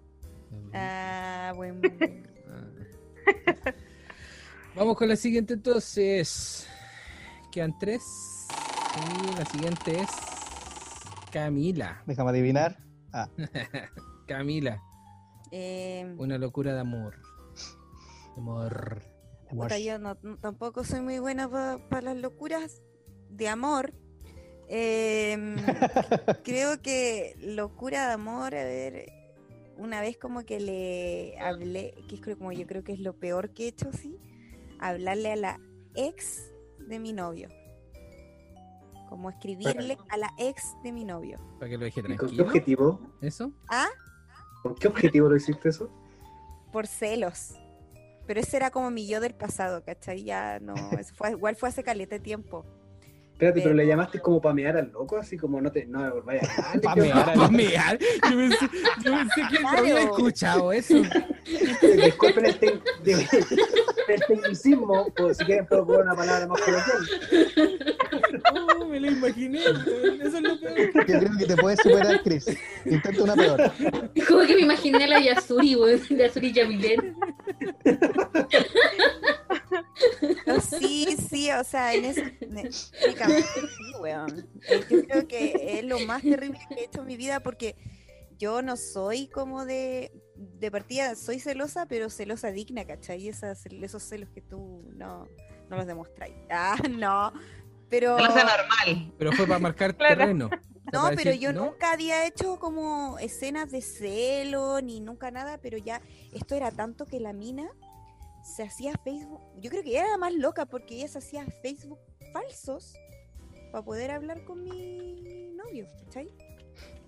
Ah, 0.73 1.53
bueno. 1.55 1.81
Vamos 4.75 4.97
con 4.97 5.07
la 5.07 5.15
siguiente 5.15 5.53
entonces. 5.53 6.67
Quedan 7.51 7.77
tres. 7.79 8.47
Y 8.95 9.37
la 9.37 9.45
siguiente 9.45 9.99
es 9.99 10.09
Camila. 11.31 12.01
Déjame 12.05 12.29
adivinar. 12.31 12.77
Ah, 13.13 13.29
Camila, 14.27 14.81
Eh, 15.51 16.13
una 16.17 16.37
locura 16.37 16.73
de 16.73 16.81
amor. 16.81 17.15
Amor. 18.35 19.01
Puta, 19.49 19.79
yo 19.79 19.99
no- 19.99 20.17
no- 20.21 20.37
tampoco 20.37 20.83
soy 20.83 21.01
muy 21.01 21.19
buena 21.19 21.49
para 21.89 22.01
las 22.01 22.17
locuras 22.17 22.81
de 23.29 23.47
amor. 23.49 23.93
Em, 24.67 25.55
creo 26.43 26.81
que 26.81 27.35
locura 27.39 28.07
de 28.07 28.13
amor, 28.13 28.55
a 28.55 28.63
ver, 28.63 29.11
una 29.77 30.01
vez 30.01 30.17
como 30.17 30.43
que 30.43 30.59
le 30.59 31.37
hablé, 31.39 31.93
que 32.09 32.15
es 32.15 32.37
como 32.37 32.51
yo 32.51 32.65
creo 32.65 32.83
que 32.83 32.93
es 32.93 32.99
lo 32.99 33.13
peor 33.13 33.51
que 33.53 33.65
he 33.65 33.67
hecho, 33.67 33.91
sí, 33.91 34.17
hablarle 34.79 35.31
a 35.31 35.35
la 35.35 35.59
ex 35.93 36.51
de 36.79 36.99
mi 36.99 37.13
novio. 37.13 37.49
Como 39.09 39.29
escribirle 39.29 39.97
a 40.09 40.17
la 40.17 40.31
ex 40.39 40.63
de 40.83 40.91
mi 40.91 41.05
novio. 41.05 41.37
Para 41.59 41.69
que 41.69 41.77
lo 41.77 41.85
deje 41.85 41.99
¿Y 41.99 42.03
¿Con 42.03 42.11
qué 42.11 42.17
tranquilo. 42.17 42.43
objetivo? 42.45 42.99
¿Eso? 43.21 43.51
¿Ah? 43.69 43.87
¿Con 44.63 44.73
qué 44.75 44.87
objetivo 44.87 45.29
lo 45.29 45.35
hiciste 45.35 45.69
eso? 45.69 45.89
Por 46.71 46.87
celos. 46.87 47.53
Pero 48.27 48.39
ese 48.39 48.57
era 48.57 48.71
como 48.71 48.89
mi 48.91 49.07
yo 49.07 49.19
del 49.19 49.33
pasado, 49.35 49.83
¿cachai? 49.83 50.23
Ya 50.23 50.59
no, 50.59 50.73
eso 50.99 51.13
fue, 51.15 51.31
igual 51.31 51.55
fue 51.55 51.69
hace 51.69 51.83
caleta 51.83 52.15
de 52.15 52.21
tiempo. 52.21 52.65
Espérate, 53.33 53.59
pero 53.59 53.71
Pero- 53.71 53.75
le 53.75 53.87
llamaste 53.87 54.19
como 54.21 54.39
pamear 54.41 54.77
al 54.77 54.91
loco, 54.93 55.17
así 55.17 55.35
como 55.37 55.59
no 55.59 55.69
te 55.71 55.85
no 55.85 55.99
me 56.03 56.09
volváis 56.09 56.41
a. 56.57 56.79
Pamear 56.81 57.33
Pamear. 57.35 57.99
Yo 57.99 58.37
pensé, 58.37 58.69
yo 59.03 59.11
pensé 59.11 59.41
que 59.51 59.59
no 59.61 59.69
había 59.69 59.99
escuchado 60.03 60.71
eso. 60.71 60.95
Disculpen 62.03 62.43
de- 63.03 63.27
el 64.07 64.21
tecnicismo, 64.27 65.07
pues 65.15 65.37
si 65.37 65.45
quieren 65.45 65.65
puedo 65.65 66.01
una 66.01 66.15
palabra 66.15 66.47
más 66.47 66.61
coloquial. 66.61 67.95
Oh, 68.53 68.85
me 68.85 68.99
lo 68.99 69.07
imaginé. 69.11 69.59
weón. 69.59 70.21
Eso 70.21 70.37
es 70.37 70.43
lo 70.43 70.59
peor. 70.59 70.77
Yo 71.07 71.19
creo 71.19 71.37
que 71.37 71.45
te 71.45 71.55
puedes 71.57 71.79
superar, 71.79 72.21
Chris. 72.23 72.45
Intenta 72.85 73.23
una 73.23 73.35
peor. 73.35 73.71
Como 74.27 74.45
que 74.45 74.55
me 74.55 74.61
imaginé 74.61 75.07
la 75.07 75.19
Yasuri, 75.19 75.75
weón, 75.75 76.01
Yasuri 76.09 76.53
Yamilet. 76.53 76.99
No, 80.45 80.59
sí, 80.61 81.17
sí, 81.29 81.49
o 81.51 81.63
sea, 81.63 81.93
en 81.93 82.05
eso. 82.05 82.21
sí, 82.71 83.93
weón. 83.99 84.47
Yo 84.89 85.05
creo 85.07 85.27
que 85.27 85.79
es 85.79 85.85
lo 85.85 85.99
más 85.99 86.21
terrible 86.21 86.59
que 86.69 86.75
he 86.75 86.85
hecho 86.85 87.01
en 87.01 87.07
mi 87.07 87.17
vida 87.17 87.39
porque 87.39 87.75
yo 88.37 88.61
no 88.61 88.77
soy 88.77 89.27
como 89.27 89.65
de. 89.65 90.11
De 90.35 90.69
partida, 90.69 91.15
soy 91.15 91.39
celosa, 91.39 91.85
pero 91.85 92.09
celosa 92.09 92.51
digna, 92.51 92.85
¿cachai? 92.85 93.27
Esas, 93.27 93.65
esos 93.65 94.03
celos 94.03 94.29
que 94.29 94.41
tú 94.41 94.83
no, 94.95 95.27
no 95.69 95.77
los 95.77 95.87
demostráis. 95.87 96.35
Ah, 96.49 96.77
no. 96.89 97.31
Pero. 97.89 98.17
Celosa 98.17 98.43
normal. 98.43 99.13
Pero 99.17 99.31
fue 99.31 99.47
para 99.47 99.59
marcar 99.59 99.95
Claro. 99.97 100.17
terreno. 100.17 100.49
No, 100.93 101.05
pero 101.09 101.31
decir, 101.31 101.39
yo 101.39 101.51
¿no? 101.51 101.65
nunca 101.65 101.91
había 101.93 102.27
hecho 102.27 102.59
como 102.59 103.17
escenas 103.19 103.71
de 103.71 103.81
celo, 103.81 104.81
ni 104.81 104.99
nunca 104.99 105.31
nada, 105.31 105.57
pero 105.57 105.77
ya 105.79 105.99
esto 106.31 106.53
era 106.55 106.69
tanto 106.71 107.05
que 107.05 107.19
la 107.19 107.33
mina 107.33 107.67
se 108.43 108.63
hacía 108.63 108.93
Facebook. 109.03 109.41
Yo 109.59 109.71
creo 109.71 109.81
que 109.81 109.89
ella 109.89 110.01
era 110.01 110.11
la 110.11 110.17
más 110.17 110.33
loca 110.33 110.67
porque 110.67 110.95
ella 110.95 111.07
se 111.07 111.17
hacía 111.17 111.45
Facebook 111.63 111.99
falsos 112.31 112.93
para 113.71 113.83
poder 113.83 114.11
hablar 114.11 114.43
con 114.45 114.61
mi 114.63 115.49
novio, 115.55 115.87
¿cachai? 116.03 116.29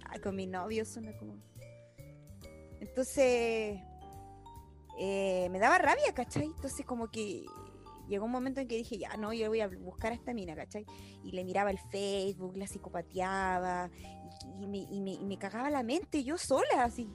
Ah, 0.06 0.20
con 0.24 0.36
mi 0.36 0.48
novio 0.48 0.84
suena 0.84 1.16
como. 1.18 1.36
Entonces. 2.80 3.80
eh, 5.00 5.48
me 5.52 5.60
daba 5.60 5.78
rabia, 5.78 6.14
¿cachai? 6.14 6.46
Entonces, 6.46 6.86
como 6.86 7.10
que 7.12 7.46
llegó 8.08 8.26
un 8.26 8.32
momento 8.32 8.62
en 8.62 8.68
que 8.68 8.78
dije, 8.78 8.98
ya 8.98 9.16
no, 9.18 9.32
yo 9.34 9.48
voy 9.50 9.62
a 9.62 9.68
buscar 9.68 10.12
a 10.12 10.16
esta 10.16 10.34
mina, 10.34 10.56
¿cachai? 10.56 10.86
y 11.24 11.32
le 11.32 11.44
miraba 11.44 11.70
el 11.72 11.78
Facebook, 11.92 12.56
la 12.58 12.66
psicopateaba 12.68 13.90
y, 14.60 14.64
y 14.64 14.68
me, 14.68 14.78
y 14.78 15.02
me- 15.02 15.14
y 15.14 15.26
me 15.26 15.38
cagaba 15.38 15.70
la 15.70 15.84
mente 15.84 16.24
yo 16.24 16.38
sola, 16.38 16.84
así. 16.84 17.10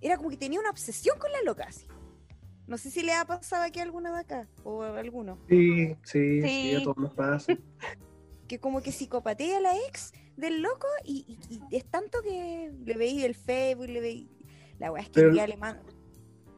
Era 0.00 0.16
como 0.16 0.30
que 0.30 0.36
tenía 0.36 0.60
una 0.60 0.70
obsesión 0.70 1.18
con 1.18 1.30
la 1.32 1.42
loca, 1.42 1.64
así. 1.68 1.86
No 2.66 2.78
sé 2.78 2.90
si 2.90 3.02
le 3.02 3.12
ha 3.12 3.24
pasado 3.24 3.64
aquí 3.64 3.80
a 3.80 3.82
alguna 3.82 4.12
de 4.12 4.20
acá 4.20 4.48
o 4.64 4.82
a 4.82 4.98
alguno. 4.98 5.38
Sí, 5.48 5.96
sí, 6.04 6.40
sí, 6.42 6.48
Sí. 6.48 6.74
a 6.76 6.82
todos 6.84 6.96
nos 6.98 7.14
pasa. 7.14 7.52
Que 8.48 8.60
como 8.60 8.80
que 8.80 8.92
psicopatea 8.92 9.56
a 9.56 9.60
la 9.60 9.76
ex 9.88 10.12
del 10.36 10.62
loco 10.62 10.86
y, 11.04 11.38
y- 11.48 11.60
y 11.70 11.76
es 11.76 11.84
tanto 11.86 12.20
que 12.22 12.72
le 12.84 12.94
veí 12.94 13.22
el 13.24 13.34
Facebook, 13.34 13.88
le 13.88 14.00
veí... 14.00 14.30
La 14.78 14.92
weá 14.92 15.02
es 15.02 15.08
que 15.08 15.14
Pero- 15.14 15.28
un 15.28 15.34
día 15.34 15.46
le 15.46 15.56
mando... 15.56 15.82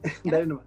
Dale 0.24 0.46
nomás. 0.46 0.66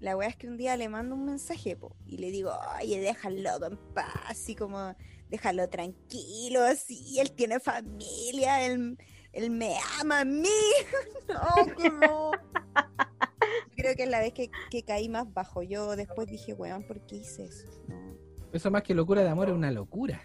La 0.00 0.16
weá 0.16 0.28
es 0.28 0.36
que 0.36 0.46
un 0.46 0.56
día 0.58 0.76
le 0.76 0.88
mando 0.90 1.14
un 1.14 1.24
mensaje 1.24 1.74
po, 1.76 1.96
y 2.04 2.18
le 2.18 2.30
digo, 2.30 2.52
oye, 2.82 3.00
déjalo 3.00 3.66
en 3.66 3.76
paz, 3.94 4.12
así 4.26 4.54
como, 4.54 4.94
déjalo 5.30 5.68
tranquilo, 5.70 6.62
así, 6.62 7.18
él 7.18 7.32
tiene 7.32 7.60
familia, 7.60 8.66
él, 8.66 8.98
él 9.32 9.50
me 9.50 9.74
ama 10.00 10.20
a 10.20 10.24
mí. 10.26 10.48
no, 11.28 11.90
no. 11.98 12.30
Creo 13.76 13.94
que 13.96 14.02
es 14.04 14.08
la 14.10 14.20
vez 14.20 14.32
que, 14.34 14.50
que 14.70 14.82
caí 14.82 15.08
más 15.08 15.32
bajo. 15.32 15.62
Yo 15.62 15.96
después 15.96 16.28
dije, 16.28 16.52
weón, 16.52 16.82
¿por 16.82 17.00
qué 17.06 17.16
hice 17.16 17.44
eso? 17.44 17.66
No. 17.88 18.16
Eso 18.52 18.70
más 18.70 18.82
que 18.82 18.94
locura 18.94 19.22
de 19.22 19.28
amor 19.28 19.48
es 19.48 19.54
una 19.54 19.70
locura. 19.70 20.22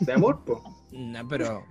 De 0.00 0.12
amor, 0.12 0.44
po. 0.44 0.62
No, 0.92 1.26
pero 1.28 1.64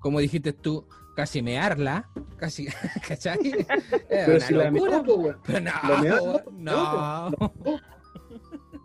como 0.00 0.20
dijiste 0.20 0.52
tú, 0.52 0.86
casi 1.14 1.42
mearla, 1.42 2.08
casi, 2.36 2.66
¿cachai? 3.08 3.66
Pero 4.08 4.36
una 4.36 4.40
si 4.46 4.54
la 4.54 4.70
locura. 4.70 5.02
meó, 5.02 5.04
po. 5.04 5.34
Pero 5.46 5.60
no, 5.60 5.70
Lo 5.88 5.98
meó, 5.98 6.42
no. 6.52 7.30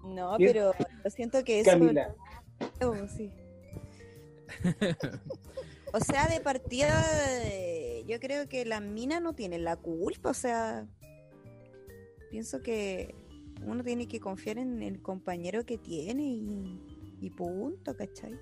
No, 0.05 0.35
pero 0.37 0.73
yo 1.03 1.09
siento 1.09 1.43
que 1.43 1.61
eso... 1.61 1.71
Camila, 1.71 2.13
Oh, 2.81 2.95
sí. 3.15 3.31
O 5.93 5.99
sea, 5.99 6.27
de 6.27 6.41
partida, 6.41 6.91
yo 8.05 8.19
creo 8.19 8.47
que 8.49 8.65
la 8.65 8.79
mina 8.79 9.19
no 9.19 9.33
tiene 9.33 9.57
la 9.59 9.75
culpa. 9.77 10.29
O 10.29 10.33
sea, 10.33 10.87
pienso 12.29 12.61
que 12.61 13.15
uno 13.65 13.83
tiene 13.83 14.07
que 14.07 14.19
confiar 14.19 14.57
en 14.57 14.81
el 14.83 15.01
compañero 15.01 15.65
que 15.65 15.77
tiene 15.77 16.23
y, 16.23 16.96
y 17.19 17.29
punto, 17.29 17.95
¿cachai? 17.95 18.37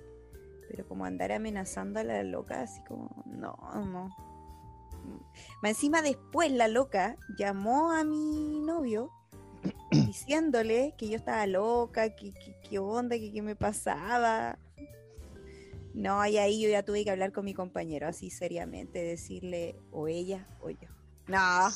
Pero 0.68 0.86
como 0.88 1.04
andar 1.04 1.32
amenazando 1.32 2.00
a 2.00 2.04
la 2.04 2.22
loca, 2.22 2.62
así 2.62 2.82
como, 2.84 3.22
no, 3.26 3.56
no. 3.84 4.08
Más 5.62 5.70
encima 5.70 6.02
después 6.02 6.50
la 6.50 6.66
loca 6.68 7.16
llamó 7.38 7.92
a 7.92 8.02
mi 8.02 8.60
novio 8.60 9.10
diciéndole 9.90 10.94
que 10.98 11.08
yo 11.08 11.16
estaba 11.16 11.46
loca, 11.46 12.10
que 12.16 12.32
que- 12.32 12.56
qué 12.68 12.78
onda, 12.78 13.16
que 13.16 13.32
qué 13.32 13.42
me 13.42 13.54
pasaba. 13.54 14.58
No, 15.94 16.26
y 16.26 16.36
ahí 16.36 16.60
yo 16.60 16.68
ya 16.68 16.82
tuve 16.82 17.04
que 17.04 17.10
hablar 17.10 17.32
con 17.32 17.44
mi 17.44 17.54
compañero 17.54 18.06
así 18.06 18.28
seriamente, 18.30 19.02
decirle 19.02 19.76
o 19.92 20.08
ella 20.08 20.46
o 20.60 20.68
yo. 20.70 20.88
No, 21.28 21.68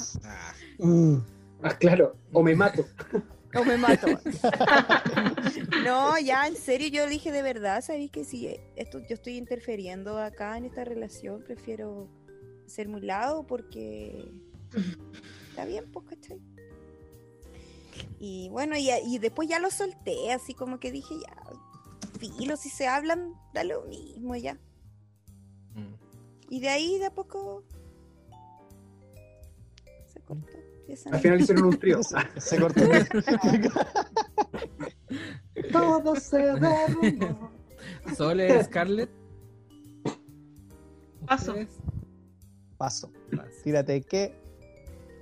Ah, 1.62 1.74
claro, 1.78 2.16
o 2.32 2.42
me 2.42 2.54
mato. 2.54 2.84
O 3.54 3.64
me 3.64 3.76
mato. 3.76 4.06
no, 5.84 6.18
ya, 6.18 6.46
en 6.46 6.56
serio, 6.56 6.88
yo 6.88 7.06
dije 7.08 7.32
de 7.32 7.42
verdad, 7.42 7.82
¿sabéis 7.82 8.10
que 8.10 8.24
si 8.24 8.46
esto, 8.76 9.00
yo 9.00 9.14
estoy 9.14 9.36
interfiriendo 9.36 10.18
acá 10.18 10.56
en 10.56 10.66
esta 10.66 10.84
relación, 10.84 11.42
prefiero 11.42 12.08
ser 12.66 12.88
muy 12.88 13.00
lado 13.00 13.46
porque 13.46 14.30
está 15.48 15.64
bien, 15.64 15.90
pues, 15.90 16.06
¿cachai? 16.06 16.40
Y 18.20 18.48
bueno, 18.50 18.76
y, 18.76 18.90
y 18.90 19.18
después 19.18 19.48
ya 19.48 19.58
lo 19.58 19.70
solté, 19.70 20.32
así 20.32 20.54
como 20.54 20.78
que 20.78 20.92
dije, 20.92 21.14
ya, 21.20 21.36
filo, 22.20 22.56
si 22.56 22.68
se 22.70 22.86
hablan, 22.86 23.34
da 23.52 23.64
lo 23.64 23.82
mismo 23.82 24.36
ya. 24.36 24.54
Mm. 25.74 25.94
Y 26.50 26.60
de 26.60 26.68
ahí 26.68 26.98
de 26.98 27.06
a 27.06 27.14
poco 27.14 27.64
se 30.06 30.20
cortó. 30.20 30.69
Al 31.12 31.20
final 31.20 31.40
hicieron 31.40 31.64
un 31.64 31.78
trío. 31.78 32.00
Se, 32.02 32.40
se 32.40 32.60
cortó. 32.60 32.82
Todo 35.72 36.16
se 36.16 36.38
derrumbó. 36.38 37.50
Sole, 38.16 38.64
Scarlett. 38.64 39.10
Paso. 41.26 41.54
Paso. 42.76 43.12
Tírate 43.62 44.02
que. 44.02 44.34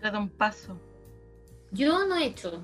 Trata 0.01 0.19
un 0.19 0.29
paso. 0.29 0.79
Yo 1.73 2.07
no 2.07 2.17
he 2.17 2.27
hecho, 2.27 2.63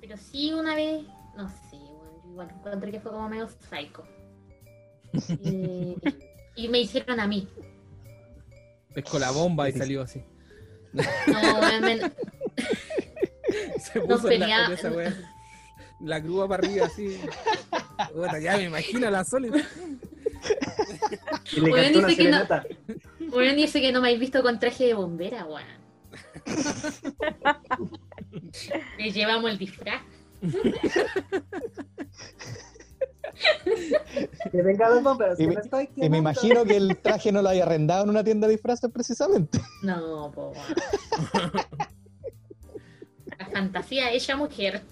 pero 0.00 0.16
sí 0.16 0.52
una 0.52 0.76
vez, 0.76 1.04
no 1.36 1.48
sé, 1.48 1.76
bueno, 1.76 2.22
yo 2.22 2.30
igual 2.30 2.50
encontré 2.50 2.92
que 2.92 3.00
fue 3.00 3.10
como 3.10 3.28
medio 3.28 3.48
psycho. 3.48 4.04
Eh, 5.42 5.96
y 6.54 6.68
me 6.68 6.80
hicieron 6.80 7.18
a 7.18 7.26
mí. 7.26 7.48
Pescó 8.92 9.18
la 9.18 9.30
bomba 9.30 9.68
y 9.68 9.72
salió 9.72 10.02
así. 10.02 10.22
No, 10.92 11.56
bueno, 11.58 11.80
me- 11.86 11.98
Se 13.80 13.98
Nos 14.00 14.20
puso 14.20 14.30
en 14.30 14.40
la, 14.40 14.46
pelea- 14.46 14.66
en 14.66 14.72
esa 14.72 14.90
wea. 14.90 15.14
La 16.00 16.20
grúa 16.20 16.48
para 16.48 16.66
arriba 16.66 16.86
así. 16.86 17.18
Puta, 18.12 18.38
ya 18.38 18.56
me 18.56 18.64
imagino 18.64 19.10
la 19.10 19.24
Sole. 19.24 19.50
Y 21.52 21.60
le 21.60 21.70
Bueno, 21.70 22.06
dice 22.06 22.16
que 22.16 22.30
no- 22.30 22.46
bueno, 23.30 23.54
dice 23.54 23.80
que 23.80 23.92
no 23.92 24.00
me 24.00 24.08
habéis 24.08 24.20
visto 24.20 24.42
con 24.42 24.58
traje 24.60 24.86
de 24.86 24.94
bombera, 24.94 25.44
weón. 25.44 25.66
Le 28.98 29.10
llevamos 29.12 29.50
el 29.50 29.58
disfraz. 29.58 30.02
Que 34.52 34.62
venga 34.62 34.88
los 34.88 35.02
bomberos, 35.02 35.38
Y 35.38 35.44
que 35.46 35.54
me- 35.54 35.60
estoy 35.60 35.88
Y 35.96 36.08
me 36.08 36.18
imagino 36.18 36.64
que 36.64 36.76
el 36.76 36.96
traje 37.02 37.30
no 37.32 37.42
lo 37.42 37.48
había 37.50 37.64
arrendado 37.64 38.04
en 38.04 38.10
una 38.10 38.24
tienda 38.24 38.46
de 38.46 38.54
disfraces 38.54 38.90
precisamente. 38.92 39.60
No, 39.82 40.30
po. 40.32 40.52
La 43.38 43.46
fantasía 43.46 44.10
ella 44.10 44.36
mujer. 44.36 44.82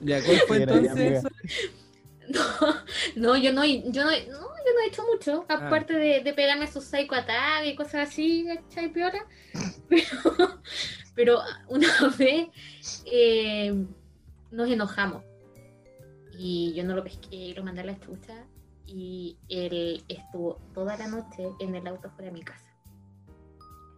Ya, 0.00 0.22
¿cuál 0.24 0.36
fue 0.46 0.62
entonces? 0.62 1.22
No, 2.28 2.42
no, 3.16 3.36
yo 3.36 3.52
no, 3.52 3.64
yo 3.64 4.04
no, 4.04 4.10
no, 4.10 4.10
yo 4.10 4.72
no 4.74 4.80
he 4.84 4.88
hecho 4.88 5.02
mucho, 5.10 5.46
aparte 5.48 5.94
de, 5.94 6.20
de 6.22 6.34
pegarme 6.34 6.66
sus 6.70 6.84
psycho 6.84 7.14
attack 7.14 7.64
y 7.64 7.74
cosas 7.74 8.08
así, 8.08 8.46
¿cachai? 8.46 8.92
Piola. 8.92 9.24
Pero, 9.88 10.60
pero 11.14 11.40
una 11.68 11.88
vez 12.18 12.48
eh, 13.06 13.74
nos 14.50 14.68
enojamos 14.70 15.24
y 16.38 16.72
yo 16.74 16.84
no 16.84 16.94
lo 16.94 17.02
pesqué 17.02 17.52
lo 17.56 17.64
mandé 17.64 17.80
a 17.82 17.84
la 17.84 17.98
chucha 18.00 18.46
y 18.86 19.36
él 19.50 20.02
estuvo 20.08 20.54
toda 20.72 20.96
la 20.96 21.08
noche 21.08 21.50
en 21.58 21.74
el 21.74 21.86
auto 21.86 22.08
fuera 22.10 22.30
de 22.30 22.38
mi 22.38 22.42
casa 22.42 22.64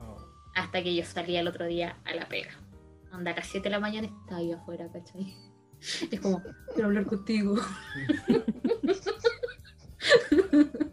Oh. 0.00 0.16
hasta 0.54 0.82
que 0.82 0.94
yo 0.94 1.04
salí 1.04 1.36
el 1.36 1.46
otro 1.46 1.66
día 1.66 1.98
a 2.06 2.14
la 2.14 2.26
pega. 2.26 2.52
Anda, 3.12 3.32
a 3.32 3.36
las 3.36 3.46
7 3.48 3.64
de 3.64 3.70
la 3.70 3.80
mañana 3.80 4.08
estaba 4.08 4.42
yo 4.42 4.56
afuera, 4.56 4.90
¿cachai? 4.90 5.34
Es 6.10 6.20
como, 6.20 6.42
quiero 6.72 6.88
hablar 6.88 7.06
contigo. 7.06 7.56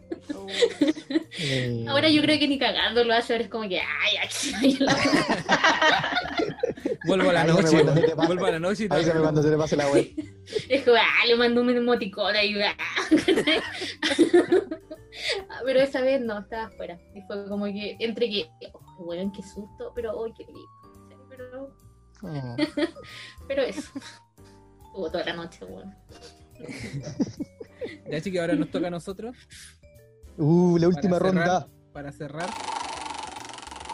Eh, 1.40 1.84
Ahora 1.88 2.08
yo 2.10 2.20
creo 2.22 2.38
que 2.38 2.48
ni 2.48 2.58
cagando 2.58 3.02
lo 3.04 3.14
hace, 3.14 3.32
ahora 3.32 3.44
es 3.44 3.50
como 3.50 3.68
que, 3.68 3.80
ay, 3.80 4.16
aquí 4.22 4.52
hay 4.54 4.74
la 4.78 4.96
Vuelvo 7.06 7.30
a 7.30 7.32
la 7.32 7.44
noche. 7.44 7.84
pase. 7.84 8.14
Vuelvo 8.14 8.46
a 8.46 8.50
la 8.50 8.58
noche 8.58 8.84
y 8.84 8.88
te 8.88 8.94
Avísame 8.94 9.20
cuando 9.20 9.42
se 9.42 9.50
le 9.50 9.56
pase 9.56 9.76
la 9.76 9.88
web. 9.90 10.06
Es 10.68 10.82
como, 10.82 10.96
ah, 10.96 11.26
le 11.26 11.36
mando 11.36 11.60
un 11.60 11.70
emoticón 11.70 12.34
ahí, 12.34 12.60
ah. 12.62 12.74
Pero 15.64 15.80
esa 15.80 16.00
vez 16.00 16.20
no, 16.20 16.38
estaba 16.40 16.64
afuera. 16.64 16.98
Y 17.14 17.20
fue 17.22 17.46
como 17.48 17.66
que, 17.66 17.96
entre 18.00 18.28
que, 18.30 18.48
oh, 18.72 19.04
bueno, 19.04 19.30
qué 19.34 19.42
susto, 19.42 19.92
pero, 19.94 20.12
oh, 20.16 20.32
qué 20.34 20.44
lindo. 20.44 21.26
Pero, 21.28 21.76
Oh. 22.20 22.56
pero 23.46 23.62
eso. 23.62 23.92
Estuvo 24.86 25.08
toda 25.08 25.24
la 25.24 25.34
noche, 25.34 25.64
bueno. 25.64 25.94
Ya, 28.10 28.20
chiqui, 28.20 28.38
ahora 28.38 28.56
nos 28.56 28.72
toca 28.72 28.88
a 28.88 28.90
nosotros 28.90 29.36
Uh, 30.38 30.78
la 30.78 30.88
última 30.88 31.18
Para 31.18 31.30
cerrar. 31.30 31.46
ronda. 31.48 31.68
para 31.92 32.12
cerrar. 32.12 32.50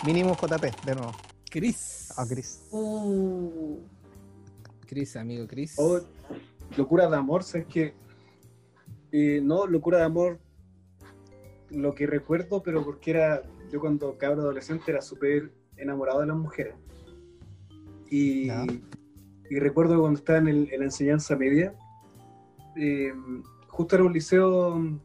Mínimo 0.05 0.37
JP, 0.37 0.63
de 0.85 0.95
nuevo. 0.95 1.13
Chris. 1.51 2.13
Ah, 2.17 2.27
Chris. 2.29 2.63
Uh, 2.71 3.79
Chris, 4.87 5.17
amigo 5.17 5.47
Chris. 5.47 5.75
Oh, 5.79 6.01
locura 6.77 7.09
de 7.09 7.17
amor, 7.17 7.43
¿sabes 7.43 7.67
qué? 7.69 7.95
Eh, 9.13 9.41
no, 9.43 9.67
locura 9.67 9.99
de 9.99 10.05
amor, 10.05 10.39
lo 11.71 11.95
que 11.95 12.07
recuerdo, 12.07 12.63
pero 12.63 12.85
porque 12.85 13.13
era, 13.13 13.43
yo 13.73 13.81
cuando 13.81 14.19
cabro 14.19 14.43
adolescente 14.43 14.91
era 14.91 15.01
súper 15.01 15.53
enamorado 15.77 16.21
de 16.21 16.27
las 16.27 16.37
mujeres. 16.37 16.75
Y, 18.11 18.49
y 18.51 19.59
recuerdo 19.59 19.95
que 19.95 20.01
cuando 20.01 20.19
estaba 20.19 20.39
en, 20.41 20.49
el- 20.49 20.73
en 20.73 20.81
la 20.81 20.85
enseñanza 20.87 21.35
media, 21.37 21.75
eh, 22.77 23.13
justo 23.69 23.95
era 23.97 24.05
un 24.05 24.13
liceo 24.13 25.01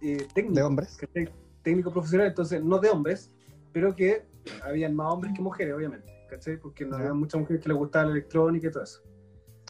eh, 0.00 0.26
técnico. 0.34 0.54
De 0.54 0.62
hombres. 0.62 0.96
¿cachai? 0.96 1.28
Técnico 1.62 1.92
profesional, 1.92 2.28
entonces 2.28 2.62
no 2.62 2.78
de 2.78 2.88
hombres, 2.90 3.30
pero 3.72 3.94
que 3.94 4.24
habían 4.62 4.94
más 4.94 5.12
hombres 5.12 5.32
que 5.34 5.42
mujeres, 5.42 5.74
obviamente, 5.74 6.12
¿cachai? 6.28 6.56
Porque 6.56 6.84
no 6.84 6.96
había 6.96 7.12
muchas 7.12 7.40
mujeres 7.40 7.62
que 7.62 7.68
les 7.68 7.78
gustaba 7.78 8.06
la 8.06 8.12
electrónica 8.12 8.68
y 8.68 8.70
todo 8.70 8.82
eso. 8.82 9.02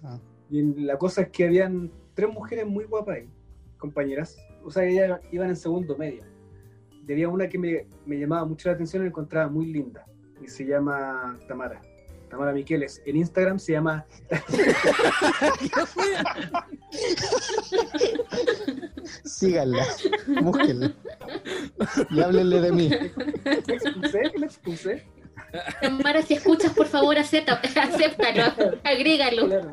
Ah. 0.02 0.18
Y 0.50 0.62
la 0.84 0.96
cosa 0.96 1.22
es 1.22 1.28
que 1.30 1.44
habían 1.44 1.90
tres 2.14 2.32
mujeres 2.32 2.66
muy 2.66 2.84
guapas 2.84 3.16
ahí, 3.16 3.30
compañeras. 3.78 4.38
O 4.64 4.70
sea, 4.70 4.84
ellas 4.84 5.20
iban 5.30 5.48
en 5.48 5.56
segundo 5.56 5.96
medio. 5.96 6.24
Y 7.06 7.12
había 7.12 7.28
una 7.28 7.48
que 7.48 7.58
me, 7.58 7.86
me 8.06 8.18
llamaba 8.18 8.44
mucho 8.44 8.68
la 8.68 8.74
atención 8.74 9.02
y 9.02 9.04
la 9.04 9.10
encontraba 9.10 9.48
muy 9.48 9.66
linda. 9.66 10.04
Y 10.42 10.48
se 10.48 10.64
llama 10.64 11.38
Tamara. 11.48 11.80
Tamara 12.28 12.52
Miqueles. 12.52 13.00
En 13.06 13.16
Instagram 13.16 13.58
se 13.58 13.72
llama. 13.72 14.04
Síganla. 19.24 19.86
Búsquenla. 20.42 20.92
Y 22.10 22.20
háblenle 22.20 22.60
de 22.60 22.72
mí. 22.72 22.90
¿Me 23.44 23.74
expulsé? 23.74 24.32
¿Me 24.38 24.46
expulsé? 24.46 25.04
Tamara, 25.80 26.20
si 26.22 26.34
escuchas, 26.34 26.72
por 26.72 26.86
favor, 26.86 27.16
acepta, 27.16 27.54
acéptalo, 27.54 28.52
agrégalo, 28.84 29.46
Claro. 29.46 29.70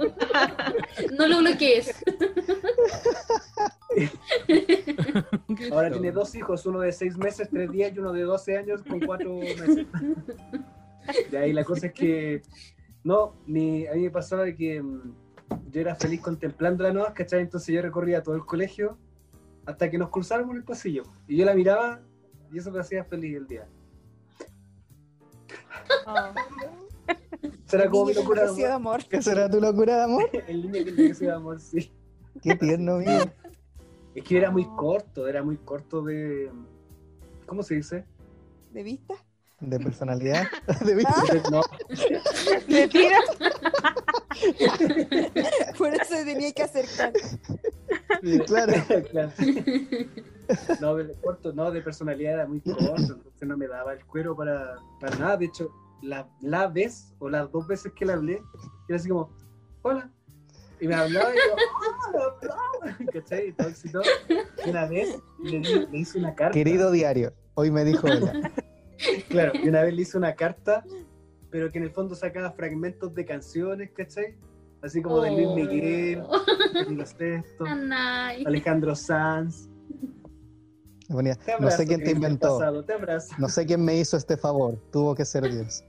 no 1.18 1.28
lo 1.28 1.40
bloquees. 1.40 1.94
Ahora 5.72 5.92
tiene 5.92 6.12
dos 6.12 6.34
hijos, 6.36 6.66
uno 6.66 6.80
de 6.80 6.92
seis 6.94 7.18
meses, 7.18 7.50
tres 7.52 7.72
días 7.72 7.92
y 7.94 8.00
uno 8.00 8.14
de 8.14 8.22
12 8.22 8.58
años 8.58 8.84
con 8.84 9.00
cuatro 9.02 9.36
meses. 9.36 9.86
De 11.32 11.38
ahí 11.38 11.54
la 11.54 11.64
cosa 11.64 11.88
es 11.88 11.94
que, 11.94 12.42
no, 13.04 13.36
ni, 13.46 13.88
a 13.88 13.94
mí 13.94 14.02
me 14.02 14.10
pasaba 14.10 14.44
de 14.44 14.56
que 14.56 14.82
mm, 14.82 15.14
yo 15.72 15.82
era 15.82 15.96
feliz 15.96 16.22
contemplando 16.22 16.84
la 16.84 16.94
nueva, 16.94 17.14
¿cachai? 17.14 17.42
Entonces 17.42 17.74
yo 17.74 17.82
recorría 17.82 18.24
todo 18.24 18.36
el 18.36 18.46
colegio 18.46 18.98
hasta 19.66 19.90
que 19.90 19.98
nos 19.98 20.10
cruzáramos 20.10 20.52
en 20.52 20.58
el 20.58 20.64
pasillo. 20.64 21.04
Y 21.28 21.38
yo 21.38 21.46
la 21.46 21.54
miraba 21.56 22.02
y 22.52 22.58
eso 22.58 22.72
me 22.72 22.80
hacía 22.80 23.04
feliz 23.04 23.38
el 23.38 23.48
día. 23.48 23.68
Será 27.66 27.90
como 27.90 28.06
mi 28.06 28.14
locura 28.14 28.52
de 28.52 28.66
amor. 28.66 28.72
amor. 28.72 29.06
¿Qué 29.10 29.22
será 29.22 29.50
tu 29.50 29.60
locura 29.60 29.98
de 29.98 30.04
amor? 30.04 30.30
El 30.48 30.72
niño 30.72 30.86
que 30.86 31.14
de 31.14 31.32
amor, 31.32 31.60
sí. 31.60 31.92
Qué 32.42 32.56
tierno, 32.56 32.98
mío. 33.00 33.32
Es 34.14 34.24
que 34.24 34.38
era 34.38 34.52
muy 34.52 34.66
corto, 34.66 35.28
era 35.28 35.44
muy 35.44 35.58
corto 35.58 36.02
de... 36.02 36.52
¿Cómo 37.46 37.64
se 37.64 37.76
dice? 37.76 38.06
¿De 38.72 38.84
vista? 38.84 39.16
De 39.60 39.80
personalidad. 39.80 40.48
De 40.86 40.96
vista. 40.96 41.14
No, 41.50 41.62
¿Me 42.68 42.88
tira? 42.88 43.20
Por 45.78 45.94
eso 45.94 46.16
tenía 46.26 46.52
que 46.52 46.64
acercar. 46.64 47.14
Claro. 48.48 48.74
Claro. 49.12 49.32
No, 50.80 50.96
de 50.96 51.14
corto, 51.22 51.54
no, 51.54 51.72
de 51.72 51.82
personalidad 51.82 52.34
era 52.34 52.48
muy 52.48 52.60
corto, 52.60 52.96
entonces 52.98 53.48
no 53.48 53.56
me 53.58 53.68
daba 53.68 53.94
el 53.94 54.04
cuero 54.06 54.36
para, 54.36 54.76
para 55.00 55.16
nada. 55.18 55.38
De 55.38 55.46
hecho, 55.46 55.72
la, 56.02 56.28
la 56.42 56.68
vez 56.68 57.14
o 57.20 57.30
las 57.30 57.52
dos 57.52 57.68
veces 57.68 57.92
que 57.94 58.06
le 58.06 58.14
hablé, 58.14 58.42
era 58.88 58.98
así 58.98 59.10
como, 59.10 59.30
hola. 59.84 60.10
Y 60.80 60.88
me 60.88 60.96
hablaba 60.96 61.32
y 61.34 61.38
yo, 61.38 61.56
hola, 62.82 62.98
¿cachai? 63.14 63.50
Y 63.50 63.54
todo 63.54 63.70
exitoso. 63.70 64.10
Y 64.66 64.70
una 64.70 64.86
vez 64.88 65.18
le, 65.44 65.60
le 65.60 65.98
hice 65.98 66.18
una 66.20 66.34
carta. 66.36 66.54
Querido 66.54 66.92
diario, 66.92 67.34
hoy 67.54 67.72
me 67.72 67.84
dijo 67.86 68.08
hola. 68.08 68.52
Claro, 69.30 69.52
y 69.62 69.68
una 69.70 69.82
vez 69.82 69.94
le 69.94 70.02
hice 70.04 70.18
una 70.18 70.36
carta, 70.36 70.84
pero 71.50 71.72
que 71.72 71.78
en 71.78 71.84
el 71.86 71.92
fondo 71.92 72.16
sacaba 72.16 72.52
fragmentos 72.52 73.14
de 73.14 73.26
canciones, 73.26 73.92
¿cachai? 73.92 74.38
Así 74.82 75.02
como 75.02 75.22
de 75.22 75.32
Luis 75.32 75.48
Miguel, 75.56 76.24
Oh. 77.60 77.66
Alejandro 78.46 78.96
Sanz. 78.96 79.70
Ponía, 81.10 81.38
no 81.60 81.70
sé 81.70 81.86
quién 81.86 82.04
te 82.04 82.12
inventó, 82.12 82.58
pasado, 82.58 82.84
te 82.84 82.94
abrazo. 82.94 83.36
no 83.38 83.48
sé 83.48 83.66
quién 83.66 83.84
me 83.86 83.96
hizo 83.96 84.18
este 84.18 84.38
favor, 84.38 84.78
tuvo 84.92 85.14
que 85.14 85.24
ser 85.24 85.44
Dios. 85.52 85.84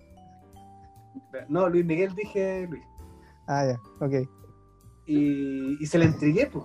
No, 1.48 1.68
Luis 1.68 1.84
Miguel 1.84 2.14
dije 2.14 2.66
Luis. 2.68 2.82
Ah, 3.46 3.64
ya, 3.66 4.04
ok. 4.04 4.28
Y, 5.06 5.82
y 5.82 5.86
se 5.86 5.98
la 5.98 6.04
entregué, 6.06 6.46
pues. 6.46 6.64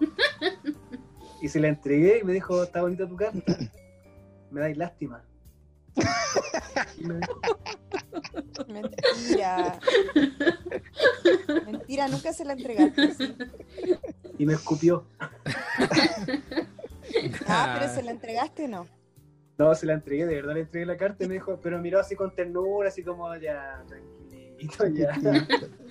Y 1.41 1.47
se 1.47 1.59
la 1.59 1.68
entregué 1.69 2.19
y 2.19 2.23
me 2.23 2.34
dijo, 2.34 2.61
está 2.63 2.81
bonita 2.81 3.07
tu 3.07 3.15
carta. 3.15 3.57
Me 4.51 4.61
dais 4.61 4.77
lástima. 4.77 5.23
Mentira. 8.68 9.80
Mentira, 11.65 12.07
nunca 12.07 12.34
se 12.34 12.45
la 12.45 12.53
entregaste. 12.53 13.13
¿sí? 13.13 13.35
y 14.38 14.45
me 14.45 14.53
escupió. 14.53 15.05
Ah, 17.47 17.77
pero 17.77 17.93
se 17.93 18.01
la 18.01 18.11
entregaste 18.11 18.65
o 18.65 18.68
no. 18.68 18.88
No, 19.57 19.76
se 19.76 19.85
la 19.85 19.93
entregué, 19.93 20.26
de 20.26 20.35
verdad 20.35 20.55
le 20.55 20.61
entregué 20.61 20.85
la 20.85 20.97
carta 20.97 21.23
y 21.23 21.27
me 21.27 21.35
dijo, 21.35 21.59
pero 21.61 21.77
miró 21.80 21.99
así 21.99 22.15
con 22.15 22.34
ternura, 22.34 22.89
así 22.89 23.03
como, 23.03 23.35
ya, 23.35 23.84
tranquilito, 23.88 24.88
ya. 24.88 25.11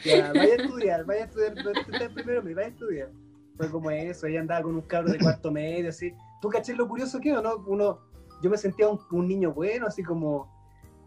Ya, 0.05 0.33
vaya 0.33 0.55
a 0.55 0.57
estudiar, 0.57 1.05
vaya 1.05 1.23
a 1.23 1.27
estudiar, 1.27 2.15
primero, 2.15 2.43
me 2.43 2.55
vaya 2.55 2.67
a 2.67 2.71
estudiar. 2.71 3.11
Fue 3.57 3.71
como 3.71 3.91
eso, 3.91 4.27
ella 4.27 4.41
andaba 4.41 4.63
con 4.63 4.75
un 4.75 4.83
cabro 4.83 5.13
de 5.13 5.19
cuarto 5.19 5.53
medio, 5.53 5.91
así. 5.91 6.13
¿Tú 6.41 6.49
caché 6.49 6.75
lo 6.75 6.89
curioso 6.89 7.21
que 7.21 7.37
o 7.37 7.43
no? 7.43 7.57
Uno, 7.67 8.01
yo 8.43 8.51
me 8.51 8.57
sentía 8.57 8.89
un, 8.89 9.01
un 9.11 9.29
niño 9.29 9.53
bueno, 9.53 9.87
así 9.87 10.03
como, 10.03 10.51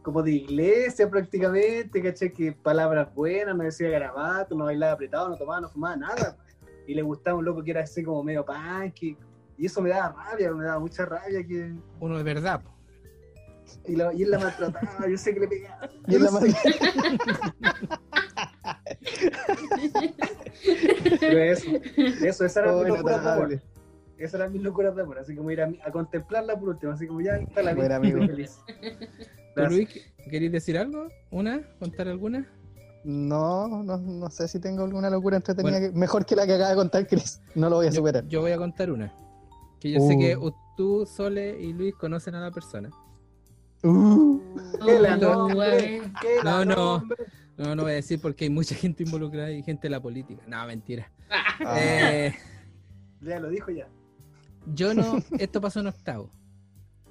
como 0.01 0.21
de 0.21 0.31
iglesia 0.31 1.09
prácticamente, 1.09 2.01
caché 2.01 2.31
que 2.31 2.51
palabras 2.51 3.13
buenas, 3.13 3.55
no 3.55 3.63
decía 3.63 3.89
garabato, 3.89 4.55
no 4.55 4.65
bailaba 4.65 4.93
apretado, 4.93 5.29
no 5.29 5.37
tomaba, 5.37 5.61
no 5.61 5.69
fumaba 5.69 5.95
nada. 5.95 6.37
Y 6.85 6.93
le 6.93 7.01
gustaba 7.01 7.37
un 7.37 7.45
loco 7.45 7.63
que 7.63 7.71
era 7.71 7.81
así 7.81 8.03
como 8.03 8.23
medio 8.23 8.45
punk, 8.45 9.01
y, 9.01 9.17
y 9.57 9.65
eso 9.65 9.81
me 9.81 9.89
daba 9.89 10.13
rabia, 10.29 10.51
me 10.51 10.65
daba 10.65 10.79
mucha 10.79 11.05
rabia 11.05 11.43
que... 11.45 11.73
Uno 11.99 12.17
de 12.17 12.23
verdad. 12.23 12.61
Y, 13.85 13.95
la, 13.95 14.13
y 14.13 14.23
él 14.23 14.31
la 14.31 14.39
maltrataba, 14.39 15.07
yo 15.07 15.17
sé 15.17 15.33
que 15.33 15.39
le 15.39 15.47
pegaba. 15.47 15.89
Y 16.07 16.13
Yo 16.13 16.19
la. 16.19 16.29
Pero 21.19 21.39
eso, 21.39 21.69
eso, 21.97 22.45
esa 22.45 22.59
era 22.61 22.75
Oh, 22.75 22.83
mi 22.83 22.89
locura 22.89 23.47
de 24.23 24.25
amor. 24.25 24.25
notable. 24.25 24.25
Esa 24.25 24.37
era 24.37 24.49
mi 24.49 24.59
locura 24.59 24.91
de 24.91 25.01
amor, 25.01 25.19
así 25.19 25.35
como 25.35 25.51
ir 25.51 25.61
a, 25.61 25.71
a 25.85 25.91
contemplarla 25.91 26.59
por 26.59 26.69
último, 26.69 26.91
así 26.91 27.07
como 27.07 27.21
ya 27.21 27.37
está 27.37 27.61
la 27.63 27.73
vida, 27.73 27.95
amigo. 27.97 28.19
estoy 28.19 28.27
feliz. 28.35 28.59
¿Tú, 28.65 29.61
Gracias. 29.61 29.71
Luis, 29.71 29.89
queréis 30.29 30.51
decir 30.51 30.77
algo? 30.77 31.07
¿Una? 31.31 31.61
¿Contar 31.79 32.07
alguna? 32.07 32.47
No, 33.03 33.67
no, 33.83 33.97
no 33.97 34.29
sé 34.29 34.47
si 34.47 34.59
tengo 34.59 34.83
alguna 34.83 35.09
locura 35.09 35.35
entretenida 35.35 35.71
Bueno. 35.79 35.93
que- 35.93 35.99
mejor 35.99 36.25
que 36.25 36.35
la 36.35 36.45
que 36.47 36.53
acaba 36.53 36.69
de 36.69 36.75
contar 36.75 37.05
Chris. 37.07 37.41
No 37.53 37.69
lo 37.69 37.75
voy 37.75 37.87
a 37.87 37.89
Yo, 37.89 37.95
superar. 37.97 38.27
yo 38.27 38.41
voy 38.41 38.51
a 38.51 38.57
contar 38.57 38.89
una. 38.91 39.13
Que 39.79 39.91
yo 39.91 39.99
sé 39.99 40.17
que 40.17 40.37
Uh. 40.37 40.53
tú, 40.77 41.05
Sole 41.05 41.59
y 41.61 41.73
Luis 41.73 41.93
conocen 41.95 42.33
a 42.35 42.39
la 42.41 42.49
persona. 42.51 42.89
Uh, 43.83 44.39
¿Qué 44.85 44.99
la 44.99 45.15
Oh, 45.15 45.17
nombre? 45.49 46.01
¿Qué 46.21 46.37
la 46.43 46.63
No, 46.63 46.65
no. 46.65 47.03
No, 47.57 47.75
no 47.75 47.83
voy 47.83 47.91
a 47.91 47.95
decir 47.95 48.19
porque 48.21 48.45
hay 48.45 48.49
mucha 48.49 48.73
gente 48.73 49.03
involucrada 49.03 49.51
y 49.51 49.61
gente 49.61 49.83
de 49.87 49.91
la 49.91 50.01
política. 50.01 50.41
No, 50.47 50.65
mentira. 50.65 51.11
ah, 51.29 51.77
Eh, 51.79 52.33
Ya 53.21 53.39
lo 53.39 53.49
dijo 53.49 53.69
ya. 53.71 53.87
Yo 54.67 54.93
no, 54.93 55.17
esto 55.39 55.61
pasó 55.61 55.79
en 55.81 55.87
octavo. 55.87 56.29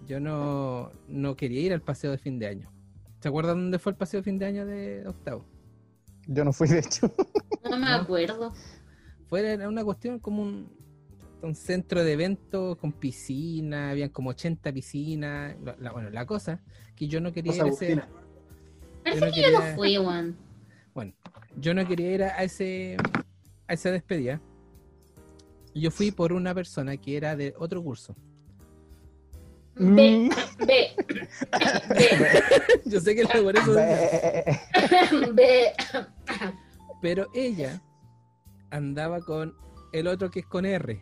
Yo 0.06 0.18
no, 0.20 0.90
no 1.08 1.36
quería 1.36 1.60
ir 1.60 1.72
al 1.72 1.82
paseo 1.82 2.10
de 2.10 2.18
fin 2.18 2.38
de 2.38 2.46
año. 2.48 2.72
¿Se 3.20 3.28
acuerdan 3.28 3.56
dónde 3.58 3.78
fue 3.78 3.92
el 3.92 3.96
paseo 3.98 4.20
de 4.20 4.24
fin 4.24 4.38
de 4.38 4.46
año 4.46 4.66
de 4.66 5.06
octavo? 5.06 5.44
yo 6.28 6.44
no 6.44 6.52
fui, 6.52 6.68
de 6.68 6.78
hecho. 6.80 7.12
No 7.70 7.78
me 7.78 7.86
acuerdo. 7.92 8.52
Fue 9.28 9.40
era 9.52 9.68
una 9.68 9.84
cuestión 9.84 10.18
como 10.18 10.42
un, 10.42 10.68
un 11.42 11.54
centro 11.54 12.02
de 12.02 12.12
eventos 12.12 12.76
con 12.76 12.92
piscina, 12.92 13.90
habían 13.90 14.08
como 14.08 14.30
80 14.30 14.72
piscinas. 14.72 15.56
La, 15.64 15.76
la- 15.78 15.92
bueno, 15.92 16.10
la 16.10 16.26
cosa 16.26 16.60
que 16.96 17.06
yo 17.06 17.20
no 17.20 17.32
quería 17.32 17.54
ir 17.54 17.62
a 17.62 17.68
ese. 17.68 18.02
Parece 19.04 19.20
Yo 19.20 19.26
no 19.26 19.32
que 19.32 19.40
yo 19.42 19.50
no 19.52 19.58
quería- 19.60 19.74
fui, 19.76 19.98
weón. 19.98 20.36
bueno, 20.92 21.12
yo 21.56 21.72
no 21.74 21.86
quería 21.86 22.12
ir 22.12 22.22
a 22.24 22.36
a 22.38 22.42
ese 22.42 22.96
a 23.68 23.72
esa 23.72 23.90
despedida. 23.92 24.40
Yo 25.74 25.90
fui 25.90 26.10
por 26.10 26.32
una 26.32 26.54
persona 26.54 26.96
que 26.96 27.16
era 27.16 27.34
de 27.36 27.54
otro 27.58 27.82
curso. 27.82 28.14
Ve, 29.74 30.28
ve, 30.58 30.90
ve, 30.98 32.42
Yo 32.84 33.00
sé 33.00 33.14
que 33.14 33.22
era 33.22 33.40
por 33.42 33.56
eso, 33.56 33.72
ve. 35.32 35.72
pero 37.00 37.26
ella 37.34 37.80
andaba 38.70 39.20
con 39.20 39.54
el 39.94 40.06
otro 40.08 40.30
que 40.30 40.40
es 40.40 40.46
con 40.46 40.66
R. 40.66 41.00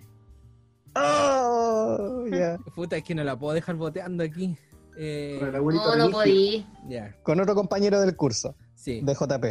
Oh, 0.94 2.24
ya. 2.30 2.58
Puta, 2.74 2.96
es 2.96 3.02
que 3.04 3.14
no 3.14 3.24
la 3.24 3.36
puedo 3.38 3.54
dejar 3.54 3.74
boteando 3.76 4.22
aquí. 4.22 4.56
Eh, 4.96 5.36
Con 5.40 5.48
el 5.48 5.56
abuelito 5.56 5.96
No, 5.96 6.06
no 6.06 6.10
podí. 6.10 6.66
ya, 6.88 7.16
Con 7.22 7.40
otro 7.40 7.54
compañero 7.54 8.00
del 8.00 8.14
curso, 8.16 8.54
sí. 8.74 9.00
de 9.00 9.14
JP. 9.14 9.44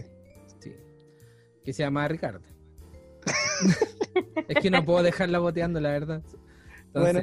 Sí. 0.62 0.74
Que 1.64 1.74
se 1.74 1.84
llama 1.84 2.08
Ricardo. 2.08 2.42
es 4.48 4.60
que 4.62 4.70
no 4.70 4.84
puedo 4.86 5.04
dejarla 5.04 5.40
boteando, 5.40 5.80
la 5.80 5.92
verdad. 5.92 6.22
Entonces, 6.88 7.14
Bueno. 7.14 7.22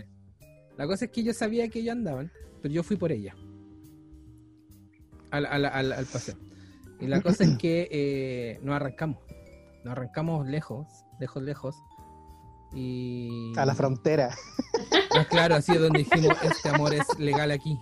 la 0.77 0.87
cosa 0.87 1.05
es 1.07 1.11
que 1.11 1.23
yo 1.23 1.33
sabía 1.33 1.69
que 1.69 1.81
ellos 1.81 1.93
andaban, 1.93 2.31
pero 2.63 2.75
yo 2.75 2.83
fui 2.83 2.97
por 2.97 3.13
ella. 3.13 3.35
Al, 5.31 5.47
al, 5.47 5.65
al, 5.65 5.93
al 5.93 6.07
paseo. 6.07 6.37
Y 7.01 7.07
la 7.07 7.21
cosa 7.21 7.45
es 7.45 7.59
que 7.59 7.89
eh, 7.91 8.59
nos 8.63 8.75
arrancamos. 8.77 9.19
Nos 9.85 9.93
arrancamos 9.93 10.47
lejos, 10.47 10.87
lejos, 11.21 11.43
lejos. 11.43 11.77
Y. 12.75 13.53
A 13.57 13.67
la 13.67 13.75
frontera. 13.75 14.35
Ah, 15.17 15.25
claro, 15.29 15.55
así 15.55 15.73
es 15.73 15.81
donde 15.81 16.01
dijimos: 16.01 16.37
Este 16.43 16.69
amor 16.69 16.93
es 16.95 17.07
legal 17.19 17.51
aquí. 17.51 17.79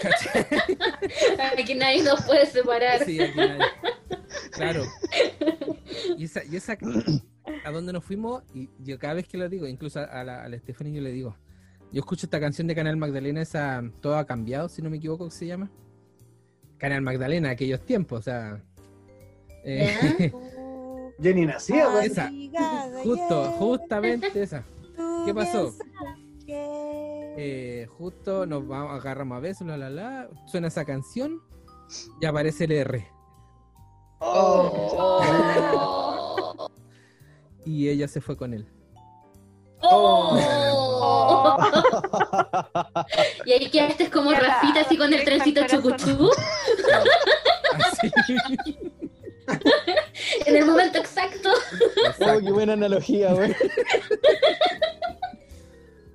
¿Cachai? 0.00 0.46
Aquí 1.62 1.74
nadie 1.74 2.02
nos 2.02 2.22
puede 2.22 2.46
separar. 2.46 3.04
Sí, 3.04 3.20
aquí 3.20 3.36
nadie. 3.36 3.64
Claro. 4.52 4.84
Y 6.16 6.24
esa, 6.24 6.44
y 6.44 6.56
esa 6.56 6.76
a 7.64 7.70
donde 7.70 7.92
nos 7.92 8.04
fuimos, 8.04 8.42
y 8.54 8.70
yo 8.78 8.98
cada 8.98 9.14
vez 9.14 9.28
que 9.28 9.38
lo 9.38 9.48
digo, 9.48 9.66
incluso 9.66 10.00
a 10.00 10.24
la, 10.24 10.44
a 10.44 10.48
la 10.48 10.58
Stephanie 10.58 10.94
yo 10.94 11.02
le 11.02 11.12
digo, 11.12 11.36
yo 11.92 12.00
escucho 12.00 12.26
esta 12.26 12.40
canción 12.40 12.66
de 12.66 12.74
Canal 12.74 12.96
Magdalena, 12.96 13.40
esa 13.40 13.82
Todo 14.00 14.16
ha 14.16 14.26
cambiado, 14.26 14.68
si 14.68 14.82
no 14.82 14.90
me 14.90 14.96
equivoco, 14.96 15.26
que 15.26 15.30
se 15.30 15.46
llama. 15.46 15.70
Canal 16.76 17.02
Magdalena, 17.02 17.50
aquellos 17.50 17.80
tiempos, 17.86 18.18
o 18.18 18.22
sea. 18.22 18.60
eh, 19.64 20.32
Jenny 21.22 21.46
nacía, 21.46 21.88
güey. 21.88 22.06
Esa. 22.06 22.26
amiga 22.26 22.88
de 22.88 23.02
justo, 23.04 23.44
ayer, 23.44 23.58
justamente 23.58 24.42
esa. 24.42 24.64
¿Qué 25.24 25.32
pasó? 25.32 25.72
Eh, 26.48 27.86
justo 27.96 28.44
nos 28.44 28.66
vamos, 28.66 28.92
agarramos 28.92 29.36
a 29.36 29.40
besos, 29.40 29.66
la 29.66 29.76
la 29.76 29.90
la, 29.90 30.28
suena 30.46 30.68
esa 30.68 30.84
canción 30.84 31.40
y 32.20 32.26
aparece 32.26 32.64
el 32.64 32.72
R. 32.72 33.06
Oh. 34.18 36.00
Y 37.64 37.88
ella 37.88 38.08
se 38.08 38.20
fue 38.20 38.36
con 38.36 38.52
él. 38.54 38.66
Oh. 39.80 40.38
Y 43.46 43.52
ahí 43.52 43.70
quedaste 43.70 44.08
como 44.10 44.32
Rafita 44.32 44.80
así 44.80 44.96
con 44.96 45.12
el 45.12 45.20
Exacto, 45.20 45.52
trencito 45.52 45.66
chucuchú 45.66 46.30
Así. 47.74 48.10
en 50.46 50.56
el 50.56 50.64
momento 50.64 50.98
exacto. 50.98 51.50
Oh, 52.20 52.40
qué 52.42 52.50
buena 52.52 52.72
analogía, 52.72 53.34
güey. 53.34 53.54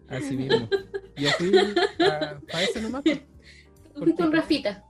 Así 0.10 0.36
mismo. 0.36 0.68
Yo 1.16 1.30
fui 1.38 1.52
para 1.98 2.64
eso 2.64 2.82
nomás. 2.82 3.04
con 4.18 4.32
Rafita. 4.32 4.84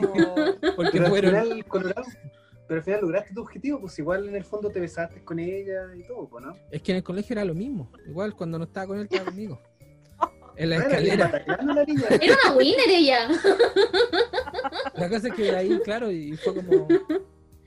Oh, 0.00 0.34
Porque 0.76 1.02
fueron. 1.02 1.30
final, 1.42 1.64
Colorado, 1.66 2.06
pero 2.66 2.78
al 2.78 2.84
final 2.84 3.00
lograste 3.02 3.34
tu 3.34 3.42
objetivo, 3.42 3.80
pues 3.80 3.98
igual 3.98 4.28
en 4.28 4.34
el 4.34 4.44
fondo 4.44 4.70
te 4.70 4.80
besaste 4.80 5.22
con 5.22 5.38
ella 5.38 5.94
y 5.96 6.02
todo, 6.02 6.28
pues, 6.28 6.44
¿no? 6.44 6.54
Es 6.70 6.82
que 6.82 6.92
en 6.92 6.98
el 6.98 7.04
colegio 7.04 7.34
era 7.34 7.44
lo 7.44 7.54
mismo. 7.54 7.90
Igual 8.06 8.34
cuando 8.34 8.58
no 8.58 8.64
estaba 8.64 8.88
con 8.88 8.98
él, 8.98 9.04
estaba 9.04 9.26
conmigo. 9.26 9.60
En 10.58 10.70
la 10.70 10.76
escalera. 10.76 11.44
Era 11.46 12.36
una 12.44 12.56
winner 12.56 12.88
ella. 12.88 13.28
La 14.94 15.10
cosa 15.10 15.28
es 15.28 15.34
que 15.34 15.42
de 15.42 15.54
ahí, 15.54 15.80
claro, 15.84 16.10
y 16.10 16.34
fue 16.38 16.54
como. 16.54 16.88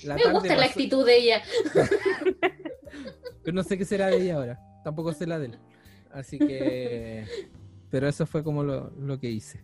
La 0.02 0.16
Me 0.16 0.24
tarde 0.24 0.34
gusta 0.34 0.56
la 0.56 0.66
actitud 0.66 1.06
de 1.06 1.18
ella. 1.18 1.44
Pero 3.44 3.56
no 3.56 3.62
sé 3.62 3.78
qué 3.78 3.86
será 3.86 4.08
de 4.08 4.18
ella 4.18 4.38
ahora. 4.38 4.60
Tampoco 4.84 5.14
sé 5.14 5.28
la 5.28 5.38
de 5.38 5.46
él. 5.48 5.60
Así 6.12 6.40
que. 6.40 7.28
Pero 7.92 8.08
eso 8.08 8.26
fue 8.26 8.44
como 8.44 8.64
lo, 8.64 8.90
lo 8.98 9.20
que 9.20 9.30
hice. 9.30 9.62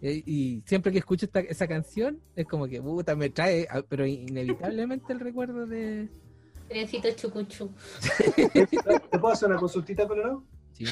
Eh, 0.00 0.22
y, 0.24 0.62
siempre 0.66 0.92
que 0.92 0.98
escucho 0.98 1.26
esta, 1.26 1.40
esa 1.40 1.66
canción, 1.66 2.20
es 2.36 2.46
como 2.46 2.66
que 2.66 2.80
puta, 2.80 3.14
me 3.16 3.30
trae, 3.30 3.66
ah, 3.70 3.82
pero 3.88 4.06
inevitablemente 4.06 5.12
el 5.12 5.20
recuerdo 5.20 5.66
de. 5.66 6.08
Trencito 6.68 7.10
chucuchu. 7.12 7.70
¿Te 8.36 9.18
puedo 9.18 9.32
hacer 9.32 9.48
una 9.50 9.58
consultita, 9.58 10.06
Colorado? 10.06 10.44
Sí. 10.72 10.86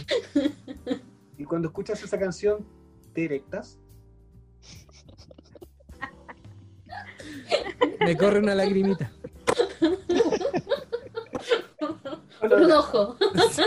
¿Y 1.39 1.44
cuando 1.44 1.69
escuchas 1.69 2.02
esa 2.02 2.19
canción, 2.19 2.66
te 3.14 3.24
erectas? 3.24 3.78
Me 8.01 8.16
corre 8.16 8.40
una 8.40 8.55
lagrimita. 8.55 9.12
Un 12.43 12.73
ojo. 12.73 13.16
Sí, 13.51 13.62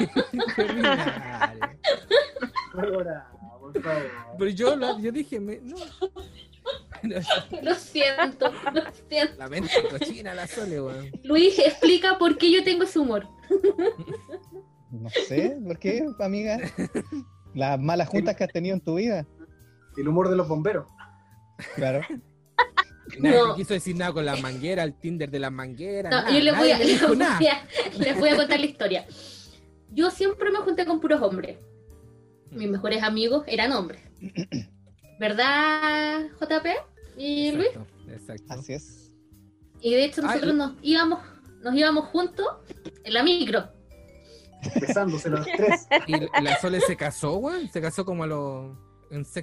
por 3.73 3.81
favor. 3.81 4.11
Pero 4.37 4.51
yo, 4.51 4.99
yo 4.99 5.11
dije, 5.11 5.39
me- 5.39 5.59
no. 5.61 5.75
Lo 7.61 7.75
siento, 7.75 8.51
lo 8.73 8.81
siento. 9.07 9.35
La 9.37 9.47
mente 9.47 9.71
cochina 9.89 10.33
la 10.33 10.47
sole, 10.47 10.81
weón. 10.81 11.11
Luis, 11.23 11.59
explica 11.59 12.17
por 12.17 12.37
qué 12.37 12.51
yo 12.51 12.63
tengo 12.63 12.83
ese 12.83 12.99
humor. 12.99 13.27
No 14.91 15.09
sé, 15.09 15.57
¿por 15.63 15.77
qué, 15.77 16.07
amiga? 16.19 16.57
Las 17.53 17.79
malas 17.79 18.09
juntas 18.09 18.35
que 18.35 18.43
has 18.45 18.51
tenido 18.51 18.75
en 18.75 18.81
tu 18.81 18.95
vida. 18.95 19.25
El 19.97 20.07
humor 20.07 20.29
de 20.29 20.35
los 20.35 20.47
bomberos. 20.47 20.87
Claro. 21.75 22.01
No. 23.19 23.55
quiso 23.55 23.73
decir 23.75 23.95
nada 23.95 24.11
con 24.13 24.25
las 24.25 24.41
mangueras, 24.41 24.85
el 24.85 24.99
Tinder 24.99 25.29
de 25.29 25.39
las 25.39 25.51
mangueras. 25.51 26.11
No, 26.11 26.17
nada, 26.23 26.31
yo 26.31 26.39
les 26.43 26.57
voy, 26.57 26.71
a, 26.71 26.77
les, 26.79 27.07
voy 27.07 27.21
a, 27.21 27.67
les 27.99 28.19
voy 28.19 28.29
a 28.29 28.35
contar 28.35 28.59
la 28.59 28.65
historia. 28.65 29.05
Yo 29.91 30.09
siempre 30.09 30.49
me 30.51 30.57
junté 30.57 30.85
con 30.85 30.99
puros 30.99 31.21
hombres. 31.21 31.57
Mis 32.55 32.69
mejores 32.69 33.03
amigos 33.03 33.43
eran 33.47 33.73
hombres. 33.73 34.01
¿Verdad, 35.19 36.27
JP 36.39 36.65
y 37.17 37.51
Luis? 37.51 37.69
Exacto. 38.09 38.45
Así 38.49 38.73
es. 38.73 39.11
Y 39.81 39.93
de 39.93 40.05
hecho 40.05 40.21
Ay, 40.21 40.27
nosotros 40.27 40.55
nos 40.55 40.73
íbamos, 40.81 41.19
nos 41.61 41.75
íbamos 41.75 42.05
juntos 42.05 42.47
en 43.03 43.13
la 43.13 43.23
micro. 43.23 43.67
Besándose 44.79 45.29
los 45.29 45.45
tres. 45.57 45.85
Y 46.07 46.13
la 46.41 46.57
Sole 46.59 46.79
se 46.81 46.95
casó, 46.95 47.35
weón. 47.37 47.69
Se 47.69 47.81
casó 47.81 48.05
como 48.05 48.23
a 48.23 48.27
los. 48.27 48.77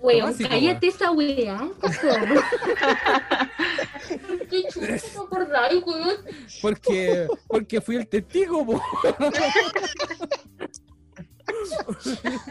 Weón, 0.02 0.30
básico, 0.30 0.50
cállate 0.50 0.88
esa 0.88 1.12
weá. 1.12 1.70
Qué 4.50 4.64
chulo, 4.70 4.88
no 5.14 5.22
acordáis, 5.22 5.82
weón. 5.86 6.16
Porque, 6.60 7.28
porque 7.46 7.80
fui 7.80 7.96
el 7.96 8.06
testigo. 8.08 8.62
Weón, 8.62 8.82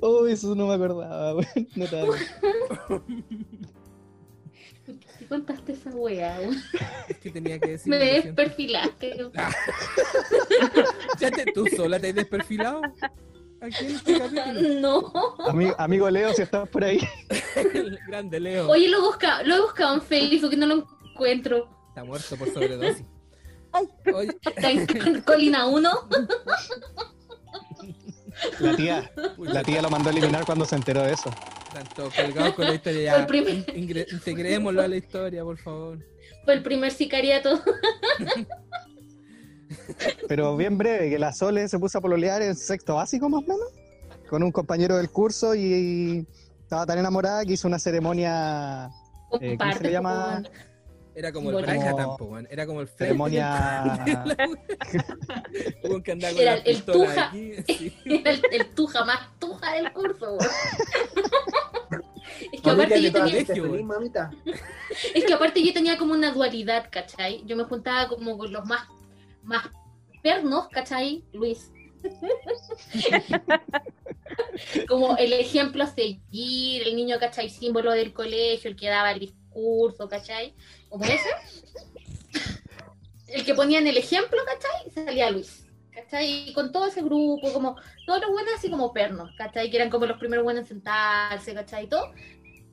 Oh, 0.00 0.26
eso 0.26 0.54
no 0.54 0.66
me 0.66 0.74
acordaba, 0.74 1.34
weón. 1.34 1.68
No 1.76 1.86
te 1.86 2.00
hago. 2.00 2.14
¿Qué 5.18 5.26
contaste 5.28 5.72
esa 5.72 5.90
weá, 5.90 6.36
weón? 6.40 6.56
Es 7.08 7.18
que 7.18 7.30
tenía 7.30 7.58
que 7.58 7.70
decir. 7.72 7.90
Me 7.90 7.98
desperfilaste. 7.98 9.30
Ya 11.20 11.30
te, 11.30 11.44
tú 11.52 11.66
sola 11.76 12.00
te 12.00 12.08
has 12.08 12.14
desperfilado. 12.14 12.80
Aquí 13.60 13.84
en 13.84 13.90
este 13.94 14.18
capítulo. 14.18 14.80
No. 14.80 15.12
Ami- 15.46 15.74
amigo 15.78 16.10
Leo, 16.10 16.32
si 16.34 16.42
estás 16.42 16.68
por 16.68 16.82
ahí. 16.82 16.98
El 17.72 17.96
grande 18.08 18.40
Leo. 18.40 18.68
Oye, 18.68 18.88
lo 18.88 18.98
he 18.98 19.00
buscado, 19.02 19.44
lo 19.44 19.54
he 19.54 19.60
buscado 19.60 19.94
en 19.94 20.02
Facebook 20.02 20.52
y 20.52 20.56
no 20.56 20.66
lo 20.66 20.86
encuentro. 21.12 21.68
Está 21.88 22.02
muerto 22.04 22.36
por 22.36 22.48
sobredosis. 22.52 23.04
Oye, 24.14 24.36
Está 24.44 24.70
en 24.70 25.20
Colina 25.22 25.66
1. 25.66 25.90
La 28.60 28.76
tía, 28.76 29.10
la 29.38 29.62
tía 29.62 29.82
lo 29.82 29.90
mandó 29.90 30.08
a 30.08 30.12
eliminar 30.12 30.44
cuando 30.44 30.64
se 30.64 30.74
enteró 30.76 31.02
de 31.02 31.12
eso. 31.12 31.30
tanto 31.72 32.10
colgado 32.14 32.54
con 32.54 32.64
la 32.66 32.74
historia 32.74 33.12
Fue 33.12 33.20
el 33.20 33.22
ya. 33.22 33.26
primer- 33.26 33.76
Integrémoslo 34.12 34.82
a 34.82 34.88
la 34.88 34.96
historia, 34.96 35.42
por 35.44 35.58
favor. 35.58 35.98
Fue 36.44 36.54
el 36.54 36.62
primer 36.62 36.90
sicariato. 36.92 37.62
Pero 40.28 40.56
bien 40.56 40.76
breve, 40.76 41.10
que 41.10 41.18
la 41.18 41.32
Sole 41.32 41.68
se 41.68 41.78
puso 41.78 41.98
a 41.98 42.00
pololear 42.00 42.42
en 42.42 42.54
sexto 42.56 42.96
básico 42.96 43.28
más 43.28 43.40
o 43.44 43.46
menos, 43.46 43.68
con 44.28 44.42
un 44.42 44.52
compañero 44.52 44.96
del 44.96 45.10
curso 45.10 45.54
y 45.54 46.26
estaba 46.62 46.84
tan 46.86 46.98
enamorada 46.98 47.44
que 47.44 47.52
hizo 47.54 47.68
una 47.68 47.78
ceremonia, 47.78 48.90
Eh, 49.40 49.56
¿cómo 49.58 49.72
se 49.72 49.82
le 49.84 49.92
llama? 49.92 50.42
po, 50.44 50.50
Era 51.14 51.32
como 51.32 51.50
el. 51.50 51.64
Brian 51.64 51.96
tampoco. 51.96 52.38
Era 52.38 52.66
como 52.66 52.80
el 52.80 52.88
ceremonia, 52.88 54.04
Weón 55.84 56.02
que 56.04 56.12
andaba 56.12 56.32
con 56.32 56.42
Era 56.42 56.56
la 56.56 56.62
el 56.62 56.82
Tuja. 56.82 57.28
aquí. 57.28 57.52
sí. 57.66 57.96
Era 58.04 58.30
el, 58.30 58.42
el 58.50 58.66
tuja 58.74 59.04
más 59.04 59.38
tuja 59.38 59.74
del 59.74 59.92
curso. 59.92 60.38
Es 62.52 62.60
que, 62.60 62.70
Mamita 62.70 62.72
aparte 62.72 63.02
yo 63.02 63.12
tenía. 63.12 63.44
Feliz, 63.44 63.84
mamita. 63.84 64.30
es 65.14 65.24
que 65.24 65.32
aparte 65.34 65.62
yo 65.62 65.72
tenía 65.72 65.98
como 65.98 66.14
una 66.14 66.32
dualidad, 66.32 66.88
¿cachai? 66.90 67.42
Yo 67.44 67.56
me 67.56 67.64
juntaba 67.64 68.08
como 68.08 68.38
con 68.38 68.52
los 68.52 68.64
más, 68.64 68.88
más 69.42 69.68
pernos, 70.22 70.68
¿cachai? 70.68 71.24
Luis. 71.32 71.70
como 74.88 75.16
el 75.16 75.32
ejemplo 75.34 75.84
a 75.84 75.86
seguir, 75.86 76.82
el 76.86 76.96
niño, 76.96 77.18
¿cachai? 77.20 77.50
Símbolo 77.50 77.92
del 77.92 78.12
colegio, 78.12 78.70
el 78.70 78.76
que 78.76 78.88
daba 78.88 79.12
el 79.12 79.20
discurso, 79.20 80.08
¿cachai? 80.08 80.54
Como 80.92 81.06
ese. 81.06 81.30
El 83.28 83.46
que 83.46 83.54
ponía 83.54 83.78
en 83.78 83.86
el 83.86 83.96
ejemplo, 83.96 84.38
¿cachai? 84.44 84.90
Salía 84.90 85.30
Luis. 85.30 85.66
¿Cachai? 85.90 86.50
Y 86.50 86.52
con 86.52 86.70
todo 86.70 86.86
ese 86.86 87.00
grupo, 87.00 87.50
como 87.50 87.76
todos 88.04 88.20
los 88.20 88.30
buenos 88.30 88.52
así 88.58 88.70
como 88.70 88.92
pernos, 88.92 89.30
¿cachai? 89.38 89.70
Que 89.70 89.78
eran 89.78 89.88
como 89.88 90.04
los 90.04 90.18
primeros 90.18 90.44
buenos 90.44 90.64
en 90.64 90.68
sentarse, 90.68 91.54
¿cachai? 91.54 91.84
Y 91.84 91.88
todo. 91.88 92.12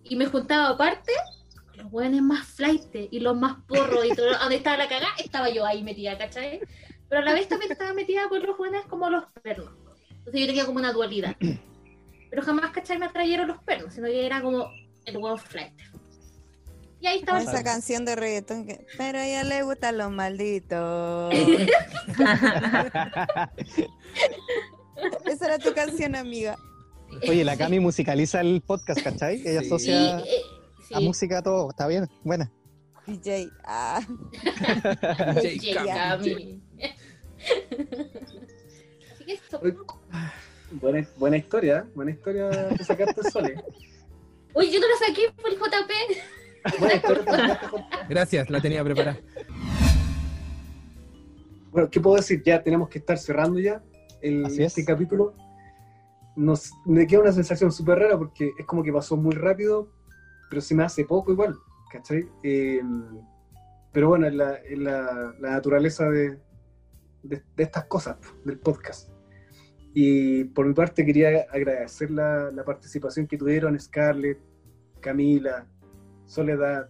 Y 0.03 0.17
me 0.17 0.25
juntaba 0.25 0.67
aparte 0.67 1.13
con 1.65 1.77
los 1.77 1.91
buenos 1.91 2.21
más 2.21 2.45
flight 2.45 2.93
y 2.93 3.21
los 3.21 3.37
más 3.37 3.63
porros 3.65 4.03
y 4.03 4.13
todo. 4.13 4.37
Donde 4.39 4.57
estaba 4.57 4.75
la 4.75 4.89
cagada, 4.89 5.13
estaba 5.23 5.49
yo 5.49 5.65
ahí 5.65 5.81
metida, 5.81 6.17
¿cachai? 6.17 6.59
Pero 7.07 7.21
a 7.21 7.23
la 7.23 7.31
vez 7.31 7.47
también 7.47 7.71
estaba 7.71 7.93
metida 7.93 8.27
por 8.27 8.43
los 8.43 8.57
buenos 8.57 8.85
como 8.87 9.09
los 9.09 9.23
pernos. 9.41 9.71
Entonces 10.09 10.41
yo 10.41 10.45
tenía 10.45 10.65
como 10.65 10.79
una 10.79 10.91
dualidad. 10.91 11.37
Pero 12.29 12.41
jamás, 12.41 12.71
¿cachai? 12.71 12.99
Me 12.99 13.05
atrayeron 13.05 13.47
los 13.47 13.63
pernos, 13.63 13.93
sino 13.93 14.07
que 14.07 14.25
era 14.25 14.41
como 14.41 14.69
el 15.05 15.17
buen 15.17 15.37
flight. 15.37 15.79
Y 17.01 17.07
ahí 17.07 17.19
estaba 17.19 17.39
Con 17.39 17.47
esa 17.47 17.63
canción 17.63 18.03
de 18.05 18.15
reggaetón 18.15 18.65
que. 18.65 18.85
Pero 18.97 19.19
a 19.19 19.25
ella 19.25 19.43
le 19.43 19.63
gustan 19.63 19.97
los 19.97 20.11
malditos. 20.11 21.33
Esa 25.25 25.45
era 25.45 25.59
tu 25.59 25.73
canción, 25.73 26.15
amiga. 26.15 26.57
Oye, 27.27 27.45
la 27.45 27.55
Cami 27.55 27.79
musicaliza 27.79 28.41
el 28.41 28.61
podcast, 28.61 29.01
¿cachai? 29.01 29.41
Ella 29.45 29.61
Sí. 29.61 29.65
Asocia 29.67 30.19
eh, 30.19 30.41
sí. 30.87 30.93
a 30.93 30.99
música 30.99 31.41
todo, 31.41 31.69
está 31.69 31.87
bien, 31.87 32.07
buena. 32.23 32.51
DJ. 33.07 33.49
Ah. 33.63 34.01
DJ 35.41 35.53
DJ 35.53 35.75
Cami. 35.75 36.61
Así 39.13 39.25
que. 39.25 39.39
Buena, 40.71 41.07
buena 41.17 41.37
historia, 41.37 41.79
¿eh? 41.79 41.91
buena 41.95 42.11
historia 42.11 42.49
que 42.77 42.83
sacaste 42.83 43.31
Sole. 43.31 43.55
Oye, 44.53 44.71
yo 44.71 44.79
no 44.79 44.87
la 44.87 45.07
saqué 45.07 45.31
por 45.41 45.49
el 45.49 45.57
JP. 45.57 45.91
Jorge. 46.63 47.01
Gracias, 48.09 48.49
la 48.49 48.61
tenía 48.61 48.83
preparada. 48.83 49.19
Bueno, 51.71 51.89
¿qué 51.89 51.99
puedo 51.99 52.15
decir? 52.15 52.41
Ya 52.43 52.63
tenemos 52.63 52.89
que 52.89 52.99
estar 52.99 53.17
cerrando 53.17 53.59
ya 53.59 53.81
el, 54.21 54.45
Así 54.45 54.63
es. 54.63 54.77
este 54.77 54.85
capítulo. 54.85 55.33
Nos, 56.35 56.71
me 56.85 57.05
queda 57.05 57.21
una 57.21 57.31
sensación 57.31 57.71
súper 57.71 57.99
rara 57.99 58.17
porque 58.17 58.51
es 58.57 58.65
como 58.65 58.83
que 58.83 58.93
pasó 58.93 59.17
muy 59.17 59.35
rápido, 59.35 59.91
pero 60.49 60.61
se 60.61 60.73
me 60.73 60.83
hace 60.83 61.05
poco 61.05 61.31
igual, 61.31 61.55
¿cachai? 61.91 62.27
Eh, 62.43 62.81
pero 63.91 64.09
bueno, 64.09 64.27
es 64.27 64.33
la, 64.33 64.55
es 64.55 64.77
la, 64.77 65.33
la 65.39 65.49
naturaleza 65.51 66.09
de, 66.09 66.39
de, 67.23 67.43
de 67.55 67.63
estas 67.63 67.85
cosas, 67.85 68.17
del 68.45 68.59
podcast. 68.59 69.09
Y 69.93 70.45
por 70.45 70.65
mi 70.67 70.73
parte 70.73 71.05
quería 71.05 71.45
agradecer 71.51 72.11
la, 72.11 72.51
la 72.51 72.63
participación 72.63 73.27
que 73.27 73.37
tuvieron 73.37 73.77
Scarlett, 73.79 74.39
Camila, 75.01 75.67
Soledad, 76.29 76.89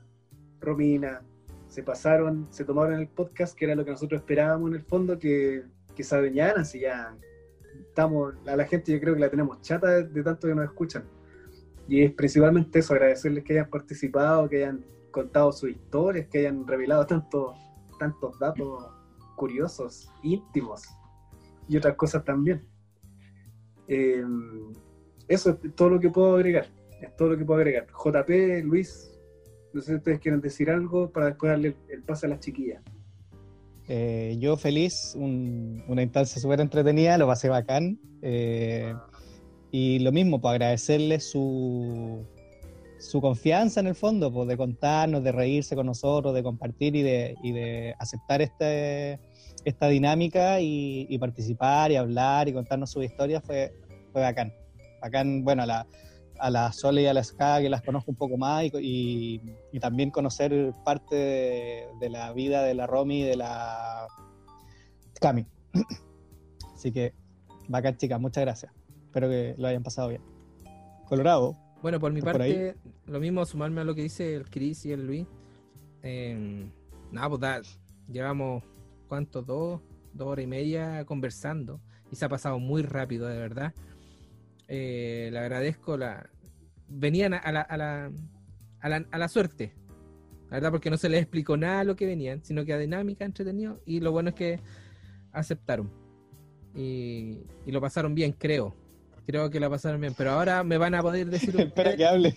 Romina, 0.59 1.21
se 1.69 1.81
pasaron, 1.81 2.47
se 2.49 2.65
tomaron 2.65 2.99
el 2.99 3.07
podcast, 3.07 3.57
que 3.57 3.63
era 3.65 3.75
lo 3.75 3.85
que 3.85 3.91
nosotros 3.91 4.19
esperábamos 4.19 4.69
en 4.69 4.75
el 4.75 4.83
fondo, 4.83 5.17
que, 5.17 5.63
que 5.95 6.03
se 6.03 6.13
adueñaran, 6.13 6.65
si 6.65 6.81
ya 6.81 7.15
estamos, 7.87 8.33
a 8.45 8.55
la 8.57 8.65
gente 8.65 8.91
yo 8.91 8.99
creo 8.99 9.13
que 9.13 9.21
la 9.21 9.29
tenemos 9.29 9.61
chata 9.61 9.87
de, 9.87 10.03
de 10.03 10.23
tanto 10.23 10.45
que 10.45 10.55
nos 10.55 10.65
escuchan. 10.65 11.05
Y 11.87 12.03
es 12.03 12.11
principalmente 12.11 12.79
eso, 12.79 12.93
agradecerles 12.93 13.45
que 13.45 13.53
hayan 13.53 13.69
participado, 13.69 14.49
que 14.49 14.57
hayan 14.57 14.85
contado 15.09 15.53
sus 15.53 15.69
historias, 15.69 16.27
que 16.27 16.39
hayan 16.39 16.67
revelado 16.67 17.05
tantos 17.05 17.55
tantos 17.97 18.37
datos 18.39 18.87
curiosos, 19.35 20.11
íntimos 20.21 20.83
y 21.67 21.77
otras 21.77 21.95
cosas 21.95 22.25
también. 22.25 22.67
Eh, 23.87 24.23
eso 25.29 25.51
es 25.51 25.75
todo 25.75 25.91
lo 25.91 25.99
que 25.99 26.09
puedo 26.09 26.35
agregar. 26.35 26.67
Es 27.01 27.15
todo 27.15 27.29
lo 27.29 27.37
que 27.37 27.45
puedo 27.45 27.59
agregar. 27.59 27.87
JP, 27.87 28.65
Luis, 28.65 29.08
no 29.73 29.81
sé 29.81 29.91
si 29.91 29.95
ustedes 29.97 30.19
quieren 30.19 30.41
decir 30.41 30.69
algo 30.69 31.09
para 31.11 31.27
después 31.27 31.51
darle 31.51 31.75
el, 31.89 32.03
pase 32.03 32.25
a 32.25 32.29
las 32.29 32.39
chiquillas. 32.39 32.81
Eh, 33.87 34.37
yo 34.39 34.55
feliz, 34.57 35.13
un- 35.15 35.83
una 35.87 36.03
instancia 36.03 36.39
súper 36.41 36.59
entretenida, 36.61 37.17
lo 37.17 37.27
pasé 37.27 37.49
bacán. 37.49 37.99
eh, 38.21 38.93
y 39.71 39.99
lo 39.99 40.11
mismo, 40.11 40.41
pues 40.41 40.51
agradecerle 40.51 41.19
su, 41.19 42.25
su 42.97 43.21
confianza 43.21 43.79
en 43.79 43.87
el 43.87 43.95
fondo, 43.95 44.31
pues 44.33 44.47
de 44.47 44.57
contarnos, 44.57 45.23
de 45.23 45.31
reírse 45.31 45.75
con 45.75 45.85
nosotros, 45.85 46.33
de 46.33 46.41
compartir 46.43 46.95
y 46.95 47.03
de, 47.03 47.35
y 47.43 47.51
de 47.51 47.93
aceptar 47.99 48.41
este, 48.41 49.19
esta 49.63 49.87
dinámica 49.87 50.59
y, 50.59 51.05
y 51.07 51.17
participar 51.19 51.91
y 51.91 51.97
hablar 51.97 52.47
y 52.47 52.53
contarnos 52.53 52.89
sus 52.91 53.05
historias 53.05 53.43
fue, 53.43 53.71
fue 54.11 54.21
bacán. 54.21 54.51
Bacán, 55.01 55.43
bueno, 55.43 55.65
la, 55.65 55.85
a 56.39 56.49
la 56.49 56.71
Sole 56.71 57.01
y 57.03 57.05
a 57.07 57.13
la 57.13 57.23
Ska, 57.23 57.59
que 57.61 57.69
las 57.69 57.81
conozco 57.81 58.11
un 58.11 58.17
poco 58.17 58.37
más, 58.37 58.63
y, 58.65 58.71
y- 58.81 59.41
y 59.71 59.79
también 59.79 60.09
conocer 60.11 60.73
parte 60.85 61.15
de, 61.15 61.87
de 61.99 62.09
la 62.09 62.31
vida 62.33 62.63
de 62.63 62.73
la 62.73 62.87
Romy 62.87 63.21
y 63.21 63.23
de 63.23 63.35
la 63.35 64.07
Cami. 65.19 65.45
Así 66.73 66.91
que, 66.91 67.13
bacán, 67.67 67.97
chicas, 67.97 68.19
muchas 68.19 68.41
gracias. 68.43 68.71
Espero 69.05 69.27
que 69.29 69.55
lo 69.57 69.67
hayan 69.67 69.83
pasado 69.83 70.09
bien. 70.09 70.21
Colorado, 71.07 71.57
Bueno, 71.81 71.99
por 71.99 72.11
mi 72.13 72.21
parte, 72.21 72.75
lo 73.07 73.19
mismo 73.19 73.43
sumarme 73.45 73.81
a 73.81 73.83
lo 73.83 73.95
que 73.95 74.03
dice 74.03 74.35
el 74.35 74.49
Chris 74.49 74.85
y 74.85 74.91
el 74.91 75.05
Luis. 75.07 75.25
Eh, 76.03 76.69
nada, 77.11 77.29
pues 77.29 77.41
da- 77.41 77.61
llevamos, 78.07 78.63
¿cuánto? 79.07 79.41
Dos, 79.41 79.81
dos 80.13 80.27
horas 80.27 80.43
y 80.43 80.47
media 80.47 81.03
conversando 81.05 81.81
y 82.11 82.15
se 82.15 82.25
ha 82.25 82.29
pasado 82.29 82.59
muy 82.59 82.81
rápido, 82.83 83.27
de 83.27 83.37
verdad. 83.37 83.73
Eh, 84.69 85.29
le 85.31 85.39
agradezco 85.39 85.97
la... 85.97 86.29
Venían 86.87 87.33
a, 87.33 87.37
a 87.37 87.51
la, 87.51 87.61
a, 87.61 87.75
la, 87.77 88.11
a, 88.79 88.89
la, 88.89 89.05
a 89.11 89.17
la 89.17 89.27
suerte, 89.27 89.73
la 90.49 90.57
verdad, 90.57 90.71
porque 90.71 90.89
no 90.89 90.97
se 90.97 91.09
les 91.09 91.21
explicó 91.21 91.57
nada 91.57 91.83
lo 91.83 91.95
que 91.95 92.05
venían, 92.05 92.43
sino 92.43 92.63
que 92.63 92.73
a 92.73 92.77
dinámica, 92.77 93.25
entretenido, 93.25 93.81
y 93.85 93.99
lo 93.99 94.11
bueno 94.11 94.29
es 94.29 94.35
que 94.35 94.59
aceptaron. 95.31 95.91
Y, 96.75 97.39
y 97.65 97.71
lo 97.71 97.81
pasaron 97.81 98.15
bien, 98.15 98.31
creo. 98.31 98.75
Creo 99.25 99.49
que 99.51 99.59
la 99.59 99.69
pasaron 99.69 100.01
bien, 100.01 100.13
pero 100.17 100.31
ahora 100.31 100.63
me 100.63 100.77
van 100.77 100.95
a 100.95 101.01
poder 101.01 101.27
decir 101.29 101.55
espera 101.59 101.95
que 101.95 102.05
hable. 102.05 102.31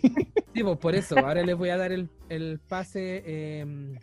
Sí, 0.54 0.62
pues 0.62 0.78
por 0.78 0.94
eso, 0.94 1.18
ahora 1.18 1.42
les 1.42 1.56
voy 1.56 1.68
a 1.70 1.76
dar 1.78 1.92
el, 1.92 2.10
el 2.28 2.58
pase. 2.60 3.22
eh, 3.24 3.94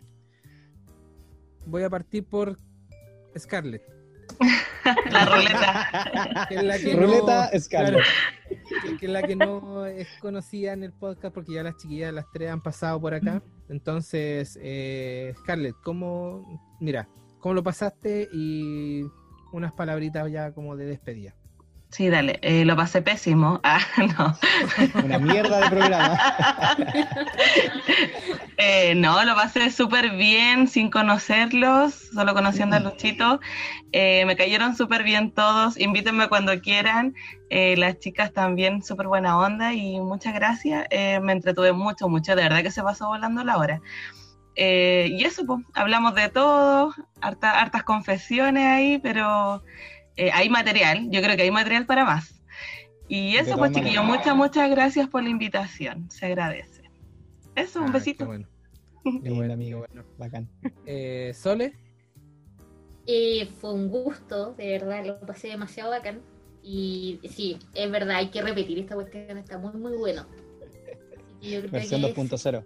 voy 1.66 1.82
a 1.84 1.90
partir 1.90 2.24
por 2.24 2.56
Scarlett, 3.38 3.82
La 5.10 5.24
ruleta. 5.26 6.46
que 6.48 6.54
es 6.56 6.62
la 6.62 6.78
que 6.78 6.94
Ruleta, 6.94 7.50
no, 7.52 7.60
claro, 7.68 7.98
que- 8.48 8.96
que 8.98 9.06
es 9.06 9.12
la 9.12 9.22
que 9.22 9.36
no 9.36 9.86
es 9.86 10.08
conocida 10.20 10.72
en 10.72 10.82
el 10.84 10.92
podcast 10.92 11.34
porque 11.34 11.54
ya 11.54 11.62
las 11.62 11.76
chiquillas, 11.76 12.12
las 12.14 12.26
tres 12.32 12.50
han 12.50 12.62
pasado 12.62 13.00
por 13.00 13.14
acá. 13.14 13.42
Entonces, 13.68 14.58
eh, 14.62 15.32
Scarlett, 15.38 15.74
¿cómo, 15.82 16.60
mira, 16.80 17.08
cómo 17.38 17.54
lo 17.54 17.62
pasaste 17.62 18.28
y 18.32 19.02
unas 19.52 19.72
palabritas 19.72 20.30
ya 20.30 20.52
como 20.52 20.76
de 20.76 20.86
despedida? 20.86 21.34
Sí, 21.90 22.08
dale. 22.08 22.38
Eh, 22.42 22.64
lo 22.64 22.76
pasé 22.76 23.02
pésimo. 23.02 23.60
Ah, 23.64 23.80
no. 24.16 24.38
Una 25.04 25.18
mierda 25.18 25.60
de 25.60 25.70
programa. 25.70 26.18
Eh, 28.62 28.94
no, 28.94 29.24
lo 29.24 29.34
pasé 29.34 29.70
súper 29.70 30.10
bien 30.10 30.68
sin 30.68 30.90
conocerlos, 30.90 31.94
solo 32.12 32.34
conociendo 32.34 32.76
a 32.76 32.80
Luchito. 32.80 33.40
Eh, 33.92 34.24
me 34.26 34.36
cayeron 34.36 34.76
súper 34.76 35.02
bien 35.02 35.30
todos. 35.30 35.78
Invítenme 35.80 36.28
cuando 36.28 36.60
quieran. 36.60 37.14
Eh, 37.48 37.74
las 37.78 37.98
chicas 38.00 38.34
también 38.34 38.82
súper 38.82 39.06
buena 39.06 39.38
onda 39.38 39.72
y 39.72 39.98
muchas 40.00 40.34
gracias. 40.34 40.86
Me 40.90 41.32
entretuve 41.32 41.72
mucho, 41.72 42.08
mucho. 42.10 42.36
De 42.36 42.42
verdad 42.42 42.62
que 42.62 42.70
se 42.70 42.82
pasó 42.82 43.08
volando 43.08 43.42
la 43.44 43.56
hora. 43.56 43.80
Y 44.56 45.24
eso, 45.24 45.46
pues, 45.46 45.60
hablamos 45.72 46.14
de 46.14 46.28
todo, 46.28 46.92
harta- 47.22 47.58
hartas 47.60 47.82
confesiones 47.84 48.66
ahí, 48.66 48.98
pero 48.98 49.62
eh, 50.16 50.30
hay 50.32 50.48
material. 50.48 51.08
Yo 51.10 51.20
creo 51.22 51.36
que 51.36 51.42
hay 51.42 51.50
material 51.50 51.86
para 51.86 52.04
más. 52.04 52.42
Y 53.08 53.36
eso, 53.36 53.56
pues, 53.56 53.72
chiquillos, 53.72 54.04
muchas, 54.04 54.36
muchas 54.36 54.70
gracias 54.70 55.08
por 55.08 55.22
la 55.22 55.30
invitación. 55.30 56.10
Se 56.10 56.26
agradece. 56.26 56.82
Eso, 57.56 57.80
un 57.80 57.88
Ah, 57.88 57.92
besito. 57.92 58.18
qué 58.24 58.24
bueno. 58.28 58.48
Qué 59.24 59.30
bueno, 59.30 59.54
amigo. 59.54 59.78
bueno. 59.80 60.04
Bacán. 60.18 60.48
Eh, 60.86 61.32
Sole, 61.34 61.74
Eh, 63.06 63.48
fue 63.60 63.72
un 63.72 63.88
gusto, 63.88 64.52
de 64.54 64.68
verdad, 64.68 65.04
lo 65.04 65.18
pasé 65.20 65.48
demasiado 65.48 65.90
bacán. 65.90 66.20
Y 66.62 67.18
sí, 67.28 67.58
es 67.74 67.90
verdad, 67.90 68.16
hay 68.16 68.28
que 68.28 68.42
repetir 68.42 68.78
esta 68.78 68.94
cuestión, 68.94 69.38
está 69.38 69.58
muy, 69.58 69.72
muy 69.72 69.96
bueno. 69.96 70.26
Yo 71.40 71.60
creo 71.60 71.70
Versión 71.70 72.02
que 72.02 72.14
2.0. 72.14 72.64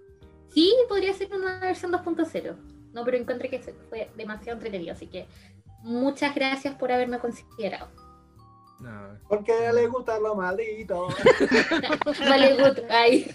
Sí, 0.53 0.75
podría 0.89 1.13
ser 1.15 1.33
una 1.33 1.61
versión 1.61 1.93
2.0. 1.93 2.57
No, 2.93 3.05
pero 3.05 3.17
encontré 3.17 3.49
que 3.49 3.61
fue 3.89 4.11
demasiado 4.17 4.57
entretenido, 4.59 4.93
así 4.93 5.07
que 5.07 5.27
muchas 5.85 6.35
gracias 6.35 6.75
por 6.75 6.91
haberme 6.91 7.19
considerado. 7.19 7.89
no, 8.81 9.19
Porque 9.29 9.53
le 9.73 9.87
gusta 9.87 10.19
lo 10.19 10.35
maldito. 10.35 11.09
Vale, 12.29 12.57
good. 12.57 12.79
Ay. 12.91 13.31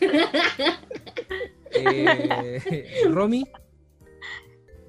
eh, 1.71 3.05
Romy, 3.09 3.45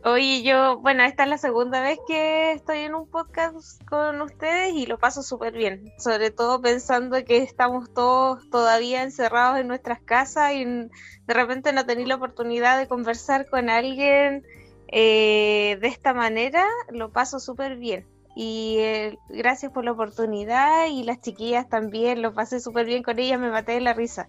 Oye, 0.02 0.42
yo, 0.42 0.78
bueno, 0.78 1.04
esta 1.04 1.24
es 1.24 1.28
la 1.28 1.36
segunda 1.36 1.82
vez 1.82 1.98
que 2.08 2.52
estoy 2.52 2.78
en 2.78 2.94
un 2.94 3.06
podcast 3.06 3.84
con 3.84 4.22
ustedes 4.22 4.72
y 4.72 4.86
lo 4.86 4.98
paso 4.98 5.22
súper 5.22 5.52
bien, 5.52 5.92
sobre 5.98 6.30
todo 6.30 6.62
pensando 6.62 7.22
que 7.22 7.36
estamos 7.42 7.92
todos 7.92 8.48
todavía 8.48 9.02
encerrados 9.02 9.60
en 9.60 9.68
nuestras 9.68 10.00
casas 10.00 10.54
y 10.54 10.64
de 10.64 11.34
repente 11.34 11.74
no 11.74 11.84
tenéis 11.84 12.08
la 12.08 12.14
oportunidad 12.14 12.78
de 12.78 12.88
conversar 12.88 13.46
con 13.50 13.68
alguien 13.68 14.46
eh, 14.92 15.78
de 15.80 15.88
esta 15.88 16.12
manera, 16.14 16.66
lo 16.90 17.12
paso 17.12 17.38
súper 17.38 17.76
bien. 17.76 18.06
Y 18.34 18.76
eh, 18.78 19.18
gracias 19.28 19.72
por 19.72 19.84
la 19.84 19.92
oportunidad 19.92 20.86
y 20.86 21.02
las 21.02 21.20
chiquillas 21.20 21.68
también, 21.68 22.22
lo 22.22 22.32
pasé 22.34 22.60
súper 22.60 22.86
bien 22.86 23.02
con 23.02 23.18
ellas, 23.18 23.40
me 23.40 23.50
maté 23.50 23.72
de 23.72 23.80
la 23.80 23.92
risa. 23.92 24.28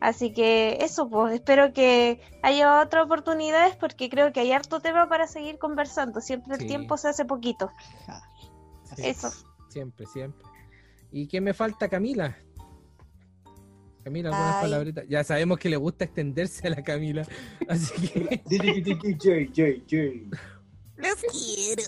Así 0.00 0.32
que 0.32 0.78
eso, 0.80 1.08
pues 1.08 1.34
espero 1.34 1.72
que 1.72 2.20
haya 2.42 2.80
otras 2.82 3.04
oportunidades 3.04 3.76
porque 3.76 4.10
creo 4.10 4.32
que 4.32 4.40
hay 4.40 4.50
harto 4.52 4.80
tema 4.80 5.08
para 5.08 5.28
seguir 5.28 5.58
conversando. 5.58 6.20
Siempre 6.20 6.56
el 6.56 6.66
tiempo 6.66 6.96
se 6.96 7.08
hace 7.08 7.24
poquito. 7.24 7.70
Sí, 8.96 9.06
Eso. 9.06 9.30
Siempre, 9.68 10.06
siempre. 10.06 10.44
¿Y 11.12 11.28
qué 11.28 11.40
me 11.40 11.54
falta, 11.54 11.88
Camila? 11.88 12.36
Camila, 14.02 14.30
algunas 14.30 14.56
Ay. 14.56 14.62
palabritas. 14.62 15.04
Ya 15.08 15.24
sabemos 15.24 15.58
que 15.58 15.68
le 15.68 15.76
gusta 15.76 16.04
extenderse 16.04 16.66
a 16.66 16.70
la 16.70 16.82
Camila, 16.82 17.26
así 17.68 18.08
que. 18.08 18.42
Los 20.96 21.16
quiero. 21.32 21.82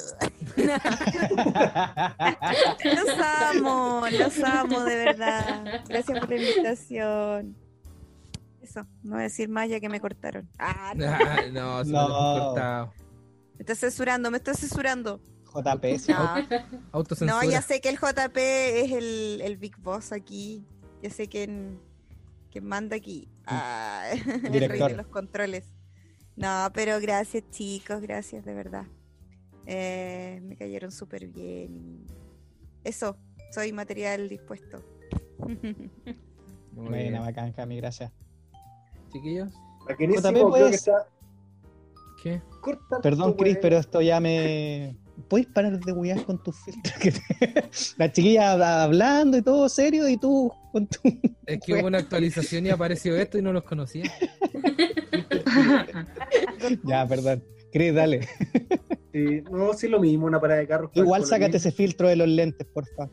Los 2.84 3.18
amo, 3.18 4.04
los 4.10 4.38
amo 4.42 4.84
de 4.84 4.96
verdad. 4.96 5.82
Gracias 5.88 6.18
por 6.18 6.28
la 6.28 6.36
invitación. 6.36 7.56
Eso, 8.60 8.86
no 9.02 9.12
voy 9.12 9.20
a 9.20 9.22
decir 9.24 9.48
más 9.48 9.68
ya 9.68 9.78
que 9.78 9.88
me 9.88 10.00
cortaron. 10.00 10.48
Ah, 10.58 10.94
no. 10.96 11.06
Ah, 11.06 11.42
no, 11.52 11.84
se 11.84 11.92
me 11.92 11.98
cortado. 11.98 12.92
me 13.54 13.60
está 13.60 13.74
censurando, 13.74 14.30
me 14.30 14.38
está 14.38 14.54
censurando. 14.54 15.20
JP, 15.54 15.98
sí. 15.98 16.12
No, 16.12 17.26
no, 17.26 17.44
ya 17.44 17.62
sé 17.62 17.80
que 17.80 17.88
el 17.88 17.96
JP 17.96 18.36
es 18.36 18.92
el, 18.92 19.40
el 19.42 19.56
Big 19.56 19.76
Boss 19.78 20.10
aquí. 20.12 20.66
Ya 21.02 21.10
sé 21.10 21.28
quién, 21.28 21.78
quién 22.54 22.66
manda 22.66 22.94
aquí. 22.94 23.28
Ah, 23.46 24.06
el 24.12 24.42
rey 24.42 24.50
Director. 24.52 24.90
de 24.92 24.96
los 24.96 25.08
controles. 25.08 25.64
No, 26.36 26.68
pero 26.72 27.00
gracias 27.00 27.42
chicos, 27.50 28.00
gracias 28.00 28.44
de 28.44 28.54
verdad. 28.54 28.86
Eh, 29.66 30.38
me 30.44 30.56
cayeron 30.56 30.92
súper 30.92 31.26
bien. 31.26 32.06
Eso, 32.84 33.16
soy 33.50 33.72
material 33.72 34.28
dispuesto. 34.28 34.84
Muy 35.38 36.88
Buena, 36.88 36.96
bien. 37.10 37.20
bacán, 37.22 37.52
Cami, 37.52 37.76
gracias. 37.78 38.12
Chiquillos, 39.12 39.52
creo 39.84 39.96
que 39.98 40.04
está. 40.76 41.08
¿qué? 42.22 42.40
Corta 42.60 43.00
Perdón, 43.02 43.34
Chris, 43.34 43.54
wea. 43.54 43.60
pero 43.62 43.78
esto 43.78 44.00
ya 44.00 44.20
me. 44.20 44.96
¿Puedes 45.28 45.46
parar 45.48 45.78
de 45.80 45.92
wear 45.92 46.24
con 46.24 46.42
tus 46.42 46.56
filtros? 46.64 46.94
que 46.98 47.12
te- 47.12 47.70
La 47.96 48.10
chiquilla 48.12 48.82
hablando 48.84 49.36
y 49.36 49.42
todo 49.42 49.68
serio 49.68 50.08
y 50.08 50.16
tú 50.16 50.52
con 50.72 50.86
tu. 50.86 51.00
Es 51.46 51.60
que 51.60 51.74
hubo 51.74 51.86
una 51.86 51.98
actualización 51.98 52.66
y 52.66 52.70
apareció 52.70 53.16
esto 53.16 53.38
y 53.38 53.42
no 53.42 53.52
los 53.52 53.64
conocía. 53.64 54.10
Ya, 56.84 57.06
perdón. 57.06 57.42
Chris, 57.72 57.94
dale. 57.94 58.28
Sí, 59.12 59.42
no, 59.50 59.72
sí, 59.74 59.88
lo 59.88 60.00
mismo, 60.00 60.26
una 60.26 60.40
parada 60.40 60.60
de 60.60 60.66
carros. 60.68 60.90
Igual 60.94 61.24
sácate 61.26 61.56
ese 61.58 61.72
filtro 61.72 62.08
de 62.08 62.16
los 62.16 62.28
lentes, 62.28 62.66
porfa. 62.66 63.08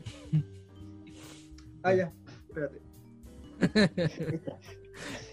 Ah, 1.82 1.94
ya, 1.94 2.12
espérate. 2.48 2.80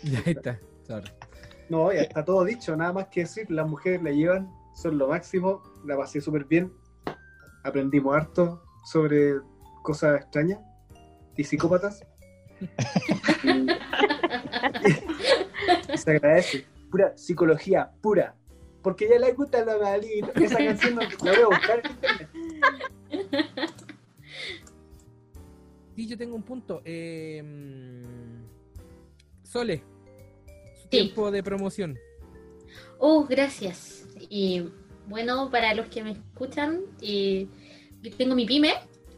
Ya 0.04 0.20
está. 0.26 0.60
Sorry. 0.88 1.10
No, 1.70 1.94
ya 1.94 2.02
está 2.02 2.26
todo 2.26 2.44
dicho, 2.44 2.76
nada 2.76 2.92
más 2.94 3.08
que 3.10 3.22
decir, 3.22 3.50
las 3.52 3.68
mujeres 3.68 4.02
la 4.02 4.12
llevan, 4.12 4.50
son 4.76 4.98
lo 4.98 5.08
máximo, 5.08 5.62
la 5.86 5.96
pasé 5.98 6.20
súper 6.22 6.46
bien, 6.46 6.72
aprendimos 7.64 8.16
harto 8.16 8.64
sobre 8.86 9.36
cosas 9.84 10.22
extrañas 10.22 10.60
y 11.36 11.44
psicópatas. 11.44 12.06
Y 12.62 12.68
se 15.98 16.12
agradece, 16.12 16.66
pura 16.91 17.18
psicología, 17.18 17.91
pura, 18.02 18.36
porque 18.82 19.10
ya 19.10 19.20
le 19.20 19.34
gusta 19.34 19.64
lo 19.66 19.80
malito. 19.82 20.32
Esa 20.36 20.58
canción 20.58 20.96
no- 20.96 21.02
la 21.02 21.10
voy 21.32 21.41
a 21.41 21.48
buscar 21.48 21.82
en 21.84 21.91
internet. 21.91 22.30
Sí, 25.96 26.08
yo 26.08 26.18
tengo 26.18 26.36
un 26.36 26.44
punto. 26.44 26.82
Eh, 26.86 27.44
Sole, 29.44 29.84
su 30.76 30.82
Sí. 30.84 30.90
tiempo 30.90 31.30
de 31.32 31.44
promoción. 31.44 31.98
Oh, 33.00 33.26
gracias. 33.26 34.08
Y 34.30 34.64
bueno, 35.08 35.50
para 35.52 35.74
los 35.74 35.88
que 35.88 36.04
me 36.04 36.12
escuchan, 36.12 36.82
eh, 37.02 37.48
yo 38.02 38.12
tengo 38.16 38.36
mi 38.36 38.46
pyme, 38.46 38.74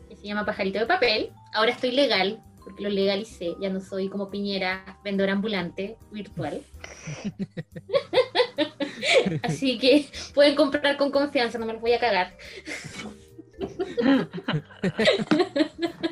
que 0.09 0.15
se 0.15 0.23
llama 0.23 0.45
Pajarito 0.45 0.79
de 0.79 0.85
Papel. 0.85 1.29
Ahora 1.53 1.71
estoy 1.71 1.91
legal, 1.91 2.41
porque 2.63 2.83
lo 2.83 2.89
legalicé. 2.89 3.55
Ya 3.59 3.69
no 3.69 3.79
soy 3.81 4.07
como 4.09 4.29
Piñera, 4.29 4.99
vendedor 5.03 5.29
ambulante 5.31 5.97
virtual. 6.11 6.61
Así 9.43 9.77
que 9.77 10.05
pueden 10.33 10.55
comprar 10.55 10.97
con 10.97 11.11
confianza, 11.11 11.57
no 11.59 11.65
me 11.65 11.73
los 11.73 11.81
voy 11.81 11.93
a 11.93 11.99
cagar. 11.99 12.37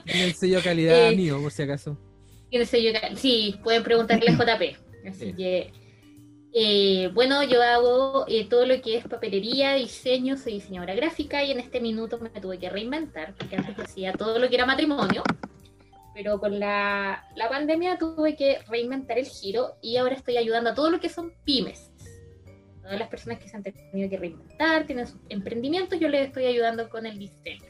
Tiene 0.06 0.26
el 0.26 0.34
sello 0.34 0.62
calidad 0.64 1.12
Eh, 1.12 1.16
mío, 1.16 1.40
por 1.42 1.52
si 1.52 1.64
acaso. 1.64 1.98
Tiene 2.50 2.66
sello 2.66 2.94
de 2.94 3.00
cal- 3.00 3.18
Sí, 3.18 3.56
pueden 3.64 3.84
preguntarle 3.84 4.32
a 4.32 4.38
JP. 4.38 4.76
Así 5.08 5.28
Sí. 5.28 5.34
que, 5.34 5.72
eh, 6.52 7.12
bueno, 7.14 7.44
yo 7.44 7.62
hago 7.62 8.26
eh, 8.28 8.48
todo 8.50 8.66
lo 8.66 8.82
que 8.82 8.98
es 8.98 9.08
papelería, 9.08 9.76
diseño, 9.76 10.36
soy 10.36 10.54
diseñadora 10.54 10.96
gráfica 10.96 11.44
y 11.44 11.52
en 11.52 11.60
este 11.60 11.80
minuto 11.80 12.18
me 12.20 12.30
tuve 12.30 12.58
que 12.58 12.70
reinventar, 12.70 13.36
porque 13.36 13.56
antes 13.56 13.78
hacía 13.78 14.14
todo 14.14 14.40
lo 14.40 14.50
que 14.50 14.56
era 14.56 14.66
matrimonio, 14.66 15.22
pero 16.16 16.40
con 16.40 16.60
la, 16.60 17.28
la 17.36 17.50
pandemia 17.50 18.00
tuve 18.00 18.36
que 18.36 18.60
reinventar 18.68 19.20
el 19.20 19.28
giro 19.28 19.76
y 19.82 19.98
ahora 19.98 20.16
estoy 20.16 20.38
ayudando 20.38 20.72
a 20.72 20.74
todo 20.74 20.90
lo 20.90 21.00
que 21.00 21.10
son 21.10 21.34
pymes. 21.46 21.92
Todas 22.82 22.98
las 22.98 23.10
personas 23.10 23.38
que 23.38 23.48
se 23.48 23.56
han 23.56 23.62
tenido 23.62 24.10
que 24.10 24.18
reinventar, 24.18 24.88
tienen 24.88 25.06
sus 25.06 25.20
emprendimientos, 25.30 26.00
yo 26.00 26.10
les 26.10 26.28
estoy 26.28 26.46
ayudando 26.46 26.90
con 26.90 27.06
el 27.06 27.20
diseño. 27.20 27.70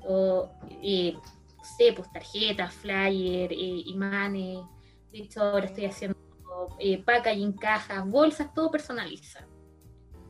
O, 0.00 0.50
eh, 0.82 1.12
no 1.14 1.64
sé, 1.76 1.92
pues 1.94 2.10
tarjetas, 2.10 2.72
flyer, 2.72 3.52
eh, 3.52 3.82
imanes. 3.84 4.60
De 5.12 5.18
hecho, 5.18 5.42
ahora 5.42 5.66
estoy 5.66 5.84
haciendo 5.84 6.16
eh, 6.78 7.02
packaging, 7.02 7.52
cajas, 7.52 8.06
bolsas, 8.08 8.52
todo 8.54 8.70
personalizado. 8.70 9.48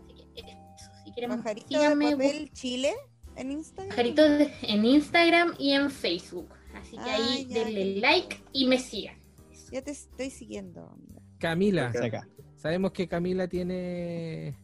Así 0.05 0.15
que 0.15 0.41
eso, 0.41 0.91
si 1.05 1.13
quieren, 1.13 1.31
Pajarito 1.37 1.67
síganme, 1.69 2.07
de 2.07 2.13
papel 2.13 2.51
Chile 2.53 2.95
en 3.37 3.53
Instagram. 3.53 3.89
Pajarito 3.89 4.23
en 4.63 4.85
Instagram 4.85 5.55
y 5.59 5.73
en 5.73 5.91
Facebook. 5.91 6.49
Así 6.75 6.97
que 6.97 7.11
Ah, 7.11 7.17
ahí 7.17 7.47
ya, 7.47 7.65
denle 7.65 7.95
ya. 7.95 8.01
like 8.01 8.37
y 8.53 8.67
me 8.67 8.79
sigan. 8.79 9.21
Eso. 9.51 9.71
Ya 9.73 9.83
te 9.83 9.91
estoy 9.91 10.31
siguiendo. 10.31 10.87
amiga. 10.87 11.21
Camila. 11.39 11.93
Sabemos 12.57 12.93
que 12.93 13.09
Camila 13.09 13.49
tiene 13.49 14.57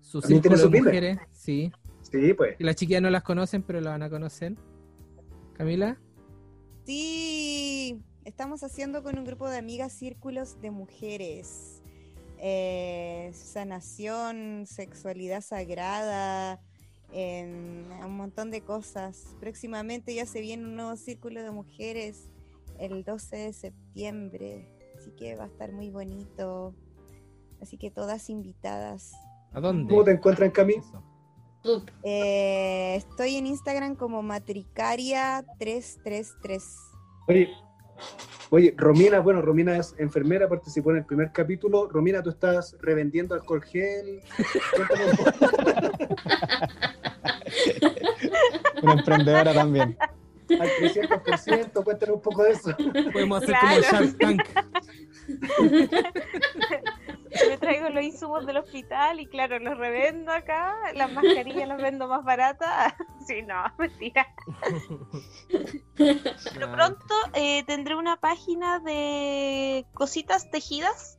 su 0.00 0.20
También 0.20 0.42
círculo 0.42 0.56
tiene 0.56 0.78
su 0.78 0.84
mujeres. 0.84 1.18
Sí. 1.32 1.72
Sí, 2.02 2.32
pues. 2.34 2.56
Y 2.58 2.64
las 2.64 2.76
chiquillas 2.76 3.02
no 3.02 3.10
las 3.10 3.22
conocen, 3.22 3.62
pero 3.62 3.80
la 3.80 3.90
van 3.90 4.02
a 4.04 4.10
conocer. 4.10 4.54
Camila. 5.54 5.98
Sí, 6.86 7.59
estamos 8.24 8.62
haciendo 8.62 9.02
con 9.02 9.18
un 9.18 9.24
grupo 9.24 9.48
de 9.48 9.58
amigas 9.58 9.92
círculos 9.92 10.60
de 10.60 10.70
mujeres. 10.70 11.82
Eh, 12.38 13.30
sanación, 13.34 14.64
sexualidad 14.66 15.42
sagrada, 15.42 16.60
un 17.12 18.16
montón 18.16 18.50
de 18.50 18.62
cosas. 18.62 19.36
Próximamente 19.40 20.14
ya 20.14 20.24
se 20.26 20.40
viene 20.40 20.64
un 20.64 20.76
nuevo 20.76 20.96
círculo 20.96 21.42
de 21.42 21.50
mujeres 21.50 22.30
el 22.78 23.04
12 23.04 23.36
de 23.36 23.52
septiembre, 23.52 24.66
así 24.96 25.10
que 25.12 25.36
va 25.36 25.44
a 25.44 25.48
estar 25.48 25.72
muy 25.72 25.90
bonito. 25.90 26.74
Así 27.60 27.76
que 27.76 27.90
todas 27.90 28.30
invitadas. 28.30 29.12
¿A 29.52 29.60
dónde? 29.60 29.92
¿Cómo 29.92 30.04
te 30.04 30.12
encuentran, 30.12 30.50
Cami? 30.50 30.74
Eso. 30.74 31.02
Sup. 31.62 31.90
Eh, 32.02 32.94
estoy 32.96 33.36
en 33.36 33.46
Instagram 33.46 33.96
como 33.96 34.22
matricaria333. 34.22 36.62
Oye, 37.28 37.50
oye, 38.50 38.74
Romina, 38.76 39.20
bueno, 39.20 39.40
Romina 39.42 39.76
es 39.76 39.94
enfermera, 39.98 40.48
participó 40.48 40.90
en 40.90 40.98
el 40.98 41.04
primer 41.04 41.30
capítulo. 41.32 41.88
Romina, 41.88 42.22
tú 42.22 42.30
estás 42.30 42.76
revendiendo 42.80 43.34
alcohol 43.34 43.62
gel. 43.62 44.20
Cuéntame 44.76 45.04
un 45.10 45.16
poco. 45.16 45.30
Una 48.82 48.92
emprendedora 48.94 49.52
también. 49.54 49.96
al 50.58 50.68
300%, 50.68 51.84
cuéntanos 51.84 52.16
un 52.16 52.22
poco 52.22 52.42
de 52.42 52.50
eso. 52.52 52.76
Podemos 53.12 53.42
hacer 53.42 53.54
Claro. 53.60 53.82
como 53.90 54.02
Shark 54.02 54.18
Tank. 54.18 54.42
Me 57.48 57.58
traigo 57.58 57.88
los 57.90 58.02
insumos 58.04 58.44
del 58.46 58.56
hospital 58.58 59.20
y 59.20 59.26
claro, 59.26 59.58
los 59.58 59.76
revendo 59.78 60.32
acá. 60.32 60.74
Las 60.94 61.12
mascarillas 61.12 61.68
las 61.68 61.80
vendo 61.80 62.08
más 62.08 62.24
baratas. 62.24 62.94
Sí, 63.26 63.42
no, 63.42 63.54
mentira. 63.78 64.26
Pero 65.96 66.66
Ah, 66.66 66.72
pronto 66.72 67.14
eh, 67.34 67.62
tendré 67.64 67.94
una 67.94 68.16
página 68.16 68.80
de 68.80 69.86
cositas 69.94 70.50
tejidas 70.50 71.18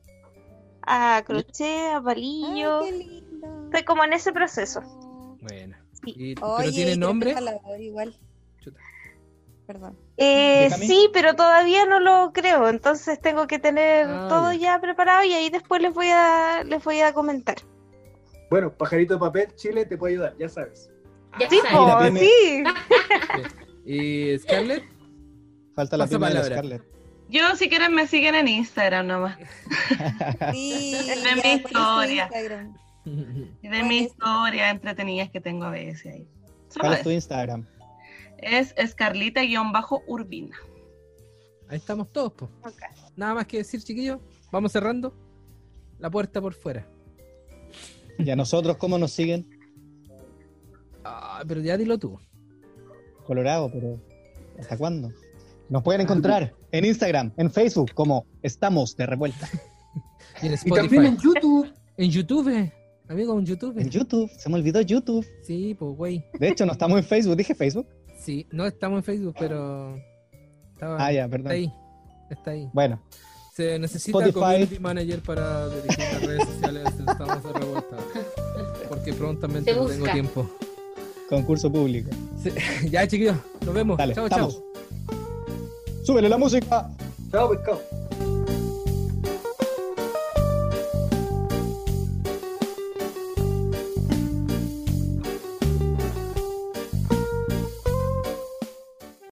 a 0.82 1.22
crochet, 1.24 1.94
a 1.94 2.02
palillo. 2.02 2.82
lindo. 2.82 3.64
Estoy 3.66 3.84
como 3.84 4.04
en 4.04 4.12
ese 4.12 4.32
proceso. 4.32 4.80
Bueno. 5.40 5.76
Sí. 6.04 6.12
Y- 6.16 6.34
Oye, 6.42 6.56
¿Pero 6.58 6.70
tiene 6.72 6.96
nombre? 6.96 7.34
igual. 7.78 8.14
Perdón. 9.72 9.96
Eh, 10.18 10.68
sí, 10.78 11.08
pero 11.14 11.34
todavía 11.34 11.86
no 11.86 11.98
lo 11.98 12.32
creo, 12.34 12.68
entonces 12.68 13.18
tengo 13.20 13.46
que 13.46 13.58
tener 13.58 14.06
Ah, 14.06 14.26
todo 14.28 14.52
ya. 14.52 14.74
ya 14.76 14.80
preparado 14.82 15.24
y 15.24 15.32
ahí 15.32 15.48
después 15.48 15.80
les 15.80 15.94
voy 15.94 16.08
a 16.10 16.62
les 16.64 16.84
voy 16.84 17.00
a 17.00 17.14
comentar. 17.14 17.56
Bueno, 18.50 18.70
Pajarito 18.70 19.14
de 19.14 19.20
Papel, 19.20 19.54
Chile 19.56 19.86
te 19.86 19.96
puede 19.96 20.12
ayudar, 20.14 20.34
ya 20.38 20.48
sabes. 20.50 20.90
Ya 21.40 21.48
Sí, 21.48 21.58
tiene- 21.62 22.20
sí. 22.20 22.64
¿Y 23.86 24.38
Scarlett? 24.40 24.84
Falta 25.74 25.96
la 25.96 26.06
pyme 26.06 26.28
de. 26.30 26.44
Scarlett. 26.44 26.82
Yo, 27.30 27.56
si 27.56 27.70
quieren, 27.70 27.94
me 27.94 28.06
siguen 28.06 28.34
en 28.34 28.48
Instagram 28.48 29.06
nomás. 29.06 29.38
Sí, 30.52 30.92
De 31.08 31.16
mi 31.16 31.40
¿cuál 31.40 31.46
es 31.46 31.62
tu 31.62 31.68
historia. 31.68 32.28
De 32.28 33.68
¿Cuál 33.68 33.84
mis 33.88 34.02
es? 34.02 34.08
historias 34.12 34.70
entretenidas 34.70 35.30
que 35.30 35.40
tengo 35.40 35.64
a 35.64 35.70
veces 35.70 36.12
ahí. 36.12 36.28
¿Cuál 36.78 36.92
es 36.92 37.02
tu. 37.02 37.10
Instagram? 37.10 37.66
Es 38.42 38.74
escarlita-urbina. 38.76 40.56
Ahí 41.68 41.78
estamos 41.78 42.12
todos, 42.12 42.32
pues. 42.34 42.50
Ok. 42.64 42.82
Nada 43.16 43.34
más 43.34 43.46
que 43.46 43.58
decir, 43.58 43.82
chiquillos. 43.82 44.20
Vamos 44.50 44.72
cerrando. 44.72 45.14
La 45.98 46.10
puerta 46.10 46.40
por 46.40 46.52
fuera. 46.52 46.86
¿Y 48.18 48.28
a 48.30 48.36
nosotros 48.36 48.76
cómo 48.76 48.98
nos 48.98 49.12
siguen? 49.12 49.48
Ah, 51.04 51.42
pero 51.46 51.60
ya 51.60 51.76
dilo 51.76 51.98
tú. 51.98 52.18
Colorado, 53.24 53.70
pero 53.72 54.00
¿hasta 54.58 54.76
cuándo? 54.76 55.12
Nos 55.68 55.82
pueden 55.82 56.02
encontrar 56.02 56.54
en 56.72 56.84
Instagram, 56.84 57.32
en 57.36 57.50
Facebook, 57.50 57.92
como 57.94 58.26
Estamos 58.42 58.96
de 58.96 59.06
Revuelta. 59.06 59.48
Y 60.42 60.46
en 60.46 60.54
Y 60.64 60.70
también 60.70 61.04
en 61.04 61.18
YouTube. 61.18 61.72
En 61.96 62.10
YouTube, 62.10 62.48
eh. 62.48 62.72
amigo, 63.08 63.38
en 63.38 63.44
YouTube. 63.44 63.78
En 63.78 63.90
YouTube, 63.90 64.30
se 64.30 64.48
me 64.48 64.56
olvidó 64.56 64.80
YouTube. 64.80 65.26
Sí, 65.42 65.76
pues, 65.78 65.96
güey. 65.96 66.24
De 66.38 66.48
hecho, 66.48 66.66
no 66.66 66.72
estamos 66.72 66.98
en 66.98 67.04
Facebook, 67.04 67.36
dije 67.36 67.54
Facebook. 67.54 67.86
Sí, 68.24 68.46
no 68.52 68.66
estamos 68.66 68.98
en 68.98 69.04
Facebook, 69.04 69.34
pero. 69.38 69.96
Estaba, 70.74 70.96
Ah, 71.04 71.12
ya, 71.12 71.24
Está 71.24 71.30
perdón. 71.36 71.52
ahí. 71.52 71.72
Está 72.30 72.50
ahí. 72.52 72.68
Bueno, 72.72 73.00
Se 73.54 73.78
necesita 73.78 74.18
Spotify. 74.18 74.40
community 74.40 74.78
manager 74.78 75.20
para 75.20 75.68
dirigir 75.68 75.98
las 75.98 76.22
redes 76.22 76.48
sociales. 76.48 76.84
Estamos 76.98 77.42
de 77.42 77.52
revuelta. 77.52 77.96
Porque 78.88 79.12
prontamente 79.12 79.74
no 79.74 79.86
tengo 79.86 80.06
tiempo. 80.06 80.50
concurso 81.28 81.70
público. 81.70 82.10
Sí, 82.42 82.50
ya, 82.90 83.06
chiquillos. 83.06 83.36
Nos 83.64 83.74
vemos. 83.74 83.98
Dale, 83.98 84.14
chao, 84.14 84.24
estamos. 84.26 84.54
chao. 84.54 84.64
Súbele 86.04 86.28
la 86.28 86.38
música. 86.38 86.90
Chao, 87.30 87.50
pescado. 87.50 87.80